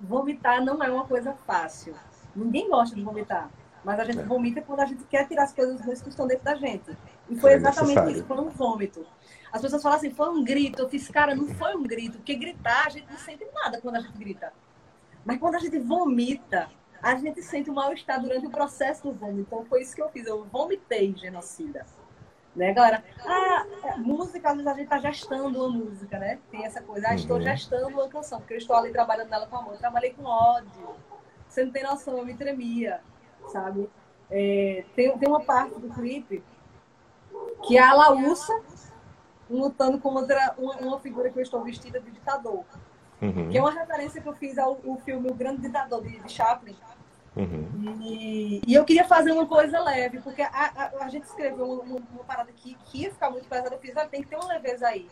Vomitar 0.00 0.64
não 0.64 0.82
é 0.82 0.90
uma 0.90 1.06
coisa 1.06 1.32
fácil. 1.46 1.94
Ninguém 2.34 2.68
gosta 2.68 2.94
de 2.94 3.02
vomitar. 3.02 3.50
Mas 3.84 4.00
a 4.00 4.04
gente 4.04 4.20
é. 4.20 4.22
vomita 4.22 4.62
quando 4.62 4.80
a 4.80 4.86
gente 4.86 5.04
quer 5.04 5.28
tirar 5.28 5.44
as 5.44 5.52
coisas 5.52 5.80
ruins 5.80 6.00
que 6.00 6.08
estão 6.08 6.26
dentro 6.26 6.44
da 6.44 6.54
gente. 6.54 6.96
E 7.28 7.36
foi 7.36 7.52
é 7.52 7.54
exatamente 7.56 7.88
necessário. 7.88 8.16
isso, 8.16 8.26
foi 8.26 8.38
um 8.38 8.48
vômito. 8.48 9.06
As 9.52 9.60
pessoas 9.60 9.82
falam 9.82 9.98
assim, 9.98 10.10
foi 10.10 10.28
um 10.30 10.42
grito. 10.42 10.80
Eu 10.80 10.88
fiz, 10.88 11.06
cara, 11.08 11.34
não 11.34 11.46
foi 11.48 11.76
um 11.76 11.82
grito, 11.82 12.16
porque 12.16 12.34
gritar 12.34 12.86
a 12.86 12.90
gente 12.90 13.06
não 13.10 13.18
sente 13.18 13.46
nada 13.52 13.80
quando 13.80 13.96
a 13.96 14.00
gente 14.00 14.16
grita. 14.16 14.52
Mas 15.24 15.38
quando 15.38 15.54
a 15.56 15.58
gente 15.58 15.78
vomita, 15.78 16.68
a 17.02 17.14
gente 17.14 17.42
sente 17.42 17.70
um 17.70 17.74
mal-estar 17.74 18.20
durante 18.20 18.46
o 18.46 18.50
processo 18.50 19.02
do 19.02 19.12
vômito. 19.12 19.40
Então 19.42 19.64
foi 19.66 19.82
isso 19.82 19.94
que 19.94 20.02
eu 20.02 20.08
fiz, 20.08 20.26
eu 20.26 20.44
vomitei 20.44 21.14
genocida. 21.14 21.86
Né, 22.54 22.72
galera? 22.72 23.02
Ah, 23.26 23.66
é, 23.82 23.96
música, 23.96 24.48
às 24.48 24.54
vezes 24.54 24.70
a 24.70 24.74
gente 24.74 24.88
tá 24.88 24.98
gestando 24.98 25.58
uma 25.58 25.68
música, 25.68 26.18
né? 26.18 26.38
Tem 26.52 26.64
essa 26.64 26.80
coisa, 26.80 27.08
ah, 27.08 27.14
estou 27.14 27.38
uhum. 27.38 27.42
gestando 27.42 27.88
uma 27.88 28.08
canção, 28.08 28.38
porque 28.38 28.54
eu 28.54 28.58
estou 28.58 28.76
ali 28.76 28.92
trabalhando 28.92 29.28
nela 29.28 29.46
com 29.46 29.56
amor. 29.56 29.72
Eu 29.72 29.78
trabalhei 29.78 30.12
com 30.14 30.24
ódio. 30.24 30.94
Você 31.48 31.64
não 31.64 31.72
tem 31.72 31.82
noção, 31.82 32.16
eu 32.16 32.24
me 32.24 32.34
tremia 32.34 33.00
sabe? 33.48 33.88
É, 34.30 34.84
tem, 34.94 35.16
tem 35.18 35.28
uma 35.28 35.40
parte 35.40 35.78
do 35.78 35.88
clipe 35.90 36.42
que 37.66 37.76
é 37.76 37.82
a 37.82 37.92
Laúça 37.92 38.58
lutando 39.50 39.98
contra 39.98 40.54
uma, 40.56 40.76
uma, 40.76 41.00
figura 41.00 41.30
que 41.30 41.38
eu 41.38 41.42
estou 41.42 41.62
vestida 41.62 42.00
de 42.00 42.10
ditador. 42.10 42.64
Uhum. 43.20 43.50
Que 43.50 43.58
é 43.58 43.60
uma 43.60 43.72
referência 43.72 44.20
que 44.20 44.28
eu 44.28 44.34
fiz 44.34 44.58
ao, 44.58 44.80
ao 44.86 44.96
filme 44.98 45.30
O 45.30 45.34
Grande 45.34 45.62
Ditador, 45.62 46.02
de, 46.02 46.18
de 46.18 46.32
Chaplin. 46.32 46.76
Uhum. 47.36 48.00
E, 48.00 48.62
e, 48.64 48.74
eu 48.74 48.84
queria 48.84 49.04
fazer 49.04 49.32
uma 49.32 49.46
coisa 49.46 49.80
leve, 49.80 50.20
porque 50.20 50.42
a, 50.42 50.48
a, 50.48 51.04
a 51.04 51.08
gente 51.08 51.24
escreveu 51.24 51.64
uma, 51.64 51.96
uma, 51.96 52.24
parada 52.24 52.50
aqui 52.50 52.76
que 52.84 53.02
ia 53.02 53.10
ficar 53.10 53.30
muito 53.30 53.48
pesada. 53.48 53.74
Eu 53.74 53.80
fiz, 53.80 53.96
ah, 53.96 54.06
tem 54.06 54.22
que 54.22 54.28
ter 54.28 54.36
uma 54.36 54.46
leveza 54.46 54.86
aí. 54.86 55.08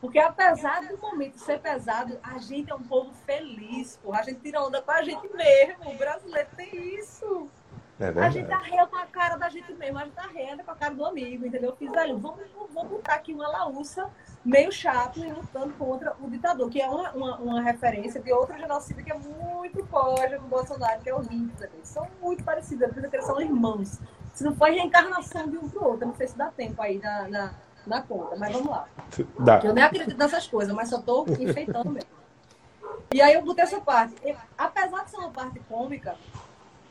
Porque 0.00 0.18
apesar 0.18 0.88
do 0.88 0.98
momento 0.98 1.38
ser 1.38 1.60
pesado, 1.60 2.18
a 2.22 2.38
gente 2.38 2.72
é 2.72 2.74
um 2.74 2.82
povo 2.82 3.12
feliz, 3.24 3.98
porra. 4.02 4.20
A 4.20 4.22
gente 4.22 4.40
tira 4.40 4.62
onda 4.62 4.82
com 4.82 4.90
a 4.90 5.02
gente 5.02 5.28
mesmo. 5.32 5.90
O 5.90 5.94
brasileiro 5.96 6.48
tem 6.56 6.98
isso. 6.98 7.48
É 8.00 8.06
a 8.18 8.30
gente 8.30 8.50
arreia 8.50 8.86
com 8.86 8.96
a 8.96 9.04
cara 9.04 9.36
da 9.36 9.50
gente 9.50 9.74
mesmo, 9.74 9.98
a 9.98 10.04
gente 10.04 10.18
arreia 10.18 10.56
com 10.64 10.70
a 10.70 10.74
cara 10.74 10.94
do 10.94 11.04
amigo, 11.04 11.46
entendeu? 11.46 11.68
Eu 11.68 11.76
fiz, 11.76 11.90
velho, 11.90 12.16
vamos, 12.16 12.40
vamos 12.72 12.90
botar 12.90 13.14
aqui 13.14 13.34
uma 13.34 13.46
laúça 13.46 14.10
meio 14.44 14.72
chato 14.72 15.20
e 15.20 15.30
lutando 15.30 15.72
contra 15.74 16.14
o 16.20 16.28
ditador, 16.28 16.68
que 16.70 16.80
é 16.80 16.88
uma, 16.88 17.10
uma, 17.12 17.36
uma 17.38 17.62
referência 17.62 18.20
de 18.20 18.32
outro 18.32 18.56
genocídio 18.58 19.04
que 19.04 19.12
é 19.12 19.18
muito 19.18 19.84
forte 19.86 20.36
do 20.36 20.46
Bolsonaro, 20.46 21.00
que 21.00 21.10
é 21.10 21.14
o 21.14 21.20
Hitler. 21.20 21.70
Eles 21.74 21.88
são 21.88 22.06
muito 22.20 22.42
parecidos, 22.42 22.96
eles 22.96 23.24
são 23.24 23.40
irmãos. 23.40 23.98
Se 24.32 24.44
não 24.44 24.54
foi 24.54 24.72
reencarnação 24.72 25.48
de 25.48 25.58
um 25.58 25.68
pro 25.68 25.84
outro, 25.84 26.06
não 26.06 26.14
sei 26.14 26.28
se 26.28 26.38
dá 26.38 26.50
tempo 26.50 26.80
aí 26.80 26.98
na, 26.98 27.28
na, 27.28 27.54
na 27.86 28.02
conta, 28.02 28.36
mas 28.36 28.52
vamos 28.52 28.70
lá. 28.70 28.88
Dá. 29.38 29.60
Eu 29.62 29.74
nem 29.74 29.84
acredito 29.84 30.16
nessas 30.16 30.46
coisas, 30.46 30.74
mas 30.74 30.88
só 30.88 31.00
tô 31.00 31.26
enfeitando 31.38 31.90
mesmo. 31.90 32.10
E 33.12 33.20
aí 33.20 33.34
eu 33.34 33.42
botei 33.42 33.64
essa 33.64 33.80
parte. 33.80 34.14
Apesar 34.56 35.04
de 35.04 35.10
ser 35.10 35.16
uma 35.18 35.30
parte 35.30 35.58
cômica, 35.68 36.14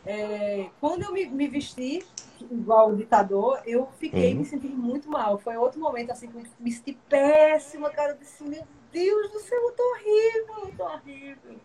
é, 0.09 0.71
quando 0.81 1.03
eu 1.03 1.13
me, 1.13 1.27
me, 1.27 1.47
vesti 1.47 2.03
igual 2.49 2.89
o 2.89 2.95
ditador, 2.95 3.61
eu 3.63 3.87
fiquei 3.99 4.33
uhum. 4.33 4.39
me 4.39 4.45
sentindo 4.45 4.75
muito 4.75 5.07
mal. 5.07 5.37
Foi 5.37 5.55
outro 5.55 5.79
momento 5.79 6.09
assim 6.09 6.27
que 6.27 6.35
eu 6.35 6.43
me 6.59 6.71
senti 6.71 6.93
péssima, 7.07 7.91
cara. 7.91 8.13
Eu 8.13 8.17
disse, 8.17 8.43
meu 8.43 8.65
Deus 8.91 9.31
do 9.31 9.39
céu, 9.39 9.61
eu 9.61 9.71
tô 9.73 9.83
horrível, 9.83 10.67
eu 10.67 10.75
tô 10.75 10.83
horrível. 10.83 11.59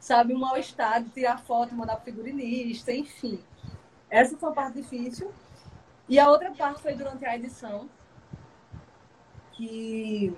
Sabe, 0.00 0.32
um 0.32 0.38
mal-estar 0.38 1.02
de 1.02 1.10
tirar 1.10 1.38
foto, 1.42 1.74
mandar 1.74 1.96
pro 1.96 2.06
figurinista, 2.06 2.90
enfim. 2.90 3.38
Essa 4.08 4.34
foi 4.34 4.48
uma 4.48 4.54
parte 4.54 4.80
difícil. 4.80 5.30
E 6.08 6.18
a 6.18 6.30
outra 6.30 6.52
parte 6.52 6.80
foi 6.80 6.94
durante 6.94 7.26
a 7.26 7.36
edição, 7.36 7.86
que 9.52 10.34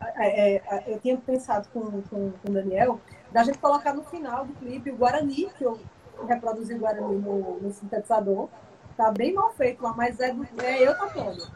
é, 0.00 0.56
é, 0.56 0.84
eu 0.88 0.98
tinha 0.98 1.16
pensado 1.18 1.68
com, 1.68 2.02
com, 2.02 2.32
com 2.32 2.48
o 2.48 2.52
Daniel 2.52 3.00
da 3.30 3.44
gente 3.44 3.58
colocar 3.58 3.92
no 3.92 4.02
final 4.02 4.44
do 4.44 4.54
clipe 4.54 4.90
o 4.90 4.96
Guarani, 4.96 5.50
que 5.56 5.64
eu 5.64 5.78
reproduzir 6.24 6.78
Guarani 6.78 7.16
no, 7.16 7.60
no 7.60 7.72
sintetizador. 7.72 8.48
Tá 8.96 9.10
bem 9.10 9.34
mal 9.34 9.52
feito 9.52 9.82
lá, 9.82 9.92
mas 9.92 10.18
é, 10.20 10.34
é 10.62 10.88
eu 10.88 10.96
tocando. 10.96 11.50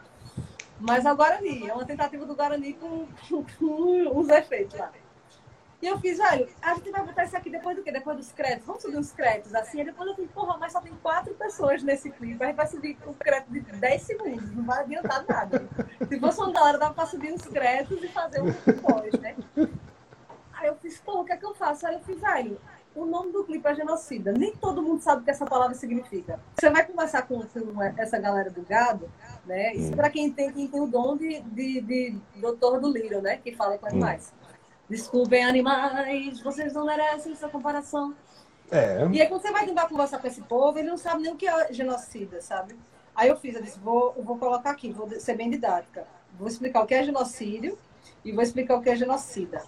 Mas 0.79 1.05
é 1.05 1.11
o 1.11 1.15
Guarani, 1.15 1.69
é 1.69 1.73
uma 1.73 1.85
tentativa 1.85 2.25
do 2.25 2.35
Guarani 2.35 2.73
com, 2.73 3.07
com, 3.59 4.19
uns 4.19 4.29
efeitos 4.29 4.79
lá. 4.79 4.91
E 5.81 5.87
eu 5.87 5.99
fiz, 5.99 6.19
velho, 6.19 6.47
a 6.61 6.75
gente 6.75 6.91
vai 6.91 7.03
botar 7.03 7.23
isso 7.23 7.35
aqui 7.35 7.49
depois 7.49 7.75
do 7.75 7.81
quê? 7.81 7.91
Depois 7.91 8.15
dos 8.15 8.31
créditos. 8.31 8.67
Vamos 8.67 8.83
subir 8.83 8.97
uns 8.97 9.11
créditos 9.11 9.55
assim. 9.55 9.79
Aí 9.79 9.85
depois 9.85 10.07
eu 10.09 10.15
falei, 10.15 10.29
porra, 10.31 10.57
mas 10.59 10.71
só 10.73 10.79
tem 10.79 10.93
quatro 11.01 11.33
pessoas 11.33 11.81
nesse 11.81 12.11
clipe. 12.11 12.43
A 12.43 12.47
gente 12.47 12.55
vai 12.55 12.67
subir 12.67 12.97
um 13.07 13.13
crédito 13.13 13.51
de 13.51 13.61
10 13.61 14.01
segundos. 14.03 14.55
Não 14.55 14.63
vai 14.63 14.81
adiantar 14.81 15.25
nada. 15.27 15.67
Se 16.07 16.19
fosse 16.19 16.39
uma 16.39 16.51
galera, 16.51 16.77
dá 16.77 16.91
pra 16.91 17.07
subir 17.07 17.33
uns 17.33 17.41
créditos 17.41 18.03
e 18.03 18.07
fazer 18.09 18.41
um 18.43 18.53
pós, 18.53 19.11
né? 19.19 19.35
Aí 20.53 20.67
eu 20.67 20.75
fiz, 20.75 20.99
porra, 20.99 21.21
o 21.21 21.25
que 21.25 21.33
é 21.33 21.37
que 21.37 21.45
eu 21.45 21.55
faço? 21.55 21.87
Aí 21.87 21.95
eu 21.95 22.01
fiz, 22.01 22.21
velho, 22.21 22.61
o 22.95 23.05
nome 23.05 23.31
do 23.31 23.43
clipe 23.43 23.67
é 23.67 23.75
genocida. 23.75 24.31
Nem 24.31 24.53
todo 24.55 24.81
mundo 24.81 25.01
sabe 25.01 25.21
o 25.21 25.23
que 25.23 25.31
essa 25.31 25.45
palavra 25.45 25.75
significa. 25.75 26.39
Você 26.55 26.69
vai 26.69 26.85
conversar 26.85 27.23
com, 27.23 27.41
essa 27.97 28.19
galera 28.19 28.49
do 28.49 28.61
gado, 28.63 29.09
né? 29.45 29.73
Isso 29.73 29.93
hum. 29.93 29.95
para 29.95 30.09
quem 30.09 30.31
tem, 30.31 30.51
quem 30.51 30.67
tem 30.67 30.81
o 30.81 30.87
dom 30.87 31.15
de, 31.15 31.41
de, 31.41 31.81
de 31.81 32.17
doutor 32.35 32.79
do 32.79 32.91
Liro, 32.91 33.21
né? 33.21 33.37
Que 33.37 33.55
fala 33.55 33.77
com 33.77 33.87
animais. 33.87 34.33
Hum. 34.33 34.51
Desculpem, 34.89 35.45
animais, 35.45 36.41
vocês 36.41 36.73
não 36.73 36.85
merecem 36.85 37.31
essa 37.31 37.47
comparação. 37.47 38.13
É. 38.69 39.07
E 39.11 39.21
aí, 39.21 39.27
quando 39.27 39.41
você 39.41 39.51
vai 39.51 39.65
tentar 39.65 39.87
conversar 39.87 40.19
com 40.19 40.27
esse 40.27 40.41
povo, 40.41 40.77
ele 40.77 40.89
não 40.89 40.97
sabe 40.97 41.21
nem 41.23 41.31
o 41.31 41.37
que 41.37 41.47
é 41.47 41.71
genocida, 41.71 42.41
sabe? 42.41 42.75
Aí 43.15 43.29
eu 43.29 43.37
fiz, 43.37 43.55
eu 43.55 43.61
disse, 43.61 43.79
vou, 43.79 44.13
eu 44.17 44.23
vou 44.23 44.37
colocar 44.37 44.71
aqui, 44.71 44.91
vou 44.91 45.09
ser 45.19 45.35
bem 45.35 45.49
didática. 45.49 46.05
Vou 46.37 46.47
explicar 46.47 46.81
o 46.81 46.85
que 46.85 46.93
é 46.93 47.03
genocídio 47.03 47.77
e 48.23 48.31
vou 48.31 48.41
explicar 48.41 48.75
o 48.75 48.81
que 48.81 48.89
é 48.89 48.95
genocida. 48.95 49.63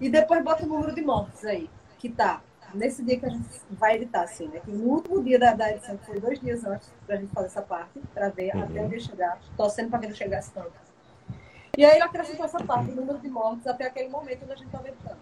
E 0.00 0.08
depois 0.08 0.42
bota 0.42 0.64
o 0.64 0.66
número 0.66 0.94
de 0.94 1.02
mortes 1.02 1.44
aí 1.44 1.68
que 2.00 2.08
tá 2.08 2.42
nesse 2.72 3.04
dia 3.04 3.20
que 3.20 3.26
a 3.26 3.28
gente 3.28 3.46
vai 3.70 3.96
editar, 3.96 4.22
assim, 4.22 4.48
né? 4.48 4.60
Que 4.60 4.70
no 4.70 4.88
último 4.88 5.22
dia 5.22 5.38
da, 5.38 5.52
da 5.52 5.70
edição, 5.70 5.96
que 5.98 6.06
foi 6.06 6.18
dois 6.18 6.40
dias 6.40 6.64
antes 6.64 6.90
da 7.06 7.16
gente 7.16 7.30
fazer 7.32 7.48
essa 7.48 7.62
parte, 7.62 8.00
para 8.14 8.30
ver 8.30 8.54
uhum. 8.54 8.62
até 8.62 8.80
onde 8.80 9.00
chegar, 9.00 9.38
torcendo 9.56 9.90
para 9.90 9.98
que 10.00 10.06
não 10.08 10.14
chegasse 10.14 10.50
tanto. 10.52 10.72
E 11.76 11.84
aí 11.84 11.96
ele 11.96 12.02
acrescentou 12.02 12.44
essa 12.44 12.64
parte, 12.64 12.90
o 12.90 12.94
número 12.94 13.18
de 13.18 13.28
mortes 13.28 13.66
até 13.66 13.86
aquele 13.86 14.08
momento 14.08 14.42
onde 14.42 14.52
a 14.52 14.56
gente 14.56 14.66
estava 14.66 14.88
editando. 14.88 15.18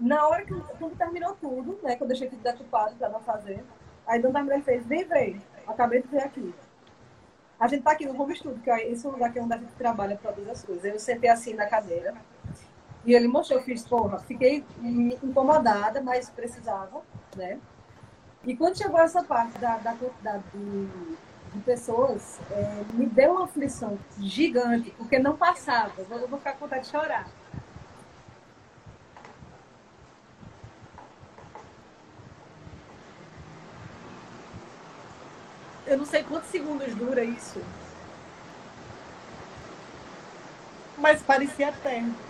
Na 0.00 0.26
hora 0.28 0.44
que 0.44 0.54
quando 0.78 0.96
terminou 0.96 1.34
tudo, 1.40 1.78
né? 1.82 1.94
Que 1.96 2.02
eu 2.02 2.08
deixei 2.08 2.28
tudo 2.28 2.42
decupado 2.42 2.96
para 2.96 3.08
não 3.08 3.20
fazer, 3.20 3.64
aí 4.06 4.20
Dona 4.20 4.42
Mulher 4.42 4.62
fez, 4.62 4.84
vem, 4.84 5.04
vem, 5.04 5.40
acabei 5.66 6.02
de 6.02 6.08
ver 6.08 6.22
aqui. 6.22 6.54
A 7.58 7.66
gente 7.66 7.82
tá 7.82 7.92
aqui 7.92 8.06
no 8.06 8.20
Home 8.20 8.36
Studio, 8.36 8.60
que 8.62 8.70
é 8.70 8.90
esse 8.90 9.06
lugar 9.06 9.32
que 9.32 9.38
é 9.38 9.42
onde 9.42 9.54
a 9.54 9.58
gente 9.58 9.72
trabalha, 9.74 10.16
produz 10.16 10.48
as 10.48 10.64
coisas. 10.64 10.84
Eu 10.84 10.98
sentei 10.98 11.28
assim 11.28 11.54
na 11.54 11.66
cadeira, 11.66 12.14
e 13.08 13.14
ele 13.14 13.26
mostrou, 13.26 13.58
eu 13.58 13.64
fiz, 13.64 13.86
porra, 13.86 14.18
fiquei 14.18 14.62
incomodada, 15.22 16.02
mas 16.02 16.28
precisava, 16.28 17.00
né? 17.34 17.58
E 18.44 18.54
quando 18.54 18.76
chegou 18.76 19.00
essa 19.00 19.24
parte 19.24 19.56
da, 19.58 19.78
da 19.78 19.94
quantidade 19.94 20.44
de, 20.52 21.16
de 21.54 21.58
pessoas, 21.64 22.38
é, 22.50 22.84
me 22.92 23.06
deu 23.06 23.32
uma 23.32 23.44
aflição 23.44 23.98
gigante, 24.20 24.90
porque 24.98 25.18
não 25.18 25.38
passava. 25.38 25.92
Eu 25.98 26.28
vou 26.28 26.38
ficar 26.38 26.52
com 26.52 26.66
vontade 26.66 26.84
de 26.84 26.90
chorar. 26.90 27.26
Eu 35.86 35.96
não 35.96 36.04
sei 36.04 36.22
quantos 36.24 36.50
segundos 36.50 36.94
dura 36.94 37.24
isso. 37.24 37.58
Mas 40.98 41.22
parecia 41.22 41.68
eterno. 41.68 42.27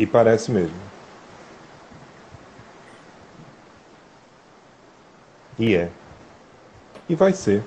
E 0.00 0.06
parece 0.06 0.50
mesmo. 0.50 0.74
E 5.58 5.76
é. 5.76 5.90
E 7.06 7.14
vai 7.14 7.34
ser. 7.34 7.62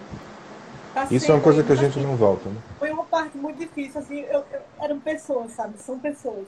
Tá 0.95 1.05
Isso 1.11 1.30
é 1.30 1.35
uma 1.35 1.43
coisa 1.43 1.64
que 1.64 1.72
a 1.72 1.76
gente 1.76 1.99
não 1.99 2.15
volta, 2.15 2.49
né? 2.49 2.60
Foi 2.80 2.89
uma 2.89 3.03
parte 3.03 3.38
muito 3.38 3.60
difícil, 3.60 4.01
assim, 4.01 4.22
eu, 4.22 4.43
eu, 4.51 4.61
eram 4.81 4.99
pessoas, 4.99 5.51
sabe? 5.51 5.77
São 5.77 5.99
pessoas. 5.99 6.47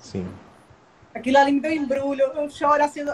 Sim. 0.00 0.26
Aquilo 1.14 1.38
ali 1.38 1.52
me 1.52 1.60
deu 1.60 1.70
embrulho, 1.70 2.24
eu 2.34 2.50
choro 2.50 2.82
assim, 2.82 3.04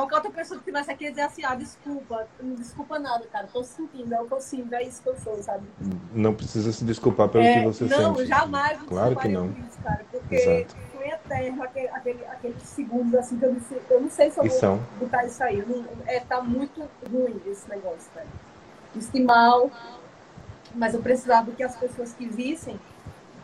qualquer 0.00 0.16
outra 0.16 0.30
pessoa 0.30 0.58
que 0.58 0.64
tivesse 0.64 0.90
aqui 0.90 1.04
ia 1.04 1.10
dizer 1.10 1.22
assim, 1.22 1.44
ah, 1.44 1.54
desculpa, 1.54 2.26
não 2.40 2.54
desculpa 2.54 2.98
nada, 2.98 3.26
cara, 3.26 3.46
tô 3.52 3.62
sentindo, 3.62 4.14
é 4.14 4.20
o 4.20 4.26
que 4.26 4.32
eu 4.32 4.40
sinto, 4.40 4.74
é 4.74 4.82
isso 4.82 5.02
que 5.02 5.08
eu 5.08 5.16
sou, 5.18 5.42
sabe? 5.42 5.66
Não 6.12 6.34
precisa 6.34 6.72
se 6.72 6.84
desculpar 6.84 7.28
pelo 7.28 7.44
é, 7.44 7.58
que 7.58 7.64
você 7.66 7.84
não, 7.84 7.90
sente. 7.90 8.02
Não, 8.02 8.26
jamais 8.26 8.82
claro 8.82 9.16
que 9.16 9.28
não. 9.28 9.46
Isso, 9.50 9.78
cara, 9.82 10.04
porque 10.10 10.34
Exato. 10.34 10.76
foi 10.92 11.08
eterno, 11.08 11.62
aquele, 11.62 11.88
aquele, 11.88 12.24
aqueles 12.26 12.62
segundos 12.62 13.14
assim 13.14 13.38
que 13.38 13.44
eu 13.44 13.54
disse, 13.54 13.80
eu 13.90 14.00
não 14.00 14.10
sei 14.10 14.30
se 14.30 14.38
eu 14.38 14.44
vou 14.44 14.58
são? 14.58 14.80
botar 14.98 15.24
isso 15.26 15.42
aí. 15.42 15.64
Não, 15.66 15.84
é, 16.06 16.20
tá 16.20 16.40
muito 16.40 16.88
ruim 17.10 17.40
esse 17.46 17.68
negócio, 17.68 18.10
velho. 18.14 18.28
Disse 18.94 19.20
mal, 19.20 19.70
mas 20.74 20.94
eu 20.94 21.02
precisava 21.02 21.50
que 21.52 21.62
as 21.62 21.76
pessoas 21.76 22.12
que 22.12 22.26
vissem 22.26 22.78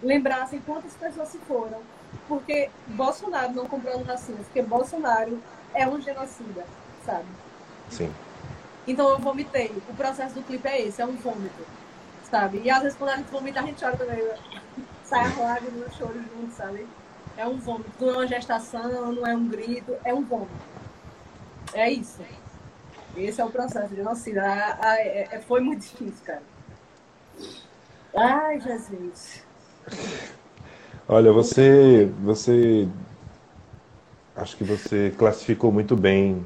lembrassem 0.02 0.60
quantas 0.60 0.92
pessoas 0.94 1.28
se 1.28 1.38
foram. 1.38 1.80
Porque 2.28 2.70
Bolsonaro 2.88 3.52
não 3.52 3.66
comprou 3.66 4.02
vacinas, 4.04 4.46
porque 4.46 4.62
Bolsonaro 4.62 5.40
é 5.74 5.86
um 5.86 6.00
genocida, 6.00 6.64
sabe? 7.04 7.26
Sim. 7.90 8.12
Então 8.86 9.08
eu 9.10 9.18
vomitei. 9.18 9.70
O 9.88 9.94
processo 9.94 10.34
do 10.34 10.42
clipe 10.42 10.66
é 10.68 10.82
esse, 10.82 11.00
é 11.02 11.06
um 11.06 11.16
vômito, 11.16 11.66
sabe? 12.30 12.60
E 12.64 12.70
às 12.70 12.82
vezes 12.82 12.98
quando 12.98 13.10
a 13.10 13.16
gente 13.16 13.30
vomita, 13.30 13.60
a 13.60 13.62
gente 13.62 13.80
chora 13.82 13.96
também. 13.96 14.22
né? 14.22 14.38
Sai 15.04 15.20
a 15.24 15.40
lágrima, 15.40 15.84
eu 15.84 15.92
choro 15.92 16.14
junto, 16.14 16.52
sabe? 16.52 16.86
É 17.36 17.46
um 17.46 17.58
vômito. 17.58 17.90
Não 18.00 18.10
é 18.10 18.12
uma 18.18 18.26
gestação, 18.26 19.12
não 19.12 19.26
é 19.26 19.34
um 19.34 19.46
grito, 19.48 19.94
é 20.04 20.12
um 20.12 20.22
vômito. 20.24 20.50
É 21.72 21.90
isso. 21.90 22.24
Esse 23.16 23.40
é 23.40 23.44
o 23.44 23.50
processo 23.50 23.88
de 23.88 23.96
genocida. 23.96 24.42
Ah, 24.44 24.78
ah, 24.80 24.96
é- 24.98 25.28
é- 25.32 25.40
foi 25.40 25.60
muito 25.60 25.80
difícil, 25.82 26.24
cara. 26.24 26.42
Ai, 28.14 28.60
Jesus. 28.60 29.42
Olha, 31.08 31.32
você, 31.32 32.10
você, 32.24 32.88
acho 34.34 34.56
que 34.56 34.64
você 34.64 35.12
classificou 35.16 35.70
muito 35.70 35.94
bem 35.96 36.44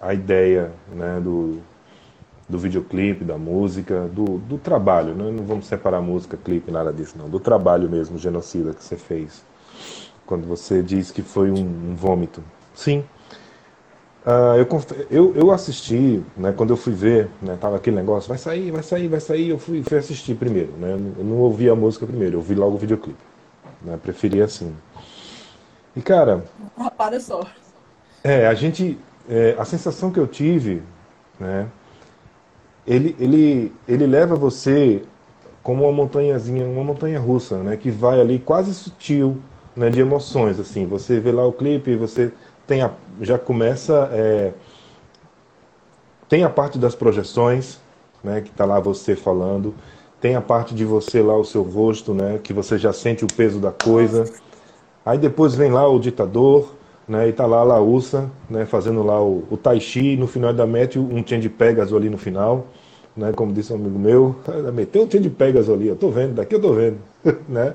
a 0.00 0.12
ideia, 0.12 0.72
né, 0.92 1.20
do, 1.20 1.60
do 2.48 2.58
videoclipe, 2.58 3.24
da 3.24 3.38
música, 3.38 4.08
do, 4.08 4.38
do 4.38 4.58
trabalho, 4.58 5.14
né? 5.14 5.30
Não 5.30 5.44
vamos 5.44 5.66
separar 5.66 6.00
música, 6.00 6.36
clipe, 6.36 6.72
nada 6.72 6.92
disso, 6.92 7.16
não. 7.16 7.28
Do 7.28 7.38
trabalho 7.38 7.88
mesmo, 7.88 8.18
genocida 8.18 8.74
que 8.74 8.82
você 8.82 8.96
fez. 8.96 9.44
Quando 10.26 10.46
você 10.46 10.82
diz 10.82 11.12
que 11.12 11.22
foi 11.22 11.50
um, 11.50 11.90
um 11.90 11.94
vômito. 11.94 12.42
Sim. 12.74 13.04
Ah, 14.26 14.56
eu, 14.58 14.66
eu, 15.10 15.34
eu 15.36 15.50
assisti, 15.52 16.22
né, 16.36 16.52
quando 16.52 16.70
eu 16.70 16.76
fui 16.76 16.92
ver, 16.92 17.30
né, 17.40 17.56
tava 17.60 17.76
aquele 17.76 17.96
negócio, 17.96 18.28
vai 18.28 18.36
sair, 18.36 18.70
vai 18.70 18.82
sair, 18.82 19.08
vai 19.08 19.20
sair, 19.20 19.48
eu 19.48 19.58
fui, 19.58 19.82
fui 19.82 19.96
assistir 19.96 20.34
primeiro, 20.34 20.72
né, 20.72 20.98
eu 21.18 21.24
não 21.24 21.38
ouvi 21.38 21.70
a 21.70 21.74
música 21.74 22.06
primeiro, 22.06 22.36
eu 22.36 22.42
vi 22.42 22.54
logo 22.54 22.74
o 22.74 22.78
videoclipe, 22.78 23.18
né, 23.82 23.98
preferi 24.02 24.42
assim. 24.42 24.76
E 25.96 26.00
cara, 26.02 26.44
rapada 26.76 27.18
só. 27.20 27.46
é, 28.22 28.46
a 28.46 28.54
gente, 28.54 28.98
é, 29.28 29.56
a 29.58 29.64
sensação 29.64 30.10
que 30.10 30.20
eu 30.20 30.26
tive, 30.26 30.82
né, 31.38 31.68
ele, 32.86 33.16
ele, 33.18 33.72
ele 33.86 34.06
leva 34.06 34.34
você 34.34 35.02
como 35.62 35.84
uma 35.84 35.92
montanhazinha, 35.92 36.64
uma 36.66 36.84
montanha 36.84 37.20
russa, 37.20 37.58
né, 37.58 37.76
que 37.76 37.90
vai 37.90 38.20
ali 38.20 38.38
quase 38.38 38.72
sutil, 38.74 39.38
né, 39.76 39.90
de 39.90 40.00
emoções, 40.00 40.58
assim. 40.58 40.86
Você 40.86 41.20
vê 41.20 41.30
lá 41.30 41.46
o 41.46 41.52
clipe, 41.52 41.94
você 41.96 42.32
tem 42.66 42.82
a, 42.82 42.90
já 43.20 43.38
começa, 43.38 44.08
é, 44.12 44.52
tem 46.28 46.44
a 46.44 46.50
parte 46.50 46.78
das 46.78 46.94
projeções, 46.94 47.78
né, 48.24 48.40
que 48.40 48.50
tá 48.50 48.64
lá 48.64 48.80
você 48.80 49.14
falando, 49.14 49.74
tem 50.20 50.34
a 50.34 50.40
parte 50.40 50.74
de 50.74 50.84
você 50.84 51.22
lá 51.22 51.36
o 51.36 51.44
seu 51.44 51.62
rosto, 51.62 52.12
né, 52.12 52.40
que 52.42 52.52
você 52.52 52.76
já 52.76 52.92
sente 52.92 53.24
o 53.24 53.28
peso 53.28 53.58
da 53.60 53.70
coisa. 53.70 54.24
Aí 55.04 55.16
depois 55.16 55.54
vem 55.54 55.70
lá 55.70 55.86
o 55.88 55.98
ditador, 55.98 56.74
né, 57.06 57.28
e 57.28 57.32
tá 57.32 57.46
lá 57.46 57.58
a 57.58 57.64
Laúça, 57.64 58.30
né, 58.50 58.66
fazendo 58.66 59.02
lá 59.02 59.22
o, 59.22 59.44
o 59.50 59.56
Tai 59.56 59.80
Chi, 59.80 60.16
no 60.16 60.26
final 60.26 60.50
ainda 60.50 60.66
mete 60.66 60.98
um 60.98 61.22
tchan 61.22 61.40
de 61.40 61.48
Pegasus 61.48 61.96
ali 61.96 62.10
no 62.10 62.18
final, 62.18 62.66
né, 63.16 63.32
como 63.32 63.52
disse 63.52 63.72
um 63.72 63.76
amigo 63.76 63.98
meu, 63.98 64.36
meteu 64.74 65.02
um 65.02 65.06
tchan 65.06 65.20
de 65.20 65.30
Pegasus 65.30 65.70
ali, 65.70 65.88
eu 65.88 65.96
tô 65.96 66.10
vendo, 66.10 66.34
daqui 66.34 66.54
eu 66.54 66.60
tô 66.60 66.72
vendo, 66.72 66.98
né. 67.48 67.74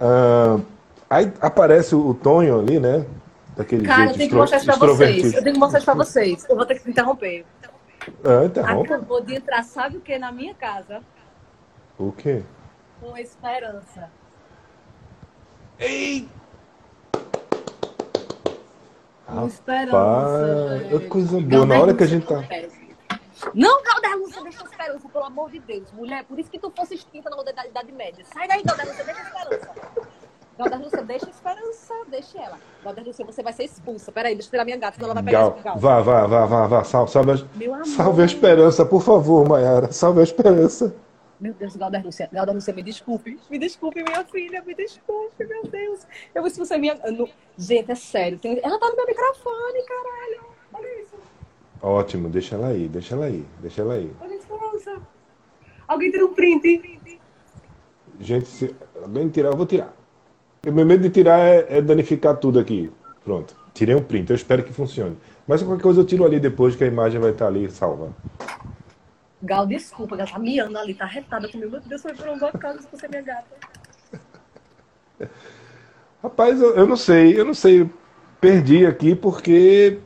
Ah, 0.00 0.60
aí 1.10 1.32
aparece 1.40 1.94
o 1.94 2.14
Tonho 2.14 2.60
ali, 2.60 2.78
né, 2.78 3.04
daquele 3.56 3.84
Cara, 3.84 4.02
eu 4.02 4.04
jeito 4.06 4.18
tenho 4.18 4.30
que 4.30 4.36
mostrar 4.36 4.58
isso 4.58 4.78
pra 4.78 4.86
vocês. 4.86 5.34
Eu 5.34 5.42
tenho 5.42 5.54
que 5.54 5.60
mostrar 5.60 5.78
isso 5.78 5.86
pra 5.86 5.94
vocês. 5.94 6.46
Eu 6.48 6.56
vou 6.56 6.66
ter 6.66 6.80
que 6.80 6.90
interromper. 6.90 7.44
Ah, 8.24 8.44
interrompa. 8.44 8.94
Acabou 8.94 9.20
de 9.20 9.34
entrar, 9.34 9.62
sabe 9.62 9.98
o 9.98 10.00
que 10.00 10.18
na 10.18 10.32
minha 10.32 10.54
casa? 10.54 11.00
O 11.98 12.12
quê? 12.12 12.42
Com 13.00 13.16
esperança. 13.16 14.10
Ei! 15.78 16.28
Com 19.26 19.46
esperança. 19.46 19.96
Rapaz, 19.96 20.82
velho. 20.88 21.08
coisa 21.08 21.40
boa, 21.40 21.66
na 21.66 21.80
hora 21.80 21.94
que 21.94 22.02
a 22.02 22.06
gente 22.06 22.26
tá... 22.26 22.42
Não, 23.54 23.82
Galderlúcia, 23.82 24.42
deixa 24.42 24.62
a 24.62 24.64
esperança, 24.66 25.08
pelo 25.08 25.24
amor 25.24 25.50
de 25.50 25.58
Deus. 25.58 25.90
Mulher, 25.92 26.24
por 26.24 26.38
isso 26.38 26.48
que 26.50 26.58
tu 26.58 26.70
fosse 26.70 26.94
extinta 26.94 27.28
na 27.28 27.42
da 27.42 27.66
Idade 27.66 27.90
Média. 27.90 28.24
Sai 28.32 28.46
daí, 28.46 28.62
Galderlúcia, 28.62 29.04
deixa 29.04 29.20
a 29.20 29.24
esperança. 29.24 29.70
Galderlúcia, 30.58 31.02
deixa 31.02 31.26
a 31.26 31.30
esperança, 31.30 31.94
deixa 32.08 32.38
ela. 32.40 32.58
Galderlúcia, 32.84 33.24
você 33.24 33.42
vai 33.42 33.52
ser 33.52 33.64
expulsa. 33.64 34.12
Peraí, 34.12 34.34
deixa 34.34 34.46
eu 34.48 34.50
tirar 34.52 34.64
minha 34.64 34.76
gata, 34.76 34.94
senão 34.94 35.06
ela 35.06 35.14
vai 35.14 35.24
pegar 35.24 35.38
Gal, 35.40 35.54
esse 35.54 35.62
Gal. 35.64 35.78
vá, 35.78 36.00
vá, 36.00 36.26
vá, 36.26 36.46
vá, 36.46 36.66
vá, 36.68 36.84
salve, 36.84 37.10
salve, 37.10 37.32
a- 37.32 37.46
Meu 37.56 37.74
amor. 37.74 37.86
salve 37.86 38.22
a 38.22 38.24
esperança, 38.26 38.84
por 38.86 39.02
favor, 39.02 39.48
Mayara, 39.48 39.90
salve 39.90 40.20
a 40.20 40.22
esperança. 40.22 40.94
Meu 41.42 41.52
Deus, 41.54 41.74
Galderlúcia, 41.74 42.28
Galderlúcia, 42.32 42.72
me 42.72 42.84
desculpe. 42.84 43.36
Me 43.50 43.58
desculpe, 43.58 44.00
minha 44.00 44.24
filha, 44.24 44.62
me 44.64 44.74
desculpe, 44.76 45.44
meu 45.44 45.64
Deus. 45.64 46.06
Eu 46.32 46.40
vou 46.40 46.46
expulsar 46.46 46.78
minha... 46.78 46.94
não- 47.10 47.28
Gente, 47.58 47.90
é 47.90 47.94
sério. 47.96 48.38
tem- 48.38 48.60
Ela 48.62 48.78
tá 48.78 48.88
no 48.88 48.94
meu 48.94 49.04
microfone, 49.06 49.82
caralho. 49.84 50.44
Olha 50.72 51.02
isso. 51.02 51.16
Ótimo, 51.82 52.28
deixa 52.28 52.54
ela 52.54 52.68
aí, 52.68 52.86
deixa 52.86 53.16
ela 53.16 53.24
aí, 53.24 53.44
deixa 53.60 53.82
ela 53.82 53.94
aí. 53.94 54.12
Olha 54.20 54.34
esperança. 54.36 55.02
Alguém 55.88 56.12
tira 56.12 56.24
um 56.26 56.32
print. 56.32 57.00
Gente, 58.20 58.46
se 58.46 58.76
alguém 59.02 59.28
tirar, 59.28 59.48
eu 59.50 59.56
vou 59.56 59.66
tirar. 59.66 59.92
O 60.64 60.70
meu 60.70 60.86
medo 60.86 61.02
de 61.02 61.10
tirar 61.10 61.40
é, 61.40 61.78
é 61.78 61.82
danificar 61.82 62.36
tudo 62.36 62.60
aqui. 62.60 62.88
Pronto, 63.24 63.56
tirei 63.74 63.96
um 63.96 64.02
print, 64.02 64.30
eu 64.30 64.36
espero 64.36 64.62
que 64.62 64.72
funcione. 64.72 65.18
Mas 65.44 65.60
qualquer 65.60 65.82
coisa 65.82 66.00
eu 66.02 66.06
tiro 66.06 66.24
ali 66.24 66.38
depois 66.38 66.76
que 66.76 66.84
a 66.84 66.86
imagem 66.86 67.20
vai 67.20 67.32
estar 67.32 67.48
ali 67.48 67.68
salva. 67.68 68.14
Gal, 69.42 69.66
desculpa, 69.66 70.14
ela 70.14 70.26
tá 70.26 70.38
miando 70.38 70.78
ali, 70.78 70.94
tá 70.94 71.04
retada 71.04 71.48
comigo. 71.48 71.72
Meu 71.72 71.80
Deus, 71.80 72.02
foi 72.02 72.14
por 72.14 72.28
um 72.28 72.38
boa 72.38 72.52
causa 72.52 72.80
se 72.80 72.88
você 72.90 73.06
é 73.06 73.08
minha 73.08 73.22
gata. 73.22 73.46
Rapaz, 76.22 76.60
eu, 76.60 76.76
eu 76.76 76.86
não 76.86 76.96
sei, 76.96 77.38
eu 77.38 77.44
não 77.44 77.54
sei. 77.54 77.88
Perdi 78.40 78.86
aqui 78.86 79.14
porque 79.14 80.00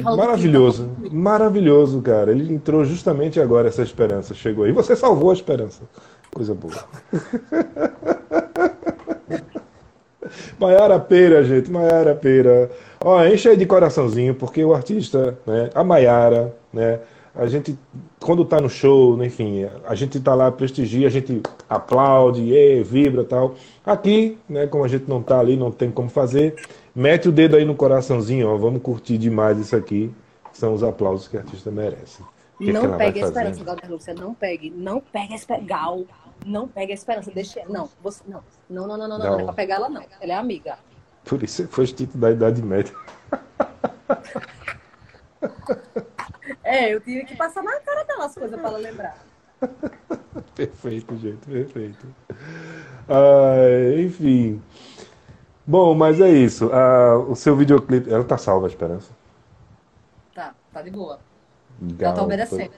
Maravilhoso, 0.00 0.90
maravilhoso, 1.12 2.02
cara. 2.02 2.32
Ele 2.32 2.52
entrou 2.52 2.84
justamente 2.84 3.40
agora, 3.40 3.68
essa 3.68 3.82
esperança 3.82 4.34
chegou 4.34 4.64
aí. 4.64 4.72
Você 4.72 4.96
salvou 4.96 5.30
a 5.30 5.34
esperança. 5.34 5.82
Coisa 6.32 6.54
boa. 6.54 6.74
Maiara 10.58 10.98
Peira, 10.98 11.44
gente, 11.44 11.70
Maiara 11.70 12.14
Peira. 12.14 12.70
Ó, 13.00 13.24
enche 13.24 13.48
aí 13.48 13.56
de 13.56 13.64
coraçãozinho, 13.64 14.34
porque 14.34 14.64
o 14.64 14.74
artista, 14.74 15.38
né, 15.46 15.70
a 15.74 15.84
Maiara, 15.84 16.54
né, 16.72 16.98
a 17.36 17.46
gente, 17.46 17.78
quando 18.18 18.44
tá 18.44 18.60
no 18.60 18.68
show, 18.68 19.16
né, 19.16 19.26
enfim, 19.26 19.68
a 19.86 19.94
gente 19.94 20.18
tá 20.18 20.34
lá, 20.34 20.50
prestigia, 20.50 21.06
a 21.06 21.10
gente 21.10 21.42
aplaude, 21.68 22.42
e, 22.42 22.82
vibra 22.82 23.22
e 23.22 23.26
tal. 23.26 23.54
Aqui, 23.84 24.38
né, 24.48 24.66
como 24.66 24.84
a 24.84 24.88
gente 24.88 25.08
não 25.08 25.22
tá 25.22 25.38
ali, 25.38 25.56
não 25.56 25.70
tem 25.70 25.90
como 25.90 26.08
fazer, 26.08 26.56
mete 26.94 27.28
o 27.28 27.32
dedo 27.32 27.56
aí 27.56 27.64
no 27.64 27.74
coraçãozinho, 27.74 28.48
ó, 28.48 28.56
vamos 28.56 28.80
curtir 28.80 29.18
demais 29.18 29.58
isso 29.58 29.76
aqui. 29.76 30.10
São 30.52 30.72
os 30.72 30.82
aplausos 30.82 31.28
que 31.28 31.36
a 31.36 31.40
artista 31.40 31.70
merece. 31.70 32.22
O 32.22 32.58
que 32.58 32.64
que 32.66 32.72
Não 32.72 32.88
vai 32.88 32.98
pegue 32.98 33.22
a 33.22 33.26
esperança? 33.26 33.62
Galder 33.62 33.90
Lúcia. 33.90 34.14
Não 34.14 34.32
pegue. 34.32 34.70
Não 34.70 35.00
pegue 35.00 35.34
a 35.34 35.36
esperança. 35.36 35.66
Gal, 35.66 36.04
não 36.46 36.66
pegue 36.66 36.92
a 36.92 36.94
esperança. 36.94 37.30
Deixa. 37.30 37.60
Não, 37.68 37.90
você. 38.02 38.22
Não. 38.26 38.42
Não, 38.70 38.86
não, 38.86 38.96
não, 38.96 39.06
não, 39.06 39.18
não. 39.18 39.26
Não. 39.26 39.32
Não 39.32 39.40
é 39.40 39.44
pra 39.44 39.52
pegar 39.52 39.74
ela, 39.74 39.90
não. 39.90 40.02
Ela 40.18 40.32
é 40.32 40.36
amiga. 40.36 40.78
Por 41.26 41.42
isso 41.42 41.68
foi 41.68 41.86
título 41.86 42.18
da 42.18 42.30
Idade 42.30 42.62
Média. 42.62 42.94
É, 46.66 46.92
eu 46.92 47.00
tive 47.00 47.24
que 47.24 47.36
passar 47.36 47.62
na 47.62 47.78
cara 47.78 48.02
dela 48.02 48.24
as 48.24 48.34
coisas 48.34 48.58
pra 48.58 48.68
ela 48.68 48.78
lembrar. 48.78 49.16
Perfeito, 50.56 51.16
gente, 51.16 51.46
perfeito. 51.46 52.06
Ah, 53.08 53.54
enfim. 53.98 54.60
Bom, 55.64 55.94
mas 55.94 56.20
é 56.20 56.28
isso. 56.28 56.68
Ah, 56.72 57.18
o 57.18 57.36
seu 57.36 57.56
videoclipe. 57.56 58.12
Ela 58.12 58.24
tá 58.24 58.36
salva, 58.36 58.66
a 58.66 58.68
Esperança. 58.68 59.12
Tá, 60.34 60.54
tá 60.72 60.82
de 60.82 60.90
boa. 60.90 61.20
Gal, 61.80 62.08
Ela 62.08 62.16
tá 62.16 62.22
obedecendo. 62.24 62.72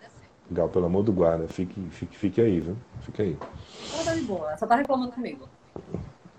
Gal, 0.51 0.69
pelo 0.69 0.87
amor 0.87 1.03
do 1.03 1.13
guarda, 1.13 1.49
fique, 1.49 1.81
fique, 1.91 2.17
fique 2.17 2.41
aí, 2.41 2.61
viu? 2.61 2.77
Fique 3.01 3.23
aí. 3.23 3.39
Ela 3.95 4.05
tá 4.05 4.15
de 4.15 4.23
boa. 4.23 4.49
Ela 4.49 4.57
só 4.59 4.67
tá 4.67 4.77
reclamando 4.77 5.13
comigo. 5.13 5.49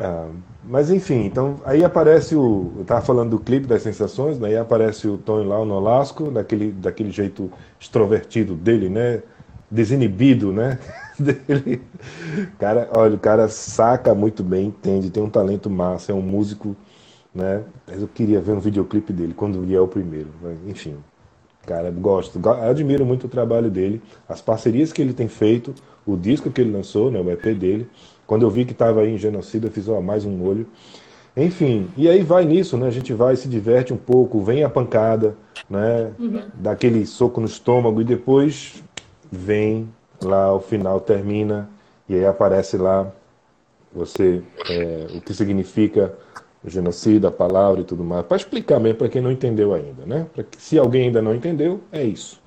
Ah, 0.01 0.29
mas 0.63 0.89
enfim, 0.91 1.25
então 1.25 1.59
aí 1.65 1.83
aparece 1.83 2.33
o. 2.35 2.73
Eu 2.77 2.85
tava 2.85 3.01
falando 3.01 3.31
do 3.31 3.39
clipe 3.39 3.67
das 3.67 3.81
sensações, 3.81 4.39
né? 4.39 4.47
Aí 4.49 4.57
aparece 4.57 5.07
o 5.07 5.17
Tony 5.17 5.45
lá, 5.45 5.59
o 5.59 5.65
Nolasco, 5.65 6.31
daquele, 6.31 6.71
daquele 6.71 7.11
jeito 7.11 7.51
extrovertido 7.79 8.55
dele, 8.55 8.87
né? 8.89 9.21
Desinibido, 9.69 10.53
né? 10.53 10.79
dele. 11.19 11.81
Cara, 12.57 12.89
olha, 12.95 13.15
o 13.15 13.19
cara 13.19 13.49
saca 13.49 14.15
muito 14.15 14.41
bem, 14.43 14.67
entende, 14.67 15.09
tem 15.09 15.21
um 15.23 15.29
talento 15.29 15.69
massa, 15.69 16.11
é 16.13 16.15
um 16.15 16.21
músico, 16.21 16.75
né? 17.33 17.63
Mas 17.87 18.01
eu 18.01 18.07
queria 18.07 18.39
ver 18.41 18.53
um 18.53 18.59
videoclipe 18.59 19.11
dele 19.13 19.33
quando 19.33 19.61
vier 19.61 19.81
o 19.81 19.87
primeiro. 19.87 20.29
Enfim, 20.67 20.97
cara, 21.65 21.91
gosto, 21.91 22.39
go- 22.39 22.51
admiro 22.51 23.05
muito 23.05 23.25
o 23.27 23.29
trabalho 23.29 23.69
dele, 23.69 24.01
as 24.27 24.41
parcerias 24.41 24.91
que 24.93 25.01
ele 25.01 25.13
tem 25.13 25.27
feito, 25.27 25.73
o 26.05 26.15
disco 26.17 26.49
que 26.51 26.61
ele 26.61 26.71
lançou, 26.71 27.11
né, 27.11 27.19
o 27.19 27.29
EP 27.29 27.53
dele. 27.53 27.89
Quando 28.29 28.43
eu 28.43 28.49
vi 28.51 28.63
que 28.63 28.73
estava 28.73 29.01
aí 29.01 29.15
em 29.15 29.17
Genocida, 29.17 29.65
eu 29.65 29.71
fiz 29.71 29.89
ó, 29.89 29.99
mais 30.01 30.23
um 30.23 30.45
olho. 30.47 30.67
Enfim, 31.35 31.89
e 31.97 32.07
aí 32.07 32.21
vai 32.21 32.45
nisso, 32.45 32.77
né? 32.77 32.85
A 32.85 32.91
gente 32.91 33.11
vai, 33.11 33.35
se 33.35 33.47
diverte 33.47 33.91
um 33.91 33.97
pouco, 33.97 34.39
vem 34.43 34.63
a 34.63 34.69
pancada, 34.69 35.35
né? 35.67 36.11
Uhum. 36.19 36.43
Dá 36.53 36.73
aquele 36.73 37.07
soco 37.07 37.41
no 37.41 37.47
estômago 37.47 37.99
e 38.01 38.03
depois 38.03 38.83
vem 39.31 39.89
lá, 40.21 40.53
o 40.53 40.59
final 40.59 40.99
termina 40.99 41.71
e 42.07 42.13
aí 42.13 42.23
aparece 42.23 42.77
lá 42.77 43.11
você 43.91 44.43
é, 44.69 45.07
o 45.15 45.21
que 45.21 45.33
significa 45.33 46.13
o 46.63 46.69
genocídio, 46.69 47.27
a 47.27 47.31
palavra 47.31 47.81
e 47.81 47.83
tudo 47.83 48.03
mais, 48.03 48.23
para 48.27 48.37
explicar 48.37 48.79
mesmo 48.79 48.99
para 48.99 49.09
quem 49.09 49.23
não 49.23 49.31
entendeu 49.31 49.73
ainda, 49.73 50.05
né? 50.05 50.27
Que 50.51 50.61
se 50.61 50.77
alguém 50.77 51.07
ainda 51.07 51.19
não 51.19 51.33
entendeu, 51.33 51.81
é 51.91 52.03
isso. 52.03 52.39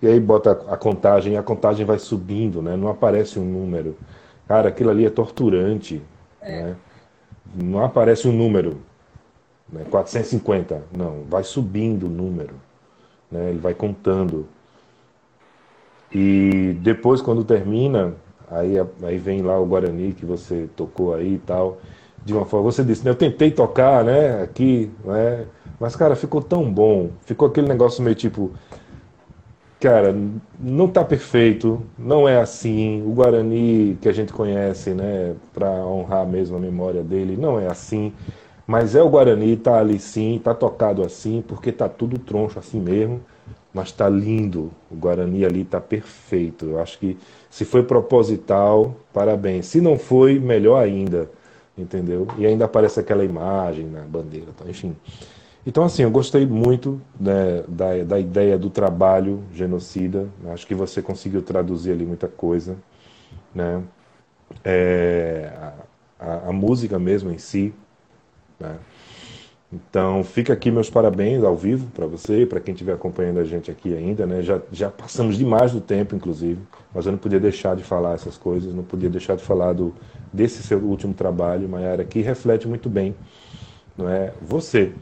E 0.00 0.06
aí 0.06 0.20
bota 0.20 0.52
a 0.68 0.76
contagem, 0.76 1.32
e 1.32 1.36
a 1.36 1.42
contagem 1.42 1.84
vai 1.84 1.98
subindo, 1.98 2.62
né? 2.62 2.76
Não 2.76 2.86
aparece 2.86 3.40
um 3.40 3.44
número. 3.44 3.96
Cara, 4.46 4.68
aquilo 4.68 4.90
ali 4.90 5.06
é 5.06 5.10
torturante, 5.10 6.02
é. 6.40 6.62
né? 6.62 6.76
Não 7.54 7.84
aparece 7.84 8.26
um 8.26 8.32
número, 8.32 8.80
né? 9.70 9.84
450, 9.90 10.82
não, 10.96 11.24
vai 11.28 11.44
subindo 11.44 12.06
o 12.06 12.10
número, 12.10 12.54
né? 13.30 13.50
Ele 13.50 13.58
vai 13.58 13.74
contando. 13.74 14.46
E 16.10 16.76
depois, 16.80 17.20
quando 17.20 17.44
termina, 17.44 18.14
aí, 18.50 18.74
aí 19.02 19.18
vem 19.18 19.42
lá 19.42 19.58
o 19.58 19.66
Guarani 19.66 20.12
que 20.12 20.24
você 20.24 20.68
tocou 20.76 21.14
aí 21.14 21.34
e 21.34 21.38
tal 21.38 21.78
de 22.24 22.32
uma 22.32 22.44
forma. 22.44 22.70
Você 22.70 22.84
disse, 22.84 23.04
né? 23.04 23.10
Eu 23.10 23.14
tentei 23.14 23.50
tocar, 23.50 24.04
né? 24.04 24.42
Aqui, 24.42 24.90
né? 25.04 25.46
Mas, 25.78 25.96
cara, 25.96 26.14
ficou 26.14 26.40
tão 26.40 26.70
bom. 26.72 27.10
Ficou 27.24 27.48
aquele 27.48 27.68
negócio 27.68 28.02
meio 28.02 28.16
tipo. 28.16 28.52
Cara, 29.82 30.14
não 30.60 30.86
tá 30.86 31.04
perfeito, 31.04 31.82
não 31.98 32.28
é 32.28 32.40
assim. 32.40 33.02
O 33.02 33.10
Guarani 33.14 33.98
que 34.00 34.08
a 34.08 34.12
gente 34.12 34.32
conhece, 34.32 34.90
né? 34.90 35.34
Para 35.52 35.68
honrar 35.84 36.24
mesmo 36.24 36.56
a 36.56 36.60
memória 36.60 37.02
dele, 37.02 37.36
não 37.36 37.58
é 37.58 37.66
assim. 37.66 38.12
Mas 38.64 38.94
é 38.94 39.02
o 39.02 39.08
Guarani, 39.10 39.56
tá 39.56 39.78
ali 39.80 39.98
sim, 39.98 40.40
tá 40.42 40.54
tocado 40.54 41.02
assim, 41.04 41.42
porque 41.48 41.72
tá 41.72 41.88
tudo 41.88 42.16
troncho 42.16 42.60
assim 42.60 42.80
mesmo. 42.80 43.20
Mas 43.74 43.90
tá 43.90 44.08
lindo. 44.08 44.70
O 44.88 44.94
Guarani 44.94 45.44
ali 45.44 45.64
tá 45.64 45.80
perfeito. 45.80 46.66
Eu 46.66 46.80
acho 46.80 46.96
que 47.00 47.18
se 47.50 47.64
foi 47.64 47.82
proposital, 47.82 48.94
parabéns. 49.12 49.66
Se 49.66 49.80
não 49.80 49.98
foi, 49.98 50.38
melhor 50.38 50.78
ainda 50.80 51.28
entendeu? 51.76 52.28
E 52.38 52.46
ainda 52.46 52.66
aparece 52.66 53.00
aquela 53.00 53.24
imagem 53.24 53.86
na 53.86 54.02
bandeira, 54.02 54.48
tá? 54.56 54.64
enfim. 54.68 54.94
Então, 55.64 55.84
assim, 55.84 56.02
eu 56.02 56.10
gostei 56.10 56.44
muito 56.44 57.00
né, 57.18 57.62
da, 57.68 58.02
da 58.04 58.18
ideia 58.18 58.58
do 58.58 58.68
trabalho 58.68 59.44
genocida. 59.54 60.28
Acho 60.52 60.66
que 60.66 60.74
você 60.74 61.00
conseguiu 61.00 61.40
traduzir 61.40 61.92
ali 61.92 62.04
muita 62.04 62.26
coisa, 62.26 62.76
né? 63.54 63.82
É, 64.64 65.52
a, 66.18 66.48
a, 66.48 66.52
música 66.52 66.98
mesmo 66.98 67.30
em 67.30 67.38
si, 67.38 67.72
né? 68.58 68.76
Então, 69.72 70.22
fica 70.22 70.52
aqui 70.52 70.70
meus 70.70 70.90
parabéns 70.90 71.42
ao 71.42 71.56
vivo 71.56 71.86
para 71.94 72.04
você 72.06 72.42
e 72.42 72.46
para 72.46 72.60
quem 72.60 72.74
estiver 72.74 72.92
acompanhando 72.92 73.40
a 73.40 73.44
gente 73.44 73.70
aqui 73.70 73.96
ainda, 73.96 74.26
né? 74.26 74.42
Já, 74.42 74.60
já 74.70 74.90
passamos 74.90 75.38
demais 75.38 75.72
do 75.72 75.80
tempo, 75.80 76.14
inclusive, 76.14 76.60
mas 76.94 77.06
eu 77.06 77.12
não 77.12 77.18
podia 77.18 77.40
deixar 77.40 77.74
de 77.74 77.82
falar 77.82 78.14
essas 78.14 78.36
coisas, 78.36 78.74
não 78.74 78.82
podia 78.82 79.08
deixar 79.08 79.34
de 79.34 79.42
falar 79.42 79.72
do, 79.72 79.94
desse 80.30 80.62
seu 80.62 80.78
último 80.78 81.14
trabalho, 81.14 81.66
Mayara, 81.68 82.04
que 82.04 82.20
reflete 82.20 82.68
muito 82.68 82.90
bem, 82.90 83.14
não 83.96 84.10
é? 84.10 84.34
Você, 84.42 84.92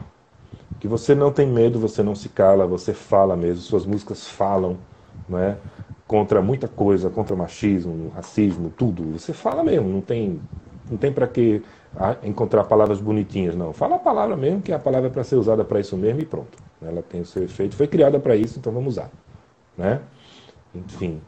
que 0.78 0.86
você 0.86 1.14
não 1.14 1.32
tem 1.32 1.46
medo, 1.46 1.78
você 1.78 2.02
não 2.02 2.14
se 2.14 2.28
cala, 2.28 2.66
você 2.66 2.92
fala 2.92 3.36
mesmo, 3.36 3.62
suas 3.62 3.84
músicas 3.84 4.28
falam, 4.28 4.76
não 5.28 5.38
é? 5.38 5.56
Contra 6.06 6.40
muita 6.40 6.68
coisa, 6.68 7.10
contra 7.10 7.36
machismo, 7.36 8.10
racismo, 8.14 8.70
tudo. 8.76 9.18
Você 9.18 9.32
fala 9.32 9.62
mesmo, 9.62 9.88
não 9.88 10.00
tem, 10.00 10.40
não 10.90 10.96
tem 10.96 11.12
para 11.12 11.26
que 11.26 11.62
encontrar 12.22 12.64
palavras 12.64 13.00
bonitinhas, 13.00 13.54
não. 13.54 13.72
Fala 13.72 13.96
a 13.96 13.98
palavra 13.98 14.36
mesmo, 14.36 14.60
que 14.60 14.72
a 14.72 14.78
palavra 14.78 15.08
é 15.08 15.12
para 15.12 15.24
ser 15.24 15.36
usada 15.36 15.64
para 15.64 15.80
isso 15.80 15.96
mesmo 15.96 16.20
e 16.20 16.24
pronto. 16.24 16.58
Ela 16.82 17.02
tem 17.02 17.20
o 17.20 17.26
seu 17.26 17.44
efeito, 17.44 17.76
foi 17.76 17.86
criada 17.86 18.18
para 18.18 18.34
isso, 18.34 18.58
então 18.58 18.72
vamos 18.72 18.94
usar. 18.94 19.10
Né? 19.76 20.00
Enfim. 20.74 21.20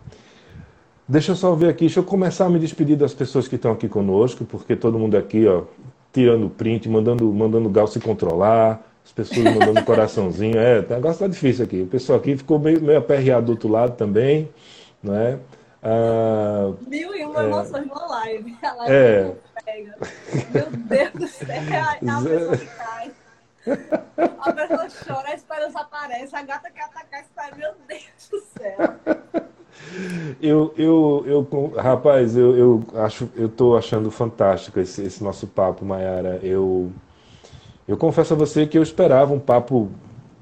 Deixa 1.06 1.32
eu 1.32 1.36
só 1.36 1.54
ver 1.54 1.68
aqui, 1.68 1.80
deixa 1.80 2.00
eu 2.00 2.04
começar 2.04 2.46
a 2.46 2.48
me 2.48 2.58
despedir 2.58 2.96
das 2.96 3.12
pessoas 3.12 3.46
que 3.46 3.56
estão 3.56 3.72
aqui 3.72 3.88
conosco, 3.88 4.44
porque 4.44 4.74
todo 4.74 4.98
mundo 4.98 5.16
aqui, 5.16 5.46
ó, 5.46 5.64
tirando 6.12 6.48
print, 6.48 6.88
mandando, 6.88 7.24
mandando 7.32 7.68
o 7.68 7.72
Gal 7.72 7.86
se 7.86 8.00
controlar, 8.00 8.80
as 9.04 9.12
pessoas 9.12 9.44
mandando 9.44 9.84
coraçãozinho. 9.84 10.58
É, 10.58 10.80
o 10.80 10.88
negócio 10.88 11.20
tá 11.20 11.26
difícil 11.26 11.64
aqui. 11.64 11.82
O 11.82 11.86
pessoal 11.86 12.18
aqui 12.18 12.36
ficou 12.36 12.58
meio, 12.58 12.80
meio 12.80 12.98
aperreado 12.98 13.46
do 13.46 13.52
outro 13.52 13.68
lado 13.68 13.96
também, 13.96 14.48
não 15.02 15.14
é? 15.14 15.38
Ah, 15.82 16.72
Mil 16.86 17.14
e 17.14 17.24
uma 17.24 17.42
é, 17.42 17.46
emoções 17.46 17.86
na 17.88 18.06
live. 18.06 18.56
A 18.62 18.72
live 18.74 18.94
é, 18.94 19.34
pega. 19.64 19.96
Meu 20.54 20.70
Deus 20.70 21.12
do 21.12 21.26
céu, 21.26 21.48
a, 21.72 21.90
a 22.18 22.22
pessoa 22.22 22.56
que 22.56 22.66
cai. 22.66 23.12
A 24.38 24.52
pessoa 24.52 24.88
chora, 25.04 25.28
a 25.28 25.34
esperança 25.34 25.80
aparece, 25.80 26.36
a 26.36 26.42
gata 26.42 26.70
quer 26.70 26.84
atacar 26.84 27.20
a 27.20 27.22
esperança. 27.22 27.56
Meu 27.56 27.72
Deus 27.88 28.28
do 28.30 28.40
céu. 28.40 29.42
Eu, 30.40 30.72
eu, 30.76 31.24
eu, 31.26 31.72
rapaz, 31.76 32.36
eu, 32.36 32.56
eu 32.56 32.84
acho, 32.94 33.28
eu 33.34 33.48
tô 33.48 33.76
achando 33.76 34.10
fantástico 34.10 34.78
esse, 34.78 35.02
esse 35.02 35.22
nosso 35.24 35.46
papo, 35.46 35.84
Mayara. 35.84 36.38
Eu, 36.42 36.92
eu 37.92 37.96
confesso 37.98 38.32
a 38.32 38.36
você 38.36 38.66
que 38.66 38.78
eu 38.78 38.82
esperava 38.82 39.34
um 39.34 39.38
papo 39.38 39.90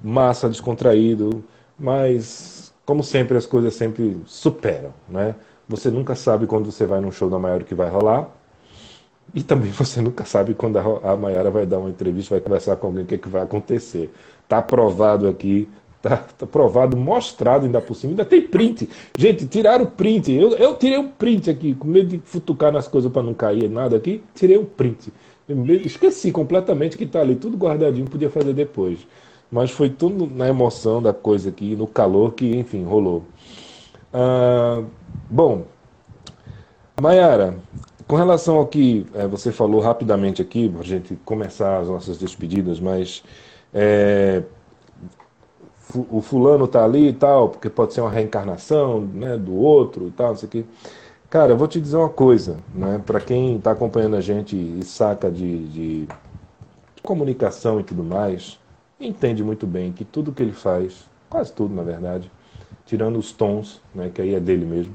massa, 0.03 0.49
descontraído, 0.49 1.45
mas 1.77 2.73
como 2.87 3.03
sempre 3.03 3.37
as 3.37 3.45
coisas 3.45 3.75
sempre 3.75 4.21
superam, 4.25 4.95
né? 5.09 5.35
Você 5.69 5.91
nunca 5.91 6.15
sabe 6.15 6.47
quando 6.47 6.71
você 6.71 6.87
vai 6.87 7.01
num 7.01 7.11
show 7.11 7.29
da 7.29 7.39
Maiara 7.39 7.65
que 7.65 7.75
vai 7.75 7.91
rolar. 7.91 8.29
E 9.35 9.43
também 9.43 9.71
você 9.73 10.01
nunca 10.03 10.25
sabe 10.25 10.55
quando 10.55 10.79
a, 10.79 11.13
a 11.13 11.17
Mayara 11.17 11.51
vai 11.51 11.67
dar 11.67 11.79
uma 11.79 11.91
entrevista, 11.91 12.35
vai 12.37 12.41
conversar 12.41 12.77
com 12.77 12.87
alguém, 12.87 13.03
o 13.03 13.07
que, 13.07 13.17
é 13.17 13.19
que 13.19 13.29
vai 13.29 13.43
acontecer. 13.43 14.13
Tá 14.49 14.63
provado 14.63 15.29
aqui, 15.29 15.69
tá, 16.01 16.19
tá, 16.39 16.47
provado, 16.47 16.97
mostrado 16.97 17.67
ainda 17.67 17.81
por 17.81 17.95
cima. 17.95 18.13
Ainda 18.13 18.25
tem 18.25 18.43
print. 18.43 18.89
Gente, 19.17 19.47
tiraram 19.47 19.85
o 19.85 19.91
print. 19.91 20.33
Eu, 20.33 20.51
eu 20.53 20.77
tirei 20.77 20.99
um 20.99 21.09
print 21.09 21.51
aqui, 21.51 21.75
com 21.75 21.89
medo 21.89 22.09
de 22.09 22.19
futucar 22.19 22.73
nas 22.73 22.87
coisas 22.87 23.11
para 23.11 23.23
não 23.23 23.35
cair 23.35 23.69
nada 23.69 23.97
aqui. 23.97 24.23
Tirei 24.35 24.57
um 24.57 24.65
print. 24.65 25.13
Esqueci 25.85 26.33
completamente 26.33 26.97
que 26.97 27.07
tá 27.07 27.21
ali, 27.21 27.37
tudo 27.37 27.57
guardadinho, 27.57 28.09
podia 28.09 28.31
fazer 28.31 28.53
depois. 28.53 29.07
Mas 29.51 29.71
foi 29.71 29.91
tudo 29.91 30.27
na 30.27 30.49
emoção 30.49 31.03
da 31.03 31.13
coisa 31.13 31.49
aqui, 31.49 31.75
no 31.75 31.87
calor 31.87 32.33
que, 32.35 32.57
enfim, 32.57 32.85
rolou. 32.85 33.25
Ah, 34.13 34.83
bom, 35.29 35.65
Mayara, 37.01 37.57
com 38.07 38.17
relação 38.17 38.57
ao 38.57 38.67
que 38.67 39.07
é, 39.15 39.27
você 39.27 39.51
falou 39.53 39.81
rapidamente 39.81 40.43
aqui, 40.43 40.69
para 40.69 40.81
a 40.81 40.85
gente 40.85 41.17
começar 41.25 41.79
as 41.79 41.89
nossas 41.89 42.19
despedidas, 42.19 42.79
mas 42.81 43.23
é, 43.73 44.43
o 46.11 46.21
fulano 46.21 46.69
tá 46.69 46.85
ali 46.85 47.09
e 47.09 47.13
tal, 47.13 47.49
porque 47.49 47.71
pode 47.71 47.95
ser 47.95 48.01
uma 48.01 48.11
reencarnação 48.11 49.01
né, 49.01 49.37
do 49.37 49.55
outro 49.55 50.09
e 50.09 50.11
tal, 50.11 50.29
não 50.29 50.37
sei 50.37 50.49
o 50.49 50.51
quê. 50.51 50.65
Cara, 51.31 51.52
eu 51.52 51.57
vou 51.57 51.69
te 51.69 51.81
dizer 51.81 51.97
uma 51.97 52.09
coisa, 52.09 52.59
né? 52.74 53.01
Para 53.07 53.20
quem 53.20 53.57
está 53.57 53.70
acompanhando 53.70 54.16
a 54.16 54.20
gente 54.20 54.57
e 54.57 54.82
saca 54.85 55.31
de, 55.31 55.69
de, 55.69 56.09
comunicação 57.05 57.78
e 57.78 57.85
tudo 57.85 58.02
mais, 58.02 58.59
entende 58.98 59.44
muito 59.44 59.65
bem 59.65 59.93
que 59.93 60.05
tudo 60.05 60.32
que 60.32 60.43
ele 60.43 60.52
faz, 60.52 61.09
quase 61.28 61.52
tudo 61.52 61.73
na 61.73 61.85
verdade, 61.85 62.32
tirando 62.85 63.16
os 63.16 63.31
tons, 63.31 63.81
né, 63.94 64.11
que 64.12 64.20
aí 64.20 64.35
é 64.35 64.40
dele 64.40 64.66
mesmo, 64.66 64.93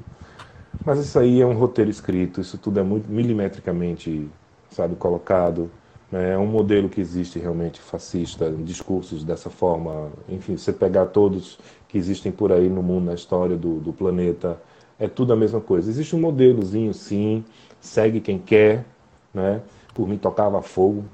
mas 0.85 0.99
isso 0.99 1.17
aí 1.17 1.41
é 1.41 1.45
um 1.45 1.57
roteiro 1.57 1.89
escrito, 1.89 2.41
isso 2.41 2.57
tudo 2.57 2.81
é 2.81 2.83
muito 2.83 3.09
milimetricamente, 3.09 4.29
sabe, 4.69 4.95
colocado. 4.95 5.71
Né? 6.11 6.33
É 6.33 6.37
um 6.37 6.45
modelo 6.45 6.89
que 6.89 7.01
existe 7.01 7.39
realmente 7.39 7.79
fascista, 7.79 8.51
discursos 8.51 9.23
dessa 9.23 9.49
forma. 9.49 10.11
Enfim, 10.29 10.57
você 10.57 10.73
pegar 10.73 11.07
todos 11.07 11.57
que 11.87 11.97
existem 11.97 12.31
por 12.31 12.51
aí 12.51 12.69
no 12.69 12.83
mundo, 12.83 13.05
na 13.05 13.13
história 13.13 13.55
do, 13.57 13.79
do 13.79 13.93
planeta, 13.93 14.59
é 14.99 15.07
tudo 15.07 15.33
a 15.33 15.35
mesma 15.35 15.61
coisa. 15.61 15.89
Existe 15.89 16.15
um 16.15 16.19
modelozinho, 16.19 16.93
sim, 16.93 17.43
segue 17.79 18.19
quem 18.19 18.39
quer, 18.39 18.85
né? 19.33 19.61
Por 19.93 20.07
mim 20.07 20.17
tocava 20.17 20.61
fogo, 20.61 21.05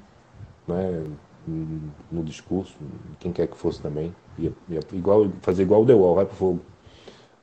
né? 0.66 1.04
No 2.10 2.22
discurso, 2.22 2.74
quem 3.18 3.32
quer 3.32 3.48
que 3.48 3.56
fosse 3.56 3.80
também, 3.80 4.14
ia, 4.38 4.52
ia 4.68 4.80
igual 4.92 5.28
fazer 5.40 5.64
igual 5.64 5.82
o 5.82 5.86
The 5.86 5.94
Wall, 5.94 6.14
vai 6.14 6.24
pro 6.24 6.36
fogo, 6.36 6.60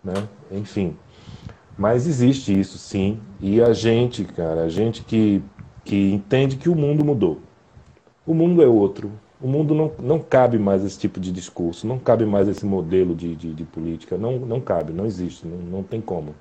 né? 0.04 0.14
Enfim. 0.52 0.96
Mas 1.78 2.08
existe 2.08 2.58
isso 2.58 2.78
sim, 2.78 3.20
e 3.40 3.62
a 3.62 3.74
gente, 3.74 4.24
cara, 4.24 4.64
a 4.64 4.70
gente 4.70 5.04
que, 5.04 5.42
que 5.84 6.12
entende 6.12 6.58
que 6.58 6.70
o 6.70 6.76
mundo 6.76 7.04
mudou. 7.04 7.40
O 8.26 8.34
mundo 8.34 8.62
é 8.62 8.68
outro. 8.68 9.12
O 9.42 9.48
mundo 9.48 9.74
não, 9.74 9.92
não 10.00 10.20
cabe 10.20 10.60
mais 10.60 10.84
esse 10.84 11.00
tipo 11.00 11.20
de 11.20 11.32
discurso, 11.32 11.88
não 11.88 11.98
cabe 11.98 12.26
mais 12.26 12.48
esse 12.48 12.66
modelo 12.66 13.16
de, 13.16 13.36
de, 13.36 13.54
de 13.54 13.64
política. 13.64 14.18
Não, 14.18 14.38
não 14.40 14.60
cabe, 14.60 14.92
não 14.92 15.06
existe, 15.06 15.48
não, 15.48 15.58
não 15.58 15.84
tem 15.84 16.02
como. 16.02 16.36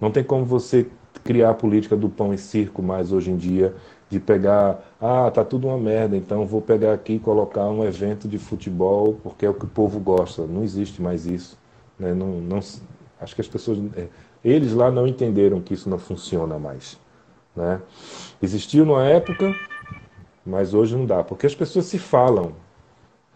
Não 0.00 0.10
tem 0.10 0.24
como 0.24 0.44
você 0.44 0.88
criar 1.22 1.50
a 1.50 1.54
política 1.54 1.96
do 1.96 2.08
pão 2.08 2.32
e 2.32 2.38
circo 2.38 2.82
mais 2.82 3.12
hoje 3.12 3.30
em 3.30 3.36
dia, 3.36 3.74
de 4.08 4.18
pegar, 4.18 4.82
ah, 5.00 5.30
tá 5.30 5.44
tudo 5.44 5.68
uma 5.68 5.78
merda, 5.78 6.16
então 6.16 6.44
vou 6.44 6.60
pegar 6.60 6.92
aqui 6.92 7.14
e 7.14 7.18
colocar 7.18 7.68
um 7.68 7.84
evento 7.84 8.26
de 8.26 8.38
futebol 8.38 9.14
porque 9.22 9.46
é 9.46 9.50
o 9.50 9.54
que 9.54 9.64
o 9.64 9.68
povo 9.68 10.00
gosta. 10.00 10.44
Não 10.46 10.64
existe 10.64 11.00
mais 11.00 11.26
isso. 11.26 11.56
Né? 11.98 12.12
Não, 12.12 12.40
não, 12.40 12.58
acho 12.58 13.34
que 13.34 13.40
as 13.40 13.48
pessoas. 13.48 13.78
É, 13.96 14.08
eles 14.44 14.72
lá 14.72 14.90
não 14.90 15.06
entenderam 15.06 15.60
que 15.60 15.74
isso 15.74 15.88
não 15.88 15.98
funciona 15.98 16.58
mais. 16.58 16.98
Né? 17.54 17.80
Existiu 18.42 18.84
numa 18.84 19.04
época, 19.04 19.54
Mas 20.50 20.74
hoje 20.74 20.96
não 20.96 21.06
dá, 21.06 21.22
porque 21.22 21.46
as 21.46 21.54
pessoas 21.54 21.84
se 21.84 21.96
falam, 21.96 22.52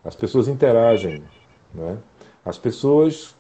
as 0.05 0.17
pessoas 0.17 0.49
interagem, 0.49 1.23
né? 1.73 1.97
as 2.45 2.59
pessoas 2.59 3.37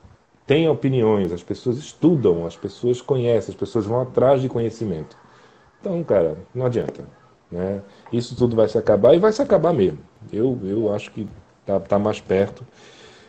têm 0.46 0.68
opiniões, 0.68 1.32
as 1.32 1.42
pessoas 1.42 1.78
estudam, 1.78 2.46
as 2.46 2.56
pessoas 2.56 3.02
conhecem, 3.02 3.52
as 3.52 3.59
pessoas 3.59 3.84
vão 3.84 4.01
atrás 4.01 4.40
de 4.40 4.48
conhecimento. 4.48 5.16
Então, 5.80 6.05
cara, 6.05 6.38
não 6.55 6.66
adianta. 6.66 7.05
Né? 7.51 7.82
Isso 8.12 8.36
tudo 8.36 8.55
vai 8.55 8.68
se 8.68 8.78
acabar 8.78 9.12
e 9.12 9.18
vai 9.18 9.32
se 9.32 9.42
acabar 9.42 9.72
mesmo. 9.72 9.98
Eu, 10.32 10.56
eu 10.62 10.94
acho 10.94 11.10
que 11.10 11.26
está 11.60 11.80
tá 11.80 11.98
mais 11.98 12.20
perto. 12.20 12.64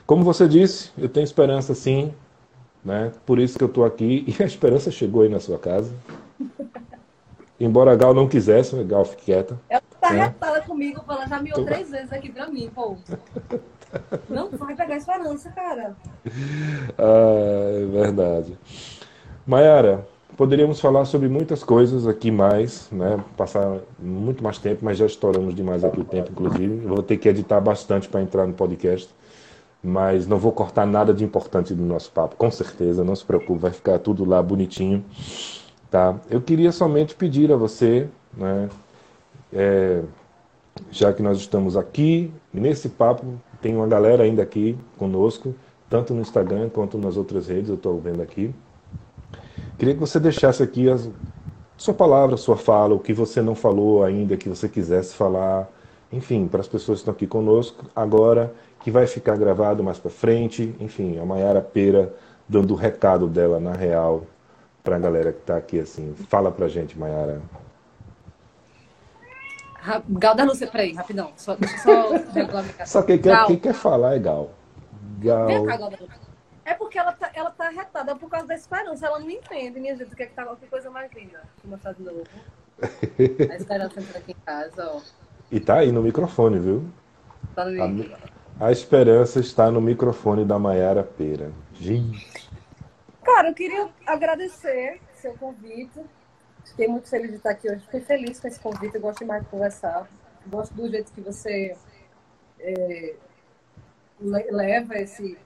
Como 0.06 0.24
você 0.24 0.48
disse, 0.48 0.92
eu 0.96 1.10
tenho 1.10 1.24
esperança 1.24 1.74
sim, 1.74 2.14
né? 2.84 3.12
Por 3.26 3.40
isso 3.40 3.58
que 3.58 3.64
eu 3.64 3.68
estou 3.68 3.84
aqui 3.84 4.24
e 4.40 4.44
a 4.44 4.46
esperança 4.46 4.92
chegou 4.92 5.24
aí 5.24 5.30
na 5.30 5.40
sua 5.40 5.58
casa. 5.58 5.92
Embora 7.60 7.92
a 7.92 7.96
Gal 7.96 8.14
não 8.14 8.28
quisesse, 8.28 8.80
a 8.80 8.84
Gal 8.84 9.06
fique 9.06 9.26
quieta. 9.26 9.60
Tá 10.08 10.14
né? 10.14 10.24
retada 10.26 10.62
comigo, 10.62 11.04
ela 11.08 11.28
já 11.28 11.42
miou 11.42 11.66
três 11.66 11.90
vezes 11.90 12.12
aqui 12.12 12.32
pra 12.32 12.48
mim, 12.48 12.70
pô. 12.74 12.96
Não 14.30 14.50
vai 14.50 14.76
pegar 14.76 14.98
esperança, 14.98 15.50
cara. 15.52 15.96
Ah, 16.98 17.82
é 17.82 17.86
verdade. 17.86 18.58
Mayara, 19.48 20.06
poderíamos 20.36 20.80
falar 20.80 21.06
sobre 21.06 21.30
muitas 21.30 21.64
coisas 21.64 22.08
aqui 22.08 22.30
mais, 22.32 22.90
né? 22.92 23.24
Passar 23.38 23.80
muito 24.00 24.44
mais 24.44 24.58
tempo, 24.58 24.84
mas 24.84 24.98
já 24.98 25.06
estouramos 25.06 25.56
demais 25.56 25.84
aqui 25.84 26.00
o 26.00 26.06
tempo, 26.06 26.32
inclusive. 26.32 26.86
vou 26.86 27.04
ter 27.04 27.18
que 27.18 27.30
editar 27.30 27.62
bastante 27.62 28.10
para 28.10 28.22
entrar 28.22 28.46
no 28.46 28.54
podcast 28.54 29.14
mas 29.86 30.26
não 30.26 30.40
vou 30.40 30.52
cortar 30.52 30.86
nada 30.88 31.14
de 31.14 31.24
importante 31.24 31.74
do 31.74 31.84
nosso 31.84 32.12
papo, 32.12 32.36
com 32.36 32.50
certeza, 32.50 33.04
não 33.04 33.16
se 33.16 33.24
preocupe, 33.24 33.62
vai 33.62 33.72
ficar 33.72 34.00
tudo 34.00 34.26
lá 34.26 34.42
bonitinho, 34.42 35.06
tá? 35.92 36.16
Eu 36.28 36.42
queria 36.42 36.72
somente 36.72 37.14
pedir 37.14 37.52
a 37.52 37.56
você, 37.56 38.10
né, 38.36 38.68
é, 39.56 40.02
já 40.92 41.14
que 41.14 41.24
nós 41.24 41.38
estamos 41.38 41.78
aqui, 41.78 42.32
nesse 42.54 42.90
papo, 42.90 43.26
tem 43.62 43.76
uma 43.76 43.88
galera 43.88 44.24
ainda 44.24 44.44
aqui 44.44 44.78
conosco, 44.98 45.56
tanto 45.90 46.14
no 46.14 46.22
Instagram 46.22 46.70
quanto 46.70 46.98
nas 46.98 47.16
outras 47.16 47.48
redes, 47.48 47.70
eu 47.70 47.76
estou 47.76 48.00
vendo 48.00 48.22
aqui. 48.22 48.54
Queria 49.78 49.94
que 49.94 50.00
você 50.00 50.20
deixasse 50.20 50.62
aqui 50.62 50.90
a 50.90 50.98
sua 51.78 51.94
palavra, 51.94 52.38
sua 52.38 52.58
fala, 52.58 52.94
o 52.94 53.00
que 53.00 53.14
você 53.14 53.42
não 53.42 53.56
falou 53.56 54.04
ainda, 54.04 54.38
que 54.38 54.50
você 54.50 54.68
quisesse 54.68 55.16
falar, 55.16 55.70
enfim, 56.12 56.48
para 56.48 56.62
as 56.62 56.68
pessoas 56.68 57.00
que 57.00 57.02
estão 57.02 57.14
aqui 57.14 57.28
conosco 57.28 57.86
agora 57.96 58.54
que 58.86 58.92
vai 58.92 59.08
ficar 59.08 59.36
gravado 59.36 59.84
mais 59.84 59.98
para 59.98 60.12
frente. 60.12 60.76
Enfim, 60.80 61.18
a 61.18 61.26
Mayara 61.26 61.60
Pera 61.60 62.14
dando 62.48 62.72
o 62.72 62.78
recado 62.78 63.28
dela 63.28 63.60
na 63.60 63.74
real 63.74 64.24
para 64.84 64.96
a 64.96 65.00
galera 65.00 65.34
que 65.34 65.40
está 65.40 65.58
aqui 65.58 65.80
assim. 65.80 66.14
Fala 66.30 66.52
para 66.52 66.68
gente, 66.68 66.98
Mayara. 66.98 67.42
Gal 70.10 70.36
da 70.36 70.44
Lúcia, 70.44 70.68
peraí, 70.68 70.94
rapidão. 70.94 71.32
Só, 71.36 71.56
deixa 71.56 71.78
só 71.80 72.86
Só 72.86 73.04
quem 73.04 73.22
quer, 73.22 73.46
quem 73.46 73.60
quer 73.60 73.74
falar 73.74 74.16
é 74.16 74.20
Gal. 74.20 74.52
Gal. 75.20 75.48
Vem 75.48 75.66
cá, 75.66 75.78
Gal 75.78 75.90
da 75.90 75.98
Lúcia. 75.98 76.26
É 76.66 76.74
porque 76.74 76.98
ela 76.98 77.12
tá, 77.12 77.30
ela 77.34 77.52
tá 77.52 77.70
retada 77.70 78.16
por 78.16 78.28
causa 78.28 78.48
da 78.48 78.56
esperança. 78.56 79.06
Ela 79.06 79.20
não 79.20 79.30
entende, 79.30 79.80
minha 79.80 79.96
gente, 79.96 80.12
o 80.12 80.16
que 80.16 80.24
é 80.24 80.26
que 80.26 80.34
tá 80.34 80.44
que 80.56 80.66
coisa 80.66 80.90
mais 80.90 81.12
linda. 81.14 81.44
Vou 81.64 81.72
mostrar 81.72 81.94
de 81.94 82.02
novo. 82.02 82.24
A 83.52 83.56
esperança 83.56 84.00
entra 84.00 84.18
aqui 84.18 84.32
em 84.32 84.46
casa, 84.46 84.92
ó. 84.92 85.02
E 85.52 85.60
tá 85.60 85.76
aí 85.76 85.92
no 85.92 86.02
microfone, 86.02 86.58
viu? 86.58 86.86
Tá 87.54 87.66
no 87.66 87.72
microfone. 87.72 88.36
A 88.60 88.72
esperança 88.72 89.40
está 89.40 89.70
no 89.70 89.80
microfone 89.80 90.44
da 90.44 90.58
Maiara 90.58 91.04
Pera. 91.04 91.52
Gente. 91.74 92.50
Cara, 93.24 93.50
eu 93.50 93.54
queria 93.54 93.90
agradecer 94.06 95.02
seu 95.14 95.34
convite. 95.34 96.00
Fiquei 96.66 96.88
muito 96.88 97.10
feliz 97.10 97.32
de 97.32 97.38
estar 97.38 97.52
aqui 97.52 97.70
hoje. 97.70 97.82
Fiquei 97.82 98.02
feliz 98.02 98.40
com 98.40 98.48
esse 98.48 98.60
convite. 98.60 98.96
Eu 98.96 99.02
gosto 99.02 99.26
mais 99.26 99.44
de 99.44 99.50
conversar. 99.50 100.10
Gosto 100.48 100.74
do 100.74 100.90
jeito 100.90 101.12
que 101.12 101.22
você 101.22 101.76
é, 102.60 103.16
leva 104.20 104.96
esse, 104.96 105.38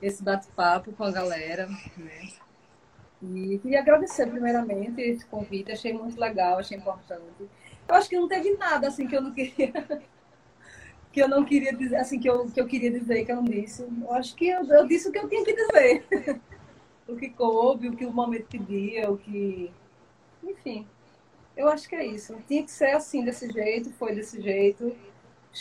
esse 0.00 0.22
bate-papo 0.22 0.92
com 0.92 1.04
a 1.04 1.10
galera. 1.10 1.66
Né? 1.96 2.28
E 3.22 3.58
queria 3.58 3.80
agradecer 3.80 4.26
primeiramente 4.26 5.00
esse 5.00 5.24
convite. 5.26 5.72
Achei 5.72 5.92
muito 5.92 6.18
legal, 6.18 6.58
achei 6.58 6.76
importante. 6.76 7.48
Eu 7.86 7.94
acho 7.94 8.08
que 8.08 8.16
não 8.16 8.28
teve 8.28 8.56
nada 8.56 8.88
assim 8.88 9.06
que 9.06 9.16
eu 9.16 9.22
não 9.22 9.32
queria 9.32 9.72
que 11.14 11.20
eu 11.20 11.28
não 11.28 11.44
queria 11.44 11.72
dizer, 11.72 11.94
assim, 11.94 12.18
que 12.18 12.28
eu, 12.28 12.50
que 12.50 12.60
eu 12.60 12.66
queria 12.66 12.90
dizer, 12.90 13.24
que 13.24 13.30
eu 13.30 13.36
não 13.36 13.44
disse. 13.44 13.82
Eu 13.82 14.12
acho 14.14 14.34
que 14.34 14.48
eu, 14.48 14.64
eu 14.64 14.84
disse 14.84 15.08
o 15.08 15.12
que 15.12 15.18
eu 15.18 15.28
tinha 15.28 15.44
que 15.44 15.54
dizer. 15.54 16.04
o 17.06 17.14
que 17.14 17.30
coube, 17.30 17.88
o 17.88 17.96
que 17.96 18.04
o 18.04 18.12
momento 18.12 18.46
pedia, 18.46 19.08
o 19.08 19.16
que. 19.16 19.70
Enfim. 20.46 20.86
Eu 21.56 21.68
acho 21.68 21.88
que 21.88 21.94
é 21.94 22.04
isso. 22.04 22.36
Tinha 22.48 22.62
que 22.62 22.70
ser 22.70 22.90
assim, 22.90 23.24
desse 23.24 23.50
jeito, 23.50 23.90
foi 23.92 24.14
desse 24.14 24.40
jeito. 24.40 24.94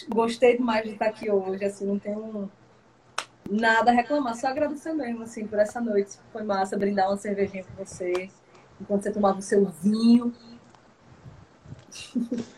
Gostei 0.10 0.58
demais 0.58 0.84
de 0.84 0.92
estar 0.92 1.06
aqui 1.06 1.30
hoje, 1.30 1.64
assim, 1.64 1.86
não 1.86 2.00
tenho 2.00 2.50
nada 3.50 3.92
a 3.92 3.94
reclamar, 3.94 4.36
só 4.36 4.48
agradecer 4.48 4.94
mesmo, 4.94 5.24
assim, 5.24 5.46
por 5.46 5.60
essa 5.60 5.80
noite. 5.80 6.18
Foi 6.32 6.42
massa 6.44 6.78
brindar 6.78 7.10
uma 7.10 7.18
cervejinha 7.18 7.64
com 7.64 7.84
você, 7.84 8.30
enquanto 8.82 9.04
você 9.04 9.12
tomava 9.12 9.38
o 9.38 9.42
seu 9.42 9.66
vinho. 9.66 10.34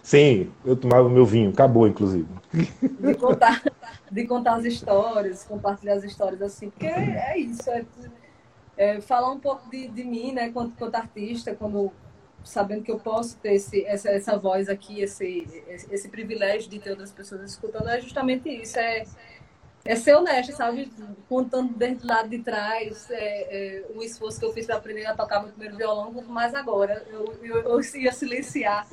Sim, 0.02 0.49
eu 0.64 0.77
tomava 0.77 1.10
meu 1.10 1.26
vinho, 1.26 1.49
acabou, 1.49 1.88
inclusive. 1.88 2.27
De 2.53 3.15
contar, 3.15 3.61
de 4.10 4.26
contar 4.26 4.56
as 4.56 4.65
histórias, 4.65 5.43
compartilhar 5.43 5.95
as 5.95 6.06
histórias 6.06 6.41
assim, 6.41 6.69
porque 6.69 6.85
é, 6.85 7.34
é 7.34 7.38
isso, 7.38 7.69
é, 7.69 7.85
é, 8.77 9.02
falar 9.02 9.30
um 9.30 9.39
pouco 9.39 9.69
de, 9.69 9.89
de 9.89 10.06
mim, 10.06 10.31
né, 10.31 10.52
quanto, 10.52 10.73
quanto 10.77 10.95
artista, 10.95 11.53
quando 11.53 11.91
sabendo 12.45 12.84
que 12.84 12.91
eu 12.91 12.99
posso 12.99 13.35
ter 13.38 13.55
esse, 13.55 13.85
essa, 13.85 14.09
essa 14.09 14.38
voz 14.38 14.69
aqui, 14.69 15.01
esse, 15.01 15.45
esse 15.91 16.07
privilégio 16.07 16.69
de 16.69 16.80
ter 16.80 16.91
outras 16.91 17.11
pessoas 17.11 17.41
escutando, 17.41 17.89
é 17.89 17.99
justamente 17.99 18.47
isso, 18.49 18.80
é, 18.80 19.03
é 19.84 19.95
ser 19.95 20.15
honesto, 20.15 20.55
sabe? 20.55 20.91
Contando 21.27 21.73
desde 21.73 22.05
lado 22.05 22.30
de 22.30 22.39
trás 22.39 23.09
é, 23.11 23.17
é, 23.17 23.85
o 23.93 24.01
esforço 24.01 24.39
que 24.39 24.45
eu 24.45 24.53
fiz 24.53 24.65
para 24.65 24.76
aprender 24.77 25.05
a 25.05 25.15
tocar 25.15 25.41
meu 25.41 25.49
primeiro 25.49 25.76
violão, 25.76 26.13
quanto 26.13 26.30
mais 26.30 26.55
agora. 26.55 27.05
Eu, 27.09 27.35
eu, 27.43 27.57
eu 27.57 27.81
ia 27.95 28.11
silenciar 28.11 28.88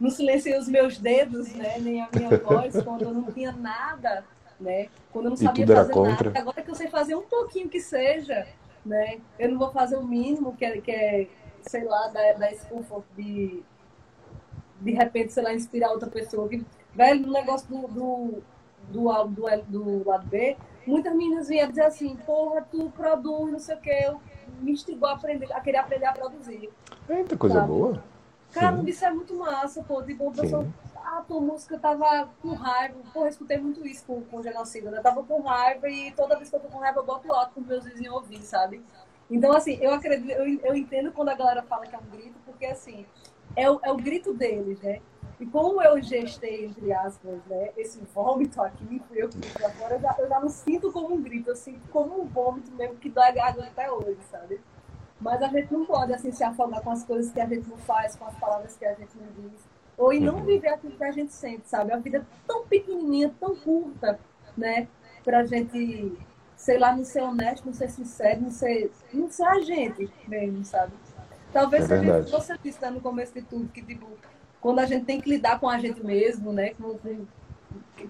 não 0.00 0.10
silenciei 0.10 0.56
os 0.56 0.68
meus 0.68 0.98
dedos, 0.98 1.52
né? 1.54 1.76
Nem 1.80 2.00
a 2.00 2.08
minha 2.14 2.38
voz, 2.38 2.80
quando 2.82 3.02
eu 3.02 3.12
não 3.12 3.32
tinha 3.32 3.52
nada, 3.52 4.24
né? 4.60 4.88
Quando 5.12 5.26
eu 5.26 5.30
não 5.30 5.36
sabia 5.36 5.66
fazer 5.66 5.94
nada. 5.94 6.38
Agora 6.38 6.62
que 6.62 6.70
eu 6.70 6.74
sei 6.74 6.88
fazer 6.88 7.14
um 7.16 7.22
pouquinho 7.22 7.68
que 7.68 7.80
seja, 7.80 8.46
né? 8.86 9.18
Eu 9.38 9.50
não 9.50 9.58
vou 9.58 9.72
fazer 9.72 9.96
o 9.96 10.06
mínimo, 10.06 10.56
que 10.56 10.64
é, 10.64 10.80
que 10.80 10.90
é 10.90 11.26
sei 11.68 11.84
lá, 11.84 12.08
dar, 12.08 12.34
dar 12.34 12.52
esse 12.52 12.66
conforto 12.66 13.06
de, 13.16 13.62
de 14.80 14.90
repente, 14.92 15.32
sei 15.32 15.42
lá, 15.42 15.52
inspirar 15.52 15.90
outra 15.90 16.08
pessoa. 16.08 16.48
Que, 16.48 16.64
velho, 16.94 17.26
no 17.26 17.32
negócio 17.32 17.68
do, 17.68 17.88
do, 17.88 18.42
do, 18.90 19.24
do, 19.26 19.62
do 19.68 20.08
lado 20.08 20.26
B, 20.26 20.56
muitas 20.86 21.14
meninas 21.14 21.48
vinham 21.48 21.68
dizer 21.68 21.84
assim, 21.84 22.16
porra, 22.16 22.66
tu 22.70 22.90
produz, 22.90 23.52
não 23.52 23.58
sei 23.58 23.76
o 23.76 23.80
que, 23.80 23.90
eu 23.90 24.20
me 24.60 24.72
instigou 24.72 25.08
a, 25.08 25.12
aprender, 25.12 25.52
a 25.52 25.60
querer 25.60 25.78
aprender 25.78 26.06
a 26.06 26.12
produzir. 26.12 26.70
Eita, 27.08 27.36
coisa 27.36 27.60
sabe? 27.60 27.68
boa. 27.68 28.02
Cara, 28.52 28.82
isso 28.88 29.04
é 29.04 29.10
muito 29.10 29.34
massa, 29.34 29.82
pô. 29.82 30.02
Tipo, 30.02 30.30
a 30.30 30.32
pessoa, 30.32 30.66
ah, 30.96 31.22
tua 31.26 31.40
música 31.40 31.78
tava 31.78 32.30
com 32.40 32.54
raiva. 32.54 32.94
Pô, 33.12 33.24
eu 33.24 33.28
escutei 33.28 33.58
muito 33.58 33.86
isso 33.86 34.04
com, 34.06 34.22
com 34.22 34.38
o 34.38 34.42
genocídio, 34.42 34.90
né? 34.90 35.00
Tava 35.00 35.22
com 35.22 35.40
raiva 35.42 35.88
e 35.88 36.10
toda 36.12 36.36
vez 36.36 36.48
que 36.48 36.56
eu 36.56 36.60
tô 36.60 36.68
com 36.68 36.78
raiva 36.78 37.00
eu 37.00 37.04
boto 37.04 37.30
alto 37.32 37.54
com 37.54 37.60
meus 37.60 37.84
vizinhos 37.84 38.14
ouvir, 38.14 38.42
sabe? 38.42 38.82
Então, 39.30 39.52
assim, 39.52 39.78
eu 39.80 39.92
acredito, 39.92 40.30
eu, 40.30 40.60
eu 40.60 40.74
entendo 40.74 41.12
quando 41.12 41.28
a 41.28 41.34
galera 41.34 41.62
fala 41.62 41.86
que 41.86 41.94
é 41.94 41.98
um 41.98 42.10
grito, 42.10 42.38
porque, 42.46 42.66
assim, 42.66 43.04
é 43.54 43.70
o, 43.70 43.78
é 43.82 43.92
o 43.92 43.96
grito 43.96 44.32
deles, 44.32 44.80
né? 44.80 45.00
E 45.40 45.46
como 45.46 45.80
eu 45.80 46.02
gestei, 46.02 46.66
entre 46.66 46.92
aspas, 46.92 47.38
né, 47.46 47.70
esse 47.76 48.00
vômito 48.12 48.60
aqui, 48.60 49.00
eu 49.12 49.30
fora, 49.78 49.94
eu 49.94 50.00
já, 50.00 50.16
eu 50.18 50.28
já 50.28 50.40
não 50.40 50.48
sinto 50.48 50.90
como 50.90 51.14
um 51.14 51.22
grito, 51.22 51.50
eu 51.50 51.56
sinto 51.56 51.88
como 51.90 52.20
um 52.20 52.24
vômito 52.24 52.72
mesmo 52.72 52.96
que 52.96 53.08
dói 53.08 53.28
a 53.28 53.30
garganta 53.30 53.68
até 53.68 53.90
hoje, 53.90 54.18
sabe? 54.30 54.60
Mas 55.20 55.40
a 55.40 55.48
gente 55.48 55.72
não 55.72 55.84
pode 55.84 56.12
assim, 56.12 56.32
se 56.32 56.42
afogar 56.42 56.80
com 56.82 56.90
as 56.90 57.04
coisas 57.04 57.32
que 57.32 57.40
a 57.40 57.46
gente 57.46 57.68
não 57.68 57.78
faz, 57.78 58.16
com 58.16 58.24
as 58.24 58.34
palavras 58.36 58.76
que 58.76 58.84
a 58.84 58.94
gente 58.94 59.16
não 59.16 59.26
diz. 59.26 59.60
Ou 59.96 60.12
em 60.12 60.20
não 60.20 60.36
uhum. 60.36 60.44
viver 60.44 60.68
aquilo 60.68 60.96
que 60.96 61.04
a 61.04 61.10
gente 61.10 61.32
sente, 61.32 61.68
sabe? 61.68 61.92
A 61.92 61.98
vida 61.98 62.18
é 62.18 62.22
tão 62.46 62.66
pequenininha, 62.66 63.34
tão 63.38 63.54
curta, 63.54 64.18
né? 64.56 64.88
Pra 65.24 65.44
gente, 65.44 66.16
sei 66.58 66.76
lá, 66.76 66.94
não 66.94 67.04
ser 67.04 67.22
honesto, 67.22 67.64
não 67.64 67.72
ser 67.72 67.88
sincero, 67.88 68.42
não 68.42 68.50
ser, 68.50 68.90
não 69.14 69.30
ser 69.30 69.44
a 69.44 69.60
gente 69.60 70.10
mesmo, 70.26 70.64
sabe? 70.64 70.92
Talvez 71.52 71.90
é 71.90 71.98
seja 71.98 72.22
você 72.22 72.58
disse 72.62 72.82
né, 72.82 72.90
no 72.90 73.00
começo 73.00 73.32
de 73.32 73.42
tudo, 73.42 73.68
que 73.68 73.80
tipo, 73.80 74.06
quando 74.60 74.80
a 74.80 74.84
gente 74.84 75.06
tem 75.06 75.20
que 75.20 75.30
lidar 75.30 75.60
com 75.60 75.68
a 75.68 75.78
gente 75.78 76.04
mesmo, 76.04 76.52
né? 76.52 76.74
Com 76.74 76.98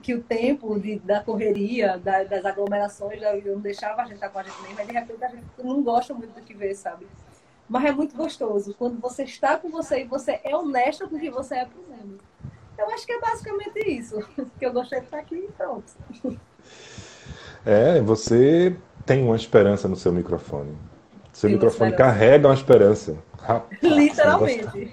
que 0.03 0.15
o 0.15 0.23
tempo 0.23 0.79
de, 0.81 0.99
da 0.99 1.23
correria, 1.23 1.99
da, 1.99 2.25
das 2.25 2.45
aglomerações, 2.45 3.21
eu 3.23 3.55
não 3.55 3.61
deixava 3.61 4.03
a 4.03 4.05
gente 4.05 4.15
estar 4.15 4.31
com 4.31 4.39
a 4.39 4.43
gente 4.43 4.61
mesmo, 4.63 4.77
mas 4.77 4.87
de 4.87 4.93
repente 4.93 5.25
a 5.25 5.29
gente 5.29 5.47
não 5.63 5.83
gosta 5.83 6.15
muito 6.15 6.35
do 6.35 6.43
que 6.43 6.55
vê, 6.55 6.75
sabe? 6.75 7.07
Mas 7.69 7.85
é 7.85 7.93
muito 7.93 8.17
gostoso 8.17 8.75
quando 8.79 8.99
você 8.99 9.25
está 9.25 9.59
com 9.59 9.69
você 9.69 10.01
e 10.01 10.05
você 10.05 10.41
é 10.43 10.57
honesto 10.57 11.07
com 11.09 11.17
o 11.17 11.21
que 11.21 11.31
você 11.31 11.57
é 11.57 11.65
pro 11.67 11.83
mundo. 11.83 12.19
Eu 12.79 12.91
acho 12.91 13.05
que 13.05 13.13
é 13.13 13.21
basicamente 13.21 13.79
isso. 13.79 14.17
Que 14.59 14.65
eu 14.65 14.73
gostei 14.73 15.01
de 15.01 15.07
estar 15.07 15.19
aqui 15.19 15.37
e 15.37 15.53
pronto. 15.53 15.93
É, 17.69 18.01
você 18.01 18.75
tem 19.05 19.23
uma 19.23 19.37
esperança 19.37 19.87
no 19.87 19.95
seu 19.95 20.11
microfone. 20.11 20.73
Seu 21.35 21.51
microfone 21.51 21.93
carrega 21.93 22.49
uma 22.49 22.55
esperança. 22.55 23.15
Rapaz, 23.43 23.79
Literalmente. 23.83 24.91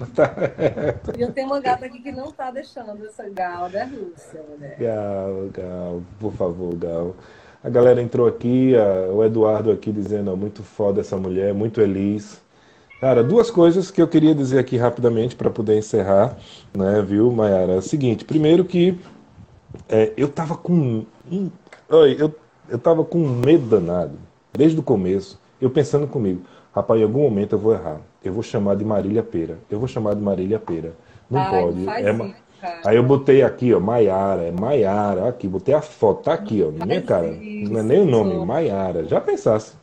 eu 1.17 1.31
tenho 1.31 1.47
uma 1.47 1.61
gata 1.61 1.85
aqui 1.85 2.01
que 2.01 2.11
não 2.11 2.33
tá 2.33 2.51
deixando 2.51 3.05
essa 3.05 3.29
Gal 3.29 3.69
da 3.69 3.85
Rússia, 3.85 4.43
né? 4.59 4.75
Gal, 4.77 5.49
Gal, 5.53 6.03
por 6.19 6.33
favor, 6.33 6.75
Gal. 6.75 7.15
A 7.63 7.69
galera 7.69 8.01
entrou 8.01 8.27
aqui, 8.27 8.75
a, 8.75 9.09
o 9.09 9.23
Eduardo 9.23 9.71
aqui 9.71 9.89
dizendo, 9.89 10.33
ó, 10.33 10.35
muito 10.35 10.61
foda 10.61 10.99
essa 10.99 11.15
mulher, 11.15 11.53
muito 11.53 11.79
Elis. 11.79 12.41
Cara, 12.99 13.23
duas 13.23 13.49
coisas 13.49 13.89
que 13.89 14.01
eu 14.01 14.07
queria 14.09 14.35
dizer 14.35 14.59
aqui 14.59 14.75
rapidamente 14.75 15.33
para 15.33 15.49
poder 15.49 15.77
encerrar, 15.77 16.37
né, 16.75 17.01
viu, 17.01 17.31
Mayara? 17.31 17.71
É 17.71 17.77
o 17.77 17.81
seguinte, 17.81 18.25
primeiro 18.25 18.65
que 18.65 18.99
é, 19.87 20.11
eu 20.17 20.27
tava 20.27 20.57
com. 20.57 21.05
oi, 21.89 22.17
eu, 22.19 22.35
eu 22.69 22.77
tava 22.77 23.03
com 23.03 23.19
medo 23.19 23.67
danado, 23.67 24.17
desde 24.53 24.79
o 24.79 24.83
começo, 24.83 25.39
eu 25.61 25.69
pensando 25.69 26.07
comigo, 26.07 26.41
rapaz, 26.73 26.99
em 26.99 27.03
algum 27.03 27.21
momento 27.21 27.53
eu 27.53 27.59
vou 27.59 27.73
errar. 27.73 28.01
Eu 28.23 28.33
vou 28.33 28.43
chamar 28.43 28.75
de 28.75 28.83
Marília 28.83 29.21
Pera. 29.21 29.59
Eu 29.69 29.79
vou 29.79 29.87
chamar 29.87 30.15
de 30.15 30.21
Marília 30.21 30.59
Pera. 30.59 30.93
Não 31.29 31.39
Ai, 31.39 31.49
pode. 31.61 31.89
é, 31.89 32.11
isso, 32.11 32.35
Aí 32.83 32.95
eu 32.95 33.03
botei 33.03 33.43
aqui, 33.43 33.73
ó, 33.73 33.79
Maiara, 33.79 34.43
é 34.43 34.51
Maiara, 34.51 35.29
aqui, 35.29 35.47
botei 35.47 35.73
a 35.73 35.81
foto, 35.81 36.23
tá 36.23 36.33
aqui, 36.33 36.63
ó, 36.63 36.71
minha 36.71 37.01
cara. 37.01 37.27
Não 37.27 37.79
é 37.79 37.83
nem 37.83 38.01
o 38.01 38.05
nome, 38.05 38.43
Maiara. 38.45 39.05
Já 39.05 39.21
pensasse 39.21 39.73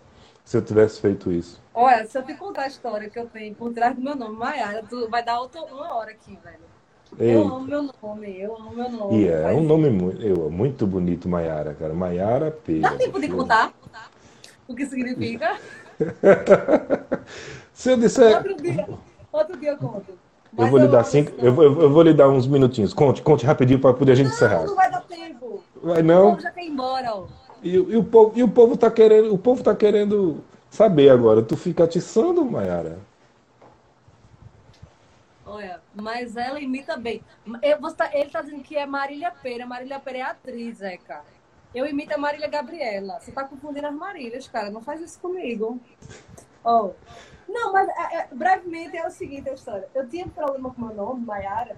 se 0.44 0.56
eu 0.56 0.62
tivesse 0.62 1.00
feito 1.00 1.30
isso. 1.30 1.62
Olha, 1.72 2.04
se 2.06 2.18
eu 2.18 2.22
te 2.22 2.34
contar 2.34 2.62
a 2.62 2.66
história 2.66 3.08
que 3.08 3.18
eu 3.18 3.26
tenho 3.26 3.54
por 3.54 3.72
trás 3.72 3.94
do 3.94 4.02
meu 4.02 4.16
nome, 4.16 4.36
Maiara, 4.36 4.82
tu 4.88 5.08
vai 5.08 5.24
dar 5.24 5.40
outra, 5.40 5.62
uma 5.62 5.94
hora 5.94 6.10
aqui, 6.10 6.38
velho. 6.42 6.71
Ei. 7.18 7.34
Eu 7.34 7.42
amo 7.42 7.60
meu 7.60 7.82
nome, 8.02 8.40
eu 8.40 8.56
amo 8.56 8.74
meu 8.74 8.90
nome. 8.90 9.22
E 9.22 9.28
é, 9.28 9.42
é 9.42 9.54
um 9.54 9.62
nome 9.62 9.90
muito, 9.90 10.22
eu, 10.22 10.50
muito 10.50 10.86
bonito, 10.86 11.28
Maiara, 11.28 11.74
cara. 11.74 11.92
Maiara 11.92 12.50
P. 12.50 12.80
Dá 12.80 12.96
tempo 12.96 13.20
de 13.20 13.28
contar 13.28 13.72
o 14.66 14.74
que 14.74 14.86
significa? 14.86 15.56
se 17.72 17.92
eu 17.92 17.96
disser. 17.96 18.36
Outro 18.36 18.56
dia, 18.56 18.88
outro 19.30 19.56
dia 19.58 19.70
eu 19.70 19.76
conto. 19.76 20.18
eu 20.58 20.66
vou 20.66 20.78
lhe 20.78 20.88
dar 20.88 21.04
cinco. 21.04 21.32
Eu 21.38 21.52
vou, 21.52 21.64
eu 21.64 21.90
vou 21.90 22.02
lhe 22.02 22.14
dar 22.14 22.28
uns 22.28 22.46
minutinhos. 22.46 22.94
Conte, 22.94 23.22
conte 23.22 23.44
rapidinho 23.44 23.78
para 23.78 23.92
poder 23.92 24.12
a 24.12 24.14
gente 24.14 24.28
não, 24.28 24.34
encerrar. 24.34 24.64
Não 24.64 24.74
vai 24.74 24.90
dar 24.90 25.02
tempo. 25.02 25.62
Vai 25.82 26.02
não. 26.02 26.28
O 26.28 26.30
povo 26.30 26.42
já 26.42 26.50
quer 26.50 26.64
ir 26.64 26.70
embora, 26.70 27.14
ó. 27.14 27.26
E, 27.62 27.74
e, 27.74 27.96
o 27.96 28.02
povo, 28.02 28.32
e 28.34 28.42
o 28.42 28.48
povo 28.48 28.76
tá 28.76 28.90
querendo, 28.90 29.32
o 29.32 29.38
povo 29.38 29.62
tá 29.62 29.74
querendo 29.74 30.42
saber 30.70 31.10
agora. 31.10 31.42
Tu 31.42 31.56
fica 31.56 31.84
atiçando, 31.84 32.44
Mayara. 32.44 32.98
Olha, 35.46 35.81
mas 35.94 36.36
ela 36.36 36.60
imita 36.60 36.96
bem. 36.96 37.22
Eu, 37.62 37.94
tá, 37.94 38.10
ele 38.12 38.30
tá 38.30 38.42
dizendo 38.42 38.62
que 38.62 38.76
é 38.76 38.86
Marília 38.86 39.30
Pera. 39.30 39.66
Marília 39.66 40.00
Pera 40.00 40.18
é 40.18 40.22
atriz, 40.22 40.80
é, 40.80 40.96
cara. 40.96 41.24
Eu 41.74 41.86
imito 41.86 42.14
a 42.14 42.18
Marília 42.18 42.48
Gabriela. 42.48 43.18
Você 43.20 43.32
tá 43.32 43.44
confundindo 43.44 43.86
as 43.86 43.94
Marílias, 43.94 44.48
cara. 44.48 44.70
Não 44.70 44.82
faz 44.82 45.00
isso 45.00 45.18
comigo. 45.20 45.80
Oh. 46.64 46.90
Não, 47.48 47.72
mas 47.72 47.88
é, 47.88 48.16
é, 48.16 48.28
brevemente 48.32 48.96
é 48.96 49.06
o 49.06 49.10
seguinte 49.10 49.48
a 49.48 49.54
história. 49.54 49.88
Eu 49.94 50.08
tinha 50.08 50.26
problema 50.28 50.72
com 50.72 50.80
meu 50.80 50.94
nome, 50.94 51.24
Mayara, 51.24 51.76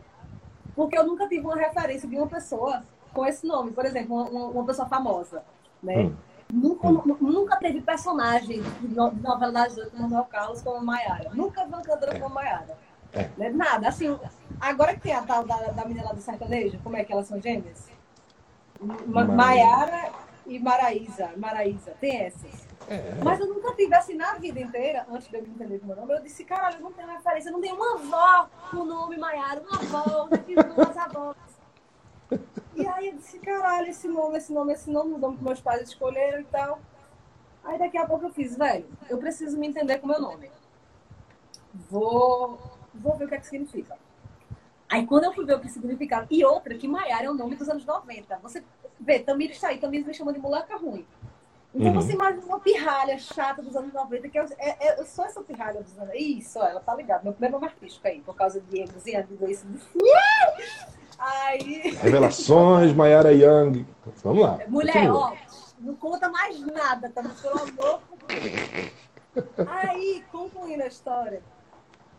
porque 0.74 0.96
eu 0.98 1.06
nunca 1.06 1.28
tive 1.28 1.44
uma 1.44 1.56
referência 1.56 2.08
de 2.08 2.16
uma 2.16 2.26
pessoa 2.26 2.84
com 3.12 3.24
esse 3.26 3.46
nome. 3.46 3.72
Por 3.72 3.84
exemplo, 3.84 4.14
uma, 4.14 4.46
uma 4.48 4.64
pessoa 4.64 4.88
famosa 4.88 5.44
né? 5.84 5.98
Hum. 5.98 6.16
Nunca, 6.52 6.88
hum. 6.88 7.16
nunca 7.20 7.56
teve 7.56 7.80
personagem 7.80 8.62
de 8.80 8.94
novela 8.94 9.66
no 9.92 10.02
Manuel 10.02 10.24
Carlos 10.24 10.62
como 10.62 10.84
Maiara. 10.84 11.30
Nunca 11.34 11.64
vi 11.64 11.68
uma 11.68 11.82
cantora 11.82 12.16
é. 12.16 12.20
como 12.20 12.34
Maiara. 12.34 12.76
É. 13.14 13.30
Né? 13.36 13.50
Nada. 13.50 13.88
Assim, 13.88 14.18
agora 14.60 14.94
que 14.94 15.00
tem 15.00 15.14
a 15.14 15.22
tal 15.22 15.44
da, 15.44 15.56
da 15.56 15.84
menina 15.84 16.06
lá 16.06 16.12
do 16.12 16.20
sertanejo, 16.20 16.78
como 16.82 16.96
é 16.96 17.04
que 17.04 17.12
elas 17.12 17.26
são 17.26 17.40
gêmeas? 17.40 17.88
Ma 18.80 19.24
Maiara 19.24 20.12
e 20.46 20.58
Maraísa. 20.58 21.30
Maraísa. 21.36 21.92
Tem 22.00 22.22
essas. 22.22 22.66
É. 22.88 23.14
Mas 23.22 23.40
eu 23.40 23.46
nunca 23.46 23.74
tive 23.74 23.94
assim 23.94 24.14
na 24.14 24.34
vida 24.34 24.60
inteira, 24.60 25.06
antes 25.10 25.28
de 25.28 25.36
eu 25.36 25.42
me 25.42 25.48
entender 25.48 25.78
com 25.78 25.86
o 25.86 25.88
meu 25.88 25.96
nome, 25.96 26.14
eu 26.14 26.22
disse, 26.22 26.44
caralho, 26.44 26.76
eu 26.76 26.82
não 26.82 26.92
tenho 26.92 27.08
referência, 27.08 27.48
eu 27.48 27.52
não 27.54 27.60
tenho 27.60 27.76
uma 27.76 27.94
avó 27.94 28.50
com 28.70 28.76
o 28.78 28.84
nome 28.84 29.16
Maiara, 29.16 29.62
uma 29.62 29.78
avó, 29.78 30.28
eu 30.30 30.38
tive 30.38 30.62
duas 30.62 30.96
avós. 30.96 31.36
E 32.74 32.86
aí 32.86 33.08
eu 33.08 33.14
disse, 33.14 33.38
caralho, 33.38 33.88
esse 33.88 34.08
nome, 34.08 34.36
esse 34.36 34.52
nome, 34.52 34.72
esse 34.72 34.90
nome, 34.90 35.14
o 35.14 35.18
nome 35.18 35.38
que 35.38 35.44
meus 35.44 35.60
pais 35.60 35.82
escolheram 35.82 36.40
e 36.40 36.44
tal. 36.44 36.80
Aí 37.64 37.78
daqui 37.78 37.96
a 37.96 38.06
pouco 38.06 38.26
eu 38.26 38.30
fiz, 38.30 38.56
velho, 38.56 38.86
eu 39.08 39.16
preciso 39.16 39.58
me 39.58 39.66
entender 39.66 39.98
com 39.98 40.06
o 40.06 40.10
meu 40.10 40.20
nome. 40.20 40.50
Vou, 41.90 42.58
vou 42.94 43.16
ver 43.16 43.24
o 43.24 43.28
que 43.28 43.34
é 43.34 43.38
que 43.38 43.46
significa. 43.46 43.96
Aí 44.88 45.06
quando 45.06 45.24
eu 45.24 45.32
fui 45.32 45.44
ver 45.44 45.56
o 45.56 45.60
que 45.60 45.68
significava, 45.68 46.26
e 46.30 46.44
outra, 46.44 46.74
que 46.74 46.86
Maiara 46.86 47.24
é 47.24 47.30
um 47.30 47.34
nome 47.34 47.56
dos 47.56 47.68
anos 47.68 47.84
90. 47.84 48.38
Você 48.42 48.62
vê, 49.00 49.18
Tamir 49.18 49.50
está 49.50 49.68
aí, 49.68 49.78
Tamir 49.78 50.06
me 50.06 50.14
chama 50.14 50.32
de 50.32 50.38
moleca 50.38 50.76
ruim. 50.76 51.06
Então 51.74 51.88
uhum. 51.88 51.94
você 51.94 52.12
imagina 52.12 52.44
uma 52.46 52.60
pirralha 52.60 53.18
chata 53.18 53.60
dos 53.60 53.74
anos 53.74 53.92
90, 53.92 54.28
que 54.28 54.38
eu, 54.38 54.44
é, 54.58 54.88
é, 54.88 55.00
eu 55.00 55.04
sou 55.04 55.24
essa 55.24 55.42
pirralha 55.42 55.82
dos 55.82 55.98
anos 55.98 56.14
Isso, 56.14 56.60
ela 56.60 56.78
tá 56.78 56.94
ligada. 56.94 57.24
Meu 57.24 57.32
primeiro 57.32 57.54
nome 57.54 57.66
artístico 57.66 58.06
aí, 58.06 58.20
por 58.20 58.36
causa 58.36 58.60
de 58.60 58.80
erros 58.80 59.04
e 59.06 59.50
isso. 59.50 59.66
Aí... 61.18 61.96
Revelações, 62.00 62.92
Mayara 62.92 63.32
Young. 63.32 63.84
Vamos 64.22 64.42
lá. 64.42 64.58
Mulher, 64.68 65.10
ó, 65.10 65.32
não 65.80 65.94
conta 65.96 66.28
mais 66.28 66.60
nada, 66.60 67.10
tá? 67.10 67.22
Pelo 67.22 67.60
amor 67.60 68.00
Aí, 69.68 70.24
concluindo 70.30 70.82
a 70.82 70.86
história, 70.86 71.42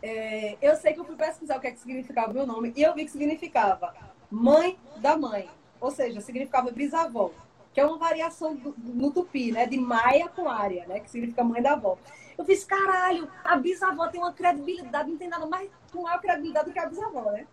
é, 0.06 0.58
eu 0.62 0.76
sei 0.76 0.92
que 0.92 1.00
eu 1.00 1.04
fui 1.04 1.16
pesquisar 1.16 1.56
o 1.56 1.60
que, 1.60 1.66
é 1.66 1.72
que 1.72 1.80
significava 1.80 2.30
o 2.30 2.34
meu 2.34 2.46
nome 2.46 2.72
e 2.76 2.82
eu 2.82 2.94
vi 2.94 3.04
que 3.04 3.10
significava 3.10 3.94
mãe 4.30 4.78
da 4.98 5.16
mãe. 5.16 5.48
Ou 5.80 5.90
seja, 5.90 6.20
significava 6.20 6.70
bisavó, 6.70 7.32
que 7.72 7.80
é 7.80 7.84
uma 7.84 7.98
variação 7.98 8.54
do, 8.54 8.74
no 8.78 9.10
tupi, 9.10 9.52
né? 9.52 9.66
De 9.66 9.76
Maia 9.76 10.28
com 10.28 10.48
área, 10.48 10.86
né? 10.86 11.00
Que 11.00 11.10
significa 11.10 11.44
mãe 11.44 11.60
da 11.60 11.72
avó. 11.72 11.98
Eu 12.38 12.44
fiz, 12.44 12.64
caralho, 12.64 13.28
a 13.44 13.56
bisavó 13.56 14.08
tem 14.08 14.20
uma 14.20 14.32
credibilidade, 14.32 15.10
não 15.10 15.18
tem 15.18 15.28
nada 15.28 15.46
mais 15.46 15.70
com 15.92 16.02
maior 16.02 16.20
credibilidade 16.20 16.66
do 16.66 16.72
que 16.72 16.78
a 16.78 16.86
bisavó, 16.86 17.32
né? 17.32 17.46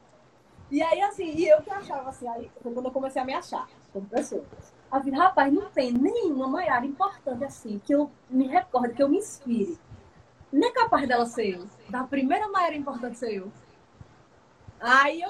E 0.71 0.81
aí, 0.81 1.01
assim, 1.01 1.25
e 1.35 1.47
eu 1.47 1.61
que 1.61 1.69
achava 1.69 2.09
assim, 2.09 2.27
aí 2.27 2.49
foi 2.61 2.73
quando 2.73 2.85
eu 2.85 2.91
comecei 2.91 3.21
a 3.21 3.25
me 3.25 3.33
achar 3.33 3.67
como 3.91 4.05
pessoa. 4.07 4.43
Falei, 4.89 5.13
rapaz, 5.13 5.51
não 5.53 5.69
tem 5.69 5.91
nenhuma 5.91 6.47
Maiara 6.47 6.85
importante 6.85 7.43
assim, 7.43 7.79
que 7.83 7.93
eu 7.93 8.11
me 8.29 8.47
recorde, 8.47 8.93
que 8.93 9.03
eu 9.03 9.09
me 9.09 9.17
inspire. 9.17 9.77
Nem 10.53 10.69
é 10.69 10.71
capaz 10.71 11.05
dela 11.07 11.25
ser 11.25 11.55
eu. 11.55 11.65
Da 11.89 12.03
primeira 12.03 12.47
Maiara 12.47 12.75
importante 12.75 13.17
ser 13.17 13.37
eu. 13.37 13.51
Aí 14.79 15.19
eu, 15.21 15.29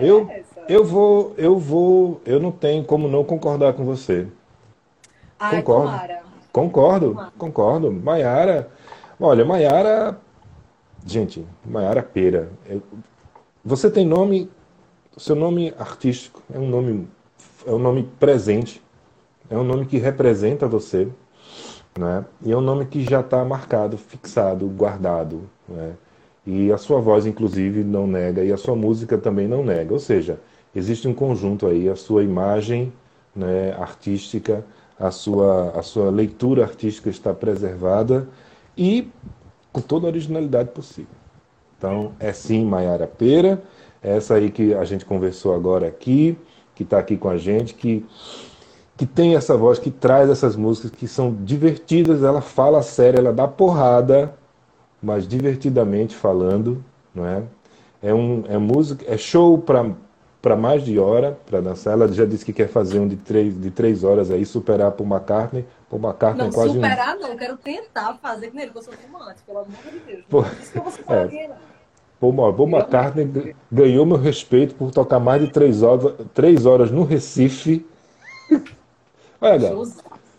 Eu, 0.00 0.28
é. 0.30 0.42
Eu 0.68 0.84
vou, 0.84 1.34
eu 1.36 1.58
vou, 1.58 2.20
eu 2.24 2.40
não 2.40 2.50
tenho 2.50 2.84
como 2.84 3.06
não 3.08 3.22
concordar 3.22 3.74
com 3.74 3.84
você. 3.84 4.26
Ai, 5.38 5.56
Concordo. 5.56 5.90
Tomara. 5.90 6.22
Concordo, 6.52 7.32
concordo. 7.36 7.92
Maiara, 7.92 8.70
olha, 9.18 9.44
Maiara, 9.44 10.18
gente, 11.04 11.44
Maiara 11.64 12.02
Pera. 12.02 12.48
Eu, 12.64 12.80
você 13.64 13.90
tem 13.90 14.06
nome, 14.06 14.48
seu 15.16 15.34
nome 15.34 15.74
artístico 15.78 16.40
é 16.54 16.58
um 16.58 16.68
nome, 16.68 17.08
é 17.66 17.70
um 17.70 17.78
nome 17.78 18.08
presente, 18.18 18.82
é 19.50 19.56
um 19.56 19.64
nome 19.64 19.86
que 19.86 19.98
representa 19.98 20.66
você, 20.66 21.08
né? 21.98 22.24
E 22.42 22.52
é 22.52 22.56
um 22.56 22.60
nome 22.60 22.86
que 22.86 23.02
já 23.02 23.20
está 23.20 23.44
marcado, 23.44 23.96
fixado, 23.98 24.66
guardado, 24.66 25.42
né? 25.68 25.94
E 26.46 26.70
a 26.72 26.76
sua 26.76 27.00
voz, 27.00 27.24
inclusive, 27.24 27.82
não 27.82 28.06
nega, 28.06 28.44
e 28.44 28.52
a 28.52 28.56
sua 28.56 28.76
música 28.76 29.16
também 29.16 29.48
não 29.48 29.64
nega. 29.64 29.92
Ou 29.94 30.00
seja, 30.00 30.38
existe 30.74 31.08
um 31.08 31.14
conjunto 31.14 31.66
aí, 31.66 31.88
a 31.88 31.96
sua 31.96 32.22
imagem 32.22 32.92
né, 33.34 33.72
artística 33.78 34.64
a 34.98 35.10
sua, 35.10 35.70
a 35.70 35.82
sua 35.82 36.10
leitura 36.10 36.64
artística 36.64 37.10
está 37.10 37.34
preservada 37.34 38.28
e 38.76 39.08
com 39.72 39.80
toda 39.80 40.06
a 40.06 40.10
originalidade 40.10 40.70
possível. 40.70 41.14
Então, 41.76 42.12
é 42.18 42.32
sim 42.32 42.64
Maiara 42.64 43.06
Pera, 43.06 43.62
essa 44.02 44.34
aí 44.34 44.50
que 44.50 44.74
a 44.74 44.84
gente 44.84 45.04
conversou 45.04 45.54
agora 45.54 45.86
aqui, 45.86 46.38
que 46.74 46.82
está 46.82 46.98
aqui 46.98 47.16
com 47.16 47.28
a 47.28 47.36
gente, 47.36 47.74
que, 47.74 48.04
que 48.96 49.06
tem 49.06 49.36
essa 49.36 49.56
voz, 49.56 49.78
que 49.78 49.90
traz 49.90 50.28
essas 50.28 50.56
músicas 50.56 50.90
que 50.90 51.06
são 51.06 51.32
divertidas, 51.32 52.22
ela 52.22 52.40
fala 52.40 52.82
sério, 52.82 53.18
ela 53.18 53.32
dá 53.32 53.46
porrada, 53.46 54.34
mas 55.02 55.28
divertidamente 55.28 56.14
falando, 56.14 56.84
não 57.14 57.26
é? 57.26 57.42
É, 58.02 58.12
um, 58.12 58.44
é 58.48 58.58
música, 58.58 59.04
é 59.08 59.16
show 59.16 59.56
para 59.58 60.56
mais 60.56 60.84
de 60.84 60.98
hora 60.98 61.38
para 61.46 61.60
dançar. 61.60 61.94
Ela 61.94 62.08
já 62.12 62.26
disse 62.26 62.44
que 62.44 62.52
quer 62.52 62.68
fazer 62.68 62.98
um 62.98 63.08
de 63.08 63.16
três, 63.16 63.58
de 63.58 63.70
três 63.70 64.04
horas 64.04 64.30
aí, 64.30 64.44
superar 64.44 64.90
por 64.92 65.06
McCartney. 65.06 65.64
Por 65.88 65.98
McCartney 65.98 66.44
não, 66.44 66.52
quase 66.52 66.74
superar 66.74 67.16
um... 67.16 67.20
não, 67.20 67.28
eu 67.28 67.36
quero 67.36 67.56
tentar 67.56 68.18
fazer 68.20 68.50
com 68.50 68.58
ele, 68.58 68.70
porque 68.70 68.78
eu 68.78 68.92
sou 68.92 68.92
fumante, 68.92 69.42
pelo 69.46 69.58
amor 69.60 69.70
de 69.90 69.98
Deus. 70.00 70.24
Por... 70.28 70.46
Isso 70.60 70.72
que 70.72 70.78
eu 70.78 70.82
vou 70.82 70.92
é. 71.16 71.50
Paul, 72.20 72.32
Paul 72.54 72.68
McCartney 72.68 73.54
ganhou 73.70 74.06
meu 74.06 74.16
respeito 74.16 74.74
por 74.74 74.90
tocar 74.90 75.18
mais 75.18 75.42
de 75.42 75.48
três 75.48 75.82
horas, 75.82 76.14
três 76.32 76.66
horas 76.66 76.90
no 76.90 77.04
Recife. 77.04 77.84
Olha. 79.40 79.74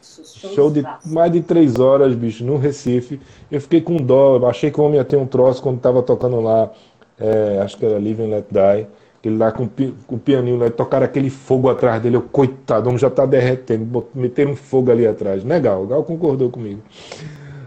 Show 0.02 0.72
de 0.72 0.84
mais 1.06 1.32
de 1.32 1.42
três 1.42 1.80
horas, 1.80 2.16
bicho, 2.16 2.44
no 2.44 2.58
Recife. 2.58 3.20
Eu 3.52 3.60
fiquei 3.60 3.82
com 3.82 3.98
dó, 3.98 4.48
achei 4.48 4.72
que 4.72 4.80
o 4.80 4.84
homem 4.84 4.98
ia 4.98 5.06
ter 5.06 5.18
um 5.18 5.26
troço 5.26 5.62
quando 5.62 5.78
estava 5.78 6.02
tocando 6.02 6.40
lá, 6.42 6.72
é, 7.20 7.60
acho 7.64 7.78
que 7.78 7.86
era 7.86 7.96
Live 7.96 8.24
and 8.24 8.28
Let 8.28 8.46
Die 8.50 8.88
Ele 9.24 9.38
lá 9.38 9.52
com, 9.52 9.68
com 9.68 10.16
o 10.16 10.20
pianinho 10.20 10.58
lá, 10.58 10.70
tocaram 10.70 11.06
aquele 11.06 11.30
fogo 11.30 11.70
atrás 11.70 12.02
dele. 12.02 12.18
Eu, 12.18 12.22
coitado, 12.22 12.88
homem 12.88 13.00
já 13.00 13.10
tá 13.10 13.26
derretendo. 13.26 14.06
Meteram 14.14 14.52
um 14.52 14.56
fogo 14.56 14.92
ali 14.92 15.06
atrás. 15.06 15.44
Legal, 15.44 15.84
o 15.84 15.88
Gal 15.88 16.04
concordou 16.04 16.50
comigo. 16.50 16.82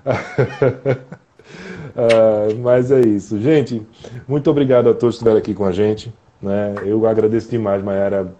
ah, 1.98 2.54
mas 2.60 2.92
é 2.92 3.00
isso. 3.00 3.40
Gente, 3.40 3.84
muito 4.28 4.48
obrigado 4.48 4.88
a 4.88 4.94
todos 4.94 5.16
que 5.16 5.18
estiveram 5.18 5.38
aqui 5.38 5.52
com 5.52 5.64
a 5.64 5.72
gente. 5.72 6.14
Né? 6.40 6.76
Eu 6.84 7.04
agradeço 7.08 7.50
demais, 7.50 7.82
Mayara. 7.82 8.32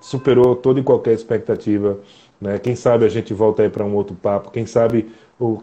Superou 0.00 0.54
toda 0.54 0.78
e 0.78 0.82
qualquer 0.82 1.12
expectativa. 1.12 1.98
Né? 2.40 2.60
Quem 2.60 2.76
sabe 2.76 3.04
a 3.04 3.08
gente 3.08 3.34
volta 3.34 3.64
aí 3.64 3.68
para 3.68 3.84
um 3.84 3.96
outro 3.96 4.14
papo. 4.14 4.52
Quem 4.52 4.66
sabe, 4.66 5.10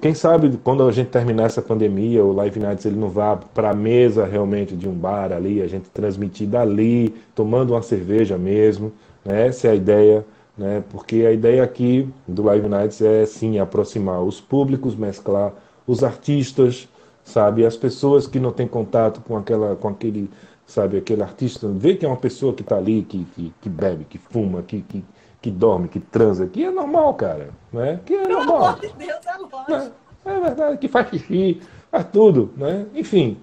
quem 0.01 0.13
sabe 0.13 0.59
quando 0.61 0.85
a 0.85 0.91
gente 0.91 1.07
terminar 1.07 1.45
essa 1.45 1.61
pandemia, 1.61 2.25
o 2.25 2.33
Live 2.33 2.59
Nights 2.59 2.85
ele 2.85 2.97
não 2.97 3.09
vá 3.09 3.37
para 3.37 3.69
a 3.69 3.73
mesa 3.73 4.25
realmente 4.25 4.75
de 4.75 4.89
um 4.89 4.93
bar 4.93 5.31
ali, 5.31 5.61
a 5.61 5.67
gente 5.67 5.89
transmitir 5.89 6.49
dali, 6.49 7.15
tomando 7.33 7.71
uma 7.71 7.81
cerveja 7.81 8.37
mesmo. 8.37 8.91
Né? 9.23 9.47
Essa 9.47 9.69
é 9.69 9.71
a 9.71 9.75
ideia. 9.75 10.25
Né? 10.57 10.83
Porque 10.89 11.25
a 11.25 11.31
ideia 11.31 11.63
aqui 11.63 12.09
do 12.27 12.43
Live 12.43 12.67
Nights 12.67 13.01
é 13.01 13.25
sim 13.25 13.59
aproximar 13.59 14.21
os 14.21 14.41
públicos, 14.41 14.93
mesclar 14.93 15.53
os 15.87 16.03
artistas, 16.03 16.89
sabe, 17.27 17.65
as 17.65 17.75
pessoas 17.75 18.25
que 18.25 18.39
não 18.39 18.53
têm 18.53 18.67
contato 18.67 19.19
com 19.19 19.35
aquela, 19.35 19.75
com 19.75 19.89
aquele, 19.89 20.29
sabe, 20.65 20.97
aquele 20.97 21.21
artista, 21.21 21.67
vê 21.67 21.93
que 21.93 22.05
é 22.05 22.07
uma 22.07 22.17
pessoa 22.17 22.53
que 22.53 22.61
está 22.61 22.77
ali, 22.77 23.03
que, 23.03 23.25
que, 23.35 23.53
que, 23.61 23.69
bebe, 23.69 24.05
que 24.05 24.17
fuma, 24.17 24.63
que, 24.63 24.81
que, 24.81 25.03
que 25.41 25.51
dorme, 25.51 25.89
que 25.89 25.99
transa, 25.99 26.47
que 26.47 26.63
é 26.63 26.71
normal, 26.71 27.13
cara, 27.15 27.49
né? 27.71 27.99
Que 28.05 28.13
é 28.13 28.23
Pelo 28.23 28.45
normal. 28.45 28.65
amor 28.67 28.79
de 28.79 28.93
Deus, 28.93 29.25
é 29.25 29.37
lógico. 29.37 29.95
É, 30.25 30.31
é 30.31 30.39
verdade, 30.39 30.77
que 30.77 30.87
faz 30.87 31.09
xixi, 31.09 31.61
faz 31.91 32.05
tudo, 32.13 32.53
né? 32.55 32.85
Enfim, 32.95 33.37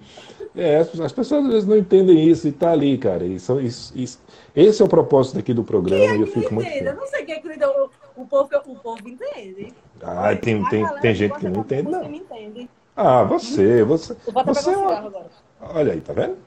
é, 0.55 0.77
as 0.77 1.11
pessoas 1.11 1.45
às 1.45 1.51
vezes 1.51 1.67
não 1.67 1.77
entendem 1.77 2.27
isso 2.27 2.47
e 2.47 2.51
tá 2.51 2.71
ali, 2.71 2.97
cara. 2.97 3.23
Isso, 3.23 3.61
isso, 3.61 3.93
isso, 3.95 4.19
esse 4.55 4.81
é 4.81 4.85
o 4.85 4.89
propósito 4.89 5.37
aqui 5.37 5.53
do 5.53 5.63
programa 5.63 6.05
é 6.05 6.17
e 6.17 6.21
eu 6.21 6.25
que 6.25 6.33
fico 6.33 6.55
não 6.55 6.63
muito? 6.63 6.71
Eu 6.71 6.95
não 6.95 7.05
sei 7.05 7.23
quem 7.23 7.35
é 7.35 7.39
que 7.39 7.47
não 7.47 7.53
entende. 7.53 7.71
O, 8.15 8.21
o, 8.23 8.25
povo, 8.25 8.49
o 8.65 8.75
povo 8.77 9.07
entende. 9.07 9.73
Ah, 10.01 10.35
tem, 10.35 10.63
tem, 10.69 10.81
galera 10.81 11.01
tem 11.01 11.13
gente 11.13 11.37
que 11.37 11.47
não 11.47 11.61
entende, 11.61 11.91
não. 11.91 12.09
me 12.09 12.17
entende. 12.17 12.67
Ah, 12.95 13.23
você, 13.23 13.83
você. 13.83 14.15
Eu 14.25 14.33
vou 14.33 14.41
até 14.41 14.53
você 14.53 14.59
pegar 14.59 14.71
é 14.73 14.77
um 14.77 14.81
cigarro 14.81 15.07
agora. 15.07 15.29
Olha 15.61 15.93
aí, 15.93 16.01
tá 16.01 16.13
vendo? 16.13 16.37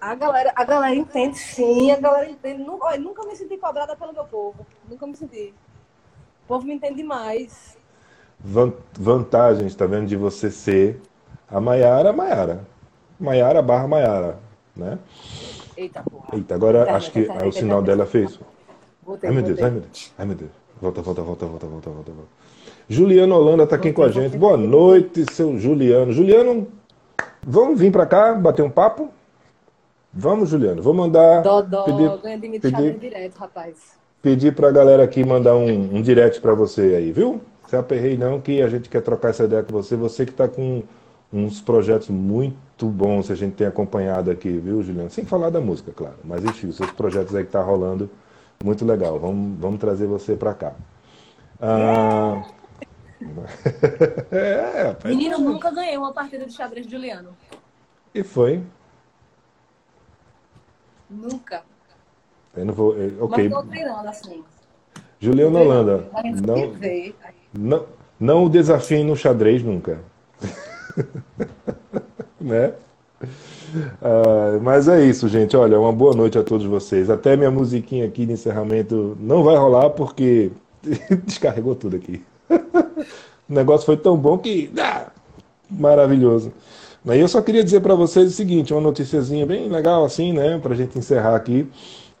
A 0.00 0.14
galera, 0.14 0.52
a 0.56 0.64
galera 0.64 0.94
entende 0.94 1.38
sim, 1.38 1.90
a 1.90 1.96
galera 2.00 2.28
entende. 2.30 2.62
Nu- 2.62 2.78
olha, 2.80 2.98
nunca 2.98 3.22
me 3.24 3.36
senti 3.36 3.56
cobrada 3.58 3.96
pelo 3.96 4.12
meu 4.12 4.24
povo. 4.24 4.66
Nunca 4.88 5.06
me 5.06 5.14
senti. 5.16 5.54
O 6.44 6.48
povo 6.48 6.66
me 6.66 6.74
entende 6.74 6.96
demais. 6.96 7.76
Van- 8.42 8.72
Vantagens, 8.98 9.74
tá 9.74 9.86
vendo, 9.86 10.06
de 10.08 10.16
você 10.16 10.50
ser 10.50 11.00
a 11.50 11.60
Maiara 11.60 12.12
Maiara. 12.12 12.60
Maiara 13.18 13.60
barra 13.62 13.86
Maiara, 13.86 14.38
né? 14.74 14.98
Eita 15.76 16.02
porra. 16.02 16.36
Eita, 16.36 16.54
agora 16.54 16.80
Internet, 16.82 16.96
acho 16.96 17.12
que 17.12 17.18
é 17.20 17.46
o 17.46 17.52
sinal 17.52 17.82
dela 17.82 18.06
fez. 18.06 18.38
Voltei, 19.02 19.28
Ai 19.28 19.34
meu 19.34 19.42
Deus, 19.42 19.60
ai 19.62 19.70
meu 19.70 19.80
Deus, 19.80 20.12
ai 20.18 20.26
meu 20.26 20.36
Deus. 20.36 20.50
Volta, 20.80 21.02
volta, 21.02 21.22
volta, 21.22 21.46
volta, 21.46 21.66
volta, 21.66 21.90
volta, 21.90 22.12
volta. 22.12 22.30
Juliano 22.90 23.36
Holanda 23.36 23.68
tá 23.68 23.76
aqui 23.76 23.92
com 23.92 24.02
a 24.02 24.08
gente. 24.08 24.36
Boa 24.36 24.56
noite, 24.56 25.24
seu 25.32 25.56
Juliano. 25.56 26.12
Juliano, 26.12 26.66
vamos 27.40 27.78
vir 27.78 27.92
pra 27.92 28.04
cá 28.04 28.34
bater 28.34 28.62
um 28.62 28.68
papo? 28.68 29.10
Vamos, 30.12 30.48
Juliano. 30.48 30.82
Vou 30.82 30.92
mandar 30.92 31.40
Dodó, 31.40 31.84
pedir, 31.84 32.18
ganha 32.20 32.36
de 32.36 32.58
pedir, 32.58 32.98
direto, 32.98 33.36
rapaz. 33.36 33.76
pedir 34.20 34.56
pra 34.56 34.72
galera 34.72 35.04
aqui 35.04 35.24
mandar 35.24 35.54
um, 35.54 35.98
um 35.98 36.02
direct 36.02 36.40
pra 36.40 36.52
você 36.52 36.96
aí, 36.96 37.12
viu? 37.12 37.40
Se 37.68 37.76
aperrei 37.76 38.18
não, 38.18 38.40
que 38.40 38.60
a 38.60 38.66
gente 38.66 38.88
quer 38.88 39.02
trocar 39.02 39.28
essa 39.28 39.44
ideia 39.44 39.62
com 39.62 39.72
você. 39.72 39.94
Você 39.94 40.26
que 40.26 40.32
tá 40.32 40.48
com 40.48 40.82
uns 41.32 41.60
projetos 41.60 42.08
muito 42.08 42.86
bons 42.86 43.28
que 43.28 43.32
a 43.32 43.36
gente 43.36 43.54
tem 43.54 43.68
acompanhado 43.68 44.32
aqui, 44.32 44.50
viu, 44.50 44.82
Juliano? 44.82 45.10
Sem 45.10 45.24
falar 45.24 45.50
da 45.50 45.60
música, 45.60 45.92
claro. 45.94 46.16
Mas 46.24 46.44
enfim, 46.44 46.66
os 46.66 46.76
seus 46.76 46.90
projetos 46.90 47.36
aí 47.36 47.44
que 47.44 47.52
tá 47.52 47.62
rolando, 47.62 48.10
muito 48.64 48.84
legal. 48.84 49.16
Vamos, 49.16 49.60
vamos 49.60 49.78
trazer 49.78 50.08
você 50.08 50.34
pra 50.34 50.54
cá. 50.54 50.72
Ah... 51.60 52.42
é, 54.32 54.82
rapaz. 54.88 55.14
Menino, 55.14 55.34
eu 55.34 55.40
nunca 55.40 55.70
ganhei 55.70 55.96
uma 55.96 56.12
partida 56.12 56.46
de 56.46 56.52
xadrez 56.52 56.86
de 56.86 56.92
Juliano. 56.92 57.30
E 58.14 58.22
foi. 58.22 58.62
Nunca. 61.08 61.62
Eu 62.56 62.64
não 62.64 62.74
vou. 62.74 62.96
eu- 62.96 63.24
ok. 63.24 63.48
Mas 63.48 63.58
tô 63.58 63.68
treinando 63.68 64.08
assim. 64.08 64.44
Juliano. 65.18 65.58
Holanda, 65.58 66.08
não, 66.42 66.72
não, 67.52 67.86
não 68.18 68.44
o 68.44 68.48
desafiem 68.48 69.04
no 69.04 69.14
xadrez 69.14 69.62
nunca. 69.62 70.00
né? 72.40 72.72
Ah, 74.02 74.58
mas 74.62 74.88
é 74.88 75.04
isso, 75.04 75.28
gente. 75.28 75.56
Olha, 75.56 75.78
uma 75.78 75.92
boa 75.92 76.14
noite 76.14 76.38
a 76.38 76.42
todos 76.42 76.66
vocês. 76.66 77.10
Até 77.10 77.36
minha 77.36 77.50
musiquinha 77.50 78.06
aqui 78.06 78.24
de 78.24 78.32
encerramento 78.32 79.16
não 79.20 79.44
vai 79.44 79.56
rolar 79.56 79.90
porque 79.90 80.50
descarregou 81.24 81.74
tudo 81.74 81.96
aqui. 81.96 82.24
O 83.48 83.52
negócio 83.52 83.86
foi 83.86 83.96
tão 83.96 84.16
bom 84.16 84.38
que. 84.38 84.70
ah, 84.78 85.06
maravilhoso. 85.70 86.52
Aí 87.06 87.18
eu 87.18 87.28
só 87.28 87.40
queria 87.40 87.64
dizer 87.64 87.80
para 87.80 87.94
vocês 87.94 88.28
o 88.28 88.34
seguinte, 88.34 88.74
uma 88.74 88.80
noticiazinha 88.80 89.46
bem 89.46 89.68
legal 89.68 90.04
assim, 90.04 90.32
né, 90.32 90.58
para 90.58 90.74
a 90.74 90.76
gente 90.76 90.98
encerrar 90.98 91.34
aqui. 91.34 91.66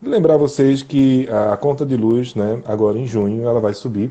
Lembrar 0.02 0.38
vocês 0.38 0.82
que 0.82 1.28
a 1.28 1.56
conta 1.56 1.84
de 1.84 1.96
luz, 1.96 2.34
né, 2.34 2.62
agora 2.64 2.98
em 2.98 3.06
junho, 3.06 3.44
ela 3.44 3.60
vai 3.60 3.74
subir 3.74 4.10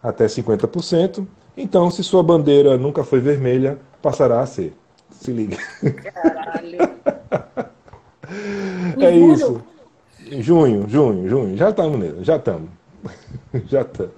até 0.00 0.26
50%. 0.26 1.26
Então, 1.56 1.90
se 1.90 2.04
sua 2.04 2.22
bandeira 2.22 2.76
nunca 2.76 3.02
foi 3.02 3.18
vermelha, 3.20 3.78
passará 4.00 4.40
a 4.40 4.46
ser. 4.46 4.72
Se 5.10 5.32
liga. 5.32 5.56
Caralho. 6.12 6.78
É 8.98 9.14
isso. 9.14 9.60
junho, 10.40 10.88
junho, 10.88 11.28
junho. 11.28 11.56
Já 11.56 11.68
estamos 11.70 11.98
nele, 11.98 12.24
já 12.24 12.36
estamos. 12.36 12.70
Já 13.68 13.82
estamos. 13.82 14.14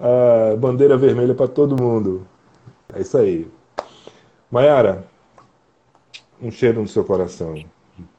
Ah, 0.00 0.56
bandeira 0.56 0.96
vermelha 0.96 1.34
para 1.34 1.46
todo 1.46 1.80
mundo. 1.80 2.26
É 2.94 3.00
isso 3.00 3.18
aí. 3.18 3.46
Mayara, 4.50 5.04
um 6.42 6.50
cheiro 6.50 6.80
no 6.80 6.88
seu 6.88 7.04
coração. 7.04 7.54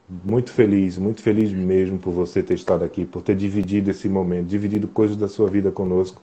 Muito 0.08 0.52
feliz, 0.52 0.96
muito 0.96 1.22
feliz 1.22 1.50
mesmo 1.50 1.98
por 1.98 2.12
você 2.12 2.42
ter 2.42 2.54
estado 2.54 2.84
aqui, 2.84 3.04
por 3.04 3.22
ter 3.22 3.34
dividido 3.34 3.90
esse 3.90 4.08
momento, 4.08 4.46
dividido 4.46 4.86
coisas 4.86 5.16
da 5.16 5.26
sua 5.26 5.48
vida 5.48 5.72
conosco. 5.72 6.20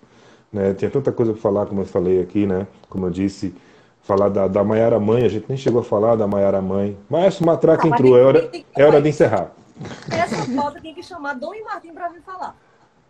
Né? 0.53 0.73
Tinha 0.73 0.89
tanta 0.89 1.11
coisa 1.11 1.33
para 1.33 1.41
falar, 1.41 1.65
como 1.65 1.81
eu 1.81 1.85
falei 1.85 2.21
aqui, 2.21 2.45
né? 2.45 2.65
Como 2.87 3.05
eu 3.05 3.09
disse, 3.09 3.53
falar 4.01 4.29
da, 4.29 4.47
da 4.47 4.63
Maiara 4.63 4.99
Mãe, 4.99 5.25
a 5.25 5.27
gente 5.27 5.45
nem 5.49 5.57
chegou 5.57 5.81
a 5.81 5.83
falar 5.83 6.15
da 6.15 6.27
Maiara 6.27 6.61
Mãe. 6.61 6.97
Mas 7.09 7.39
Matraca 7.39 7.85
Ah, 7.85 7.89
entrou, 7.89 8.17
é 8.17 8.23
hora, 8.23 8.51
é 8.75 8.85
hora 8.85 9.01
de 9.01 9.09
encerrar. 9.09 9.51
Essa 10.11 10.51
pauta 10.55 10.79
tem 10.81 10.93
que 10.93 11.03
chamar 11.03 11.33
Dom 11.33 11.53
e 11.53 11.63
Martim 11.63 11.91
pra 11.91 12.09
vir 12.09 12.21
falar. 12.21 12.55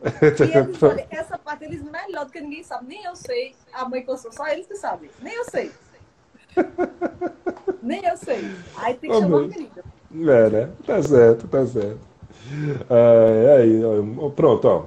Eles, 0.01 0.81
olha, 0.83 1.07
essa 1.09 1.37
parte 1.37 1.65
eles 1.65 1.81
melhor 1.83 2.25
do 2.25 2.31
que 2.31 2.39
ninguém 2.39 2.63
sabe. 2.63 2.87
Nem 2.87 3.03
eu 3.03 3.15
sei 3.15 3.55
a 3.73 3.87
mãe 3.87 4.05
sou, 4.17 4.31
só 4.31 4.47
eles 4.47 4.65
que 4.65 4.75
sabem. 4.75 5.09
Nem 5.21 5.33
eu 5.35 5.45
sei. 5.45 5.71
Nem 7.81 8.05
eu 8.05 8.17
sei. 8.17 8.49
Aí 8.77 8.93
tem 8.95 9.09
que 9.09 9.15
Ô, 9.15 9.19
chamar 9.19 9.37
o 9.37 9.39
meu. 9.41 9.49
menino. 9.49 9.71
É, 10.31 10.49
né? 10.49 10.69
Tá 10.85 11.01
certo, 11.01 11.47
tá 11.47 11.65
certo. 11.65 11.99
Ah, 12.89 13.55
aí, 13.57 13.81
pronto, 14.35 14.67
ó. 14.67 14.85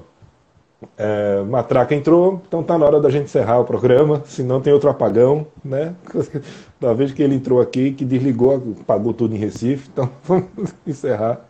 É, 0.97 1.43
Matraca 1.43 1.95
entrou, 1.95 2.43
então 2.47 2.63
tá 2.63 2.77
na 2.77 2.85
hora 2.85 3.01
da 3.01 3.09
gente 3.09 3.25
encerrar 3.27 3.61
o 3.61 3.65
programa, 3.65 4.21
senão 4.27 4.61
tem 4.61 4.73
outro 4.73 4.91
apagão, 4.91 5.47
né? 5.65 5.95
Da 6.81 6.93
vez 6.93 7.13
que 7.13 7.23
ele 7.23 7.37
entrou 7.37 7.61
aqui, 7.61 7.93
que 7.93 8.05
desligou, 8.05 8.61
apagou 8.81 9.15
tudo 9.15 9.35
em 9.37 9.39
Recife, 9.39 9.89
então 9.93 10.11
vamos 10.25 10.75
encerrar. 10.85 11.41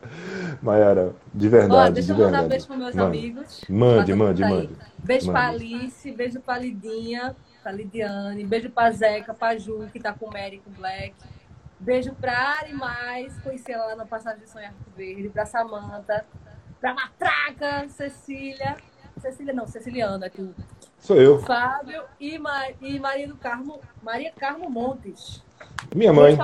Mayara, 0.62 1.12
de 1.34 1.48
Ó, 1.48 1.50
verdade, 1.50 1.94
deixa 1.94 2.14
de 2.14 2.20
eu 2.20 2.26
mandar 2.26 2.40
verdade. 2.42 2.48
beijo 2.50 2.66
pros 2.66 2.78
meus 2.78 2.94
Mande. 2.94 3.18
amigos. 3.18 3.64
Mande, 3.68 4.14
mande, 4.14 4.42
mande. 4.42 4.76
Beijo 4.98 5.32
Mande. 5.32 5.46
Alice, 5.64 6.12
beijo 6.12 6.40
pra 6.40 6.58
Lidinha, 6.58 7.34
pra 7.62 7.72
Lidiane, 7.72 8.44
beijo 8.44 8.70
pra 8.70 8.90
Zeca, 8.92 9.34
pra 9.34 9.56
Ju, 9.58 9.88
que 9.92 9.98
tá 9.98 10.12
com 10.12 10.26
o 10.26 10.32
Mary 10.32 10.62
com 10.64 10.70
o 10.70 10.74
Black. 10.74 11.14
Beijo 11.80 12.14
pra 12.14 12.32
Ari 12.60 12.72
Mais, 12.72 13.36
conheci 13.40 13.72
ela 13.72 13.86
lá 13.86 13.96
na 13.96 14.06
passagem 14.06 14.40
de 14.40 14.48
Sonhar 14.48 14.68
Arco 14.68 14.90
Verde, 14.96 15.28
pra 15.30 15.44
Samanta, 15.44 16.24
pra 16.80 16.94
Matraca, 16.94 17.88
Cecília. 17.88 18.76
Cecília 19.20 19.52
não, 19.52 19.66
Ceciliana, 19.66 20.30
o 20.38 20.54
Sou 20.98 21.16
eu, 21.16 21.40
Fábio 21.40 22.02
e, 22.20 22.38
Ma- 22.38 22.70
e 22.80 22.98
Maria 23.00 23.26
do 23.26 23.36
Carmo, 23.36 23.80
Maria 24.00 24.32
Carmo 24.38 24.70
Montes. 24.70 25.42
minha 25.94 26.12
mãe. 26.12 26.36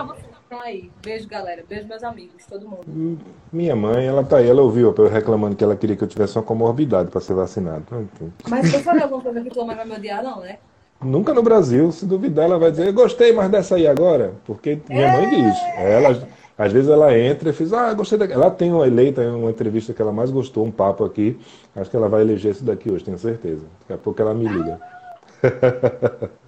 Beijo 0.48 0.56
pra 0.56 0.56
vocês 0.56 0.56
que 0.56 0.56
estão 0.56 0.60
aí. 0.62 0.90
Beijo, 1.02 1.28
galera. 1.28 1.64
Beijo, 1.68 1.88
meus 1.88 2.02
amigos, 2.02 2.46
todo 2.46 2.68
mundo. 2.68 3.18
Minha 3.52 3.76
mãe, 3.76 4.06
ela 4.06 4.24
tá 4.24 4.38
aí, 4.38 4.48
ela 4.48 4.62
ouviu 4.62 4.94
eu 4.96 5.08
reclamando 5.08 5.54
que 5.54 5.62
ela 5.62 5.76
queria 5.76 5.96
que 5.96 6.02
eu 6.02 6.08
tivesse 6.08 6.36
uma 6.36 6.42
comorbidade 6.42 7.10
para 7.10 7.20
ser 7.20 7.34
vacinado. 7.34 7.84
Enfim. 7.92 8.32
Mas 8.48 8.72
eu 8.72 8.80
falei 8.80 9.02
alguma 9.02 9.22
coisa 9.22 9.40
que 9.42 9.50
tua 9.50 9.64
mãe 9.64 9.76
vai 9.76 9.84
me 9.84 9.94
odiar, 9.94 10.22
não, 10.22 10.40
né? 10.40 10.58
Nunca 11.00 11.32
no 11.32 11.42
Brasil, 11.42 11.92
se 11.92 12.04
duvidar, 12.04 12.46
ela 12.46 12.58
vai 12.58 12.72
dizer, 12.72 12.88
eu 12.88 12.92
gostei 12.92 13.32
mais 13.32 13.48
dessa 13.50 13.76
aí 13.76 13.86
agora, 13.86 14.34
porque 14.44 14.80
minha 14.88 15.12
mãe 15.12 15.30
diz. 15.30 15.56
Ela, 15.76 16.28
às 16.56 16.72
vezes 16.72 16.90
ela 16.90 17.16
entra 17.16 17.50
e 17.50 17.52
diz, 17.52 17.72
ah, 17.72 17.94
gostei 17.94 18.18
daqui. 18.18 18.32
Ela 18.32 18.50
tem 18.50 18.72
uma 18.72 18.86
eleita, 18.86 19.22
uma 19.30 19.50
entrevista 19.50 19.92
que 19.92 20.02
ela 20.02 20.12
mais 20.12 20.30
gostou, 20.30 20.64
um 20.64 20.72
papo 20.72 21.04
aqui. 21.04 21.38
Acho 21.76 21.88
que 21.88 21.96
ela 21.96 22.08
vai 22.08 22.22
eleger 22.22 22.50
esse 22.50 22.64
daqui 22.64 22.90
hoje, 22.90 23.04
tenho 23.04 23.18
certeza. 23.18 23.64
Daqui 23.80 23.92
a 23.92 23.98
pouco 23.98 24.20
ela 24.20 24.34
me 24.34 24.48
liga. 24.48 24.80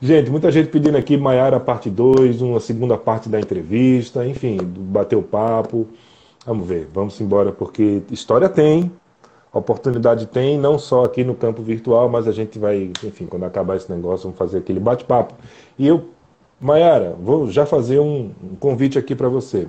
Gente, 0.00 0.30
muita 0.30 0.50
gente 0.50 0.68
pedindo 0.68 0.98
aqui 0.98 1.16
Maiara 1.16 1.58
parte 1.58 1.88
2, 1.88 2.42
uma 2.42 2.60
segunda 2.60 2.98
parte 2.98 3.28
da 3.28 3.40
entrevista, 3.40 4.26
enfim, 4.26 4.58
bater 4.62 5.16
o 5.16 5.22
papo. 5.22 5.86
Vamos 6.46 6.68
ver, 6.68 6.88
vamos 6.92 7.18
embora, 7.20 7.50
porque 7.50 8.02
história 8.10 8.50
tem, 8.50 8.92
oportunidade 9.50 10.26
tem, 10.26 10.58
não 10.58 10.78
só 10.78 11.04
aqui 11.04 11.24
no 11.24 11.34
campo 11.34 11.62
virtual, 11.62 12.08
mas 12.08 12.28
a 12.28 12.32
gente 12.32 12.58
vai, 12.58 12.90
enfim, 13.02 13.24
quando 13.24 13.44
acabar 13.44 13.76
esse 13.76 13.90
negócio, 13.90 14.24
vamos 14.24 14.38
fazer 14.38 14.58
aquele 14.58 14.78
bate-papo. 14.78 15.34
E 15.78 15.86
eu, 15.86 16.10
Maiara, 16.60 17.16
vou 17.18 17.50
já 17.50 17.64
fazer 17.64 17.98
um, 17.98 18.30
um 18.42 18.56
convite 18.56 18.98
aqui 18.98 19.14
para 19.14 19.28
você. 19.28 19.68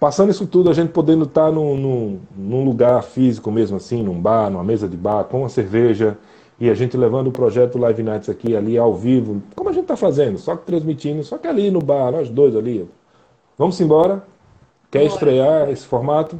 Passando 0.00 0.30
isso 0.30 0.44
tudo, 0.44 0.68
a 0.68 0.74
gente 0.74 0.90
podendo 0.90 1.22
estar 1.22 1.46
tá 1.46 1.52
num, 1.52 1.76
num, 1.76 2.20
num 2.36 2.64
lugar 2.64 3.00
físico 3.04 3.52
mesmo 3.52 3.76
assim, 3.76 4.02
num 4.02 4.20
bar, 4.20 4.50
numa 4.50 4.64
mesa 4.64 4.88
de 4.88 4.96
bar, 4.96 5.22
com 5.24 5.40
uma 5.40 5.48
cerveja, 5.48 6.18
e 6.62 6.70
a 6.70 6.74
gente 6.74 6.96
levando 6.96 7.26
o 7.26 7.32
projeto 7.32 7.76
Live 7.76 8.04
Nights 8.04 8.28
aqui, 8.28 8.54
ali 8.54 8.78
ao 8.78 8.94
vivo, 8.94 9.42
como 9.56 9.68
a 9.68 9.72
gente 9.72 9.82
está 9.82 9.96
fazendo, 9.96 10.38
só 10.38 10.54
que 10.54 10.64
transmitindo, 10.64 11.24
só 11.24 11.36
que 11.36 11.48
ali 11.48 11.72
no 11.72 11.80
bar, 11.80 12.12
nós 12.12 12.30
dois 12.30 12.54
ali. 12.54 12.88
Vamos 13.58 13.80
embora? 13.80 14.24
Quer 14.88 15.00
Bora. 15.00 15.12
estrear 15.12 15.70
esse 15.70 15.84
formato? 15.84 16.38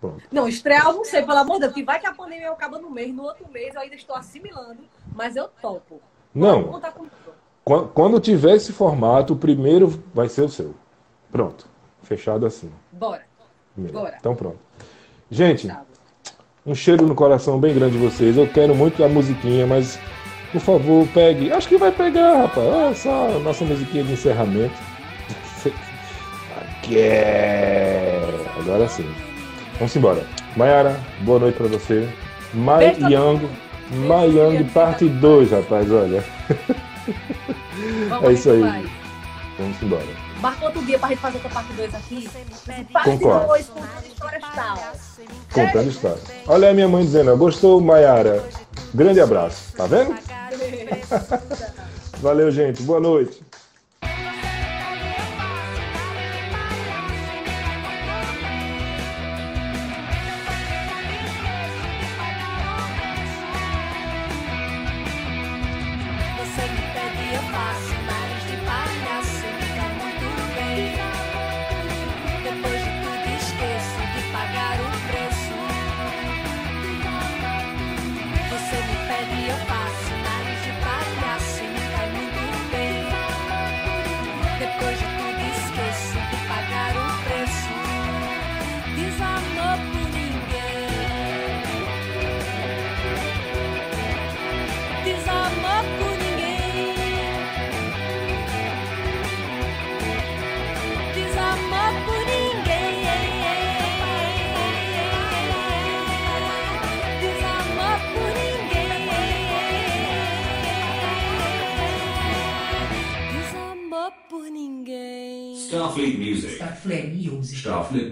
Pronto. 0.00 0.22
Não, 0.32 0.48
estrear 0.48 0.86
eu 0.86 0.94
não 0.94 1.04
sei, 1.04 1.20
pelo 1.20 1.36
amor 1.36 1.56
de 1.56 1.60
Deus, 1.60 1.72
porque 1.72 1.84
vai 1.84 2.00
que 2.00 2.06
a 2.06 2.14
pandemia 2.14 2.50
acaba 2.50 2.78
no 2.78 2.88
mês, 2.88 3.14
no 3.14 3.22
outro 3.22 3.46
mês 3.52 3.74
eu 3.74 3.82
ainda 3.82 3.96
estou 3.96 4.16
assimilando, 4.16 4.78
mas 5.14 5.36
eu 5.36 5.46
topo. 5.60 6.00
Não. 6.34 6.80
Quando 7.92 8.18
tiver 8.18 8.56
esse 8.56 8.72
formato, 8.72 9.34
o 9.34 9.36
primeiro 9.36 10.02
vai 10.14 10.30
ser 10.30 10.40
o 10.40 10.48
seu. 10.48 10.74
Pronto. 11.30 11.68
Fechado 12.02 12.46
assim. 12.46 12.72
Bora. 12.90 13.26
Bora. 13.76 14.16
Então 14.18 14.34
pronto. 14.34 14.58
Gente, 15.30 15.66
Fechado. 15.66 15.89
Um 16.66 16.74
cheiro 16.74 17.06
no 17.06 17.14
coração 17.14 17.58
bem 17.58 17.74
grande 17.74 17.92
de 17.92 17.98
vocês. 17.98 18.36
Eu 18.36 18.46
quero 18.46 18.74
muito 18.74 19.02
a 19.02 19.08
musiquinha, 19.08 19.66
mas 19.66 19.98
por 20.52 20.60
favor, 20.60 21.06
pegue. 21.14 21.52
Acho 21.52 21.68
que 21.68 21.78
vai 21.78 21.92
pegar, 21.92 22.42
rapaz. 22.42 22.66
Olha 22.66 22.94
só 22.94 23.36
a 23.36 23.38
nossa 23.38 23.64
musiquinha 23.64 24.04
de 24.04 24.12
encerramento. 24.12 24.74
Aqui 26.60 26.98
é. 26.98 28.22
Agora 28.58 28.88
sim. 28.88 29.08
Vamos 29.78 29.94
embora. 29.96 30.24
Mayara, 30.56 31.00
boa 31.20 31.38
noite 31.38 31.56
para 31.56 31.68
você. 31.68 32.08
Mai 32.52 32.96
Young, 33.00 33.48
Mai 34.06 34.28
Young 34.28 34.64
parte 34.74 35.08
2, 35.08 35.52
rapaz, 35.52 35.90
olha. 35.90 36.24
é 38.22 38.32
isso 38.32 38.50
aí. 38.50 38.84
Vamos 39.58 39.82
embora. 39.82 40.19
Marca 40.40 40.64
outro 40.64 40.82
dia 40.84 40.98
pra 40.98 41.08
gente 41.08 41.20
fazer 41.20 41.36
outra 41.36 41.50
parte 41.50 41.72
2 41.74 41.94
aqui. 41.94 42.30
Parte 42.92 43.16
2, 43.18 43.66
contando 43.68 44.06
histórias 44.06 44.42
tal. 44.54 44.78
Contando 45.52 45.88
histórias. 45.88 46.22
Olha 46.46 46.70
a 46.70 46.74
minha 46.74 46.88
mãe 46.88 47.04
dizendo, 47.04 47.36
gostou, 47.36 47.80
Mayara? 47.80 48.44
Grande 48.94 49.20
abraço. 49.20 49.72
Tá 49.74 49.86
vendo? 49.86 50.16
Valeu, 52.20 52.50
gente. 52.50 52.82
Boa 52.82 53.00
noite. 53.00 53.42